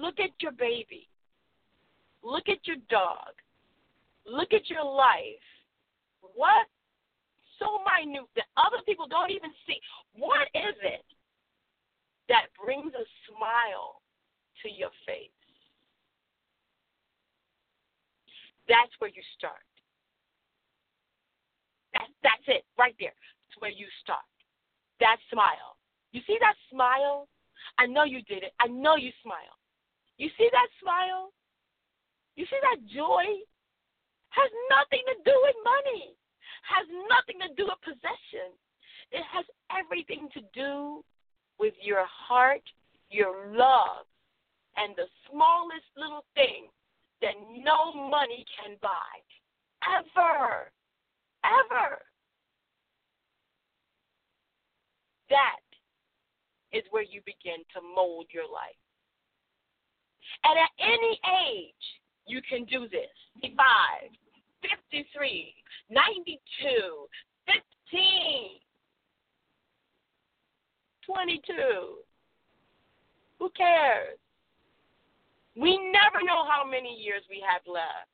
Look 0.00 0.20
at 0.20 0.30
your 0.40 0.52
baby. 0.52 1.08
Look 2.22 2.48
at 2.48 2.66
your 2.66 2.76
dog. 2.88 3.34
Look 4.24 4.52
at 4.52 4.70
your 4.70 4.84
life. 4.84 5.46
What 6.34 6.66
so 7.58 7.82
minute 7.84 8.26
that 8.36 8.46
other 8.56 8.82
people 8.86 9.06
don't 9.06 9.30
even 9.30 9.50
see? 9.66 9.78
What 10.14 10.48
is 10.54 10.74
it 10.82 11.04
that 12.28 12.46
brings 12.64 12.92
a 12.94 13.06
smile 13.28 14.00
to 14.62 14.68
your 14.70 14.90
face? 15.06 15.30
That's 18.68 18.92
where 18.98 19.10
you 19.10 19.22
start. 19.36 19.66
That's 21.92 22.12
that's 22.22 22.46
it 22.46 22.64
right 22.78 22.94
there. 22.98 23.12
That's 23.12 23.60
where 23.60 23.70
you 23.70 23.86
start. 24.02 24.24
That 25.00 25.18
smile. 25.30 25.76
You 26.12 26.22
see 26.26 26.38
that 26.40 26.54
smile? 26.70 27.28
I 27.78 27.86
know 27.86 28.04
you 28.04 28.22
did 28.22 28.42
it. 28.42 28.52
I 28.60 28.66
know 28.68 28.96
you 28.96 29.10
smile. 29.22 29.58
You 30.18 30.28
see 30.38 30.48
that 30.52 30.68
smile? 30.80 31.32
You 32.36 32.44
see 32.46 32.60
that 32.62 32.80
joy? 32.88 33.24
Has 34.30 34.50
nothing 34.70 35.04
to 35.06 35.16
do 35.24 35.36
with 35.44 35.56
money. 35.64 36.16
Has 36.64 36.86
nothing 37.08 37.40
to 37.44 37.54
do 37.54 37.68
with 37.68 37.80
possession. 37.84 38.56
It 39.10 39.24
has 39.28 39.44
everything 39.68 40.28
to 40.32 40.40
do 40.54 41.04
with 41.58 41.74
your 41.82 42.04
heart, 42.08 42.62
your 43.10 43.52
love, 43.52 44.08
and 44.76 44.94
the 44.96 45.04
smallest 45.28 45.88
little 45.96 46.24
thing 46.34 46.68
that 47.20 47.34
no 47.62 47.92
money 48.08 48.44
can 48.56 48.76
buy. 48.80 49.14
Ever. 49.84 50.72
Ever. 51.44 52.00
That 55.28 55.64
is 56.72 56.84
where 56.90 57.02
you 57.02 57.20
begin 57.26 57.64
to 57.74 57.80
mold 57.94 58.26
your 58.32 58.44
life. 58.44 58.81
And 60.44 60.58
at 60.58 60.70
any 60.80 61.20
age, 61.48 61.84
you 62.26 62.40
can 62.48 62.64
do 62.64 62.88
this. 62.88 63.10
55, 63.40 64.10
53, 64.90 65.54
92, 65.90 66.38
15, 67.46 68.62
22. 71.06 71.52
Who 73.38 73.50
cares? 73.56 74.18
We 75.56 75.78
never 75.92 76.24
know 76.24 76.44
how 76.48 76.64
many 76.68 76.94
years 76.94 77.22
we 77.28 77.44
have 77.46 77.62
left. 77.66 78.08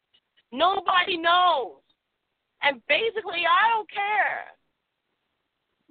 Nobody 0.50 1.16
knows. 1.16 1.76
And 2.62 2.80
basically, 2.88 3.44
I 3.46 3.70
don't 3.70 3.90
care. 3.90 4.56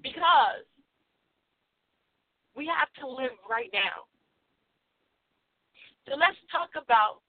Because 0.01 0.65
we 2.55 2.67
have 2.67 2.89
to 2.99 3.07
live 3.07 3.37
right 3.49 3.69
now. 3.71 4.09
So 6.07 6.15
let's 6.15 6.39
talk 6.51 6.71
about 6.79 7.21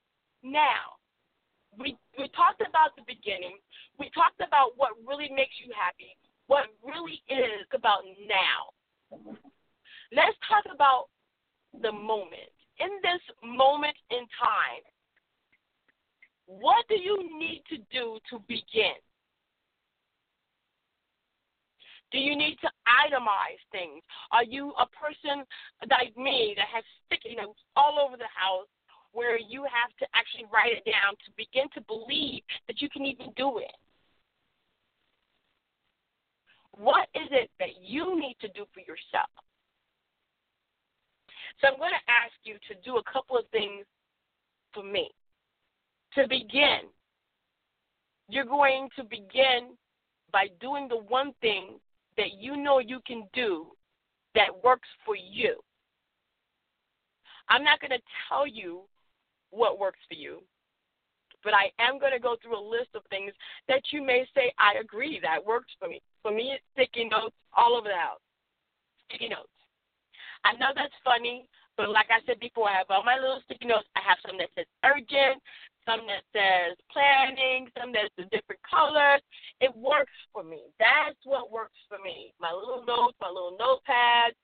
now. 0.42 0.96
We 1.76 1.98
we 2.16 2.30
talked 2.32 2.62
about 2.62 2.94
the 2.96 3.02
beginning. 3.06 3.58
We 3.98 4.10
talked 4.14 4.40
about 4.40 4.78
what 4.78 4.94
really 5.06 5.28
makes 5.34 5.58
you 5.58 5.74
happy. 5.74 6.16
What 6.46 6.70
really 6.80 7.20
is 7.28 7.66
about 7.74 8.06
now. 8.24 8.72
Let's 10.14 10.38
talk 10.48 10.64
about 10.72 11.10
the 11.82 11.92
moment 11.92 12.54
in 12.80 12.90
this 13.02 13.22
moment 13.42 13.96
in 14.10 14.24
time, 14.38 14.84
what 16.46 16.86
do 16.88 16.94
you 16.94 17.38
need 17.38 17.62
to 17.70 17.76
do 17.90 18.18
to 18.30 18.38
begin? 18.48 18.98
Do 22.10 22.18
you 22.18 22.36
need 22.36 22.56
to 22.62 22.70
itemize 22.88 23.60
things? 23.70 24.02
Are 24.32 24.44
you 24.44 24.72
a 24.80 24.86
person 24.88 25.44
like 25.90 26.16
me 26.16 26.54
that 26.56 26.66
has 26.72 26.84
sticky 27.06 27.36
notes 27.36 27.60
all 27.76 27.98
over 28.00 28.16
the 28.16 28.32
house 28.32 28.68
where 29.12 29.38
you 29.38 29.64
have 29.64 29.92
to 29.98 30.06
actually 30.14 30.46
write 30.52 30.72
it 30.72 30.84
down 30.88 31.14
to 31.24 31.30
begin 31.36 31.68
to 31.74 31.80
believe 31.82 32.42
that 32.66 32.80
you 32.80 32.88
can 32.88 33.04
even 33.04 33.28
do 33.36 33.58
it? 33.58 33.76
What 36.72 37.08
is 37.14 37.28
it 37.32 37.50
that 37.58 37.82
you 37.82 38.18
need 38.18 38.36
to 38.40 38.48
do 38.48 38.64
for 38.72 38.80
yourself? 38.80 39.32
So 41.60 41.68
I'm 41.68 41.78
going 41.78 41.90
to 41.90 42.10
ask 42.10 42.32
you 42.44 42.54
to 42.68 42.74
do 42.84 42.96
a 42.96 43.12
couple 43.12 43.36
of 43.36 43.44
things 43.50 43.84
for 44.72 44.84
me. 44.84 45.10
To 46.14 46.26
begin, 46.28 46.88
you're 48.28 48.44
going 48.44 48.88
to 48.96 49.04
begin 49.04 49.76
by 50.32 50.46
doing 50.60 50.88
the 50.88 50.96
one 50.96 51.32
thing 51.40 51.80
that 52.18 52.34
you 52.38 52.56
know 52.56 52.80
you 52.80 53.00
can 53.06 53.26
do 53.32 53.68
that 54.34 54.62
works 54.62 54.88
for 55.06 55.16
you. 55.16 55.56
I'm 57.48 57.64
not 57.64 57.80
going 57.80 57.92
to 57.92 58.02
tell 58.28 58.46
you 58.46 58.82
what 59.50 59.78
works 59.78 60.00
for 60.06 60.14
you, 60.14 60.42
but 61.42 61.54
I 61.54 61.70
am 61.80 61.98
going 61.98 62.12
to 62.12 62.18
go 62.18 62.36
through 62.42 62.58
a 62.58 62.70
list 62.70 62.90
of 62.94 63.02
things 63.08 63.32
that 63.68 63.80
you 63.90 64.04
may 64.04 64.26
say, 64.34 64.52
I 64.58 64.78
agree, 64.80 65.18
that 65.22 65.44
works 65.44 65.72
for 65.78 65.88
me. 65.88 66.02
For 66.22 66.30
me, 66.30 66.52
it's 66.52 66.64
sticky 66.74 67.08
notes 67.08 67.34
all 67.56 67.74
over 67.74 67.88
the 67.88 67.96
house. 67.96 68.20
Sticky 69.08 69.30
notes. 69.30 69.48
I 70.44 70.52
know 70.54 70.70
that's 70.74 70.92
funny, 71.02 71.48
but 71.76 71.88
like 71.88 72.10
I 72.10 72.20
said 72.26 72.38
before, 72.40 72.68
I 72.68 72.78
have 72.78 72.90
all 72.90 73.02
my 73.02 73.16
little 73.16 73.40
sticky 73.44 73.66
notes. 73.66 73.88
I 73.96 74.00
have 74.06 74.18
some 74.26 74.36
that 74.38 74.50
says 74.54 74.66
urgent, 74.84 75.40
some 75.88 76.04
that 76.06 76.24
says 76.36 76.76
planning, 76.92 77.68
some 77.78 77.92
that's 77.92 78.12
a 78.18 78.28
different 78.28 78.60
colors. 78.68 79.22
It 79.60 79.74
works 79.74 80.12
for 80.32 80.44
me. 80.44 80.60
That's 80.78 81.16
what 81.24 81.50
works 81.50 81.78
for 81.88 81.96
me. 82.04 82.34
My 82.38 82.52
little 82.52 82.84
notes, 82.84 83.16
my 83.20 83.28
little 83.28 83.56
notepad. 83.58 84.36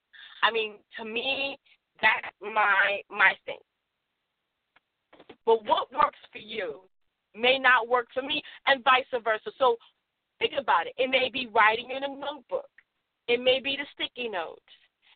I 0.43 0.51
mean, 0.51 0.77
to 0.99 1.05
me, 1.05 1.59
that's 2.01 2.35
my 2.41 3.01
my 3.11 3.35
thing. 3.45 3.61
But 5.45 5.65
what 5.65 5.93
works 5.93 6.19
for 6.33 6.39
you 6.39 6.81
may 7.37 7.59
not 7.59 7.89
work 7.89 8.07
for 8.15 8.23
me, 8.23 8.43
and 8.67 8.83
vice 8.83 9.05
versa. 9.13 9.51
So 9.59 9.77
think 10.39 10.53
about 10.59 10.87
it. 10.87 10.95
It 10.97 11.11
may 11.11 11.29
be 11.31 11.49
writing 11.55 11.91
in 11.91 12.05
a 12.05 12.09
notebook. 12.09 12.71
It 13.29 13.43
may 13.43 13.61
be 13.61 13.77
the 13.77 13.87
sticky 13.95 14.29
notes. 14.29 14.63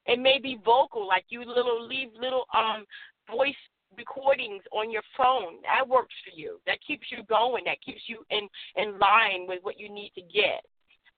It 0.07 0.19
may 0.19 0.39
be 0.43 0.59
vocal, 0.65 1.07
like 1.07 1.25
you 1.29 1.41
little 1.41 1.87
leave 1.87 2.09
little 2.21 2.45
um 2.55 2.85
voice 3.31 3.55
recordings 3.97 4.63
on 4.73 4.91
your 4.91 5.03
phone. 5.17 5.63
That 5.63 5.89
works 5.89 6.15
for 6.25 6.39
you. 6.39 6.61
That 6.67 6.79
keeps 6.87 7.07
you 7.11 7.23
going. 7.25 7.65
That 7.65 7.83
keeps 7.85 8.03
you 8.07 8.25
in 8.31 8.49
in 8.77 8.99
line 8.99 9.47
with 9.47 9.61
what 9.63 9.79
you 9.79 9.89
need 9.89 10.13
to 10.15 10.23
get. 10.23 10.65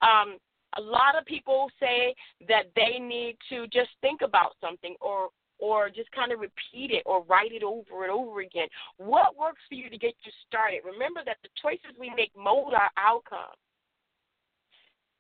Um, 0.03 0.39
a 0.79 0.81
lot 0.81 1.19
of 1.19 1.25
people 1.27 1.69
say 1.81 2.15
that 2.49 2.71
they 2.77 2.99
need 2.99 3.37
to 3.51 3.67
just 3.69 3.91
think 4.01 4.23
about 4.23 4.55
something 4.61 4.95
or 5.01 5.31
or 5.59 5.91
just 5.91 6.11
kind 6.13 6.33
of 6.33 6.41
repeat 6.41 6.91
it 6.91 7.03
or 7.05 7.23
write 7.25 7.53
it 7.53 7.63
over 7.63 8.05
and 8.05 8.13
over 8.13 8.41
again. 8.41 8.69
What 8.97 9.37
works 9.37 9.61
for 9.69 9.75
you 9.75 9.91
to 9.91 9.99
get 9.99 10.15
you 10.25 10.33
started? 10.49 10.81
Remember 10.85 11.21
that 11.27 11.37
the 11.43 11.51
choices 11.61 11.93
we 12.01 12.11
make 12.17 12.33
mold 12.35 12.73
our 12.73 12.91
outcome. 12.97 13.53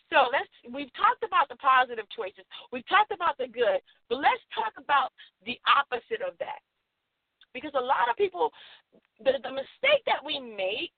So 0.08 0.26
let's 0.32 0.50
we've 0.66 0.90
talked 0.98 1.22
about 1.22 1.46
the 1.48 1.56
positive 1.56 2.06
choices. 2.10 2.42
We've 2.72 2.86
talked 2.88 3.12
about 3.12 3.38
the 3.38 3.46
good, 3.46 3.78
but 4.08 4.18
let's 4.18 4.42
talk 4.50 4.74
about 4.76 5.14
the 5.46 5.54
opposite 5.70 6.18
of 6.26 6.34
that. 6.42 6.58
Because 7.52 7.72
a 7.74 7.80
lot 7.80 8.08
of 8.10 8.16
people 8.16 8.52
the, 9.24 9.32
the 9.42 9.52
mistake 9.52 10.02
that 10.06 10.24
we 10.24 10.40
make, 10.40 10.96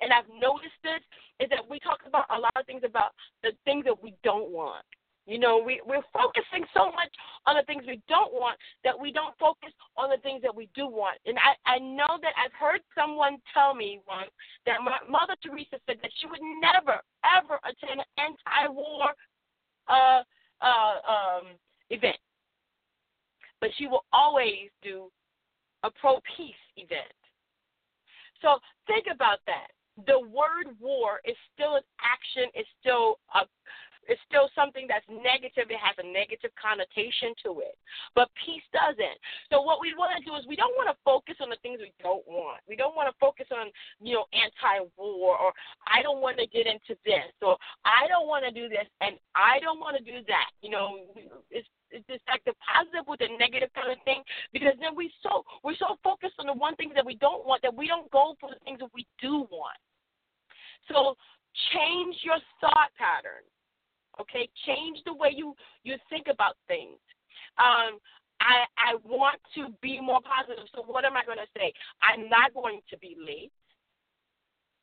and 0.00 0.12
I've 0.12 0.28
noticed 0.28 0.78
this, 0.82 1.00
is 1.40 1.48
that 1.50 1.64
we 1.68 1.80
talk 1.80 2.00
about 2.06 2.26
a 2.30 2.38
lot 2.38 2.52
of 2.56 2.66
things 2.66 2.82
about 2.84 3.12
the 3.42 3.52
things 3.64 3.84
that 3.84 4.02
we 4.02 4.14
don't 4.22 4.50
want. 4.50 4.84
You 5.26 5.38
know, 5.38 5.56
we, 5.56 5.80
we're 5.86 6.04
focusing 6.12 6.68
so 6.76 6.92
much 6.92 7.08
on 7.46 7.56
the 7.56 7.62
things 7.64 7.84
we 7.86 8.02
don't 8.08 8.34
want 8.34 8.58
that 8.84 8.92
we 8.92 9.10
don't 9.10 9.32
focus 9.40 9.72
on 9.96 10.10
the 10.10 10.18
things 10.18 10.42
that 10.42 10.54
we 10.54 10.68
do 10.76 10.86
want. 10.86 11.16
And 11.24 11.38
I, 11.40 11.56
I 11.64 11.78
know 11.78 12.20
that 12.20 12.36
I've 12.36 12.52
heard 12.52 12.80
someone 12.94 13.38
tell 13.54 13.74
me 13.74 14.00
once 14.06 14.28
that 14.66 14.84
my, 14.84 14.98
Mother 15.08 15.32
Teresa 15.42 15.80
said 15.88 15.96
that 16.02 16.10
she 16.20 16.26
would 16.26 16.44
never, 16.60 17.00
ever 17.24 17.58
attend 17.64 18.04
an 18.04 18.10
anti 18.20 18.68
war 18.68 19.16
uh, 19.88 20.20
uh, 20.60 20.96
um, 21.08 21.56
event, 21.88 22.20
but 23.62 23.70
she 23.78 23.86
will 23.86 24.04
always 24.12 24.68
do 24.82 25.08
a 25.84 25.90
pro 26.00 26.18
peace 26.36 26.64
event. 26.76 27.12
So 28.40 28.58
think 28.88 29.06
about 29.12 29.38
that. 29.46 29.68
The 30.08 30.18
word 30.18 30.74
war 30.80 31.20
is 31.24 31.36
still 31.54 31.76
an 31.76 31.86
action, 32.02 32.50
it's 32.54 32.68
still 32.80 33.20
a 33.36 33.46
it's 34.08 34.20
still 34.28 34.52
something 34.52 34.86
that's 34.88 35.06
negative. 35.08 35.72
It 35.72 35.80
has 35.80 35.96
a 35.96 36.06
negative 36.06 36.52
connotation 36.60 37.32
to 37.44 37.64
it. 37.64 37.76
But 38.14 38.28
peace 38.36 38.64
doesn't. 38.72 39.18
So 39.48 39.64
what 39.64 39.80
we 39.80 39.96
want 39.96 40.12
to 40.16 40.22
do 40.24 40.36
is 40.36 40.44
we 40.44 40.56
don't 40.56 40.76
want 40.76 40.92
to 40.92 40.96
focus 41.04 41.40
on 41.40 41.48
the 41.48 41.60
things 41.64 41.80
we 41.80 41.92
don't 42.04 42.24
want. 42.28 42.60
We 42.68 42.76
don't 42.76 42.96
want 42.96 43.08
to 43.08 43.16
focus 43.16 43.48
on, 43.48 43.72
you 44.00 44.14
know, 44.14 44.28
anti-war 44.36 45.40
or 45.40 45.52
I 45.88 46.02
don't 46.02 46.20
want 46.20 46.38
to 46.38 46.46
get 46.46 46.68
into 46.68 46.98
this 47.04 47.32
or 47.40 47.56
I 47.84 48.04
don't 48.08 48.28
want 48.28 48.44
to 48.44 48.52
do 48.52 48.68
this 48.68 48.86
and 49.00 49.16
I 49.32 49.60
don't 49.60 49.80
want 49.80 49.96
to 49.96 50.04
do 50.04 50.20
that. 50.28 50.52
You 50.60 50.70
know, 50.70 51.08
it's 51.48 51.68
it's 51.94 52.06
just 52.10 52.26
like 52.26 52.42
the 52.42 52.52
positive 52.58 53.06
with 53.06 53.22
the 53.22 53.30
negative 53.38 53.70
kind 53.70 53.94
of 53.94 54.02
thing 54.02 54.26
because 54.52 54.74
then 54.82 54.98
we 54.98 55.08
so 55.22 55.46
we're 55.62 55.78
so 55.78 55.94
focused 56.02 56.34
on 56.42 56.50
the 56.50 56.58
one 56.58 56.74
thing 56.74 56.90
that 56.94 57.06
we 57.06 57.14
don't 57.14 57.46
want 57.46 57.62
that 57.62 57.70
we 57.70 57.86
don't 57.86 58.10
go 58.10 58.34
for 58.42 58.50
the 58.50 58.58
things 58.66 58.82
that 58.82 58.90
we 58.92 59.06
do 59.22 59.46
want. 59.48 59.78
So 60.90 61.14
change 61.70 62.18
your 62.26 62.42
thought 62.60 62.90
pattern. 62.98 63.46
Okay, 64.20 64.50
change 64.66 64.98
the 65.06 65.14
way 65.14 65.30
you 65.30 65.54
you 65.82 65.96
think 66.10 66.26
about 66.26 66.58
things. 66.66 66.98
Um, 67.58 68.02
I 68.42 68.66
I 68.74 68.98
want 69.06 69.38
to 69.54 69.70
be 69.80 70.00
more 70.02 70.20
positive. 70.20 70.66
So 70.74 70.82
what 70.82 71.04
am 71.04 71.16
I 71.16 71.24
going 71.24 71.38
to 71.38 71.50
say? 71.56 71.72
I'm 72.02 72.28
not 72.28 72.52
going 72.54 72.80
to 72.90 72.98
be 72.98 73.16
late. 73.18 73.54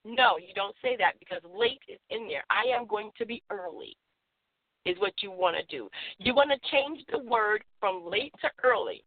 No, 0.03 0.38
you 0.38 0.53
don't 0.55 0.75
say 0.81 0.97
that 0.97 1.19
because 1.19 1.41
late 1.45 1.83
is 1.88 1.99
in 2.09 2.27
there. 2.27 2.43
I 2.49 2.73
am 2.75 2.88
going 2.88 3.11
to 3.19 3.25
be 3.25 3.43
early. 3.51 3.95
Is 4.84 4.98
what 4.98 5.14
you 5.22 5.30
want 5.30 5.56
to 5.58 5.78
do. 5.78 5.90
You 6.18 6.34
want 6.34 6.49
to 6.49 6.70
change 6.72 7.06
the 7.12 7.20
word 7.20 7.64
from 7.80 8.10
late 8.10 8.34
to 8.41 8.49
early. 8.64 9.03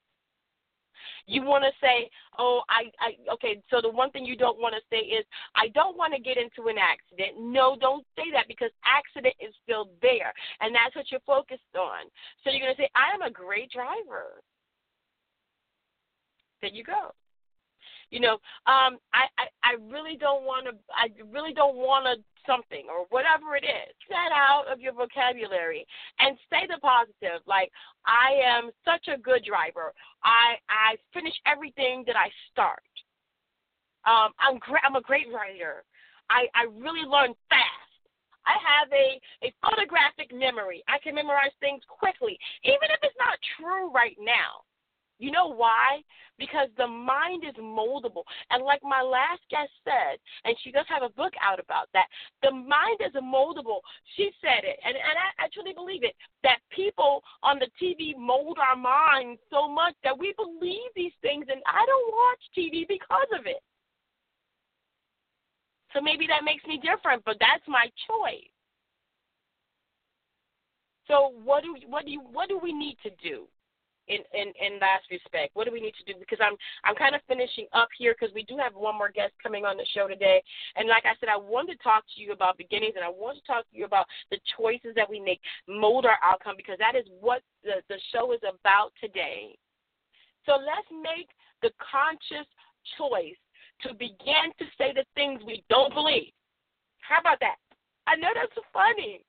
You 1.27 1.43
want 1.43 1.65
to 1.65 1.71
say, 1.81 2.09
"Oh, 2.39 2.63
I, 2.69 2.93
I." 3.01 3.17
Okay, 3.35 3.63
so 3.71 3.81
the 3.81 3.91
one 3.91 4.11
thing 4.11 4.25
you 4.25 4.37
don't 4.37 4.61
want 4.61 4.75
to 4.75 4.81
say 4.89 5.03
is, 5.03 5.25
"I 5.57 5.69
don't 5.69 5.97
want 5.97 6.15
to 6.15 6.21
get 6.21 6.37
into 6.37 6.69
an 6.69 6.77
accident." 6.79 7.41
No, 7.41 7.77
don't 7.81 8.07
say 8.15 8.31
that 8.33 8.47
because 8.47 8.71
accident 8.85 9.35
is 9.41 9.55
still 9.63 9.89
there, 10.03 10.33
and 10.61 10.75
that's 10.75 10.95
what 10.95 11.11
you're 11.11 11.21
focused 11.27 11.63
on. 11.77 12.07
So 12.43 12.51
you're 12.51 12.61
going 12.61 12.75
to 12.77 12.83
say, 12.83 12.91
"I 12.95 13.15
am 13.15 13.23
a 13.23 13.31
great 13.31 13.71
driver." 13.71 14.43
There 16.61 16.71
you 16.71 16.85
go. 16.85 17.13
You 18.11 18.21
know, 18.21 18.35
um, 18.67 18.99
I, 19.13 19.27
I 19.39 19.47
I 19.65 19.73
really 19.91 20.17
don't 20.17 20.45
want 20.45 20.67
to. 20.67 20.73
I 20.95 21.09
really 21.33 21.53
don't 21.53 21.77
want 21.77 22.05
to 22.07 22.23
something 22.47 22.87
or 22.89 23.07
whatever 23.11 23.57
it 23.57 23.65
is. 23.65 23.95
Get 24.09 24.33
out 24.33 24.65
of 24.71 24.81
your 24.81 24.93
vocabulary 24.93 25.87
and 26.21 26.37
say 26.51 26.67
the 26.69 26.79
positive. 26.81 27.43
Like 27.47 27.71
I 28.07 28.37
am 28.45 28.71
such 28.85 29.09
a 29.13 29.21
good 29.21 29.45
driver. 29.45 29.93
I 30.23 30.57
I 30.69 30.97
finish 31.13 31.35
everything 31.47 32.05
that 32.07 32.17
I 32.17 32.29
start. 32.53 32.85
Um, 34.05 34.33
I'm 34.39 34.59
great. 34.59 34.85
I'm 34.85 34.97
a 34.97 35.03
great 35.03 35.29
writer. 35.33 35.85
I 36.29 36.47
I 36.55 36.69
really 36.77 37.09
learn 37.09 37.35
fast. 37.49 37.85
I 38.45 38.61
have 38.61 38.93
a, 38.93 39.17
a 39.41 39.49
photographic 39.65 40.29
memory. 40.29 40.85
I 40.85 41.01
can 41.01 41.15
memorize 41.15 41.57
things 41.61 41.81
quickly, 41.89 42.39
even 42.63 42.93
if 42.93 43.01
it's 43.03 43.17
not 43.17 43.41
true 43.57 43.91
right 43.91 44.17
now. 44.21 44.69
You 45.25 45.31
know 45.31 45.49
why? 45.49 46.05
Because 46.37 46.69
the 46.77 46.87
mind 46.87 47.45
is 47.49 47.55
moldable. 47.57 48.29
And 48.51 48.63
like 48.63 48.83
my 48.83 49.01
last 49.01 49.41
guest 49.49 49.73
said, 49.83 50.21
and 50.45 50.55
she 50.61 50.71
does 50.71 50.85
have 50.91 51.03
a 51.03 51.09
book 51.17 51.33
out 51.41 51.59
about 51.59 51.89
that, 51.95 52.13
the 52.43 52.51
mind 52.51 53.01
is 53.01 53.15
moldable. 53.17 53.81
She 54.17 54.29
said 54.43 54.69
it, 54.69 54.77
and, 54.85 54.93
and 54.93 55.17
I, 55.17 55.45
I 55.45 55.49
truly 55.49 55.73
believe 55.73 56.05
it, 56.05 56.13
that 56.43 56.59
people 56.69 57.23
on 57.43 57.59
the 57.59 57.73
TV 57.81 58.13
mold 58.19 58.59
our 58.61 58.77
minds 58.77 59.41
so 59.49 59.67
much 59.67 59.95
that 60.05 60.13
we 60.13 60.35
believe 60.37 60.93
these 60.95 61.17
things, 61.23 61.47
and 61.49 61.63
I 61.65 61.81
don't 61.87 62.13
watch 62.13 62.43
TV 62.53 62.87
because 62.87 63.31
of 63.33 63.47
it. 63.47 63.65
So 65.95 66.03
maybe 66.03 66.27
that 66.27 66.45
makes 66.45 66.67
me 66.67 66.77
different, 66.77 67.25
but 67.25 67.37
that's 67.41 67.65
my 67.67 67.87
choice. 68.05 68.53
So 71.09 71.33
what 71.43 71.63
do 71.63 71.77
what 71.89 72.05
do 72.05 72.11
you, 72.11 72.21
what 72.21 72.51
do 72.51 72.61
we 72.63 72.75
need 72.75 72.99
to 73.05 73.11
do? 73.23 73.49
In, 74.09 74.21
in, 74.33 74.53
in 74.61 74.81
last 74.81 75.05
respect? 75.11 75.55
What 75.55 75.67
do 75.67 75.73
we 75.73 75.81
need 75.81 75.95
to 75.99 76.13
do? 76.13 76.19
Because 76.19 76.39
I'm 76.43 76.57
I'm 76.85 76.95
kind 76.95 77.15
of 77.15 77.21
finishing 77.29 77.67
up 77.73 77.89
here 77.97 78.15
because 78.19 78.35
we 78.35 78.45
do 78.45 78.57
have 78.57 78.75
one 78.75 78.97
more 78.97 79.11
guest 79.11 79.33
coming 79.43 79.65
on 79.65 79.77
the 79.77 79.87
show 79.95 80.09
today. 80.09 80.43
And 80.77 80.89
like 80.89 81.05
I 81.05 81.15
said, 81.21 81.29
I 81.29 81.37
want 81.37 81.69
to 81.71 81.77
talk 81.79 82.05
to 82.15 82.21
you 82.21 82.33
about 82.33 82.59
beginnings 82.59 82.95
and 82.97 83.05
I 83.05 83.11
want 83.11 83.39
to 83.39 83.45
talk 83.45 83.69
to 83.71 83.77
you 83.77 83.85
about 83.85 84.07
the 84.31 84.39
choices 84.57 84.95
that 84.97 85.09
we 85.09 85.21
make 85.21 85.41
mold 85.69 86.05
our 86.05 86.19
outcome 86.23 86.55
because 86.57 86.79
that 86.79 86.97
is 86.97 87.07
what 87.21 87.43
the, 87.63 87.81
the 87.89 87.99
show 88.13 88.33
is 88.33 88.41
about 88.43 88.93
today. 89.01 89.57
So 90.47 90.61
let's 90.61 90.89
make 90.93 91.29
the 91.63 91.73
conscious 91.81 92.47
choice 92.99 93.39
to 93.83 93.95
begin 93.95 94.53
to 94.59 94.65
say 94.77 94.93
the 94.93 95.05
things 95.15 95.41
we 95.47 95.65
don't 95.69 95.95
believe. 95.95 96.33
How 97.01 97.21
about 97.21 97.41
that? 97.41 97.57
I 98.07 98.17
know 98.17 98.29
that's 98.35 98.53
funny. 98.73 99.25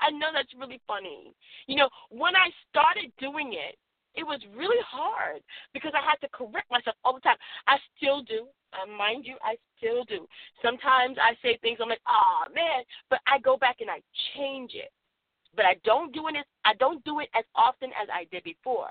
I 0.00 0.10
know 0.10 0.30
that's 0.34 0.52
really 0.58 0.80
funny. 0.86 1.32
You 1.66 1.76
know, 1.76 1.88
when 2.10 2.34
I 2.34 2.50
started 2.70 3.12
doing 3.18 3.54
it, 3.54 3.78
it 4.14 4.24
was 4.24 4.40
really 4.56 4.82
hard 4.86 5.40
because 5.72 5.92
I 5.94 6.02
had 6.04 6.20
to 6.20 6.28
correct 6.32 6.70
myself 6.70 6.96
all 7.04 7.14
the 7.14 7.20
time. 7.20 7.36
I 7.66 7.78
still 7.96 8.22
do. 8.22 8.46
Uh, 8.72 8.86
mind 8.86 9.24
you, 9.26 9.36
I 9.42 9.56
still 9.76 10.04
do. 10.04 10.26
Sometimes 10.62 11.16
I 11.20 11.34
say 11.42 11.58
things 11.60 11.78
I'm 11.80 11.88
like, 11.88 12.04
"Oh 12.08 12.44
man," 12.54 12.84
but 13.10 13.20
I 13.26 13.38
go 13.38 13.56
back 13.56 13.80
and 13.80 13.90
I 13.90 14.00
change 14.36 14.72
it. 14.74 14.92
But 15.54 15.66
I 15.66 15.76
don't 15.84 16.12
do 16.12 16.28
it. 16.28 16.36
As, 16.36 16.44
I 16.64 16.74
don't 16.74 17.04
do 17.04 17.20
it 17.20 17.28
as 17.34 17.44
often 17.54 17.90
as 18.00 18.08
I 18.12 18.24
did 18.30 18.44
before. 18.44 18.90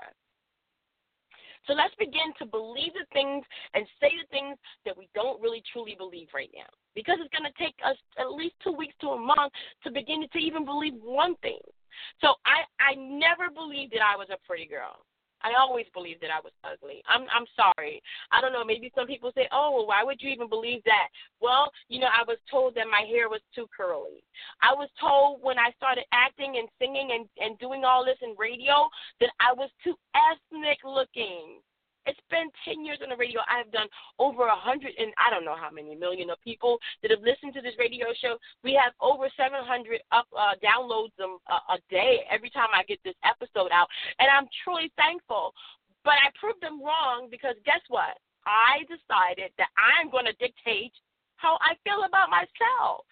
So 1.66 1.74
let's 1.74 1.94
begin 1.94 2.34
to 2.38 2.46
believe 2.46 2.92
the 2.94 3.06
things 3.12 3.44
and 3.74 3.86
say 4.00 4.10
the 4.18 4.26
things 4.30 4.58
that 4.84 4.96
we 4.96 5.08
don't 5.14 5.40
really 5.40 5.62
truly 5.72 5.94
believe 5.96 6.28
right 6.34 6.50
now. 6.54 6.66
Because 6.94 7.18
it's 7.20 7.30
going 7.30 7.46
to 7.46 7.58
take 7.58 7.74
us 7.86 7.96
at 8.18 8.32
least 8.32 8.54
two 8.62 8.72
weeks 8.72 8.94
to 9.00 9.14
a 9.14 9.18
month 9.18 9.52
to 9.84 9.90
begin 9.90 10.26
to 10.26 10.38
even 10.38 10.64
believe 10.64 10.94
one 11.02 11.36
thing. 11.36 11.62
So 12.20 12.34
I, 12.44 12.66
I 12.82 12.94
never 12.94 13.50
believed 13.52 13.92
that 13.92 14.02
I 14.02 14.16
was 14.16 14.28
a 14.30 14.38
pretty 14.46 14.66
girl. 14.66 15.06
I 15.42 15.54
always 15.58 15.86
believed 15.92 16.22
that 16.22 16.30
I 16.30 16.40
was 16.40 16.52
ugly. 16.64 17.02
I'm 17.08 17.26
I'm 17.34 17.46
sorry. 17.56 18.02
I 18.30 18.40
don't 18.40 18.52
know, 18.52 18.64
maybe 18.64 18.92
some 18.94 19.06
people 19.06 19.32
say, 19.34 19.48
"Oh, 19.52 19.72
well, 19.74 19.86
why 19.86 20.02
would 20.04 20.22
you 20.22 20.30
even 20.30 20.48
believe 20.48 20.82
that?" 20.84 21.08
Well, 21.40 21.70
you 21.88 22.00
know, 22.00 22.08
I 22.08 22.24
was 22.26 22.38
told 22.50 22.74
that 22.74 22.86
my 22.90 23.06
hair 23.08 23.28
was 23.28 23.40
too 23.54 23.66
curly. 23.76 24.22
I 24.60 24.72
was 24.74 24.88
told 25.00 25.42
when 25.42 25.58
I 25.58 25.72
started 25.76 26.04
acting 26.12 26.56
and 26.58 26.68
singing 26.78 27.10
and 27.12 27.28
and 27.38 27.58
doing 27.58 27.84
all 27.84 28.04
this 28.04 28.18
in 28.22 28.34
radio 28.38 28.88
that 29.20 29.30
I 29.40 29.52
was 29.52 29.70
too 29.84 29.94
ethnic 30.14 30.78
looking. 30.84 31.60
It's 32.06 32.20
been 32.30 32.50
10 32.66 32.84
years 32.84 32.98
on 33.02 33.10
the 33.10 33.16
radio. 33.16 33.40
I 33.46 33.58
have 33.58 33.70
done 33.70 33.86
over 34.18 34.46
a 34.50 34.58
hundred 34.58 34.92
and 34.98 35.14
I 35.18 35.30
don't 35.30 35.44
know 35.44 35.56
how 35.56 35.70
many 35.70 35.94
million 35.94 36.30
of 36.30 36.42
people 36.42 36.78
that 37.02 37.10
have 37.10 37.22
listened 37.22 37.54
to 37.54 37.62
this 37.62 37.78
radio 37.78 38.10
show. 38.18 38.38
We 38.64 38.74
have 38.74 38.92
over 38.98 39.30
700 39.36 39.62
up 40.10 40.26
uh, 40.34 40.58
downloads 40.58 41.14
a, 41.22 41.30
a 41.74 41.78
day 41.90 42.26
every 42.30 42.50
time 42.50 42.74
I 42.74 42.82
get 42.84 42.98
this 43.04 43.18
episode 43.22 43.70
out, 43.70 43.86
and 44.18 44.26
I'm 44.26 44.50
truly 44.64 44.90
thankful. 44.98 45.54
But 46.02 46.18
I 46.18 46.34
proved 46.34 46.58
them 46.58 46.82
wrong 46.82 47.28
because 47.30 47.54
guess 47.62 47.82
what? 47.86 48.18
I 48.42 48.82
decided 48.90 49.54
that 49.54 49.70
I'm 49.78 50.10
going 50.10 50.26
to 50.26 50.34
dictate 50.42 50.90
how 51.38 51.58
I 51.62 51.78
feel 51.86 52.02
about 52.02 52.30
myself. 52.30 53.06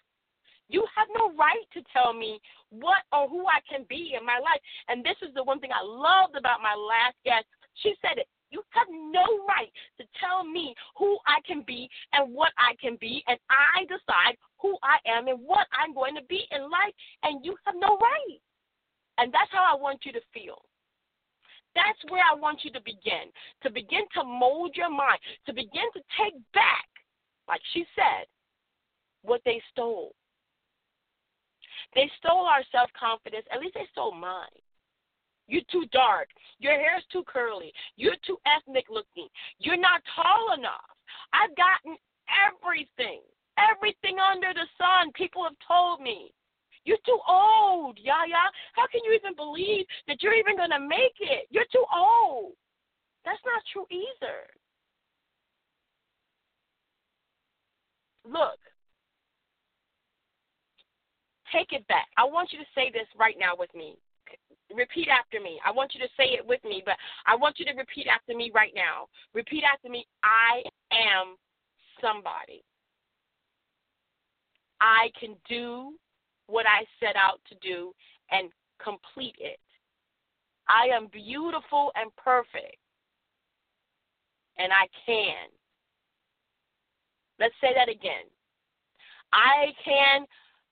You 0.70 0.86
have 0.94 1.06
no 1.14 1.34
right 1.34 1.66
to 1.74 1.82
tell 1.94 2.14
me 2.14 2.38
what 2.70 3.02
or 3.14 3.28
who 3.28 3.46
I 3.46 3.58
can 3.66 3.86
be 3.90 4.14
in 4.18 4.26
my 4.26 4.38
life. 4.38 4.62
And 4.86 5.02
this 5.02 5.18
is 5.22 5.34
the 5.34 5.42
one 5.42 5.58
thing 5.58 5.70
I 5.74 5.82
loved 5.82 6.34
about 6.34 6.62
my 6.62 6.74
last 6.74 7.18
guest. 7.26 7.46
She 7.82 7.94
said 8.02 8.18
it 8.18 8.30
you 8.50 8.62
have 8.70 8.86
no 8.90 9.24
right 9.46 9.70
to 9.98 10.04
tell 10.18 10.44
me 10.44 10.74
who 10.96 11.18
I 11.26 11.40
can 11.46 11.62
be 11.66 11.88
and 12.12 12.34
what 12.34 12.52
I 12.58 12.74
can 12.80 12.98
be, 13.00 13.22
and 13.26 13.38
I 13.48 13.84
decide 13.84 14.36
who 14.58 14.76
I 14.82 14.98
am 15.08 15.28
and 15.28 15.40
what 15.40 15.66
I'm 15.72 15.94
going 15.94 16.14
to 16.16 16.24
be 16.28 16.44
in 16.50 16.62
life, 16.62 16.94
and 17.22 17.44
you 17.44 17.56
have 17.64 17.74
no 17.78 17.96
right. 17.98 18.40
And 19.18 19.32
that's 19.32 19.50
how 19.52 19.76
I 19.76 19.80
want 19.80 20.00
you 20.04 20.12
to 20.12 20.20
feel. 20.32 20.62
That's 21.74 21.98
where 22.08 22.22
I 22.24 22.34
want 22.34 22.64
you 22.64 22.72
to 22.72 22.80
begin. 22.80 23.30
To 23.62 23.70
begin 23.70 24.02
to 24.14 24.24
mold 24.24 24.72
your 24.74 24.90
mind, 24.90 25.20
to 25.46 25.52
begin 25.52 25.86
to 25.94 26.00
take 26.18 26.34
back, 26.52 26.88
like 27.46 27.60
she 27.72 27.84
said, 27.94 28.26
what 29.22 29.40
they 29.44 29.62
stole. 29.70 30.12
They 31.94 32.10
stole 32.18 32.46
our 32.46 32.62
self 32.72 32.90
confidence, 32.98 33.46
at 33.52 33.60
least 33.60 33.74
they 33.74 33.86
stole 33.92 34.14
mine. 34.14 34.46
You're 35.50 35.66
too 35.72 35.84
dark. 35.90 36.28
Your 36.60 36.74
hair's 36.74 37.02
too 37.10 37.24
curly. 37.26 37.72
You're 37.96 38.14
too 38.24 38.38
ethnic 38.46 38.86
looking. 38.88 39.26
You're 39.58 39.76
not 39.76 40.00
tall 40.14 40.54
enough. 40.56 40.94
I've 41.34 41.54
gotten 41.56 41.98
everything, 42.30 43.20
everything 43.58 44.18
under 44.22 44.54
the 44.54 44.66
sun. 44.78 45.10
People 45.16 45.42
have 45.42 45.58
told 45.66 46.00
me. 46.00 46.32
You're 46.84 47.02
too 47.04 47.18
old, 47.28 47.98
Yaya. 48.00 48.46
How 48.74 48.86
can 48.86 49.00
you 49.04 49.12
even 49.12 49.34
believe 49.34 49.84
that 50.06 50.22
you're 50.22 50.38
even 50.38 50.56
going 50.56 50.70
to 50.70 50.78
make 50.80 51.18
it? 51.18 51.46
You're 51.50 51.68
too 51.72 51.84
old. 51.92 52.52
That's 53.24 53.42
not 53.44 53.60
true 53.72 53.86
either. 53.90 54.46
Look, 58.24 58.58
take 61.52 61.72
it 61.72 61.86
back. 61.88 62.06
I 62.16 62.24
want 62.24 62.52
you 62.52 62.60
to 62.60 62.64
say 62.74 62.90
this 62.92 63.08
right 63.18 63.36
now 63.38 63.54
with 63.58 63.74
me 63.74 63.98
repeat 64.74 65.08
after 65.08 65.40
me. 65.40 65.60
I 65.64 65.70
want 65.70 65.94
you 65.94 66.00
to 66.00 66.08
say 66.16 66.34
it 66.34 66.46
with 66.46 66.62
me, 66.64 66.82
but 66.84 66.96
I 67.26 67.36
want 67.36 67.58
you 67.58 67.64
to 67.66 67.72
repeat 67.72 68.06
after 68.06 68.36
me 68.36 68.50
right 68.54 68.72
now. 68.74 69.06
Repeat 69.34 69.64
after 69.64 69.88
me 69.88 70.06
I 70.22 70.62
am 70.92 71.36
somebody. 72.00 72.62
I 74.80 75.10
can 75.18 75.36
do 75.48 75.94
what 76.46 76.66
I 76.66 76.84
set 76.98 77.16
out 77.16 77.40
to 77.48 77.54
do 77.60 77.92
and 78.30 78.50
complete 78.82 79.36
it. 79.38 79.60
I 80.68 80.94
am 80.94 81.08
beautiful 81.12 81.90
and 81.96 82.10
perfect, 82.16 82.78
and 84.58 84.72
I 84.72 84.86
can. 85.04 85.50
Let's 87.38 87.54
say 87.60 87.74
that 87.74 87.88
again. 87.88 88.28
I 89.32 89.72
can 89.84 90.26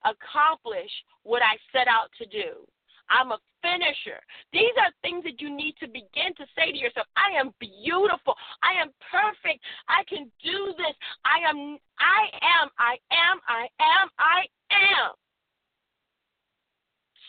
accomplish 0.05 0.91
what 1.23 1.43
I 1.43 1.57
set 1.73 1.89
out 1.89 2.11
to 2.19 2.27
do. 2.27 2.67
I'm 3.11 3.33
a 3.33 3.39
finisher. 3.63 4.21
These 4.53 4.75
are 4.79 4.93
things 5.03 5.25
that 5.25 5.41
you 5.41 5.55
need 5.55 5.75
to 5.81 5.87
begin 5.87 6.35
to 6.37 6.45
say 6.57 6.73
to 6.73 6.79
yourself, 6.79 7.07
I 7.17 7.39
am 7.39 7.53
beautiful. 7.59 8.35
I 8.63 8.81
am 8.81 8.91
perfect. 9.11 9.65
I 9.89 10.05
can 10.09 10.31
do 10.43 10.75
this. 10.77 10.95
I 11.25 11.49
am 11.49 11.79
I 11.99 12.23
am 12.39 12.69
I 12.79 12.95
am 13.11 13.37
I 13.49 13.67
am 13.81 14.09
I 14.19 14.39
am. 14.71 15.13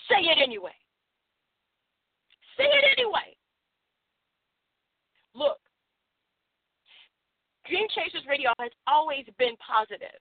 Say 0.10 0.26
it 0.26 0.38
anyway. 0.41 0.76
Say 2.57 2.65
it 2.65 2.85
anyway. 2.97 3.38
Look. 5.34 5.60
Dream 7.68 7.85
Chasers 7.93 8.26
Radio 8.27 8.49
has 8.60 8.72
always 8.88 9.26
been 9.38 9.56
positive. 9.61 10.18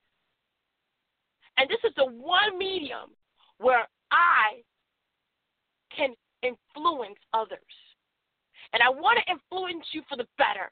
And 1.56 1.68
this 1.68 1.80
is 1.82 1.92
the 1.96 2.04
one 2.04 2.58
medium 2.58 3.10
where 3.58 3.88
I 4.12 4.62
can 5.98 6.14
influence 6.46 7.18
others. 7.34 7.74
And 8.72 8.82
I 8.82 8.90
want 8.90 9.18
to 9.18 9.26
influence 9.26 9.84
you 9.90 10.02
for 10.06 10.14
the 10.14 10.28
better. 10.38 10.70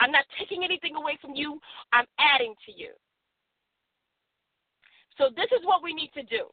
I'm 0.00 0.12
not 0.12 0.28
taking 0.38 0.64
anything 0.64 0.96
away 0.96 1.16
from 1.20 1.34
you, 1.34 1.60
I'm 1.92 2.06
adding 2.20 2.54
to 2.68 2.72
you. 2.72 2.92
So, 5.18 5.28
this 5.36 5.48
is 5.52 5.64
what 5.64 5.82
we 5.82 5.92
need 5.92 6.12
to 6.14 6.22
do. 6.24 6.48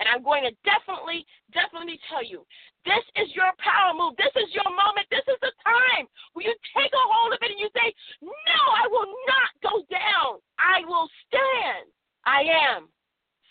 And 0.00 0.08
I'm 0.10 0.24
going 0.26 0.42
to 0.42 0.52
definitely, 0.66 1.22
definitely 1.54 2.00
tell 2.10 2.24
you 2.24 2.42
this 2.82 3.04
is 3.14 3.30
your 3.34 3.52
power 3.62 3.94
move. 3.94 4.18
This 4.18 4.32
is 4.34 4.50
your 4.50 4.66
moment. 4.66 5.06
This 5.10 5.22
is 5.30 5.38
the 5.38 5.54
time 5.62 6.10
where 6.34 6.50
you 6.50 6.54
take 6.74 6.90
a 6.90 7.04
hold 7.14 7.32
of 7.32 7.38
it 7.42 7.54
and 7.54 7.60
you 7.60 7.70
say, 7.70 7.94
No, 8.22 8.60
I 8.74 8.90
will 8.90 9.10
not 9.28 9.50
go 9.62 9.74
down. 9.86 10.42
I 10.58 10.82
will 10.88 11.06
stand. 11.28 11.86
I 12.26 12.42
am 12.74 12.88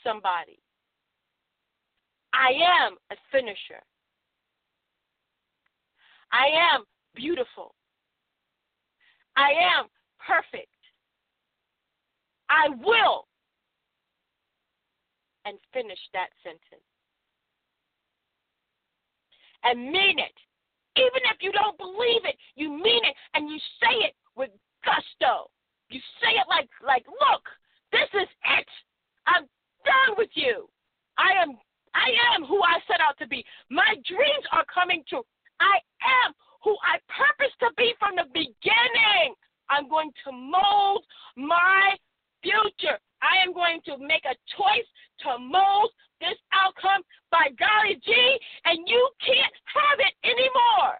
somebody. 0.03 0.62
I 2.33 2.49
am 2.85 2.97
a 3.11 3.15
finisher. 3.31 3.81
I 6.31 6.73
am 6.73 6.83
beautiful. 7.15 7.75
I 9.37 9.51
am 9.77 9.85
perfect. 10.25 10.67
I 12.49 12.69
will. 12.83 13.27
And 15.45 15.57
finish 15.73 15.99
that 16.13 16.29
sentence. 16.41 16.87
And 19.63 19.91
mean 19.91 20.17
it. 20.19 20.37
Even 20.95 21.21
if 21.29 21.37
you 21.41 21.51
don't 21.51 21.77
believe 21.77 22.25
it, 22.25 22.35
you 22.55 22.69
mean 22.69 23.03
it 23.05 23.15
and 23.33 23.49
you 23.49 23.57
say 23.81 24.07
it 24.07 24.15
with 24.35 24.49
gusto. 24.85 25.49
You 25.89 25.99
say 26.21 26.33
it 26.37 26.47
like 26.49 26.69
like, 26.85 27.05
look, 27.07 27.43
this 27.91 28.09
is 28.13 28.27
it. 28.57 28.67
I'm 29.27 29.43
done 29.85 30.17
with 30.17 30.29
you. 30.33 30.67
I 31.17 31.41
am 31.41 31.57
I 31.93 32.09
am 32.35 32.45
who 32.45 32.61
I 32.61 32.79
set 32.87 33.01
out 33.01 33.17
to 33.19 33.27
be. 33.27 33.45
My 33.69 33.95
dreams 34.05 34.45
are 34.51 34.65
coming 34.73 35.03
true. 35.07 35.23
I 35.59 35.77
am 36.25 36.33
who 36.63 36.75
I 36.81 36.97
purpose 37.07 37.53
to 37.59 37.69
be 37.77 37.93
from 37.99 38.15
the 38.15 38.25
beginning. 38.33 39.35
I'm 39.69 39.89
going 39.89 40.11
to 40.25 40.31
mold 40.31 41.03
my 41.37 41.95
future. 42.41 42.99
I 43.21 43.41
am 43.45 43.53
going 43.53 43.79
to 43.85 43.97
make 43.97 44.25
a 44.25 44.35
choice 44.57 44.87
to 45.23 45.37
mold 45.39 45.89
this 46.19 46.37
outcome 46.51 47.01
by 47.31 47.47
golly 47.57 47.99
gee, 48.03 48.39
and 48.65 48.87
you 48.87 49.09
can't 49.25 49.55
have 49.65 49.99
it 49.99 50.13
anymore. 50.23 50.97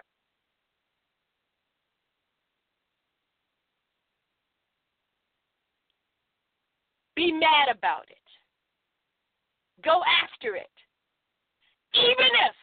Be 7.16 7.32
mad 7.32 7.70
about 7.72 8.06
it. 8.10 8.18
Go 9.84 10.02
after 10.24 10.56
it. 10.56 10.70
Even 11.94 12.32
if 12.50 12.56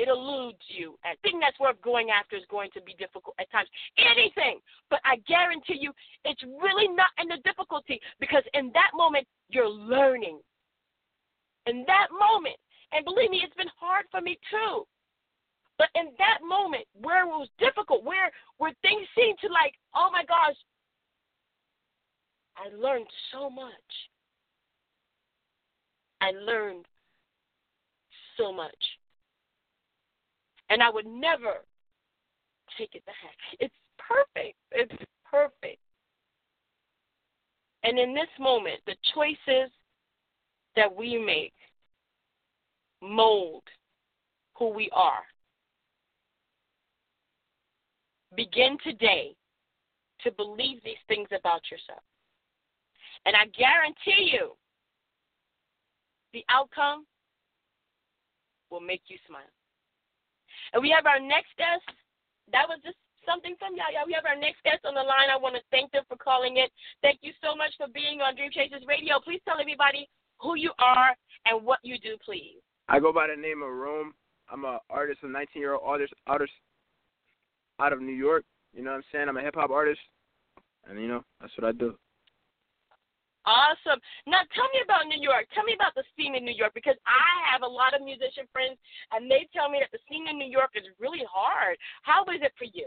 it 0.00 0.08
eludes 0.08 0.64
you. 0.68 0.96
And 1.04 1.18
thing 1.20 1.38
that's 1.40 1.58
worth 1.60 1.80
going 1.82 2.08
after 2.08 2.36
is 2.36 2.48
going 2.48 2.70
to 2.72 2.80
be 2.80 2.94
difficult 2.96 3.36
at 3.38 3.50
times. 3.52 3.68
Anything. 3.98 4.60
But 4.88 5.00
I 5.04 5.16
guarantee 5.28 5.76
you, 5.78 5.92
it's 6.24 6.42
really 6.42 6.88
not 6.88 7.12
in 7.20 7.28
the 7.28 7.36
difficulty 7.44 8.00
because 8.18 8.42
in 8.54 8.72
that 8.72 8.90
moment, 8.94 9.26
you're 9.50 9.68
learning. 9.68 10.40
In 11.66 11.84
that 11.86 12.08
moment, 12.10 12.56
and 12.92 13.04
believe 13.04 13.30
me, 13.30 13.42
it's 13.44 13.54
been 13.56 13.70
hard 13.78 14.06
for 14.10 14.20
me 14.20 14.38
too. 14.50 14.84
But 15.76 15.88
in 15.94 16.12
that 16.18 16.40
moment 16.46 16.84
where 17.00 17.24
it 17.24 17.28
was 17.28 17.48
difficult, 17.58 18.04
where 18.04 18.30
where 18.58 18.72
things 18.82 19.06
seemed 19.16 19.38
to 19.40 19.48
like, 19.48 19.74
oh 19.94 20.10
my 20.12 20.24
gosh, 20.24 20.56
I 22.56 22.68
learned 22.76 23.06
so 23.32 23.48
much. 23.48 23.90
I 26.20 26.32
learned 26.32 26.84
so 28.36 28.52
much. 28.52 28.74
And 30.68 30.82
I 30.82 30.90
would 30.90 31.06
never 31.06 31.64
take 32.78 32.94
it 32.94 33.04
back. 33.06 33.16
It's 33.58 33.74
perfect. 33.98 34.56
It's 34.72 35.04
perfect. 35.28 35.80
And 37.82 37.98
in 37.98 38.14
this 38.14 38.28
moment, 38.38 38.78
the 38.86 38.94
choices 39.14 39.70
that 40.76 40.94
we 40.94 41.18
make 41.18 41.54
mold 43.02 43.62
who 44.54 44.68
we 44.68 44.90
are. 44.92 45.22
Begin 48.36 48.76
today 48.84 49.34
to 50.22 50.30
believe 50.32 50.78
these 50.84 51.00
things 51.08 51.28
about 51.36 51.62
yourself. 51.70 52.02
And 53.24 53.34
I 53.34 53.46
guarantee 53.46 54.30
you, 54.32 54.52
the 56.32 56.44
outcome 56.48 57.06
will 58.70 58.80
make 58.80 59.02
you 59.08 59.18
smile. 59.26 59.50
And 60.72 60.82
we 60.82 60.90
have 60.90 61.06
our 61.06 61.20
next 61.20 61.52
guest. 61.58 61.84
That 62.52 62.66
was 62.70 62.78
just 62.82 62.98
something 63.26 63.54
from 63.58 63.76
Yaya. 63.76 64.06
We 64.06 64.14
have 64.14 64.26
our 64.26 64.38
next 64.38 64.62
guest 64.62 64.86
on 64.86 64.94
the 64.94 65.02
line. 65.02 65.30
I 65.30 65.36
want 65.36 65.54
to 65.54 65.62
thank 65.70 65.92
them 65.92 66.04
for 66.08 66.16
calling 66.16 66.56
in. 66.56 66.66
Thank 67.02 67.20
you 67.22 67.32
so 67.42 67.54
much 67.54 67.74
for 67.76 67.86
being 67.92 68.20
on 68.20 68.34
Dream 68.34 68.50
Chasers 68.50 68.86
Radio. 68.86 69.20
Please 69.20 69.40
tell 69.44 69.60
everybody 69.60 70.08
who 70.38 70.56
you 70.56 70.72
are 70.78 71.14
and 71.46 71.64
what 71.64 71.78
you 71.82 71.98
do, 71.98 72.16
please. 72.24 72.62
I 72.88 72.98
go 72.98 73.12
by 73.12 73.28
the 73.28 73.40
name 73.40 73.62
of 73.62 73.70
Rome. 73.70 74.14
I'm 74.50 74.64
an 74.64 74.78
artist, 74.90 75.20
a 75.22 75.28
19 75.28 75.62
year 75.62 75.74
old 75.74 75.82
artist, 75.84 76.12
artist 76.26 76.52
out 77.78 77.92
of 77.92 78.00
New 78.00 78.14
York. 78.14 78.44
You 78.74 78.82
know 78.82 78.90
what 78.90 78.98
I'm 78.98 79.04
saying? 79.12 79.28
I'm 79.28 79.36
a 79.36 79.42
hip 79.42 79.54
hop 79.54 79.70
artist, 79.70 80.00
and 80.88 81.00
you 81.00 81.08
know 81.08 81.24
that's 81.40 81.52
what 81.56 81.68
I 81.68 81.72
do. 81.72 81.94
Awesome. 83.50 83.98
Now 84.30 84.46
tell 84.54 84.70
me 84.70 84.78
about 84.86 85.10
New 85.10 85.18
York. 85.18 85.50
Tell 85.50 85.66
me 85.66 85.74
about 85.74 85.98
the 85.98 86.06
scene 86.14 86.38
in 86.38 86.46
New 86.46 86.54
York 86.54 86.70
because 86.70 86.94
I 87.02 87.50
have 87.50 87.66
a 87.66 87.66
lot 87.66 87.98
of 87.98 88.06
musician 88.06 88.46
friends 88.54 88.78
and 89.10 89.26
they 89.26 89.50
tell 89.50 89.66
me 89.66 89.82
that 89.82 89.90
the 89.90 89.98
scene 90.06 90.30
in 90.30 90.38
New 90.38 90.46
York 90.46 90.70
is 90.78 90.86
really 91.02 91.26
hard. 91.26 91.74
How 92.06 92.22
is 92.30 92.38
it 92.46 92.54
for 92.54 92.70
you? 92.70 92.86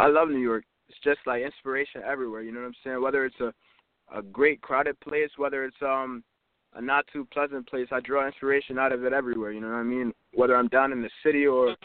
I 0.00 0.08
love 0.08 0.32
New 0.32 0.40
York. 0.40 0.64
It's 0.88 0.96
just 1.04 1.20
like 1.26 1.44
inspiration 1.44 2.00
everywhere, 2.00 2.40
you 2.40 2.52
know 2.52 2.60
what 2.64 2.72
I'm 2.72 2.80
saying? 2.82 3.02
Whether 3.02 3.28
it's 3.28 3.40
a 3.40 3.52
a 4.14 4.22
great 4.22 4.60
crowded 4.60 4.98
place, 5.00 5.30
whether 5.36 5.64
it's 5.64 5.82
um 5.82 6.24
a 6.74 6.80
not 6.80 7.04
too 7.12 7.26
pleasant 7.32 7.68
place, 7.68 7.88
I 7.92 8.00
draw 8.00 8.26
inspiration 8.26 8.78
out 8.78 8.92
of 8.92 9.04
it 9.04 9.12
everywhere, 9.12 9.52
you 9.52 9.60
know 9.60 9.68
what 9.68 9.76
I 9.76 9.82
mean? 9.82 10.12
Whether 10.32 10.56
I'm 10.56 10.68
down 10.68 10.92
in 10.92 11.02
the 11.02 11.10
city 11.22 11.46
or 11.46 11.76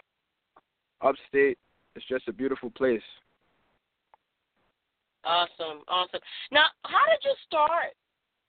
upstate, 1.01 1.57
it's 1.95 2.07
just 2.07 2.27
a 2.29 2.33
beautiful 2.33 2.69
place. 2.69 3.01
Awesome, 5.27 5.83
awesome. 5.89 6.21
Now, 6.53 6.65
how 6.83 7.05
did 7.11 7.19
you 7.23 7.35
start? 7.45 7.91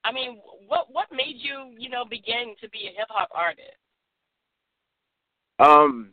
I 0.05 0.13
mean, 0.13 0.39
what 0.69 0.87
what 0.93 1.09
made 1.11 1.37
you, 1.37 1.75
you 1.77 1.89
know, 1.89 2.05
begin 2.05 2.55
to 2.61 2.69
be 2.71 2.87
a 2.87 2.97
hip 2.97 3.09
hop 3.11 3.29
artist? 3.35 3.75
Um, 5.59 6.11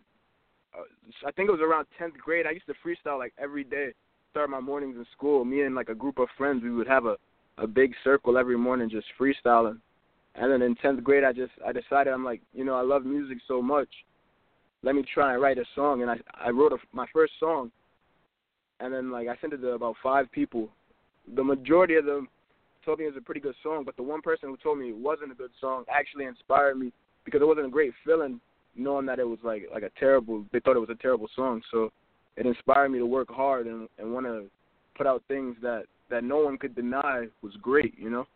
I 1.24 1.32
think 1.32 1.50
it 1.50 1.52
was 1.52 1.62
around 1.62 1.86
tenth 2.00 2.18
grade. 2.18 2.48
I 2.48 2.52
used 2.52 2.66
to 2.66 2.74
freestyle 2.84 3.20
like 3.20 3.34
every 3.38 3.64
day. 3.64 3.90
Start 4.32 4.50
my 4.50 4.60
mornings 4.60 4.96
in 4.98 5.06
school. 5.16 5.46
Me 5.46 5.62
and 5.62 5.76
like 5.76 5.90
a 5.90 5.96
group 5.96 6.18
of 6.18 6.28
friends, 6.36 6.64
we 6.64 6.72
would 6.72 6.88
have 6.88 7.06
a 7.06 7.16
a 7.60 7.68
big 7.68 7.94
circle 8.04 8.38
every 8.38 8.58
morning 8.58 8.90
just 8.90 9.08
freestyling. 9.20 9.80
And 10.34 10.52
then 10.52 10.62
in 10.64 10.76
tenth 10.76 11.04
grade, 11.04 11.24
I 11.24 11.32
just 11.32 11.54
I 11.66 11.72
decided 11.74 12.12
I'm 12.12 12.26
like, 12.26 12.42
you 12.54 12.66
know, 12.66 12.76
I 12.76 12.82
love 12.82 13.06
music 13.06 13.38
so 13.48 13.62
much. 13.62 13.88
Let 14.82 14.96
me 14.96 15.06
try 15.14 15.34
and 15.34 15.42
write 15.42 15.60
a 15.60 15.66
song. 15.76 16.02
And 16.02 16.10
I 16.10 16.18
I 16.34 16.50
wrote 16.50 16.74
a, 16.74 16.78
my 16.92 17.06
first 17.14 17.34
song 17.40 17.72
and 18.80 18.94
then 18.94 19.12
like 19.12 19.28
I 19.28 19.36
sent 19.42 19.54
it 19.54 19.58
to 19.58 19.70
about 19.70 19.96
five 20.02 20.32
people. 20.32 20.70
The 21.36 21.44
majority 21.44 21.96
of 21.96 22.06
them 22.06 22.28
told 22.84 23.00
me 23.00 23.06
it 23.06 23.14
was 23.14 23.18
a 23.18 23.26
pretty 23.26 23.42
good 23.42 23.56
song, 23.64 23.84
but 23.84 23.96
the 23.96 24.04
one 24.04 24.22
person 24.22 24.50
who 24.50 24.58
told 24.58 24.78
me 24.80 24.90
it 24.90 24.98
wasn't 24.98 25.32
a 25.32 25.36
good 25.36 25.52
song 25.60 25.86
actually 25.90 26.26
inspired 26.26 26.78
me 26.78 26.94
because 27.24 27.42
it 27.42 27.48
wasn't 27.48 27.66
a 27.66 27.70
great 27.70 27.94
feeling 28.06 28.40
knowing 28.76 29.06
that 29.06 29.20
it 29.20 29.28
was 29.28 29.40
like 29.44 29.64
like 29.74 29.84
a 29.84 29.92
terrible. 30.00 30.46
They 30.52 30.60
thought 30.60 30.76
it 30.76 30.80
was 30.80 30.90
a 30.90 31.02
terrible 31.02 31.30
song, 31.36 31.62
so 31.72 31.92
it 32.38 32.46
inspired 32.46 32.90
me 32.90 33.00
to 33.00 33.06
work 33.06 33.30
hard 33.30 33.68
and 33.68 33.88
and 33.98 34.14
want 34.14 34.26
to 34.26 34.46
put 34.96 35.08
out 35.08 35.24
things 35.28 35.56
that 35.62 35.86
that 36.10 36.24
no 36.24 36.38
one 36.38 36.58
could 36.58 36.76
deny 36.76 37.28
was 37.42 37.54
great, 37.62 37.98
you 37.98 38.10
know. 38.10 38.28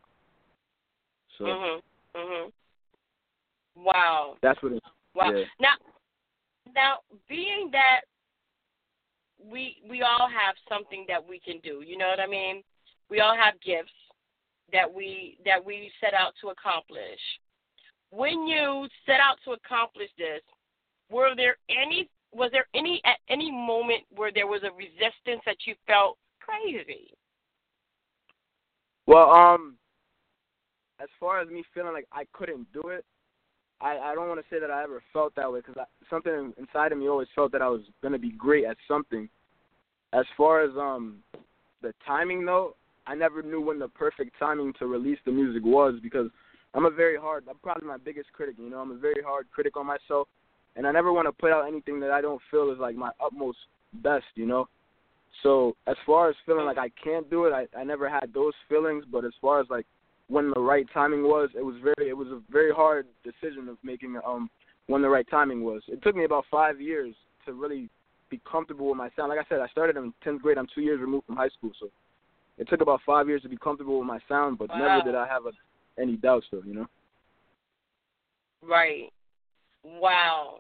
So. 1.38 1.46
Mhm. 1.46 1.82
Mhm. 2.16 2.52
Wow. 3.76 4.38
That's 4.42 4.62
what 4.64 4.74
it. 4.74 4.84
Wow. 5.14 5.32
Yeah. 5.32 5.46
Now, 5.60 5.74
now 6.74 7.00
being 7.28 7.70
that 7.72 8.02
we 9.52 9.78
we 9.90 10.02
all 10.02 10.28
have 10.28 10.56
something 10.68 11.06
that 11.08 11.24
we 11.26 11.40
can 11.40 11.60
do. 11.60 11.84
You 11.86 11.98
know 11.98 12.08
what 12.08 12.20
I 12.20 12.28
mean? 12.28 12.64
We 13.10 13.22
all 13.22 13.36
have 13.36 13.56
gifts 13.62 13.92
that 14.72 14.92
we 14.92 15.38
that 15.46 15.64
we 15.64 15.92
set 16.02 16.14
out 16.14 16.34
to 16.42 16.50
accomplish. 16.50 17.20
When 18.12 18.48
you 18.48 18.88
set 19.06 19.20
out 19.20 19.38
to 19.46 19.52
accomplish 19.52 20.10
this, 20.18 20.42
were 21.10 21.36
there 21.36 21.58
any 21.70 22.10
was 22.32 22.52
there 22.52 22.68
any 22.76 23.02
at 23.06 23.18
any 23.30 23.52
moment 23.52 24.04
where 24.16 24.32
there 24.34 24.48
was 24.48 24.62
a 24.64 24.72
resistance 24.72 25.42
that 25.46 25.58
you 25.66 25.76
felt 25.88 26.18
crazy? 26.40 27.12
Well, 29.08 29.32
um, 29.32 29.76
as 31.02 31.08
far 31.20 31.42
as 31.42 31.50
me 31.50 31.64
feeling 31.74 31.94
like 31.94 32.08
I 32.12 32.26
couldn't 32.34 32.72
do 32.74 32.90
it, 32.90 33.04
I 33.82 33.98
I 33.98 34.16
don't 34.16 34.28
want 34.28 34.40
to 34.40 34.46
say 34.54 34.60
that 34.60 34.72
I 34.72 34.84
ever 34.84 35.02
felt 35.14 35.36
that 35.36 35.52
way 35.52 35.62
because 35.66 35.82
something 36.10 36.54
inside 36.58 36.92
of 36.92 36.98
me 36.98 37.08
always 37.08 37.28
felt 37.36 37.52
that 37.54 37.62
I 37.62 37.70
was 37.70 37.82
gonna 38.02 38.20
be 38.20 38.32
great 38.32 38.66
at 38.66 38.78
something. 38.88 39.30
As 40.14 40.26
far 40.36 40.62
as 40.62 40.72
um 40.78 41.18
the 41.82 41.94
timing 42.06 42.46
though, 42.46 42.76
I 43.08 43.16
never 43.16 43.42
knew 43.42 43.62
when 43.62 43.80
the 43.80 43.88
perfect 43.88 44.38
timing 44.38 44.74
to 44.80 44.88
release 44.88 45.20
the 45.26 45.32
music 45.32 45.64
was 45.64 45.96
because 46.02 46.30
I'm 46.74 46.86
a 46.86 46.92
very 46.92 47.18
hard. 47.18 47.46
I'm 47.50 47.58
probably 47.58 47.88
my 47.88 47.98
biggest 47.98 48.32
critic. 48.34 48.56
You 48.60 48.70
know, 48.70 48.80
I'm 48.80 48.92
a 48.92 48.98
very 48.98 49.24
hard 49.26 49.48
critic 49.52 49.76
on 49.76 49.88
myself, 49.88 50.28
and 50.76 50.86
I 50.86 50.92
never 50.92 51.12
want 51.12 51.28
to 51.28 51.32
put 51.32 51.52
out 51.52 51.68
anything 51.68 52.00
that 52.02 52.12
I 52.12 52.22
don't 52.22 52.42
feel 52.52 52.72
is 52.72 52.80
like 52.80 52.96
my 52.96 53.12
utmost 53.24 53.58
best. 53.96 54.26
You 54.36 54.46
know. 54.46 54.68
So 55.44 55.76
as 55.88 55.96
far 56.06 56.30
as 56.30 56.36
feeling 56.46 56.66
like 56.66 56.78
I 56.78 56.90
can't 57.04 57.30
do 57.30 57.46
it, 57.46 57.54
I 57.54 57.66
I 57.78 57.84
never 57.84 58.10
had 58.10 58.32
those 58.34 58.54
feelings. 58.68 59.06
But 59.12 59.26
as 59.26 59.34
far 59.42 59.60
as 59.60 59.68
like 59.70 59.88
when 60.30 60.52
the 60.52 60.62
right 60.62 60.86
timing 60.94 61.24
was, 61.24 61.50
it 61.56 61.66
was 61.66 61.76
very 61.84 62.10
it 62.10 62.16
was 62.18 62.28
a 62.30 62.42
very 62.50 62.72
hard 62.72 63.08
decision 63.24 63.68
of 63.68 63.78
making 63.84 64.18
um 64.26 64.50
when 64.88 65.02
the 65.02 65.10
right 65.10 65.28
timing 65.30 65.64
was. 65.64 65.82
It 65.88 66.02
took 66.02 66.16
me 66.16 66.24
about 66.24 66.46
five 66.50 66.80
years 66.80 67.14
to 67.46 67.54
really 67.54 67.90
be 68.30 68.40
comfortable 68.50 68.88
with 68.88 68.98
my 68.98 69.10
sound. 69.16 69.30
Like 69.30 69.40
I 69.40 69.50
said, 69.50 69.60
I 69.60 69.68
started 69.68 69.98
in 69.98 70.14
tenth 70.24 70.42
grade. 70.42 70.58
I'm 70.58 70.68
two 70.74 70.82
years 70.82 71.02
removed 71.02 71.26
from 71.26 71.36
high 71.36 71.50
school, 71.50 71.72
so 71.80 71.90
it 72.58 72.70
took 72.70 72.82
about 72.82 73.02
five 73.06 73.28
years 73.28 73.42
to 73.42 73.50
be 73.50 73.58
comfortable 73.58 73.98
with 73.98 74.08
my 74.08 74.20
sound. 74.30 74.58
But 74.58 74.70
wow. 74.70 74.78
never 74.78 75.02
did 75.04 75.16
I 75.16 75.28
have 75.28 75.46
a, 75.46 76.02
any 76.02 76.16
doubts, 76.16 76.46
though. 76.52 76.62
You 76.66 76.76
know. 76.76 76.88
Right. 78.62 79.12
Wow. 79.84 80.60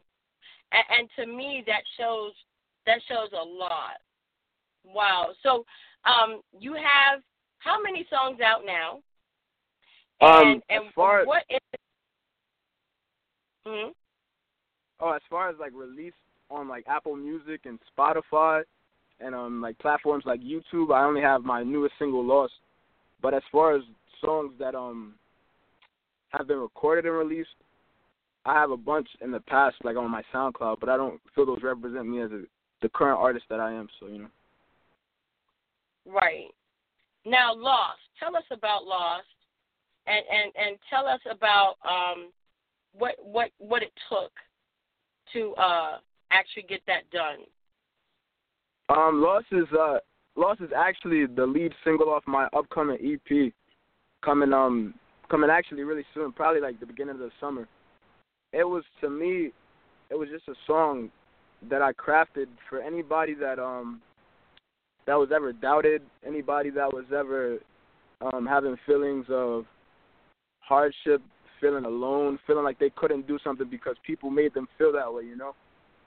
And, 0.71 0.83
and 0.99 1.09
to 1.17 1.31
me, 1.31 1.63
that 1.67 1.81
shows 1.97 2.31
that 2.85 2.99
shows 3.07 3.29
a 3.33 3.43
lot. 3.43 3.99
Wow. 4.83 5.29
So, 5.43 5.65
um, 6.05 6.41
you 6.57 6.73
have 6.73 7.21
how 7.59 7.81
many 7.81 8.07
songs 8.09 8.39
out 8.41 8.61
now? 8.65 8.99
Um, 10.21 10.41
and, 10.47 10.63
and 10.69 10.87
as 10.87 10.93
far 10.95 11.25
what 11.25 11.43
is? 11.49 11.59
hmm 13.65 13.89
Oh, 15.01 15.11
as 15.13 15.21
far 15.29 15.49
as 15.49 15.55
like 15.59 15.71
release 15.73 16.13
on 16.49 16.67
like 16.67 16.83
Apple 16.87 17.15
Music 17.15 17.61
and 17.65 17.79
Spotify, 17.97 18.63
and 19.19 19.33
um 19.33 19.61
like 19.61 19.77
platforms 19.79 20.23
like 20.25 20.41
YouTube, 20.41 20.93
I 20.93 21.05
only 21.05 21.21
have 21.21 21.43
my 21.43 21.63
newest 21.63 21.93
single 21.99 22.25
Lost. 22.25 22.53
But 23.21 23.33
as 23.33 23.43
far 23.51 23.75
as 23.75 23.83
songs 24.21 24.53
that 24.59 24.75
um 24.75 25.15
have 26.29 26.47
been 26.47 26.59
recorded 26.59 27.05
and 27.05 27.15
released, 27.15 27.49
I 28.45 28.53
have 28.53 28.71
a 28.71 28.77
bunch 28.77 29.07
in 29.21 29.31
the 29.31 29.39
past 29.41 29.77
like 29.83 29.95
on 29.95 30.11
my 30.11 30.23
SoundCloud, 30.33 30.77
but 30.79 30.89
I 30.89 30.97
don't 30.97 31.19
feel 31.33 31.45
those 31.45 31.63
represent 31.63 32.07
me 32.07 32.21
as 32.21 32.31
a, 32.31 32.43
the 32.81 32.89
current 32.89 33.19
artist 33.19 33.45
that 33.49 33.59
I 33.59 33.71
am. 33.71 33.87
So 33.99 34.07
you 34.07 34.19
know. 34.19 34.29
Right. 36.05 36.47
Now, 37.25 37.53
Lost. 37.53 37.99
Tell 38.19 38.35
us 38.35 38.43
about 38.51 38.85
Lost, 38.85 39.27
and 40.09 40.25
and 40.29 40.51
and 40.55 40.77
tell 40.89 41.07
us 41.07 41.21
about 41.29 41.75
um 41.87 42.31
what 42.93 43.15
what 43.23 43.51
what 43.59 43.83
it 43.83 43.93
took 44.09 44.31
to 45.33 45.53
uh 45.55 45.97
actually 46.31 46.63
get 46.63 46.81
that 46.87 47.09
done. 47.11 47.39
Um, 48.89 49.21
Lost 49.21 49.45
is 49.51 49.67
uh 49.79 49.97
Lost 50.35 50.61
is 50.61 50.71
actually 50.75 51.25
the 51.25 51.45
lead 51.45 51.73
single 51.83 52.09
off 52.09 52.23
my 52.25 52.47
upcoming 52.55 52.97
EP, 53.03 53.53
coming 54.23 54.53
um 54.53 54.93
coming 55.29 55.49
actually 55.49 55.83
really 55.83 56.05
soon, 56.13 56.31
probably 56.31 56.61
like 56.61 56.79
the 56.79 56.85
beginning 56.85 57.15
of 57.15 57.19
the 57.19 57.31
summer. 57.39 57.67
It 58.51 58.63
was 58.63 58.83
to 59.01 59.09
me, 59.09 59.51
it 60.09 60.15
was 60.15 60.29
just 60.29 60.47
a 60.47 60.55
song 60.65 61.11
that 61.69 61.81
I 61.81 61.91
crafted 61.93 62.47
for 62.69 62.81
anybody 62.81 63.35
that 63.35 63.59
um 63.59 64.01
that 65.05 65.15
was 65.15 65.29
ever 65.33 65.53
doubted, 65.53 66.01
anybody 66.25 66.69
that 66.71 66.91
was 66.91 67.05
ever 67.15 67.59
um 68.33 68.47
having 68.47 68.75
feelings 68.87 69.25
of 69.29 69.65
hardship, 70.69 71.21
feeling 71.59 71.85
alone, 71.85 72.39
feeling 72.45 72.63
like 72.63 72.79
they 72.79 72.91
couldn't 72.91 73.27
do 73.27 73.39
something 73.43 73.67
because 73.69 73.95
people 74.05 74.29
made 74.29 74.53
them 74.53 74.67
feel 74.77 74.93
that 74.93 75.11
way, 75.11 75.23
you 75.23 75.35
know. 75.35 75.55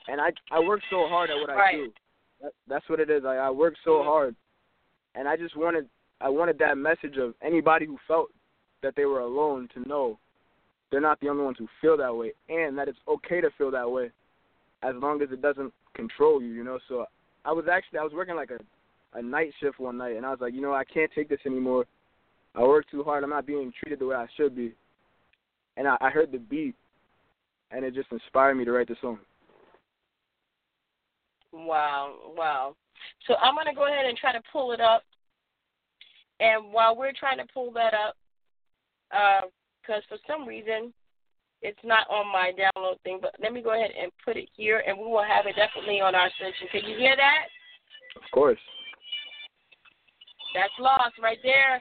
And 0.09 0.21
I 0.21 0.31
I 0.51 0.61
work 0.61 0.81
so 0.89 1.07
hard 1.09 1.31
at 1.31 1.37
what 1.37 1.51
I 1.51 1.73
do. 1.73 1.93
That, 2.41 2.53
that's 2.69 2.89
what 2.89 3.01
it 3.01 3.11
is. 3.11 3.25
I 3.25 3.37
I 3.37 3.51
work 3.51 3.75
so 3.85 3.91
Mhm. 3.99 4.05
hard, 4.05 4.37
and 5.15 5.29
I 5.29 5.37
just 5.37 5.57
wanted 5.57 5.89
I 6.21 6.29
wanted 6.29 6.59
that 6.59 6.79
message 6.79 7.19
of 7.19 7.35
anybody 7.43 7.85
who 7.87 7.99
felt 8.07 8.31
that 8.83 8.95
they 8.95 9.05
were 9.05 9.21
alone 9.21 9.69
to 9.75 9.89
know 9.89 10.19
they're 10.91 11.01
not 11.01 11.19
the 11.21 11.29
only 11.29 11.43
ones 11.45 11.59
who 11.59 11.69
feel 11.81 11.97
that 11.97 12.15
way, 12.15 12.33
and 12.49 12.79
that 12.79 12.89
it's 12.89 12.99
okay 13.09 13.41
to 13.41 13.51
feel 13.59 13.71
that 13.73 13.91
way, 13.91 14.11
as 14.83 14.95
long 14.97 15.23
as 15.23 15.33
it 15.33 15.43
doesn't 15.43 15.73
control 15.95 16.41
you, 16.41 16.53
you 16.53 16.65
know. 16.65 16.79
So 16.89 17.07
I 17.45 17.53
was 17.53 17.67
actually 17.67 17.99
I 17.99 18.05
was 18.05 18.13
working 18.13 18.37
like 18.37 18.53
a 18.53 18.59
a 19.19 19.23
night 19.23 19.53
shift 19.61 19.79
one 19.79 19.99
night, 19.99 20.17
and 20.17 20.25
I 20.25 20.31
was 20.31 20.41
like, 20.41 20.55
you 20.55 20.63
know, 20.63 20.73
I 20.73 20.85
can't 20.85 21.11
take 21.13 21.29
this 21.29 21.45
anymore. 21.45 21.85
I 22.55 22.63
work 22.63 22.91
too 22.91 23.03
hard. 23.03 23.25
I'm 23.25 23.31
not 23.31 23.47
being 23.47 23.73
treated 23.79 23.99
the 23.99 24.07
way 24.07 24.17
I 24.17 24.27
should 24.37 24.55
be. 24.55 24.75
And 25.77 25.89
I, 25.89 25.97
I 26.01 26.11
heard 26.11 26.33
the 26.33 26.39
beat, 26.39 26.75
and 27.71 27.85
it 27.85 27.95
just 27.95 28.13
inspired 28.13 28.57
me 28.57 28.65
to 28.65 28.73
write 28.73 28.89
the 28.89 28.97
song. 29.01 29.19
Wow, 31.53 32.15
wow. 32.37 32.77
So 33.27 33.35
I'm 33.37 33.55
going 33.55 33.67
to 33.67 33.75
go 33.75 33.87
ahead 33.87 34.07
and 34.07 34.17
try 34.17 34.33
to 34.33 34.43
pull 34.53 34.73
it 34.73 34.81
up. 34.81 35.03
And 36.41 36.73
while 36.73 36.97
we're 36.97 37.13
trying 37.19 37.39
to 37.39 37.47
pull 37.55 37.73
that 37.73 37.95
up, 37.95 38.17
because 39.11 40.03
uh, 40.03 40.09
for 40.09 40.19
some 40.27 40.47
reason 40.47 40.93
it's 41.63 41.79
not 41.85 42.09
on 42.11 42.27
my 42.27 42.53
download 42.59 43.01
thing, 43.03 43.19
but 43.23 43.35
let 43.41 43.53
me 43.53 43.63
go 43.63 43.73
ahead 43.73 43.91
and 44.01 44.11
put 44.25 44.37
it 44.37 44.49
here, 44.57 44.83
and 44.87 44.99
we 44.99 45.05
will 45.05 45.25
have 45.25 45.47
it 45.47 45.57
definitely 45.57 46.01
on 46.01 46.15
our 46.15 46.29
session. 46.39 46.69
Can 46.73 46.91
you 46.91 46.99
hear 46.99 47.17
that? 47.17 47.47
Of 48.17 48.29
course. 48.33 48.59
That's 50.55 50.73
Lost 50.79 51.15
right 51.23 51.39
there 51.43 51.81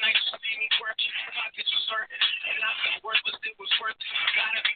night, 0.00 0.16
are 1.68 1.84
certain. 1.90 2.20
And 2.48 2.62
I 2.64 2.72
it 3.44 3.56
was 3.60 3.70
worth 3.80 3.98
it. 3.98 4.08
Gotta 4.32 4.60
be 4.64 4.74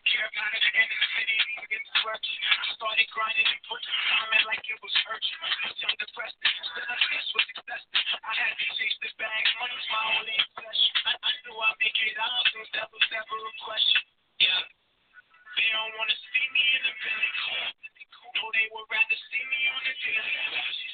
the 0.92 1.00
city. 1.16 1.38
I 1.64 2.64
started 2.76 3.08
grinding 3.16 3.48
and 3.48 3.62
putting 3.64 3.96
time 4.12 4.30
in 4.36 4.42
like 4.44 4.60
it 4.68 4.78
was 4.84 4.94
urgent. 5.08 5.40
Depressed, 5.94 6.36
still 6.36 6.84
obsessed 6.84 7.32
with 7.32 7.46
success. 7.54 7.82
I 8.20 8.32
had 8.34 8.52
to 8.60 8.66
chase 8.76 8.96
the 9.00 9.08
bag, 9.16 9.42
money's 9.56 9.88
my 9.88 10.02
only. 10.20 10.36
I, 10.36 11.12
knew 11.48 11.56
I'd 11.56 11.78
make 11.80 11.96
it 11.96 12.18
out, 12.20 12.44
so 12.52 12.60
question. 13.64 14.00
Yeah. 14.42 14.62
They 15.56 15.68
don't 15.72 15.94
wanna 15.96 16.18
see 16.18 16.46
me 16.52 16.64
in 16.76 16.82
the 16.84 16.94
village. 16.98 17.40
No, 18.34 18.50
they 18.52 18.66
would 18.68 18.88
rather 18.90 19.18
see 19.32 19.44
me 19.48 19.60
on 19.70 19.80
the. 19.86 20.93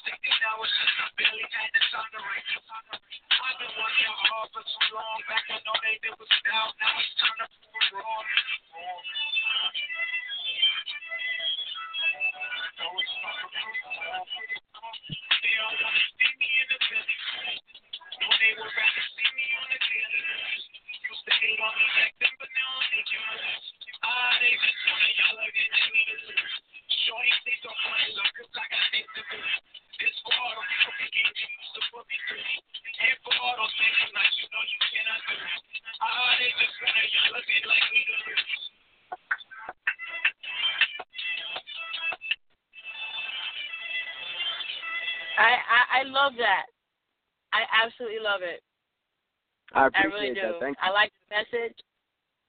Thank 0.00 0.24
hours 0.48 0.72
I 0.96 1.12
barely 1.12 1.44
had 1.44 1.70
the 1.76 1.82
to. 1.92 2.60
I've 2.96 3.56
been 3.60 3.74
working 3.76 4.14
hard 4.16 4.48
for 4.48 4.64
long. 4.96 5.20
They 5.28 6.00
did 6.00 6.16
now 6.80 6.96
it's 6.96 7.12
time 7.20 7.36
to 7.36 7.46
they 15.40 15.56
to 15.76 16.00
see 16.16 16.32
me 16.40 16.48
in 16.48 16.66
the 16.72 16.80
they 18.40 18.52
would 18.56 18.72
rather 18.72 19.04
see 19.04 19.30
me 19.36 19.46
on 19.60 19.68
the. 19.68 19.78
Used 19.80 21.24
to 21.28 21.32
hate 21.44 21.60
on 21.60 21.72
me 21.76 21.86
back 21.92 22.12
then, 22.24 22.32
but 22.40 22.48
now 22.56 22.72
love 46.20 46.32
that. 46.38 46.66
I 47.52 47.66
absolutely 47.84 48.20
love 48.22 48.42
it. 48.42 48.62
I 49.72 49.88
I 49.94 50.04
really 50.06 50.34
do. 50.34 50.40
that. 50.42 50.60
Thank 50.60 50.76
you. 50.76 50.84
I 50.84 50.90
like 50.90 51.12
the 51.16 51.36
message. 51.36 51.78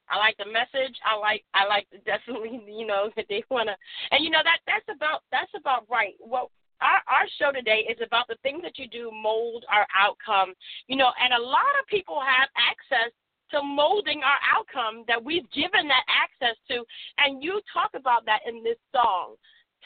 I 0.09 0.17
like 0.17 0.35
the 0.37 0.49
message. 0.51 0.95
I 1.05 1.15
like 1.15 1.43
I 1.53 1.65
like 1.65 1.87
definitely 2.05 2.61
you 2.67 2.85
know 2.85 3.09
that 3.15 3.25
they 3.29 3.43
wanna 3.49 3.75
and 4.11 4.23
you 4.23 4.29
know 4.29 4.43
that 4.43 4.59
that's 4.67 4.87
about 4.89 5.23
that's 5.31 5.51
about 5.55 5.85
right. 5.89 6.15
Well 6.19 6.51
our 6.81 7.01
our 7.07 7.25
show 7.37 7.51
today 7.51 7.85
is 7.89 7.97
about 8.03 8.27
the 8.27 8.37
things 8.43 8.61
that 8.63 8.77
you 8.77 8.87
do 8.87 9.11
mold 9.13 9.65
our 9.71 9.87
outcome. 9.95 10.53
You 10.87 10.97
know, 10.97 11.11
and 11.21 11.33
a 11.33 11.41
lot 11.41 11.73
of 11.79 11.87
people 11.87 12.19
have 12.19 12.49
access 12.57 13.13
to 13.51 13.61
molding 13.61 14.21
our 14.23 14.39
outcome 14.47 15.03
that 15.07 15.21
we've 15.21 15.49
given 15.51 15.87
that 15.87 16.07
access 16.07 16.55
to 16.69 16.83
and 17.19 17.43
you 17.43 17.61
talk 17.73 17.91
about 17.95 18.25
that 18.25 18.39
in 18.47 18.63
this 18.63 18.79
song. 18.93 19.35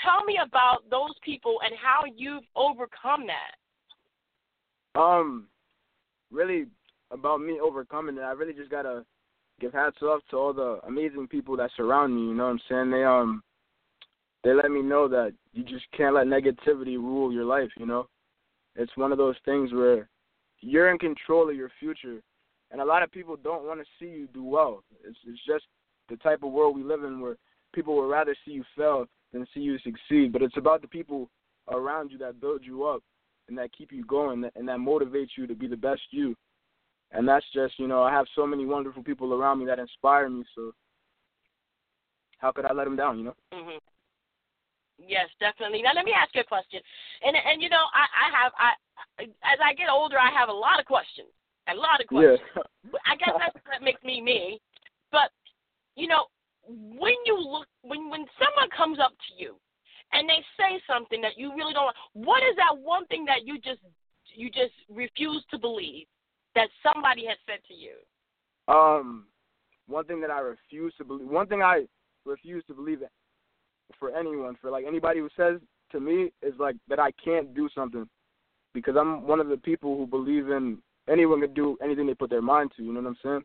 Tell 0.03 0.23
me 0.25 0.39
about 0.43 0.83
those 0.91 1.15
people 1.23 1.57
and 1.63 1.73
how 1.75 2.03
you've 2.05 2.43
overcome 2.55 3.25
that. 3.27 3.55
Um, 4.95 5.47
really 6.31 6.65
about 7.11 7.41
me 7.41 7.59
overcoming 7.59 8.17
it. 8.17 8.21
I 8.21 8.31
really 8.31 8.53
just 8.53 8.71
gotta 8.71 9.05
give 9.59 9.73
hats 9.73 10.01
off 10.01 10.21
to 10.29 10.37
all 10.37 10.53
the 10.53 10.79
amazing 10.87 11.27
people 11.27 11.57
that 11.57 11.71
surround 11.75 12.15
me. 12.15 12.21
You 12.21 12.33
know 12.33 12.45
what 12.45 12.51
I'm 12.51 12.61
saying? 12.69 12.91
They 12.91 13.03
um, 13.03 13.43
they 14.43 14.53
let 14.53 14.71
me 14.71 14.81
know 14.81 15.07
that 15.07 15.33
you 15.53 15.63
just 15.63 15.85
can't 15.95 16.15
let 16.15 16.27
negativity 16.27 16.97
rule 16.97 17.31
your 17.31 17.45
life. 17.45 17.69
You 17.77 17.85
know, 17.85 18.07
it's 18.75 18.95
one 18.95 19.11
of 19.11 19.17
those 19.17 19.35
things 19.45 19.71
where 19.73 20.07
you're 20.61 20.91
in 20.91 20.97
control 20.97 21.49
of 21.49 21.55
your 21.55 21.71
future, 21.79 22.21
and 22.71 22.81
a 22.81 22.85
lot 22.85 23.03
of 23.03 23.11
people 23.11 23.35
don't 23.35 23.65
want 23.65 23.79
to 23.79 23.85
see 23.99 24.11
you 24.11 24.27
do 24.33 24.43
well. 24.43 24.83
It's 25.03 25.17
it's 25.27 25.45
just 25.45 25.65
the 26.09 26.17
type 26.17 26.43
of 26.43 26.51
world 26.51 26.75
we 26.75 26.83
live 26.83 27.03
in 27.03 27.19
where 27.19 27.35
people 27.73 27.95
would 27.95 28.09
rather 28.09 28.35
see 28.45 28.51
you 28.51 28.63
fail 28.77 29.05
than 29.33 29.45
see 29.53 29.59
you 29.59 29.77
succeed. 29.79 30.31
But 30.31 30.41
it's 30.41 30.57
about 30.57 30.81
the 30.81 30.87
people 30.87 31.29
around 31.69 32.11
you 32.11 32.17
that 32.19 32.39
build 32.39 32.61
you 32.63 32.85
up 32.85 33.01
and 33.47 33.57
that 33.57 33.73
keep 33.77 33.91
you 33.91 34.03
going 34.05 34.49
and 34.55 34.67
that 34.67 34.79
motivate 34.79 35.29
you 35.37 35.47
to 35.47 35.55
be 35.55 35.67
the 35.67 35.77
best 35.77 36.01
you. 36.11 36.35
And 37.11 37.27
that's 37.27 37.45
just, 37.53 37.77
you 37.77 37.87
know, 37.87 38.03
I 38.03 38.11
have 38.11 38.25
so 38.35 38.45
many 38.45 38.65
wonderful 38.65 39.03
people 39.03 39.33
around 39.33 39.59
me 39.59 39.65
that 39.67 39.79
inspire 39.79 40.29
me. 40.29 40.43
So 40.55 40.73
how 42.39 42.51
could 42.51 42.65
I 42.65 42.73
let 42.73 42.85
them 42.85 42.95
down, 42.95 43.17
you 43.17 43.25
know? 43.25 43.35
hmm 43.53 43.77
Yes, 44.97 45.27
definitely. 45.39 45.81
Now 45.81 45.91
let 45.93 46.05
me 46.05 46.13
ask 46.15 46.33
you 46.33 46.41
a 46.41 46.45
question, 46.45 46.79
and 47.21 47.35
and 47.35 47.61
you 47.61 47.67
know 47.67 47.83
I 47.91 48.07
I 48.07 48.27
have 48.31 48.51
I 48.55 48.71
as 49.43 49.59
I 49.59 49.73
get 49.73 49.89
older 49.91 50.15
I 50.17 50.31
have 50.31 50.47
a 50.47 50.53
lot 50.53 50.79
of 50.79 50.85
questions, 50.85 51.27
a 51.67 51.75
lot 51.75 51.99
of 51.99 52.07
questions. 52.07 52.39
Yeah. 52.55 52.95
I 53.11 53.15
guess 53.17 53.35
that's 53.37 53.59
that 53.67 53.83
makes 53.83 54.01
me 54.03 54.21
me. 54.21 54.61
But 55.11 55.35
you 55.95 56.07
know 56.07 56.31
when 56.63 57.13
you 57.25 57.35
look 57.35 57.67
when 57.81 58.09
when 58.09 58.25
someone 58.39 58.69
comes 58.71 58.97
up 59.03 59.11
to 59.11 59.31
you 59.35 59.59
and 60.15 60.29
they 60.29 60.41
say 60.57 60.81
something 60.87 61.21
that 61.21 61.37
you 61.37 61.53
really 61.55 61.73
don't 61.73 61.85
want. 61.85 61.97
what 62.13 62.41
is 62.43 62.55
that 62.55 62.77
one 62.77 63.05
thing 63.07 63.25
that 63.25 63.45
you 63.45 63.59
just 63.59 63.81
you 64.33 64.49
just 64.49 64.73
refuse 64.89 65.43
to 65.51 65.57
believe 65.57 66.07
that 66.55 66.69
somebody 66.81 67.25
has 67.27 67.37
said 67.45 67.59
to 67.67 67.73
you? 67.73 67.93
Um, 68.67 69.25
one 69.87 70.05
thing 70.05 70.21
that 70.21 70.31
I 70.31 70.39
refuse 70.39 70.93
to 70.97 71.03
believe, 71.03 71.27
one 71.27 71.47
thing 71.47 71.61
I 71.61 71.85
refuse 72.25 72.63
to 72.67 72.73
believe 72.73 72.99
for 73.99 74.15
anyone, 74.15 74.57
for 74.61 74.71
like 74.71 74.85
anybody 74.87 75.19
who 75.19 75.29
says 75.37 75.59
to 75.91 75.99
me 75.99 76.31
is 76.41 76.53
like 76.59 76.75
that 76.87 76.99
I 76.99 77.11
can't 77.23 77.53
do 77.53 77.69
something 77.75 78.07
because 78.73 78.95
I'm 78.99 79.27
one 79.27 79.39
of 79.39 79.47
the 79.47 79.57
people 79.57 79.97
who 79.97 80.07
believe 80.07 80.49
in 80.49 80.79
anyone 81.09 81.41
can 81.41 81.53
do 81.53 81.77
anything 81.83 82.07
they 82.07 82.15
put 82.15 82.29
their 82.29 82.41
mind 82.41 82.71
to. 82.77 82.83
You 82.83 82.93
know 82.93 83.01
what 83.01 83.09
I'm 83.09 83.17
saying? 83.21 83.41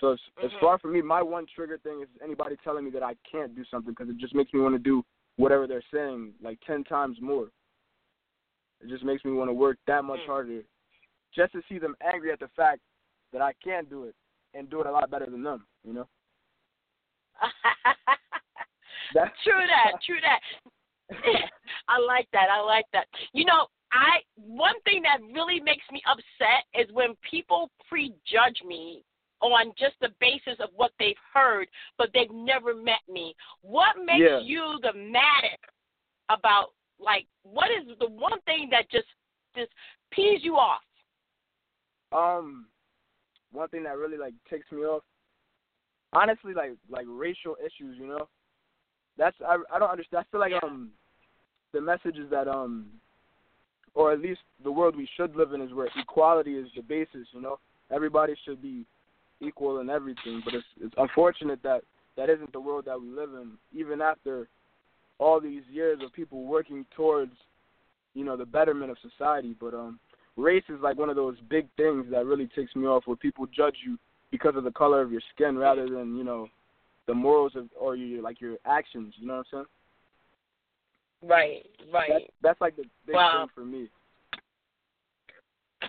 So 0.00 0.12
as, 0.12 0.20
as 0.42 0.50
Mhm. 0.52 0.60
far 0.60 0.78
from 0.78 0.92
me, 0.92 1.02
my 1.02 1.22
one 1.22 1.46
trigger 1.46 1.78
thing 1.78 2.02
is 2.02 2.08
anybody 2.22 2.56
telling 2.62 2.84
me 2.84 2.90
that 2.90 3.02
I 3.02 3.14
can't 3.30 3.54
do 3.54 3.64
something 3.64 3.92
because 3.92 4.08
it 4.08 4.18
just 4.18 4.34
makes 4.34 4.52
me 4.52 4.60
want 4.60 4.74
to 4.74 4.78
do 4.78 5.04
whatever 5.36 5.66
they're 5.66 5.82
saying 5.92 6.32
like 6.42 6.58
ten 6.66 6.84
times 6.84 7.18
more. 7.20 7.48
It 8.80 8.88
just 8.88 9.04
makes 9.04 9.24
me 9.24 9.32
want 9.32 9.48
to 9.48 9.54
work 9.54 9.78
that 9.86 10.04
much 10.04 10.20
Mm. 10.20 10.26
harder, 10.26 10.62
just 11.34 11.52
to 11.52 11.62
see 11.68 11.78
them 11.78 11.96
angry 12.02 12.30
at 12.32 12.38
the 12.40 12.48
fact 12.48 12.80
that 13.32 13.40
I 13.40 13.52
can 13.54 13.84
do 13.86 14.04
it 14.04 14.14
and 14.52 14.68
do 14.68 14.80
it 14.80 14.86
a 14.86 14.90
lot 14.90 15.10
better 15.10 15.26
than 15.26 15.42
them. 15.42 15.66
You 15.84 15.94
know? 15.94 16.08
That's 19.14 19.34
true 19.44 19.66
that, 19.66 19.92
true 20.04 20.20
that. 20.20 20.40
I 21.88 21.98
like 21.98 22.28
that. 22.32 22.48
I 22.50 22.60
like 22.60 22.86
that. 22.92 23.06
You 23.32 23.44
know, 23.44 23.66
I 23.92 24.20
one 24.36 24.80
thing 24.84 25.02
that 25.02 25.20
really 25.32 25.60
makes 25.60 25.84
me 25.92 26.02
upset 26.06 26.64
is 26.74 26.92
when 26.92 27.14
people 27.28 27.70
prejudge 27.88 28.62
me 28.66 29.04
on 29.52 29.72
just 29.78 29.94
the 30.00 30.10
basis 30.20 30.58
of 30.60 30.70
what 30.74 30.92
they've 30.98 31.16
heard, 31.32 31.68
but 31.98 32.10
they've 32.14 32.30
never 32.32 32.74
met 32.74 33.00
me. 33.08 33.34
What 33.62 33.96
makes 33.98 34.20
Yeah. 34.20 34.38
you 34.40 34.78
the 34.82 34.92
maddest 34.92 35.62
about 36.28 36.72
like 36.98 37.26
what 37.42 37.70
is 37.70 37.96
the 37.98 38.08
one 38.08 38.40
thing 38.42 38.68
that 38.70 38.88
just 38.90 39.08
just 39.54 39.72
pees 40.10 40.42
you 40.42 40.56
off? 40.56 40.82
Um, 42.12 42.68
one 43.52 43.68
thing 43.68 43.82
that 43.84 43.96
really 43.98 44.16
like 44.16 44.34
takes 44.48 44.70
me 44.72 44.82
off, 44.82 45.02
honestly, 46.12 46.54
like 46.54 46.76
like 46.88 47.06
racial 47.08 47.56
issues. 47.60 47.98
You 47.98 48.06
know, 48.06 48.28
that's 49.16 49.36
I 49.40 49.58
I 49.72 49.78
don't 49.78 49.90
understand. 49.90 50.24
I 50.26 50.30
feel 50.30 50.40
like 50.40 50.52
Yeah. 50.52 50.60
um, 50.62 50.92
the 51.72 51.80
message 51.80 52.16
is 52.18 52.30
that 52.30 52.48
um, 52.48 53.00
or 53.94 54.12
at 54.12 54.20
least 54.20 54.40
the 54.62 54.70
world 54.70 54.96
we 54.96 55.08
should 55.16 55.34
live 55.36 55.52
in 55.52 55.60
is 55.60 55.72
where 55.72 55.88
equality 55.96 56.56
is 56.56 56.68
the 56.76 56.82
basis. 56.82 57.26
You 57.32 57.40
know, 57.40 57.58
everybody 57.90 58.34
should 58.44 58.62
be 58.62 58.86
equal 59.44 59.80
in 59.80 59.90
everything. 59.90 60.42
But 60.44 60.54
it's 60.54 60.66
it's 60.80 60.94
unfortunate 60.98 61.62
that 61.62 61.82
that 62.16 62.30
isn't 62.30 62.52
the 62.52 62.60
world 62.60 62.84
that 62.86 63.00
we 63.00 63.08
live 63.08 63.30
in. 63.34 63.52
Even 63.72 64.00
after 64.00 64.48
all 65.18 65.40
these 65.40 65.62
years 65.70 66.00
of 66.02 66.12
people 66.12 66.44
working 66.44 66.84
towards, 66.96 67.32
you 68.14 68.24
know, 68.24 68.36
the 68.36 68.46
betterment 68.46 68.90
of 68.90 68.96
society. 69.10 69.54
But 69.58 69.74
um, 69.74 69.98
race 70.36 70.64
is 70.68 70.80
like 70.82 70.98
one 70.98 71.10
of 71.10 71.16
those 71.16 71.36
big 71.48 71.68
things 71.76 72.06
that 72.10 72.26
really 72.26 72.48
takes 72.54 72.74
me 72.74 72.86
off, 72.86 73.04
where 73.06 73.16
people 73.16 73.46
judge 73.46 73.76
you 73.84 73.98
because 74.30 74.56
of 74.56 74.64
the 74.64 74.72
color 74.72 75.00
of 75.00 75.12
your 75.12 75.22
skin 75.34 75.56
rather 75.56 75.88
than 75.88 76.16
you 76.16 76.24
know 76.24 76.48
the 77.06 77.14
morals 77.14 77.52
of 77.54 77.68
or 77.78 77.96
your 77.96 78.22
like 78.22 78.40
your 78.40 78.56
actions. 78.64 79.14
You 79.18 79.26
know 79.26 79.34
what 79.34 79.46
I'm 79.52 79.66
saying? 81.24 81.30
Right, 81.30 81.66
right. 81.92 82.10
That's, 82.10 82.24
that's 82.42 82.60
like 82.60 82.76
the 82.76 82.84
big 83.06 83.14
Wow. 83.14 83.46
thing 83.46 83.48
for 83.54 83.64
me. 83.64 83.88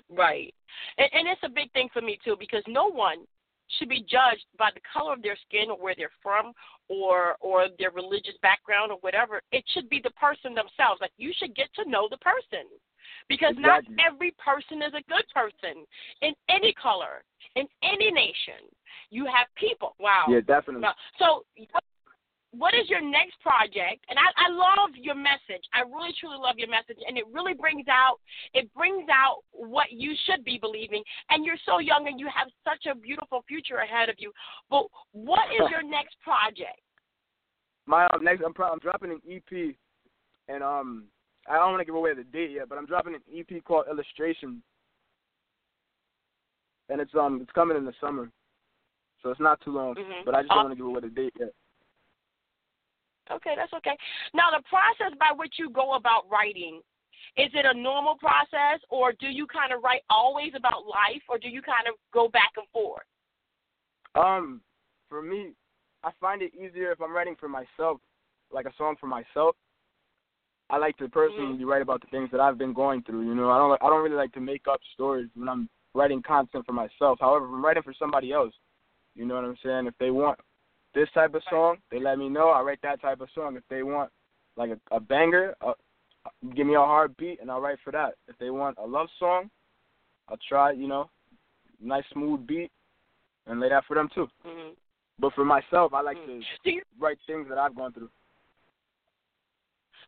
Right. 0.09 0.53
And, 0.97 1.09
and 1.13 1.27
it's 1.27 1.41
a 1.43 1.49
big 1.49 1.71
thing 1.73 1.89
for 1.91 2.01
me 2.01 2.17
too 2.23 2.35
because 2.39 2.63
no 2.67 2.89
one 2.89 3.19
should 3.77 3.89
be 3.89 4.01
judged 4.01 4.45
by 4.57 4.69
the 4.73 4.81
color 4.91 5.13
of 5.13 5.21
their 5.21 5.37
skin 5.47 5.69
or 5.69 5.77
where 5.77 5.95
they're 5.97 6.09
from 6.21 6.53
or 6.87 7.35
or 7.39 7.67
their 7.79 7.91
religious 7.91 8.35
background 8.41 8.91
or 8.91 8.97
whatever. 9.01 9.41
It 9.51 9.63
should 9.73 9.89
be 9.89 10.01
the 10.03 10.11
person 10.11 10.53
themselves. 10.53 11.01
Like 11.01 11.13
you 11.17 11.31
should 11.37 11.55
get 11.55 11.69
to 11.75 11.89
know 11.89 12.07
the 12.09 12.17
person. 12.17 12.67
Because 13.29 13.53
Exactly. 13.57 13.95
not 13.95 14.05
every 14.05 14.31
person 14.37 14.81
is 14.81 14.93
a 14.93 15.01
good 15.09 15.25
person 15.33 15.85
in 16.21 16.33
any 16.49 16.73
color, 16.73 17.23
in 17.55 17.65
any 17.81 18.11
nation. 18.11 18.69
You 19.09 19.25
have 19.25 19.47
people. 19.55 19.95
Wow. 19.99 20.25
Yeah, 20.29 20.41
definitely. 20.41 20.87
So, 21.17 21.45
what, 22.57 22.73
is 22.73 22.89
your 22.89 23.01
next 23.01 23.39
project? 23.41 24.05
And 24.09 24.17
I, 24.19 24.27
I 24.37 24.47
love 24.51 24.91
your 24.95 25.15
message. 25.15 25.63
I 25.73 25.81
really 25.81 26.13
truly 26.19 26.37
love 26.39 26.57
your 26.57 26.69
message, 26.69 26.97
and 27.07 27.17
it 27.17 27.25
really 27.31 27.53
brings 27.53 27.87
out 27.87 28.19
it 28.53 28.73
brings 28.73 29.07
out 29.09 29.43
what 29.51 29.91
you 29.91 30.13
should 30.25 30.43
be 30.43 30.57
believing. 30.57 31.03
And 31.29 31.45
you're 31.45 31.61
so 31.65 31.79
young, 31.79 32.07
and 32.07 32.19
you 32.19 32.27
have 32.33 32.47
such 32.63 32.85
a 32.91 32.95
beautiful 32.95 33.43
future 33.47 33.77
ahead 33.77 34.09
of 34.09 34.15
you. 34.19 34.31
But 34.69 34.85
what 35.11 35.51
is 35.53 35.69
your 35.69 35.83
next 35.83 36.15
project? 36.23 36.79
My 37.85 38.07
um, 38.13 38.23
next, 38.23 38.41
I'm, 38.43 38.53
pro- 38.53 38.71
I'm 38.71 38.79
dropping 38.79 39.11
an 39.11 39.21
EP, 39.29 39.75
and 40.47 40.63
um, 40.63 41.05
I 41.47 41.55
don't 41.55 41.71
want 41.71 41.81
to 41.81 41.85
give 41.85 41.95
away 41.95 42.13
the 42.13 42.23
date 42.23 42.51
yet, 42.51 42.69
but 42.69 42.77
I'm 42.77 42.87
dropping 42.87 43.15
an 43.15 43.21
EP 43.35 43.63
called 43.63 43.85
Illustration, 43.89 44.61
and 46.89 46.99
it's 46.99 47.13
um, 47.13 47.39
it's 47.41 47.51
coming 47.51 47.77
in 47.77 47.85
the 47.85 47.93
summer, 48.01 48.31
so 49.21 49.29
it's 49.29 49.39
not 49.39 49.61
too 49.61 49.71
long. 49.71 49.95
Mhm. 49.95 50.25
But 50.25 50.35
I 50.35 50.41
just 50.41 50.49
don't 50.49 50.65
want 50.65 50.71
to 50.71 50.75
give 50.75 50.85
away 50.85 51.01
the 51.01 51.09
date 51.09 51.33
yet. 51.39 51.51
Okay, 53.31 53.53
that's 53.55 53.73
okay. 53.73 53.97
Now, 54.33 54.49
the 54.51 54.63
process 54.69 55.17
by 55.19 55.33
which 55.35 55.55
you 55.57 55.69
go 55.69 55.95
about 55.95 56.29
writing. 56.31 56.81
Is 57.37 57.49
it 57.53 57.65
a 57.65 57.73
normal 57.73 58.15
process, 58.15 58.79
or 58.89 59.11
do 59.19 59.27
you 59.27 59.45
kind 59.47 59.73
of 59.73 59.83
write 59.83 60.01
always 60.09 60.53
about 60.55 60.85
life, 60.85 61.21
or 61.27 61.37
do 61.37 61.49
you 61.49 61.61
kind 61.61 61.87
of 61.87 61.95
go 62.13 62.29
back 62.29 62.51
and 62.55 62.65
forth? 62.71 63.03
Um, 64.15 64.61
for 65.09 65.21
me, 65.21 65.51
I 66.03 66.11
find 66.21 66.41
it 66.41 66.53
easier 66.53 66.91
if 66.91 67.01
I'm 67.01 67.13
writing 67.13 67.35
for 67.37 67.49
myself, 67.49 67.99
like 68.51 68.65
a 68.65 68.73
song 68.77 68.95
for 68.99 69.07
myself. 69.07 69.55
I 70.69 70.77
like 70.77 70.97
to 70.97 71.09
personally 71.09 71.63
write 71.63 71.81
about 71.81 72.01
the 72.01 72.07
things 72.07 72.29
that 72.31 72.39
I've 72.39 72.57
been 72.57 72.73
going 72.73 73.03
through. 73.03 73.25
You 73.25 73.35
know, 73.35 73.51
I 73.51 73.57
don't 73.57 73.81
I 73.81 73.89
don't 73.89 74.03
really 74.03 74.15
like 74.15 74.31
to 74.33 74.39
make 74.39 74.63
up 74.69 74.79
stories 74.93 75.29
when 75.35 75.49
I'm 75.49 75.69
writing 75.93 76.21
content 76.21 76.65
for 76.65 76.73
myself. 76.73 77.19
However, 77.19 77.45
if 77.45 77.51
I'm 77.51 77.63
writing 77.63 77.83
for 77.83 77.93
somebody 77.97 78.31
else, 78.31 78.53
you 79.15 79.25
know 79.25 79.35
what 79.35 79.45
I'm 79.45 79.57
saying. 79.63 79.87
If 79.87 79.93
they 79.99 80.09
want 80.09 80.39
this 80.95 81.09
type 81.13 81.35
of 81.35 81.43
song, 81.49 81.77
they 81.91 81.99
let 81.99 82.17
me 82.17 82.29
know. 82.29 82.49
I 82.49 82.61
write 82.61 82.79
that 82.81 83.01
type 83.01 83.21
of 83.21 83.29
song. 83.35 83.55
If 83.57 83.63
they 83.69 83.83
want 83.83 84.09
like 84.57 84.71
a, 84.71 84.95
a 84.95 84.99
banger, 84.99 85.53
uh, 85.61 85.73
give 86.55 86.65
me 86.65 86.75
a 86.75 86.79
hard 86.79 87.15
beat, 87.17 87.39
and 87.41 87.51
I'll 87.51 87.61
write 87.61 87.77
for 87.83 87.91
that. 87.91 88.15
If 88.27 88.37
they 88.39 88.49
want 88.49 88.77
a 88.81 88.85
love 88.87 89.07
song, 89.19 89.49
I'll 90.29 90.39
try, 90.49 90.71
you 90.71 90.87
know, 90.87 91.09
nice 91.81 92.05
smooth 92.13 92.47
beat, 92.47 92.71
and 93.45 93.59
lay 93.59 93.69
that 93.69 93.83
for 93.85 93.95
them 93.95 94.09
too. 94.15 94.27
Mm-hmm. 94.47 94.73
But 95.19 95.33
for 95.33 95.45
myself, 95.45 95.93
I 95.93 96.01
like 96.01 96.17
Mm. 96.17 96.43
to 96.65 96.81
write 96.99 97.19
things 97.27 97.47
that 97.49 97.57
I've 97.57 97.75
gone 97.75 97.93
through. 97.93 98.09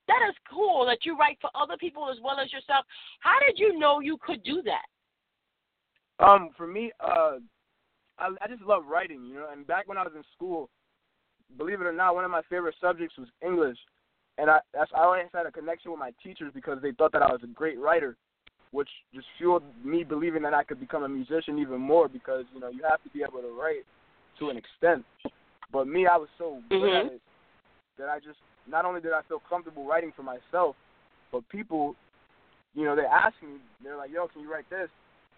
that 0.07 0.21
is 0.29 0.35
cool 0.49 0.85
that 0.85 0.99
you 1.05 1.17
write 1.17 1.37
for 1.41 1.49
other 1.53 1.75
people 1.77 2.09
as 2.09 2.17
well 2.23 2.39
as 2.39 2.51
yourself. 2.53 2.85
How 3.19 3.37
did 3.45 3.59
you 3.59 3.77
know 3.77 3.99
you 3.99 4.17
could 4.25 4.41
do 4.43 4.61
that? 4.63 4.85
Um, 6.25 6.49
for 6.55 6.65
me, 6.65 6.91
uh, 7.01 7.37
I, 8.17 8.29
I 8.41 8.47
just 8.47 8.63
love 8.63 8.85
writing, 8.87 9.25
you 9.25 9.35
know. 9.35 9.49
And 9.51 9.67
back 9.67 9.87
when 9.87 9.97
I 9.97 10.03
was 10.03 10.13
in 10.15 10.23
school, 10.33 10.69
believe 11.57 11.81
it 11.81 11.87
or 11.87 11.93
not, 11.93 12.15
one 12.15 12.25
of 12.25 12.31
my 12.31 12.41
favorite 12.49 12.75
subjects 12.81 13.15
was 13.17 13.27
English, 13.41 13.77
and 14.37 14.49
I 14.49 14.59
that's 14.73 14.91
I 14.95 15.03
always 15.03 15.25
had 15.33 15.45
a 15.45 15.51
connection 15.51 15.91
with 15.91 15.99
my 15.99 16.11
teachers 16.23 16.51
because 16.53 16.81
they 16.81 16.91
thought 16.91 17.11
that 17.13 17.21
I 17.21 17.31
was 17.31 17.41
a 17.43 17.47
great 17.47 17.79
writer, 17.79 18.15
which 18.71 18.89
just 19.13 19.27
fueled 19.37 19.63
me 19.83 20.03
believing 20.03 20.43
that 20.43 20.53
I 20.53 20.63
could 20.63 20.79
become 20.79 21.03
a 21.03 21.09
musician 21.09 21.59
even 21.59 21.79
more 21.79 22.07
because 22.07 22.45
you 22.53 22.59
know 22.59 22.69
you 22.69 22.81
have 22.89 23.01
to 23.03 23.09
be 23.09 23.21
able 23.23 23.41
to 23.41 23.57
write 23.59 23.85
to 24.39 24.49
an 24.49 24.57
extent. 24.57 25.05
But 25.71 25.87
me, 25.87 26.07
I 26.07 26.17
was 26.17 26.29
so 26.37 26.61
good 26.69 26.91
Mhm. 26.91 26.99
at 26.99 27.05
it 27.13 27.21
that 27.97 28.09
I 28.09 28.19
just 28.19 28.39
not 28.67 28.85
only 28.85 29.01
did 29.01 29.13
I 29.13 29.21
feel 29.23 29.39
comfortable 29.39 29.85
writing 29.85 30.11
for 30.11 30.23
myself, 30.23 30.75
but 31.31 31.47
people, 31.49 31.95
you 32.73 32.85
know, 32.85 32.95
they 32.95 33.05
asked 33.05 33.41
me, 33.41 33.59
they're 33.81 33.97
like, 33.97 34.11
"Yo, 34.11 34.27
can 34.27 34.41
you 34.41 34.51
write 34.51 34.69
this?" 34.69 34.89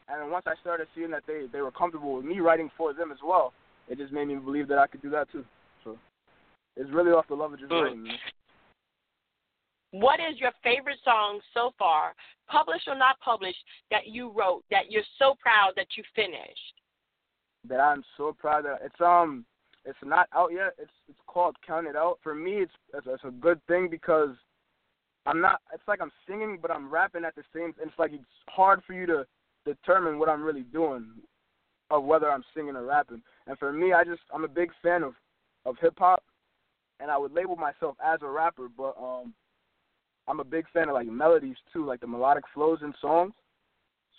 And 0.07 0.21
then 0.21 0.31
once 0.31 0.45
I 0.47 0.55
started 0.55 0.87
seeing 0.95 1.11
that 1.11 1.25
they 1.25 1.45
they 1.47 1.61
were 1.61 1.71
comfortable 1.71 2.15
with 2.15 2.25
me 2.25 2.39
writing 2.39 2.69
for 2.75 2.93
them 2.93 3.11
as 3.11 3.21
well, 3.23 3.53
it 3.87 3.97
just 3.97 4.11
made 4.11 4.27
me 4.27 4.35
believe 4.35 4.67
that 4.67 4.79
I 4.79 4.87
could 4.87 5.01
do 5.01 5.09
that 5.11 5.29
too. 5.31 5.45
So 6.79 6.83
it's 6.85 6.93
really 6.93 7.11
off 7.11 7.27
the 7.27 7.35
love 7.35 7.51
of 7.53 7.59
just 7.59 7.71
Mm. 7.71 7.81
writing. 7.81 8.19
What 9.91 10.19
is 10.19 10.39
your 10.39 10.51
favorite 10.63 10.99
song 11.03 11.41
so 11.53 11.71
far, 11.71 12.15
published 12.47 12.87
or 12.87 12.95
not 12.95 13.19
published, 13.19 13.63
that 13.89 14.07
you 14.07 14.29
wrote 14.29 14.63
that 14.69 14.89
you're 14.91 15.03
so 15.17 15.35
proud 15.35 15.75
that 15.75 15.97
you 15.97 16.03
finished? 16.15 16.81
That 17.65 17.79
I'm 17.79 18.05
so 18.15 18.31
proud 18.31 18.65
that 18.65 18.81
it's 18.81 19.01
um 19.01 19.45
it's 19.83 20.01
not 20.03 20.29
out 20.31 20.53
yet. 20.53 20.75
It's 20.77 20.93
it's 21.09 21.19
called 21.27 21.59
Count 21.61 21.87
It 21.87 21.95
Out. 21.95 22.19
For 22.21 22.33
me, 22.33 22.61
it's 22.61 22.75
it's, 22.93 23.07
it's 23.07 23.23
a 23.23 23.31
good 23.31 23.61
thing 23.65 23.89
because 23.89 24.35
I'm 25.25 25.41
not. 25.41 25.61
It's 25.73 25.87
like 25.87 26.01
I'm 26.01 26.13
singing, 26.27 26.59
but 26.61 26.71
I'm 26.71 26.89
rapping 26.89 27.25
at 27.25 27.35
the 27.35 27.43
same. 27.53 27.75
It's 27.81 27.99
like 27.99 28.13
it's 28.13 28.23
hard 28.47 28.83
for 28.85 28.93
you 28.93 29.05
to 29.07 29.27
determine 29.65 30.17
what 30.17 30.29
I'm 30.29 30.43
really 30.43 30.63
doing, 30.63 31.11
of 31.89 32.03
whether 32.03 32.31
I'm 32.31 32.45
singing 32.53 32.75
or 32.77 32.85
rapping. 32.85 33.23
And 33.47 33.57
for 33.57 33.73
me, 33.73 33.91
I 33.91 34.05
just 34.05 34.21
I'm 34.31 34.45
a 34.45 34.47
big 34.47 34.71
fan 34.81 35.03
of 35.03 35.15
of 35.65 35.77
hip 35.81 35.95
hop, 35.97 36.23
and 36.99 37.09
I 37.09 37.17
would 37.17 37.33
label 37.33 37.55
myself 37.55 37.95
as 38.03 38.19
a 38.21 38.27
rapper, 38.27 38.67
but 38.75 38.95
um, 39.01 39.33
I'm 40.27 40.39
a 40.39 40.43
big 40.43 40.65
fan 40.71 40.89
of 40.89 40.93
like 40.93 41.07
melodies 41.07 41.57
too, 41.71 41.85
like 41.85 42.01
the 42.01 42.07
melodic 42.07 42.43
flows 42.53 42.79
in 42.81 42.93
songs. 43.01 43.33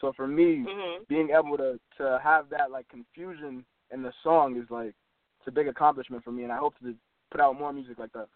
So 0.01 0.13
for 0.17 0.27
me, 0.27 0.65
Mm-hmm. 0.67 1.05
being 1.09 1.31
able 1.31 1.57
to 1.59 1.79
to 1.99 2.19
have 2.23 2.49
that 2.51 2.71
like 2.71 2.89
confusion 2.89 3.65
in 3.93 4.03
the 4.03 4.13
song 4.23 4.57
is 4.57 4.71
like 4.71 4.95
it's 5.39 5.49
a 5.49 5.51
big 5.51 5.69
accomplishment 5.69 6.25
for 6.25 6.33
me, 6.33 6.43
and 6.43 6.53
I 6.53 6.57
hope 6.57 6.75
to 6.83 6.95
put 7.31 7.41
out 7.41 7.59
more 7.59 7.73
music 7.73 7.99
like 7.99 8.13
that. 8.13 8.29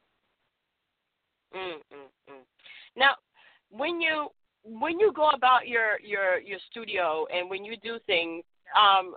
Mm, 1.55 1.77
mm, 1.93 2.33
mm. 2.33 2.43
Now, 2.97 3.15
when 3.71 4.01
you 4.01 4.29
when 4.65 4.99
you 4.99 5.13
go 5.13 5.31
about 5.31 5.69
your 5.69 6.01
your 6.01 6.41
your 6.41 6.59
studio 6.71 7.27
and 7.35 7.49
when 7.49 7.65
you 7.65 7.77
do 7.77 7.99
things, 8.07 8.45
um, 8.79 9.15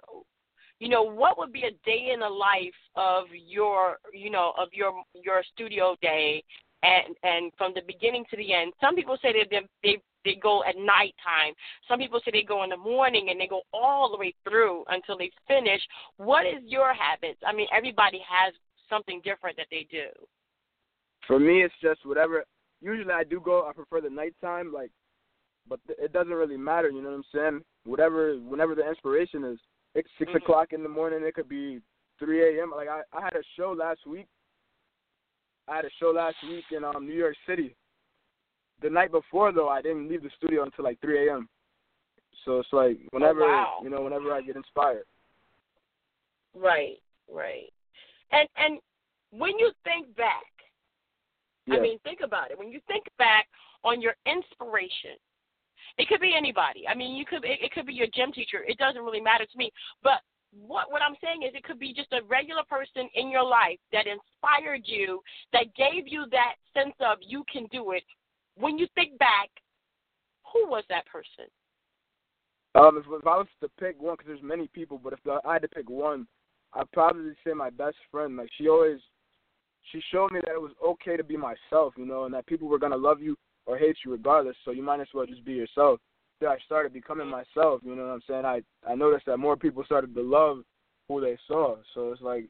you 0.79 0.89
know, 0.89 1.03
what 1.03 1.37
would 1.37 1.51
be 1.51 1.63
a 1.63 1.71
day 1.85 2.11
in 2.13 2.19
the 2.19 2.29
life 2.29 2.73
of 2.95 3.25
your 3.31 3.97
you 4.13 4.29
know 4.29 4.53
of 4.59 4.69
your 4.71 4.93
your 5.13 5.43
studio 5.53 5.95
day, 6.01 6.43
and 6.83 7.15
and 7.23 7.51
from 7.57 7.73
the 7.73 7.81
beginning 7.87 8.25
to 8.29 8.37
the 8.37 8.53
end. 8.53 8.73
Some 8.81 8.95
people 8.95 9.17
say 9.21 9.33
they 9.33 9.61
they 9.83 10.01
they 10.23 10.35
go 10.35 10.63
at 10.63 10.75
nighttime. 10.77 11.53
Some 11.87 11.99
people 11.99 12.19
say 12.23 12.31
they 12.31 12.43
go 12.43 12.63
in 12.63 12.69
the 12.69 12.77
morning 12.77 13.29
and 13.29 13.39
they 13.39 13.47
go 13.47 13.61
all 13.73 14.11
the 14.11 14.17
way 14.17 14.33
through 14.47 14.83
until 14.89 15.17
they 15.17 15.31
finish. 15.47 15.81
What 16.17 16.45
is 16.45 16.61
your 16.65 16.93
habits? 16.93 17.39
I 17.45 17.53
mean, 17.53 17.67
everybody 17.75 18.19
has 18.27 18.53
something 18.89 19.21
different 19.23 19.57
that 19.57 19.67
they 19.71 19.87
do. 19.89 20.07
For 21.25 21.39
me, 21.39 21.63
it's 21.63 21.73
just 21.81 22.05
whatever. 22.05 22.43
Usually, 22.81 23.11
I 23.11 23.23
do 23.23 23.39
go. 23.39 23.67
I 23.67 23.73
prefer 23.73 24.01
the 24.01 24.09
nighttime, 24.09 24.71
like, 24.73 24.91
but 25.67 25.79
it 25.87 26.13
doesn't 26.13 26.33
really 26.33 26.57
matter. 26.57 26.89
You 26.89 27.01
know 27.01 27.09
what 27.09 27.15
I'm 27.15 27.23
saying? 27.33 27.61
Whatever, 27.85 28.35
whenever 28.35 28.75
the 28.75 28.87
inspiration 28.87 29.43
is. 29.43 29.59
It's 29.97 30.09
6 30.19 30.31
Mhm. 30.31 30.35
o'clock 30.35 30.73
in 30.73 30.83
the 30.83 30.89
morning. 30.89 31.23
It 31.23 31.33
could 31.33 31.49
be 31.49 31.81
3 32.19 32.59
a.m. 32.59 32.69
Like 32.69 32.87
I, 32.87 33.01
I 33.11 33.19
had 33.19 33.35
a 33.35 33.43
show 33.55 33.71
last 33.71 34.05
week. 34.05 34.27
I 35.67 35.75
had 35.77 35.85
a 35.85 35.89
show 35.99 36.11
last 36.11 36.37
week 36.43 36.65
in 36.71 36.83
um 36.83 37.07
New 37.07 37.15
York 37.15 37.35
City. 37.47 37.75
The 38.81 38.91
night 38.91 39.11
before, 39.11 39.51
though, 39.51 39.69
I 39.69 39.81
didn't 39.81 40.07
leave 40.07 40.21
the 40.21 40.29
studio 40.37 40.63
until 40.63 40.83
like 40.83 41.01
3 41.01 41.27
a.m. 41.27 41.49
So 42.45 42.59
it's 42.59 42.71
like 42.71 42.99
whenever 43.09 43.39
wow. 43.39 43.79
you 43.81 43.89
know, 43.89 44.01
whenever 44.01 44.31
I 44.31 44.41
get 44.41 44.55
inspired. 44.55 45.05
Right, 46.53 47.01
right. 47.27 47.73
And 48.31 48.47
and 48.55 48.79
when 49.31 49.57
you 49.57 49.71
think 49.83 50.15
back, 50.15 50.45
Yeah. 51.65 51.77
I 51.77 51.79
mean, 51.79 51.97
think 52.03 52.21
about 52.21 52.51
it. 52.51 52.59
When 52.59 52.71
you 52.71 52.81
think 52.87 53.05
back 53.17 53.47
on 53.83 53.99
your 53.99 54.15
inspiration, 54.27 55.17
it 55.97 56.07
could 56.07 56.21
be 56.21 56.33
anybody. 56.37 56.87
I 56.87 56.95
mean, 56.95 57.15
you 57.15 57.25
could 57.25 57.43
it, 57.43 57.59
it 57.61 57.71
could 57.71 57.87
be 57.87 57.93
your 57.93 58.07
gym 58.13 58.31
teacher. 58.31 58.63
It 58.67 58.77
doesn't 58.77 59.01
really 59.01 59.21
matter 59.21 59.45
to 59.45 59.57
me. 59.57 59.71
But 60.03 60.21
what 60.51 60.91
what 60.91 61.01
I'm 61.01 61.15
saying 61.23 61.43
is, 61.43 61.53
it 61.55 61.63
could 61.63 61.79
be 61.79 61.93
just 61.93 62.13
a 62.13 62.23
regular 62.27 62.63
person 62.69 63.09
in 63.15 63.29
your 63.29 63.43
life 63.43 63.79
that 63.91 64.05
inspired 64.07 64.81
you, 64.85 65.21
that 65.53 65.75
gave 65.75 66.07
you 66.07 66.25
that 66.31 66.55
sense 66.73 66.95
of 66.99 67.17
you 67.21 67.43
can 67.51 67.67
do 67.71 67.91
it. 67.91 68.03
When 68.55 68.77
you 68.77 68.87
think 68.95 69.17
back, 69.19 69.49
who 70.53 70.67
was 70.67 70.83
that 70.89 71.05
person? 71.05 71.45
Um, 72.75 72.97
if, 72.97 73.05
if 73.07 73.25
I 73.25 73.37
was 73.37 73.47
to 73.61 73.69
pick 73.79 73.99
one, 73.99 74.15
because 74.15 74.27
there's 74.27 74.43
many 74.43 74.67
people, 74.67 74.99
but 75.03 75.13
if 75.13 75.19
I 75.45 75.53
had 75.53 75.63
to 75.63 75.67
pick 75.67 75.89
one, 75.89 76.27
I'd 76.73 76.91
probably 76.91 77.33
say 77.45 77.53
my 77.53 77.69
best 77.71 77.97
friend. 78.11 78.37
Like 78.37 78.49
she 78.57 78.67
always, 78.69 78.99
she 79.91 80.01
showed 80.11 80.31
me 80.31 80.41
that 80.45 80.53
it 80.53 80.61
was 80.61 80.73
okay 80.85 81.17
to 81.17 81.23
be 81.23 81.37
myself, 81.37 81.93
you 81.97 82.05
know, 82.05 82.25
and 82.25 82.33
that 82.33 82.45
people 82.45 82.67
were 82.67 82.79
gonna 82.79 82.97
love 82.97 83.21
you 83.21 83.35
or 83.67 83.77
hate 83.77 83.97
you 84.03 84.11
regardless. 84.11 84.55
So 84.65 84.71
you 84.71 84.81
might 84.81 85.01
as 85.01 85.07
well 85.13 85.27
just 85.27 85.45
be 85.45 85.53
yourself. 85.53 85.99
So 86.41 86.47
I 86.47 86.57
started 86.65 86.93
becoming 86.93 87.27
myself. 87.27 87.81
You 87.83 87.95
know 87.95 88.07
what 88.07 88.13
I'm 88.13 88.21
saying? 88.27 88.45
I 88.45 88.61
I 88.89 88.95
noticed 88.95 89.25
that 89.27 89.37
more 89.37 89.57
people 89.57 89.83
started 89.83 90.15
to 90.15 90.21
love 90.21 90.63
who 91.07 91.21
they 91.21 91.37
saw. 91.47 91.75
So 91.93 92.11
it's 92.11 92.21
like, 92.21 92.45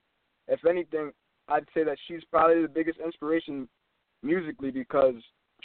if 0.48 0.64
anything, 0.65 1.11
I'd 1.49 1.65
say 1.73 1.84
that 1.84 1.98
she's 2.07 2.23
probably 2.31 2.61
the 2.61 2.68
biggest 2.68 2.99
inspiration 3.03 3.68
musically 4.23 4.72
because 4.72 5.15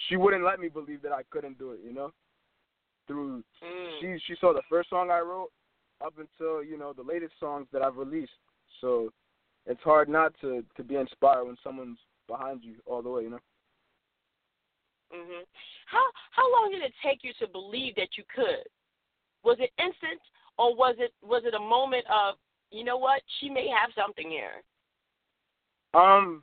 she 0.08 0.16
wouldn't 0.16 0.44
let 0.44 0.58
me 0.58 0.68
believe 0.68 1.02
that 1.02 1.12
I 1.12 1.22
couldn't 1.30 1.58
do 1.58 1.72
it. 1.72 1.80
You 1.84 1.92
know, 1.92 2.12
through 3.06 3.44
Mm. 3.62 4.00
she 4.00 4.18
she 4.26 4.36
saw 4.40 4.52
the 4.52 4.62
first 4.68 4.90
song 4.90 5.10
I 5.10 5.20
wrote 5.20 5.50
up 6.04 6.14
until 6.18 6.62
you 6.64 6.78
know 6.78 6.92
the 6.92 7.02
latest 7.02 7.34
songs 7.38 7.66
that 7.72 7.82
I've 7.82 7.96
released. 7.96 8.32
So 8.80 9.12
it's 9.66 9.82
hard 9.82 10.08
not 10.08 10.32
to 10.40 10.64
to 10.76 10.84
be 10.84 10.96
inspired 10.96 11.44
when 11.44 11.56
someone's 11.62 11.98
behind 12.28 12.64
you 12.64 12.76
all 12.86 13.02
the 13.02 13.10
way. 13.10 13.22
You 13.22 13.30
know. 13.30 13.40
Hmm 15.12 15.42
How 15.86 16.04
how 16.30 16.50
long 16.52 16.70
did 16.72 16.82
it 16.82 16.92
take 17.04 17.20
you 17.22 17.32
to 17.40 17.46
believe 17.46 17.94
that 17.96 18.16
you 18.16 18.24
could? 18.34 18.66
Was 19.44 19.58
it 19.60 19.70
instant, 19.78 20.20
or 20.58 20.74
was 20.74 20.96
it 20.98 21.12
was 21.22 21.42
it 21.44 21.54
a 21.54 21.60
moment 21.60 22.04
of 22.10 22.36
you 22.70 22.84
know 22.84 22.96
what 22.96 23.22
she 23.40 23.50
may 23.50 23.68
have 23.68 23.90
something 23.94 24.30
here? 24.30 24.62
Um, 25.94 26.42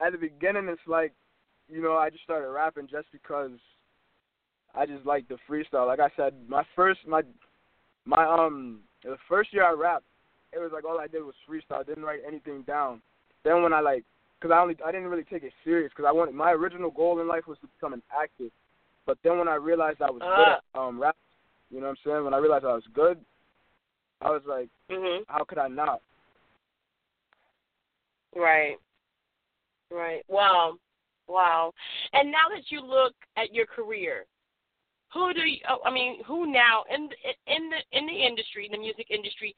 at 0.00 0.12
the 0.12 0.18
beginning, 0.18 0.68
it's 0.68 0.80
like, 0.86 1.12
you 1.68 1.82
know, 1.82 1.94
I 1.94 2.10
just 2.10 2.22
started 2.22 2.48
rapping 2.48 2.86
just 2.88 3.06
because 3.10 3.50
I 4.74 4.86
just 4.86 5.04
like 5.04 5.26
the 5.28 5.38
freestyle. 5.48 5.86
Like 5.86 6.00
I 6.00 6.10
said, 6.16 6.34
my 6.48 6.64
first 6.76 7.00
my 7.06 7.22
my 8.04 8.24
um 8.24 8.80
the 9.02 9.16
first 9.28 9.52
year 9.52 9.64
I 9.64 9.72
rapped, 9.72 10.04
it 10.52 10.58
was 10.58 10.70
like 10.72 10.84
all 10.84 11.00
I 11.00 11.06
did 11.06 11.22
was 11.22 11.34
freestyle. 11.48 11.80
I 11.80 11.84
didn't 11.84 12.04
write 12.04 12.20
anything 12.26 12.62
down. 12.62 13.02
Then 13.44 13.62
when 13.62 13.72
I 13.72 13.80
like, 13.80 14.04
cause 14.42 14.50
I 14.52 14.60
only 14.60 14.76
I 14.84 14.90
didn't 14.90 15.06
really 15.06 15.24
take 15.24 15.44
it 15.44 15.52
serious 15.64 15.90
because 15.94 16.08
I 16.08 16.12
wanted 16.12 16.34
my 16.34 16.50
original 16.50 16.90
goal 16.90 17.20
in 17.20 17.28
life 17.28 17.46
was 17.46 17.58
to 17.60 17.68
become 17.68 17.92
an 17.92 18.02
actor. 18.12 18.48
But 19.06 19.18
then 19.22 19.38
when 19.38 19.48
I 19.48 19.54
realized 19.54 20.02
I 20.02 20.10
was 20.10 20.20
good 20.20 20.48
at 20.48 20.80
um 20.80 21.00
rap, 21.00 21.16
you 21.70 21.80
know 21.80 21.86
what 21.86 21.90
I'm 21.90 21.96
saying? 22.04 22.24
When 22.24 22.34
I 22.34 22.38
realized 22.38 22.64
I 22.64 22.74
was 22.74 22.84
good, 22.92 23.18
I 24.20 24.30
was 24.30 24.42
like, 24.46 24.68
mm-hmm. 24.90 25.22
how 25.28 25.44
could 25.44 25.58
I 25.58 25.68
not? 25.68 26.00
Right. 28.34 28.76
Right. 29.90 30.22
Wow. 30.28 30.74
Wow. 31.28 31.72
And 32.12 32.30
now 32.30 32.48
that 32.54 32.64
you 32.70 32.80
look 32.80 33.14
at 33.36 33.54
your 33.54 33.66
career, 33.66 34.26
who 35.12 35.32
do 35.34 35.40
you? 35.40 35.58
oh, 35.68 35.78
I 35.84 35.92
mean, 35.92 36.22
who 36.24 36.50
now 36.50 36.84
in 36.92 37.08
the, 37.08 37.54
in 37.54 37.70
the 37.70 37.98
in 37.98 38.06
the 38.06 38.26
industry, 38.26 38.66
in 38.66 38.72
the 38.72 38.78
music 38.78 39.06
industry, 39.10 39.54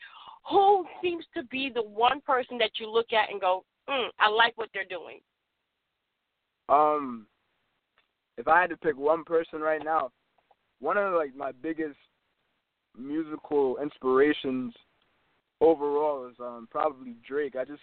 who 0.50 0.84
seems 1.02 1.24
to 1.34 1.44
be 1.44 1.70
the 1.72 1.82
one 1.82 2.20
person 2.20 2.58
that 2.58 2.72
you 2.78 2.90
look 2.90 3.12
at 3.12 3.30
and 3.30 3.40
go, 3.40 3.64
mm, 3.88 4.08
I 4.18 4.28
like 4.28 4.56
what 4.56 4.68
they're 4.72 4.84
doing. 4.84 5.20
Um, 6.68 7.26
if 8.38 8.48
I 8.48 8.60
had 8.60 8.70
to 8.70 8.76
pick 8.76 8.96
one 8.96 9.24
person 9.24 9.60
right 9.60 9.82
now, 9.84 10.10
one 10.80 10.96
of 10.96 11.14
like 11.14 11.34
my 11.36 11.52
biggest 11.52 11.96
musical 12.96 13.78
inspirations 13.82 14.72
overall 15.60 16.26
is 16.26 16.36
um 16.40 16.68
probably 16.70 17.16
Drake. 17.26 17.56
I 17.56 17.64
just 17.64 17.82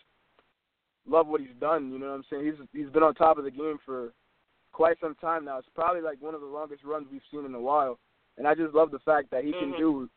love 1.07 1.27
what 1.27 1.41
he's 1.41 1.49
done. 1.59 1.91
You 1.91 1.99
know 1.99 2.07
what 2.07 2.15
I'm 2.15 2.23
saying? 2.29 2.45
He's 2.45 2.67
he's 2.83 2.91
been 2.91 3.03
on 3.03 3.15
top 3.15 3.37
of 3.37 3.43
the 3.43 3.51
game 3.51 3.77
for 3.85 4.13
quite 4.71 4.97
some 5.01 5.15
time 5.15 5.45
now. 5.45 5.57
It's 5.57 5.67
probably 5.75 6.01
like 6.01 6.21
one 6.21 6.35
of 6.35 6.41
the 6.41 6.47
longest 6.47 6.83
runs 6.83 7.07
we've 7.11 7.21
seen 7.31 7.45
in 7.45 7.53
a 7.53 7.59
while. 7.59 7.99
and 8.37 8.47
I 8.47 8.55
just 8.55 8.73
love 8.73 8.91
the 8.91 8.99
fact 8.99 9.29
that 9.31 9.43
he 9.43 9.51
mm-hmm. 9.51 9.71
can 9.71 9.79
do 9.79 10.09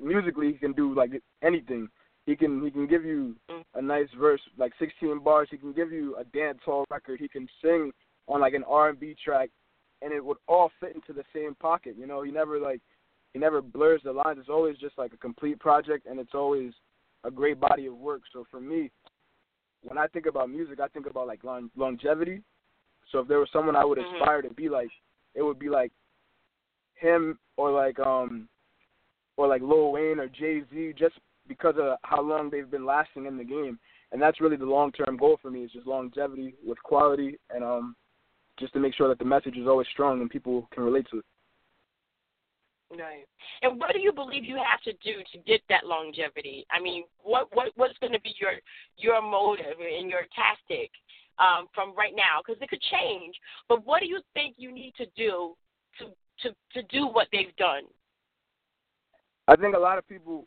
musically. 0.00 0.52
He 0.52 0.58
can 0.58 0.72
do 0.72 0.94
like 0.94 1.10
anything. 1.42 1.88
He 2.26 2.36
can 2.36 2.62
he 2.62 2.70
can 2.70 2.86
give 2.86 3.04
you 3.04 3.36
Mm-hmm. 3.50 3.78
a 3.78 3.82
nice 3.82 4.08
verse, 4.18 4.40
like 4.58 4.72
16 4.78 5.20
bars. 5.22 5.48
He 5.50 5.56
can 5.56 5.72
give 5.72 5.92
you 5.92 6.16
a 6.16 6.24
dance 6.24 6.58
hall 6.64 6.84
record. 6.90 7.20
He 7.20 7.28
can 7.28 7.48
sing 7.62 7.92
on 8.26 8.40
like 8.40 8.54
an 8.54 8.64
R&B 8.64 9.16
track, 9.24 9.50
and 10.02 10.12
it 10.12 10.24
would 10.24 10.38
all 10.48 10.70
fit 10.80 10.94
into 10.94 11.12
the 11.12 11.24
same 11.34 11.54
pocket. 11.54 11.94
You 11.98 12.06
know, 12.06 12.22
he 12.22 12.30
never 12.32 12.58
like 12.58 12.80
he 13.32 13.38
never 13.38 13.62
blurs 13.62 14.00
the 14.04 14.12
lines. 14.12 14.38
It's 14.40 14.48
always 14.48 14.76
just 14.78 14.98
like 14.98 15.12
a 15.12 15.18
complete 15.18 15.60
project, 15.60 16.06
and 16.06 16.18
it's 16.18 16.34
always 16.34 16.72
a 17.24 17.30
great 17.30 17.60
body 17.60 17.86
of 17.86 17.94
work. 17.94 18.22
So 18.32 18.44
for 18.50 18.60
me, 18.60 18.90
when 19.82 19.98
I 19.98 20.06
think 20.08 20.26
about 20.26 20.50
music, 20.50 20.80
I 20.80 20.88
think 20.88 21.06
about 21.06 21.26
like 21.26 21.44
long, 21.44 21.70
longevity. 21.76 22.42
So 23.12 23.20
if 23.20 23.28
there 23.28 23.38
was 23.38 23.48
someone 23.52 23.76
I 23.76 23.84
would 23.84 23.98
Mhm. 23.98 24.14
aspire 24.14 24.42
to 24.42 24.50
be 24.50 24.68
like, 24.68 24.90
it 25.34 25.42
would 25.42 25.58
be 25.58 25.68
like 25.68 25.92
him 26.94 27.38
or 27.56 27.70
like 27.70 27.98
um 28.00 28.48
or 29.36 29.46
like 29.46 29.62
Lil 29.62 29.92
Wayne 29.92 30.18
or 30.18 30.28
Jay 30.28 30.62
Z, 30.72 30.94
just 30.98 31.18
because 31.48 31.74
of 31.78 31.98
how 32.02 32.22
long 32.22 32.50
they've 32.50 32.70
been 32.70 32.86
lasting 32.86 33.26
in 33.26 33.36
the 33.36 33.44
game. 33.44 33.78
And 34.12 34.22
that's 34.22 34.40
really 34.40 34.56
the 34.56 34.64
long 34.64 34.92
term 34.92 35.16
goal 35.16 35.38
for 35.42 35.50
me 35.50 35.64
is 35.64 35.72
just 35.72 35.86
longevity 35.86 36.54
with 36.64 36.82
quality 36.82 37.38
and 37.50 37.64
um 37.64 37.96
just 38.58 38.72
to 38.72 38.80
make 38.80 38.94
sure 38.94 39.08
that 39.08 39.18
the 39.18 39.24
message 39.24 39.56
is 39.56 39.66
always 39.66 39.86
strong 39.92 40.20
and 40.20 40.30
people 40.30 40.68
can 40.72 40.82
relate 40.82 41.06
to 41.10 41.18
it. 41.18 41.24
Right. 42.90 43.26
And 43.62 43.80
what 43.80 43.92
do 43.92 44.00
you 44.00 44.12
believe 44.12 44.44
you 44.44 44.56
have 44.56 44.80
to 44.82 44.92
do 45.04 45.18
to 45.32 45.38
get 45.46 45.60
that 45.68 45.86
longevity? 45.86 46.64
I 46.70 46.80
mean, 46.80 47.04
what 47.22 47.48
what 47.52 47.72
what's 47.74 47.98
going 47.98 48.12
to 48.12 48.20
be 48.20 48.34
your 48.40 48.52
your 48.96 49.20
motive 49.20 49.78
and 49.80 50.08
your 50.08 50.22
tactic 50.34 50.90
um, 51.38 51.66
from 51.74 51.96
right 51.96 52.14
now? 52.16 52.40
Because 52.46 52.62
it 52.62 52.70
could 52.70 52.82
change. 52.92 53.34
But 53.68 53.84
what 53.84 54.00
do 54.00 54.06
you 54.06 54.20
think 54.34 54.54
you 54.56 54.72
need 54.72 54.94
to 54.98 55.06
do 55.16 55.56
to 55.98 56.06
to 56.42 56.54
to 56.74 56.82
do 56.88 57.08
what 57.08 57.26
they've 57.32 57.54
done? 57.56 57.82
I 59.48 59.56
think 59.56 59.74
a 59.74 59.80
lot 59.80 59.98
of 59.98 60.06
people 60.06 60.46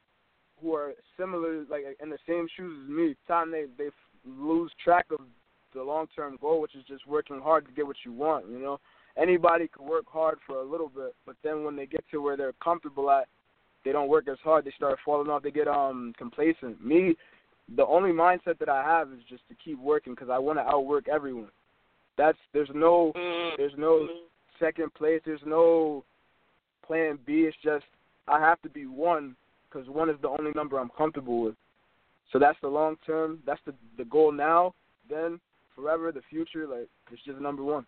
who 0.61 0.76
are 0.76 0.94
similar, 1.18 1.64
like 1.69 1.84
in 2.02 2.10
the 2.10 2.18
same 2.27 2.48
shoes 2.56 2.77
as 2.84 2.90
me, 2.90 3.15
time 3.27 3.52
they 3.52 3.65
they 3.77 3.90
lose 4.26 4.72
track 4.84 5.06
of 5.11 5.19
the 5.73 5.84
long 5.84 6.07
term 6.15 6.38
goal, 6.41 6.61
which 6.61 6.76
is 6.76 6.84
just 6.88 7.07
working 7.07 7.40
hard 7.40 7.65
to 7.68 7.73
get 7.73 7.86
what 7.86 7.98
you 8.06 8.11
want. 8.14 8.49
You 8.49 8.60
know, 8.60 8.80
anybody 9.18 9.68
could 9.68 9.86
work 9.86 10.06
hard 10.07 10.40
for 10.45 10.57
a 10.57 10.64
little 10.64 10.90
bit, 10.90 11.15
but 11.26 11.36
then 11.44 11.64
when 11.64 11.76
they 11.76 11.86
get 11.86 12.03
to 12.11 12.22
where 12.22 12.38
they're 12.38 12.53
comfortable 12.64 13.10
at, 13.10 13.27
they 13.86 13.91
don't 13.91 14.10
work 14.10 14.27
as 14.27 14.38
hard. 14.44 14.65
They 14.65 14.72
start 14.72 14.99
falling 15.06 15.30
off. 15.30 15.44
They 15.44 15.52
get 15.52 15.68
um 15.68 16.14
complacent. 16.18 16.84
Me, 16.84 17.15
the 17.76 17.86
only 17.86 18.11
mindset 18.11 18.60
that 18.60 18.69
I 18.69 18.84
have 18.84 19.11
is 19.11 19.19
just 19.30 19.48
to 19.49 19.56
keep 19.64 19.80
working 19.80 20.14
because 20.14 20.30
I 20.30 20.40
want 20.40 20.60
to 20.60 20.64
outwork 20.64 21.07
everyone. 21.07 21.49
That's 22.18 22.38
there's 22.53 22.69
no 22.73 23.14
Mm. 23.15 23.57
there's 23.57 23.77
no 23.77 24.10
second 24.60 24.94
place. 24.94 25.22
There's 25.26 25.45
no 25.45 26.03
plan 26.86 27.19
B. 27.26 27.45
It's 27.45 27.57
just 27.64 27.86
I 28.27 28.40
have 28.40 28.61
to 28.61 28.69
be 28.69 28.86
one 28.86 29.36
because 29.72 29.88
one 29.90 30.10
is 30.10 30.18
the 30.22 30.30
only 30.30 30.52
number 30.56 30.78
I'm 30.78 30.91
comfortable 30.98 31.41
with. 31.41 31.56
So 32.32 32.40
that's 32.40 32.58
the 32.62 32.68
long 32.68 32.98
term. 33.06 33.40
That's 33.46 33.62
the 33.66 33.74
the 33.98 34.06
goal 34.06 34.32
now. 34.32 34.74
Then 35.10 35.40
forever, 35.76 36.12
the 36.12 36.22
future, 36.30 36.68
like 36.68 36.88
it's 37.12 37.24
just 37.24 37.40
number 37.40 37.64
one. 37.64 37.86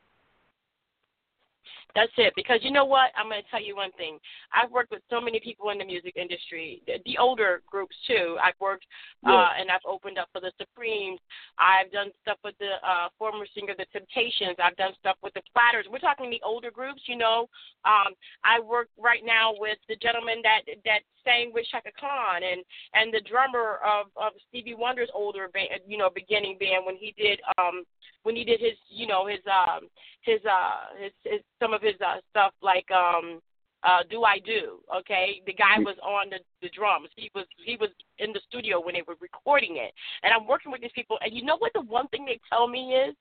That's 1.96 2.12
it. 2.18 2.34
Because 2.36 2.60
you 2.62 2.72
know 2.72 2.86
what? 2.86 3.12
I'm 3.18 3.28
going 3.30 3.42
to 3.42 3.50
tell 3.50 3.62
you 3.62 3.76
one 3.76 3.92
thing. 3.94 4.18
I've 4.54 4.72
worked 4.72 4.92
with 4.92 5.02
so 5.10 5.20
many 5.20 5.40
people 5.40 5.70
in 5.72 5.78
the 5.78 5.86
music 5.86 6.16
industry, 6.16 6.82
the, 6.88 6.94
the 7.06 7.18
older 7.18 7.62
groups 7.70 7.96
too. 8.08 8.38
I've 8.44 8.60
worked 8.60 8.86
Yeah. 9.26 9.34
uh, 9.34 9.50
and 9.60 9.70
I've 9.70 9.86
opened 9.86 10.18
up 10.18 10.30
for 10.32 10.42
the 10.42 10.52
Supremes. 10.58 11.20
I've 11.58 11.92
done 11.92 12.12
stuff 12.22 12.38
with 12.44 12.58
the 12.60 12.80
uh, 12.84 13.10
former 13.18 13.46
singer, 13.56 13.74
the 13.78 13.86
Temptations. 13.92 14.56
I've 14.64 14.76
done 14.78 14.94
stuff 15.00 15.18
with 15.22 15.34
the 15.34 15.42
Platters. 15.54 15.86
We're 15.92 16.00
talking 16.00 16.30
the 16.30 16.42
older 16.46 16.72
groups, 16.72 17.02
you 17.08 17.18
know. 17.18 17.48
Um, 17.86 18.14
I 18.44 18.60
work 18.60 18.88
right 18.98 19.22
now 19.26 19.54
with 19.58 19.78
the 19.90 19.96
gentleman 19.98 20.42
that 20.44 20.62
that 20.86 21.02
sang 21.24 21.52
with 21.54 21.66
Chaka 21.72 21.92
Khan 22.00 22.42
and 22.44 22.64
and 22.94 23.14
the 23.14 23.22
drummer 23.30 23.80
of 23.86 24.08
of 24.16 24.34
Stevie 24.50 24.76
Wonder's 24.76 25.10
older 25.14 25.50
band, 25.54 25.82
you 25.88 25.98
know, 25.98 26.10
beginning 26.14 26.58
band 26.60 26.86
when 26.86 26.96
he 26.96 27.14
did 27.18 27.40
um 27.58 27.84
when 28.24 28.36
he 28.36 28.44
did 28.44 28.60
his 28.60 28.78
you 28.90 29.08
know 29.08 29.26
his 29.28 29.40
um 29.50 29.88
his 30.22 30.40
uh 30.46 30.94
his, 31.02 31.12
his 31.24 31.42
some 31.60 31.74
of 31.74 31.81
his 31.82 31.96
uh 32.02 32.18
stuff 32.30 32.54
like 32.62 32.90
um 32.92 33.40
uh 33.84 34.04
do 34.10 34.24
I 34.24 34.40
do 34.40 34.80
okay 34.96 35.42
the 35.46 35.54
guy 35.54 35.80
was 35.80 35.98
on 36.04 36.30
the 36.30 36.40
the 36.62 36.70
drums 36.70 37.10
he 37.16 37.32
was 37.34 37.46
he 37.66 37.78
was 37.80 37.90
in 38.20 38.32
the 38.34 38.42
studio 38.48 38.80
when 38.80 38.94
they 38.96 39.04
were 39.08 39.16
recording 39.20 39.78
it 39.78 39.94
and 40.24 40.34
I'm 40.34 40.48
working 40.48 40.72
with 40.72 40.82
these 40.82 40.92
people 40.96 41.18
and 41.22 41.34
you 41.34 41.44
know 41.44 41.58
what 41.58 41.74
the 41.74 41.82
one 41.82 42.08
thing 42.10 42.26
they 42.26 42.40
tell 42.50 42.68
me 42.68 42.94
is 42.94 43.16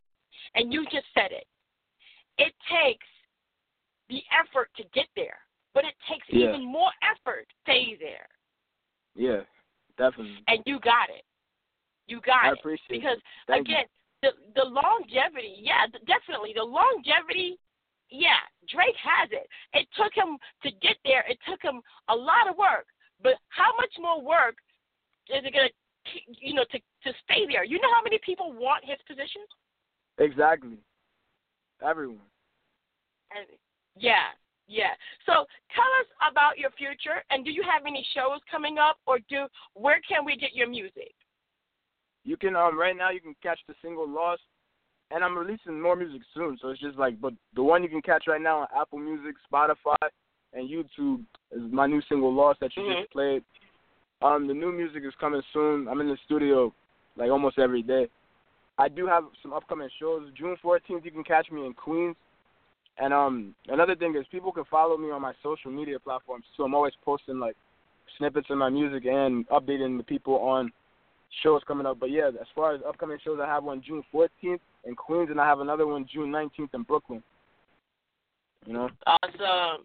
and 0.55 0.73
you 0.73 0.85
just 0.85 1.07
said 1.15 1.32
it 1.32 1.47
it 2.39 2.53
takes 2.70 3.07
the 4.09 4.23
effort 4.32 4.69
to 4.77 4.85
get 4.93 5.07
there 5.16 5.39
but 5.74 5.85
it 5.85 5.95
takes 6.09 6.27
Yeah. 6.28 6.49
even 6.49 6.65
more 6.65 6.91
effort 7.03 7.47
to 7.49 7.55
stay 7.62 7.97
there 8.01 8.27
Yeah, 9.15 9.43
definitely. 9.97 10.43
and 10.49 10.62
you 10.66 10.78
got 10.81 11.09
it 11.09 11.24
you 12.11 12.20
got 12.27 12.45
I 12.45 12.49
it 12.53 12.59
appreciate 12.59 12.91
because 12.91 13.16
it. 13.16 13.23
Thank 13.47 13.69
you. 13.69 13.74
again, 13.74 13.85
the 14.23 14.31
the 14.55 14.65
longevity, 14.66 15.62
yeah, 15.62 15.87
definitely 16.07 16.53
the 16.55 16.65
longevity. 16.65 17.57
Yeah, 18.11 18.43
Drake 18.69 18.99
has 18.99 19.31
it. 19.31 19.47
It 19.73 19.87
took 19.95 20.12
him 20.15 20.37
to 20.62 20.70
get 20.82 20.97
there. 21.05 21.24
It 21.28 21.39
took 21.49 21.62
him 21.62 21.81
a 22.09 22.15
lot 22.15 22.51
of 22.51 22.57
work, 22.59 22.87
but 23.23 23.35
how 23.49 23.70
much 23.77 23.95
more 24.01 24.20
work 24.20 24.57
is 25.28 25.45
it 25.45 25.55
gonna, 25.55 25.70
you 26.41 26.55
know, 26.55 26.65
to 26.73 26.78
to 26.78 27.11
stay 27.24 27.47
there? 27.47 27.65
You 27.65 27.78
know 27.81 27.93
how 27.95 28.03
many 28.03 28.19
people 28.24 28.53
want 28.53 28.85
his 28.85 28.99
position? 29.07 29.43
Exactly. 30.19 30.78
Everyone. 31.82 32.27
And 33.31 33.47
yeah, 33.97 34.35
yeah. 34.66 34.95
So 35.24 35.47
tell 35.74 35.91
us 36.03 36.09
about 36.31 36.59
your 36.59 36.70
future, 36.70 37.23
and 37.31 37.45
do 37.45 37.51
you 37.51 37.62
have 37.62 37.87
any 37.87 38.07
shows 38.15 38.41
coming 38.51 38.78
up, 38.78 38.99
or 39.07 39.19
do 39.28 39.47
where 39.74 40.01
can 40.07 40.24
we 40.24 40.37
get 40.37 40.55
your 40.55 40.69
music? 40.69 41.15
You 42.24 42.37
can 42.37 42.57
um 42.57 42.78
right 42.78 42.97
now 42.97 43.11
you 43.11 43.20
can 43.20 43.35
catch 43.43 43.61
the 43.69 43.74
single 43.82 44.09
Lost 44.09 44.43
and 45.11 45.24
I'm 45.24 45.37
releasing 45.37 45.81
more 45.81 45.97
music 45.97 46.23
soon, 46.35 46.59
so 46.61 46.69
it's 46.69 46.81
just 46.81 46.99
like 46.99 47.20
but 47.20 47.32
the 47.55 47.62
one 47.62 47.82
you 47.82 47.89
can 47.89 48.03
catch 48.03 48.24
right 48.27 48.41
now 48.41 48.61
on 48.61 48.69
Apple 48.78 48.99
Music, 48.99 49.35
Spotify, 49.53 49.97
and 50.53 50.69
YouTube 50.69 51.23
is 51.53 51.62
my 51.73 51.87
new 51.87 52.03
single 52.09 52.32
Lost 52.32 52.61
that 52.61 52.77
you 52.77 52.82
Mhm. 52.82 53.01
just 53.01 53.11
played. 53.12 53.45
Um 54.23 54.47
the 54.47 54.55
new 54.55 54.73
music 54.73 55.05
is 55.05 55.15
coming 55.16 55.43
soon. 55.53 55.89
I'm 55.89 56.01
in 56.01 56.09
the 56.09 56.16
studio 56.24 56.73
like 57.16 57.31
almost 57.31 57.59
every 57.59 57.82
day. 57.82 58.09
I 58.78 58.89
do 58.89 59.07
have 59.07 59.24
some 59.43 59.53
upcoming 59.53 59.91
shows. 59.99 60.31
June 60.35 60.57
14th 60.62 61.05
you 61.05 61.11
can 61.11 61.24
catch 61.24 61.51
me 61.51 61.66
in 61.66 61.74
Queens. 61.74 62.16
And 62.99 63.12
um 63.15 63.55
another 63.69 63.97
thing 63.97 64.15
is 64.16 64.27
people 64.28 64.53
can 64.53 64.65
follow 64.65 64.97
me 64.97 65.11
on 65.11 65.23
my 65.23 65.35
social 65.43 65.70
media 65.70 65.99
platforms 65.99 66.45
So 66.57 66.65
I'm 66.65 66.74
always 66.74 66.95
posting 67.05 67.39
like 67.39 67.57
snippets 68.19 68.51
of 68.51 68.59
my 68.59 68.69
music 68.69 69.05
and 69.07 69.49
updating 69.49 69.97
the 69.97 70.05
people 70.05 70.37
on 70.39 70.73
shows 71.43 71.62
coming 71.66 71.86
up. 71.86 71.98
But 72.01 72.11
yeah, 72.11 72.28
as 72.28 72.47
far 72.55 72.74
as 72.74 72.81
upcoming 72.86 73.19
shows, 73.23 73.39
I 73.43 73.47
have 73.47 73.65
one 73.65 73.82
June 73.86 74.02
14th 74.12 74.61
in 74.85 74.94
Queens, 74.97 75.31
and 75.31 75.40
I 75.40 75.47
have 75.47 75.61
another 75.61 75.86
one 75.86 76.07
June 76.12 76.31
19th 76.31 76.74
in 76.74 76.82
Brooklyn. 76.82 77.23
You 78.66 78.74
know, 78.74 78.90
Awesome. 79.07 79.85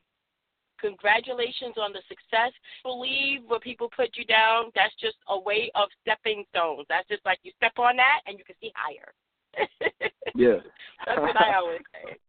Congratulations 0.81 1.75
on 1.77 1.93
the 1.93 2.01
success. 2.07 2.51
Believe 2.83 3.41
when 3.47 3.59
people 3.61 3.89
put 3.95 4.09
you 4.15 4.25
down, 4.25 4.65
that's 4.75 4.93
just 4.99 5.15
a 5.29 5.39
way 5.39 5.71
of 5.73 5.87
stepping 6.01 6.43
stones. 6.49 6.85
That's 6.89 7.07
just 7.07 7.25
like 7.25 7.39
you 7.43 7.51
step 7.55 7.71
on 7.77 7.95
that 7.95 8.21
and 8.27 8.37
you 8.37 8.43
can 8.43 8.55
see 8.61 8.71
higher. 8.75 9.13
yeah. 10.35 10.59
That's 11.05 11.21
what 11.21 11.41
I 11.41 11.55
always 11.55 11.81
say. 11.93 12.19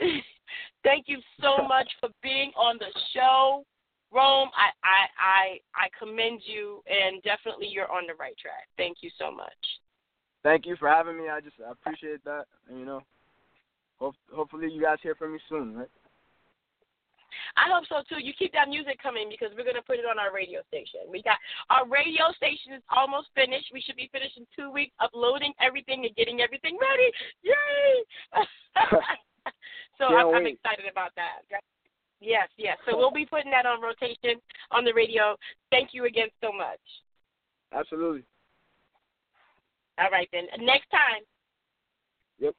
Thank 0.84 1.06
you 1.08 1.18
so 1.40 1.56
much 1.68 1.88
for 1.98 2.10
being 2.22 2.52
on 2.56 2.78
the 2.78 2.92
show. 3.14 3.64
Rome, 4.12 4.50
I, 4.54 4.74
I 4.82 5.00
I 5.18 5.86
I 5.86 5.86
commend 5.98 6.42
you 6.44 6.82
and 6.90 7.22
definitely 7.22 7.68
you're 7.68 7.90
on 7.90 8.06
the 8.06 8.14
right 8.14 8.36
track. 8.38 8.66
Thank 8.76 8.98
you 9.02 9.10
so 9.18 9.30
much. 9.30 9.60
Thank 10.42 10.66
you 10.66 10.76
for 10.76 10.88
having 10.88 11.16
me. 11.16 11.28
I 11.28 11.40
just 11.40 11.56
I 11.60 11.70
appreciate 11.70 12.24
that. 12.24 12.46
And, 12.68 12.78
you 12.78 12.86
know, 12.86 13.02
hope, 13.98 14.16
hopefully 14.32 14.68
you 14.72 14.82
guys 14.82 14.98
hear 15.02 15.14
from 15.14 15.34
me 15.34 15.38
soon, 15.48 15.76
right? 15.76 15.90
I 17.56 17.70
hope 17.70 17.86
so 17.86 18.02
too. 18.08 18.22
You 18.22 18.32
keep 18.34 18.52
that 18.52 18.68
music 18.68 18.98
coming 19.02 19.30
because 19.30 19.54
we're 19.54 19.64
gonna 19.64 19.84
put 19.86 19.98
it 20.02 20.08
on 20.08 20.18
our 20.18 20.34
radio 20.34 20.60
station. 20.66 21.06
We 21.06 21.22
got 21.22 21.38
our 21.70 21.86
radio 21.86 22.34
station 22.34 22.74
is 22.74 22.82
almost 22.90 23.30
finished. 23.34 23.70
We 23.72 23.80
should 23.80 23.96
be 23.96 24.10
finished 24.10 24.38
in 24.38 24.46
two 24.54 24.70
weeks, 24.70 24.94
uploading 24.98 25.54
everything 25.62 26.04
and 26.04 26.14
getting 26.16 26.40
everything 26.40 26.78
ready. 26.78 27.08
Yay! 27.46 27.94
so 29.98 30.10
I'm, 30.10 30.34
I'm 30.34 30.46
excited 30.46 30.86
about 30.90 31.14
that. 31.14 31.46
Yes, 32.20 32.48
yes. 32.58 32.76
So 32.86 32.96
we'll 32.96 33.10
be 33.10 33.26
putting 33.26 33.50
that 33.50 33.64
on 33.66 33.80
rotation 33.80 34.40
on 34.70 34.84
the 34.84 34.92
radio. 34.92 35.36
Thank 35.70 35.90
you 35.92 36.04
again 36.04 36.28
so 36.40 36.52
much. 36.52 36.80
Absolutely. 37.72 38.24
All 39.98 40.10
right 40.10 40.28
then. 40.32 40.44
Next 40.60 40.90
time. 40.90 41.22
Yep. 42.38 42.54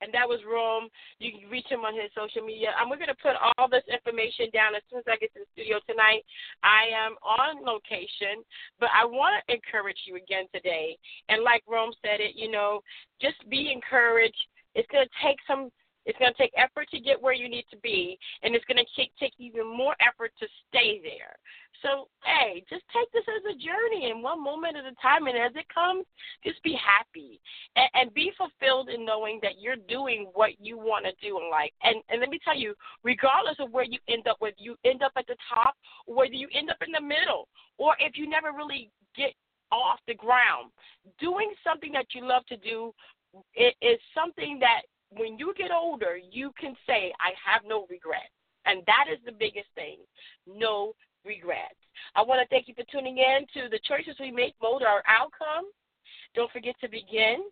And 0.00 0.14
that 0.14 0.28
was 0.28 0.38
Rome. 0.46 0.88
You 1.18 1.32
can 1.32 1.50
reach 1.50 1.66
him 1.66 1.80
on 1.80 1.94
his 1.94 2.10
social 2.14 2.46
media. 2.46 2.70
And 2.78 2.88
we're 2.88 3.02
going 3.02 3.10
to 3.10 3.22
put 3.22 3.34
all 3.34 3.68
this 3.68 3.82
information 3.90 4.46
down 4.54 4.74
as 4.76 4.82
soon 4.90 5.00
as 5.00 5.10
I 5.10 5.16
get 5.16 5.34
to 5.34 5.40
the 5.42 5.50
studio 5.54 5.78
tonight. 5.90 6.22
I 6.62 6.86
am 6.94 7.18
on 7.26 7.66
location, 7.66 8.46
but 8.78 8.90
I 8.94 9.04
want 9.04 9.42
to 9.42 9.54
encourage 9.54 9.98
you 10.06 10.14
again 10.14 10.46
today. 10.54 10.96
And 11.28 11.42
like 11.42 11.62
Rome 11.66 11.90
said 12.06 12.22
it, 12.22 12.38
you 12.38 12.50
know, 12.50 12.82
just 13.20 13.42
be 13.50 13.72
encouraged. 13.74 14.38
It's 14.74 14.86
going 14.94 15.06
to 15.06 15.26
take 15.26 15.38
some 15.46 15.70
It's 16.08 16.18
going 16.18 16.32
to 16.32 16.38
take 16.40 16.56
effort 16.56 16.88
to 16.90 17.00
get 17.00 17.20
where 17.20 17.34
you 17.34 17.50
need 17.50 17.66
to 17.70 17.76
be, 17.84 18.18
and 18.42 18.56
it's 18.56 18.64
going 18.64 18.80
to 18.80 18.88
take, 18.96 19.12
take 19.20 19.34
even 19.36 19.68
more 19.68 19.94
effort 20.00 20.32
to 20.40 20.48
stay 20.66 21.04
there. 21.04 21.36
So, 21.84 22.08
hey, 22.24 22.64
just 22.70 22.82
take 22.88 23.12
this 23.12 23.28
as 23.28 23.44
a 23.44 23.60
journey 23.60 24.10
and 24.10 24.24
one 24.24 24.42
moment 24.42 24.80
at 24.80 24.88
a 24.88 24.96
time. 25.04 25.28
And 25.28 25.36
as 25.36 25.52
it 25.54 25.68
comes, 25.68 26.06
just 26.42 26.62
be 26.64 26.74
happy 26.80 27.38
and, 27.76 27.88
and 27.94 28.14
be 28.14 28.32
fulfilled 28.40 28.88
in 28.88 29.04
knowing 29.04 29.38
that 29.42 29.60
you're 29.60 29.76
doing 29.86 30.32
what 30.32 30.56
you 30.58 30.78
want 30.78 31.04
to 31.04 31.12
do 31.20 31.36
in 31.36 31.50
life. 31.50 31.70
And, 31.84 32.00
and 32.08 32.20
let 32.20 32.30
me 32.30 32.40
tell 32.42 32.56
you, 32.56 32.74
regardless 33.04 33.60
of 33.60 33.70
where 33.70 33.84
you 33.84 33.98
end 34.08 34.26
up, 34.26 34.40
whether 34.40 34.56
you 34.58 34.76
end 34.84 35.02
up 35.02 35.12
at 35.16 35.26
the 35.28 35.36
top 35.52 35.76
or 36.06 36.16
whether 36.16 36.34
you 36.34 36.48
end 36.56 36.70
up 36.70 36.80
in 36.80 36.90
the 36.90 37.04
middle, 37.04 37.48
or 37.76 37.94
if 38.00 38.16
you 38.16 38.26
never 38.26 38.50
really 38.56 38.90
get 39.14 39.36
off 39.70 40.00
the 40.08 40.14
ground, 40.14 40.72
doing 41.20 41.52
something 41.62 41.92
that 41.92 42.06
you 42.14 42.26
love 42.26 42.46
to 42.46 42.56
do 42.56 42.92
it 43.54 43.74
is 43.82 44.00
something 44.14 44.58
that 44.60 44.82
when 45.16 45.38
you 45.38 45.54
get 45.56 45.70
older, 45.70 46.18
you 46.30 46.52
can 46.60 46.74
say, 46.86 47.12
I 47.20 47.32
have 47.44 47.62
no 47.66 47.86
regrets. 47.88 48.32
And 48.66 48.82
that 48.86 49.06
is 49.10 49.18
the 49.24 49.32
biggest 49.32 49.68
thing 49.74 49.96
no 50.46 50.92
regrets. 51.24 51.78
I 52.14 52.22
want 52.22 52.40
to 52.40 52.48
thank 52.48 52.68
you 52.68 52.74
for 52.74 52.84
tuning 52.90 53.18
in 53.18 53.46
to 53.54 53.68
the 53.68 53.80
choices 53.84 54.16
we 54.20 54.30
make 54.30 54.54
mold 54.62 54.82
our 54.82 55.02
outcome. 55.06 55.64
Don't 56.34 56.50
forget 56.52 56.74
to 56.80 56.88
begin. 56.88 57.44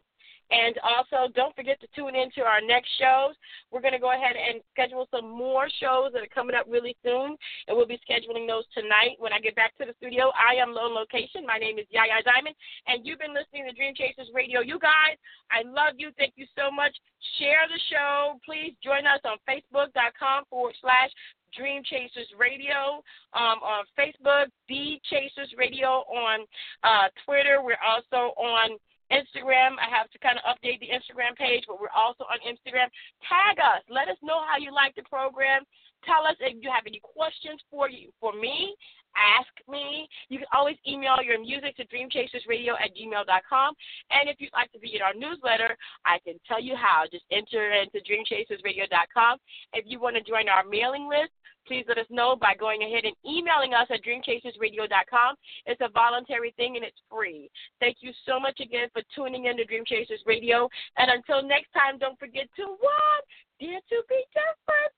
And 0.50 0.78
also, 0.78 1.32
don't 1.34 1.54
forget 1.56 1.80
to 1.80 1.88
tune 1.94 2.14
in 2.14 2.30
to 2.38 2.42
our 2.42 2.60
next 2.62 2.90
shows. 2.98 3.34
We're 3.70 3.82
going 3.82 3.98
to 3.98 4.02
go 4.02 4.14
ahead 4.14 4.38
and 4.38 4.62
schedule 4.70 5.08
some 5.10 5.26
more 5.26 5.66
shows 5.82 6.14
that 6.14 6.22
are 6.22 6.34
coming 6.34 6.54
up 6.54 6.66
really 6.68 6.96
soon, 7.02 7.34
and 7.66 7.76
we'll 7.76 7.86
be 7.90 7.98
scheduling 8.06 8.46
those 8.46 8.64
tonight 8.70 9.18
when 9.18 9.32
I 9.32 9.40
get 9.40 9.56
back 9.56 9.76
to 9.78 9.84
the 9.84 9.94
studio. 9.98 10.30
I 10.38 10.54
am 10.62 10.70
Lone 10.70 10.94
Location. 10.94 11.42
My 11.46 11.58
name 11.58 11.78
is 11.78 11.86
Yaya 11.90 12.22
Diamond, 12.22 12.54
and 12.86 13.02
you've 13.02 13.18
been 13.18 13.34
listening 13.34 13.66
to 13.66 13.74
Dream 13.74 13.94
Chasers 13.94 14.30
Radio. 14.34 14.60
You 14.62 14.78
guys, 14.78 15.18
I 15.50 15.66
love 15.66 15.98
you. 15.98 16.10
Thank 16.16 16.34
you 16.36 16.46
so 16.54 16.70
much. 16.70 16.94
Share 17.38 17.66
the 17.66 17.80
show. 17.90 18.38
Please 18.46 18.78
join 18.84 19.02
us 19.02 19.20
on 19.26 19.42
Facebook.com 19.50 20.44
forward 20.48 20.74
slash 20.80 21.10
Dream 21.56 21.82
Chasers 21.84 22.28
Radio 22.38 23.02
um, 23.34 23.58
on 23.64 23.84
Facebook, 23.98 24.46
The 24.68 25.00
Chasers 25.10 25.52
Radio 25.56 26.04
on 26.06 26.46
uh, 26.84 27.08
Twitter. 27.24 27.62
We're 27.62 27.82
also 27.82 28.34
on 28.36 28.78
Instagram. 29.12 29.78
I 29.78 29.88
have 29.90 30.10
to 30.10 30.18
kind 30.18 30.38
of 30.38 30.44
update 30.46 30.80
the 30.80 30.90
Instagram 30.90 31.36
page, 31.36 31.64
but 31.66 31.80
we're 31.80 31.94
also 31.94 32.24
on 32.24 32.38
Instagram. 32.42 32.90
Tag 33.22 33.58
us. 33.58 33.82
Let 33.88 34.08
us 34.08 34.18
know 34.22 34.42
how 34.46 34.58
you 34.58 34.72
like 34.74 34.94
the 34.94 35.06
program. 35.06 35.62
Tell 36.04 36.26
us 36.26 36.36
if 36.40 36.62
you 36.62 36.70
have 36.70 36.86
any 36.86 37.00
questions 37.02 37.60
for 37.70 37.90
you 37.90 38.10
for 38.20 38.32
me. 38.32 38.74
Ask 39.16 39.48
me. 39.66 40.06
You 40.28 40.38
can 40.38 40.46
always 40.52 40.76
email 40.86 41.16
your 41.24 41.40
music 41.40 41.76
to 41.76 41.84
dreamchasersradio 41.88 42.76
at 42.76 42.92
gmail.com. 42.92 43.74
And 44.10 44.28
if 44.28 44.36
you'd 44.38 44.52
like 44.52 44.70
to 44.72 44.78
be 44.78 44.94
in 44.94 45.02
our 45.02 45.14
newsletter, 45.14 45.76
I 46.04 46.18
can 46.20 46.38
tell 46.46 46.60
you 46.60 46.76
how. 46.76 47.04
Just 47.10 47.24
enter 47.32 47.72
into 47.72 47.98
dreamchasersradio.com. 48.04 49.38
If 49.72 49.84
you 49.88 50.00
want 50.00 50.16
to 50.16 50.22
join 50.22 50.48
our 50.48 50.64
mailing 50.68 51.08
list, 51.08 51.32
please 51.66 51.84
let 51.88 51.98
us 51.98 52.06
know 52.10 52.36
by 52.36 52.54
going 52.58 52.82
ahead 52.82 53.04
and 53.04 53.14
emailing 53.24 53.74
us 53.74 53.86
at 53.90 54.04
dreamchasersradio.com. 54.04 55.36
It's 55.66 55.80
a 55.80 55.88
voluntary 55.88 56.52
thing 56.56 56.76
and 56.76 56.84
it's 56.84 57.00
free. 57.10 57.50
Thank 57.80 57.98
you 58.00 58.12
so 58.26 58.38
much 58.40 58.60
again 58.60 58.88
for 58.92 59.02
tuning 59.14 59.46
in 59.46 59.56
to 59.56 59.64
Dream 59.64 59.84
Chasers 59.86 60.22
Radio. 60.26 60.68
And 60.96 61.10
until 61.10 61.42
next 61.46 61.72
time, 61.72 61.98
don't 61.98 62.18
forget 62.18 62.48
to 62.56 62.64
what? 62.78 63.24
Dare 63.60 63.80
to 63.88 64.02
be 64.08 64.24
different, 64.34 64.92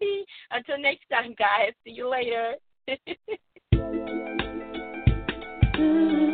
baby. 0.00 0.24
Until 0.50 0.78
next 0.78 1.08
time, 1.10 1.34
guys. 1.38 1.72
See 1.84 1.90
you 1.90 2.08
later. 2.08 2.54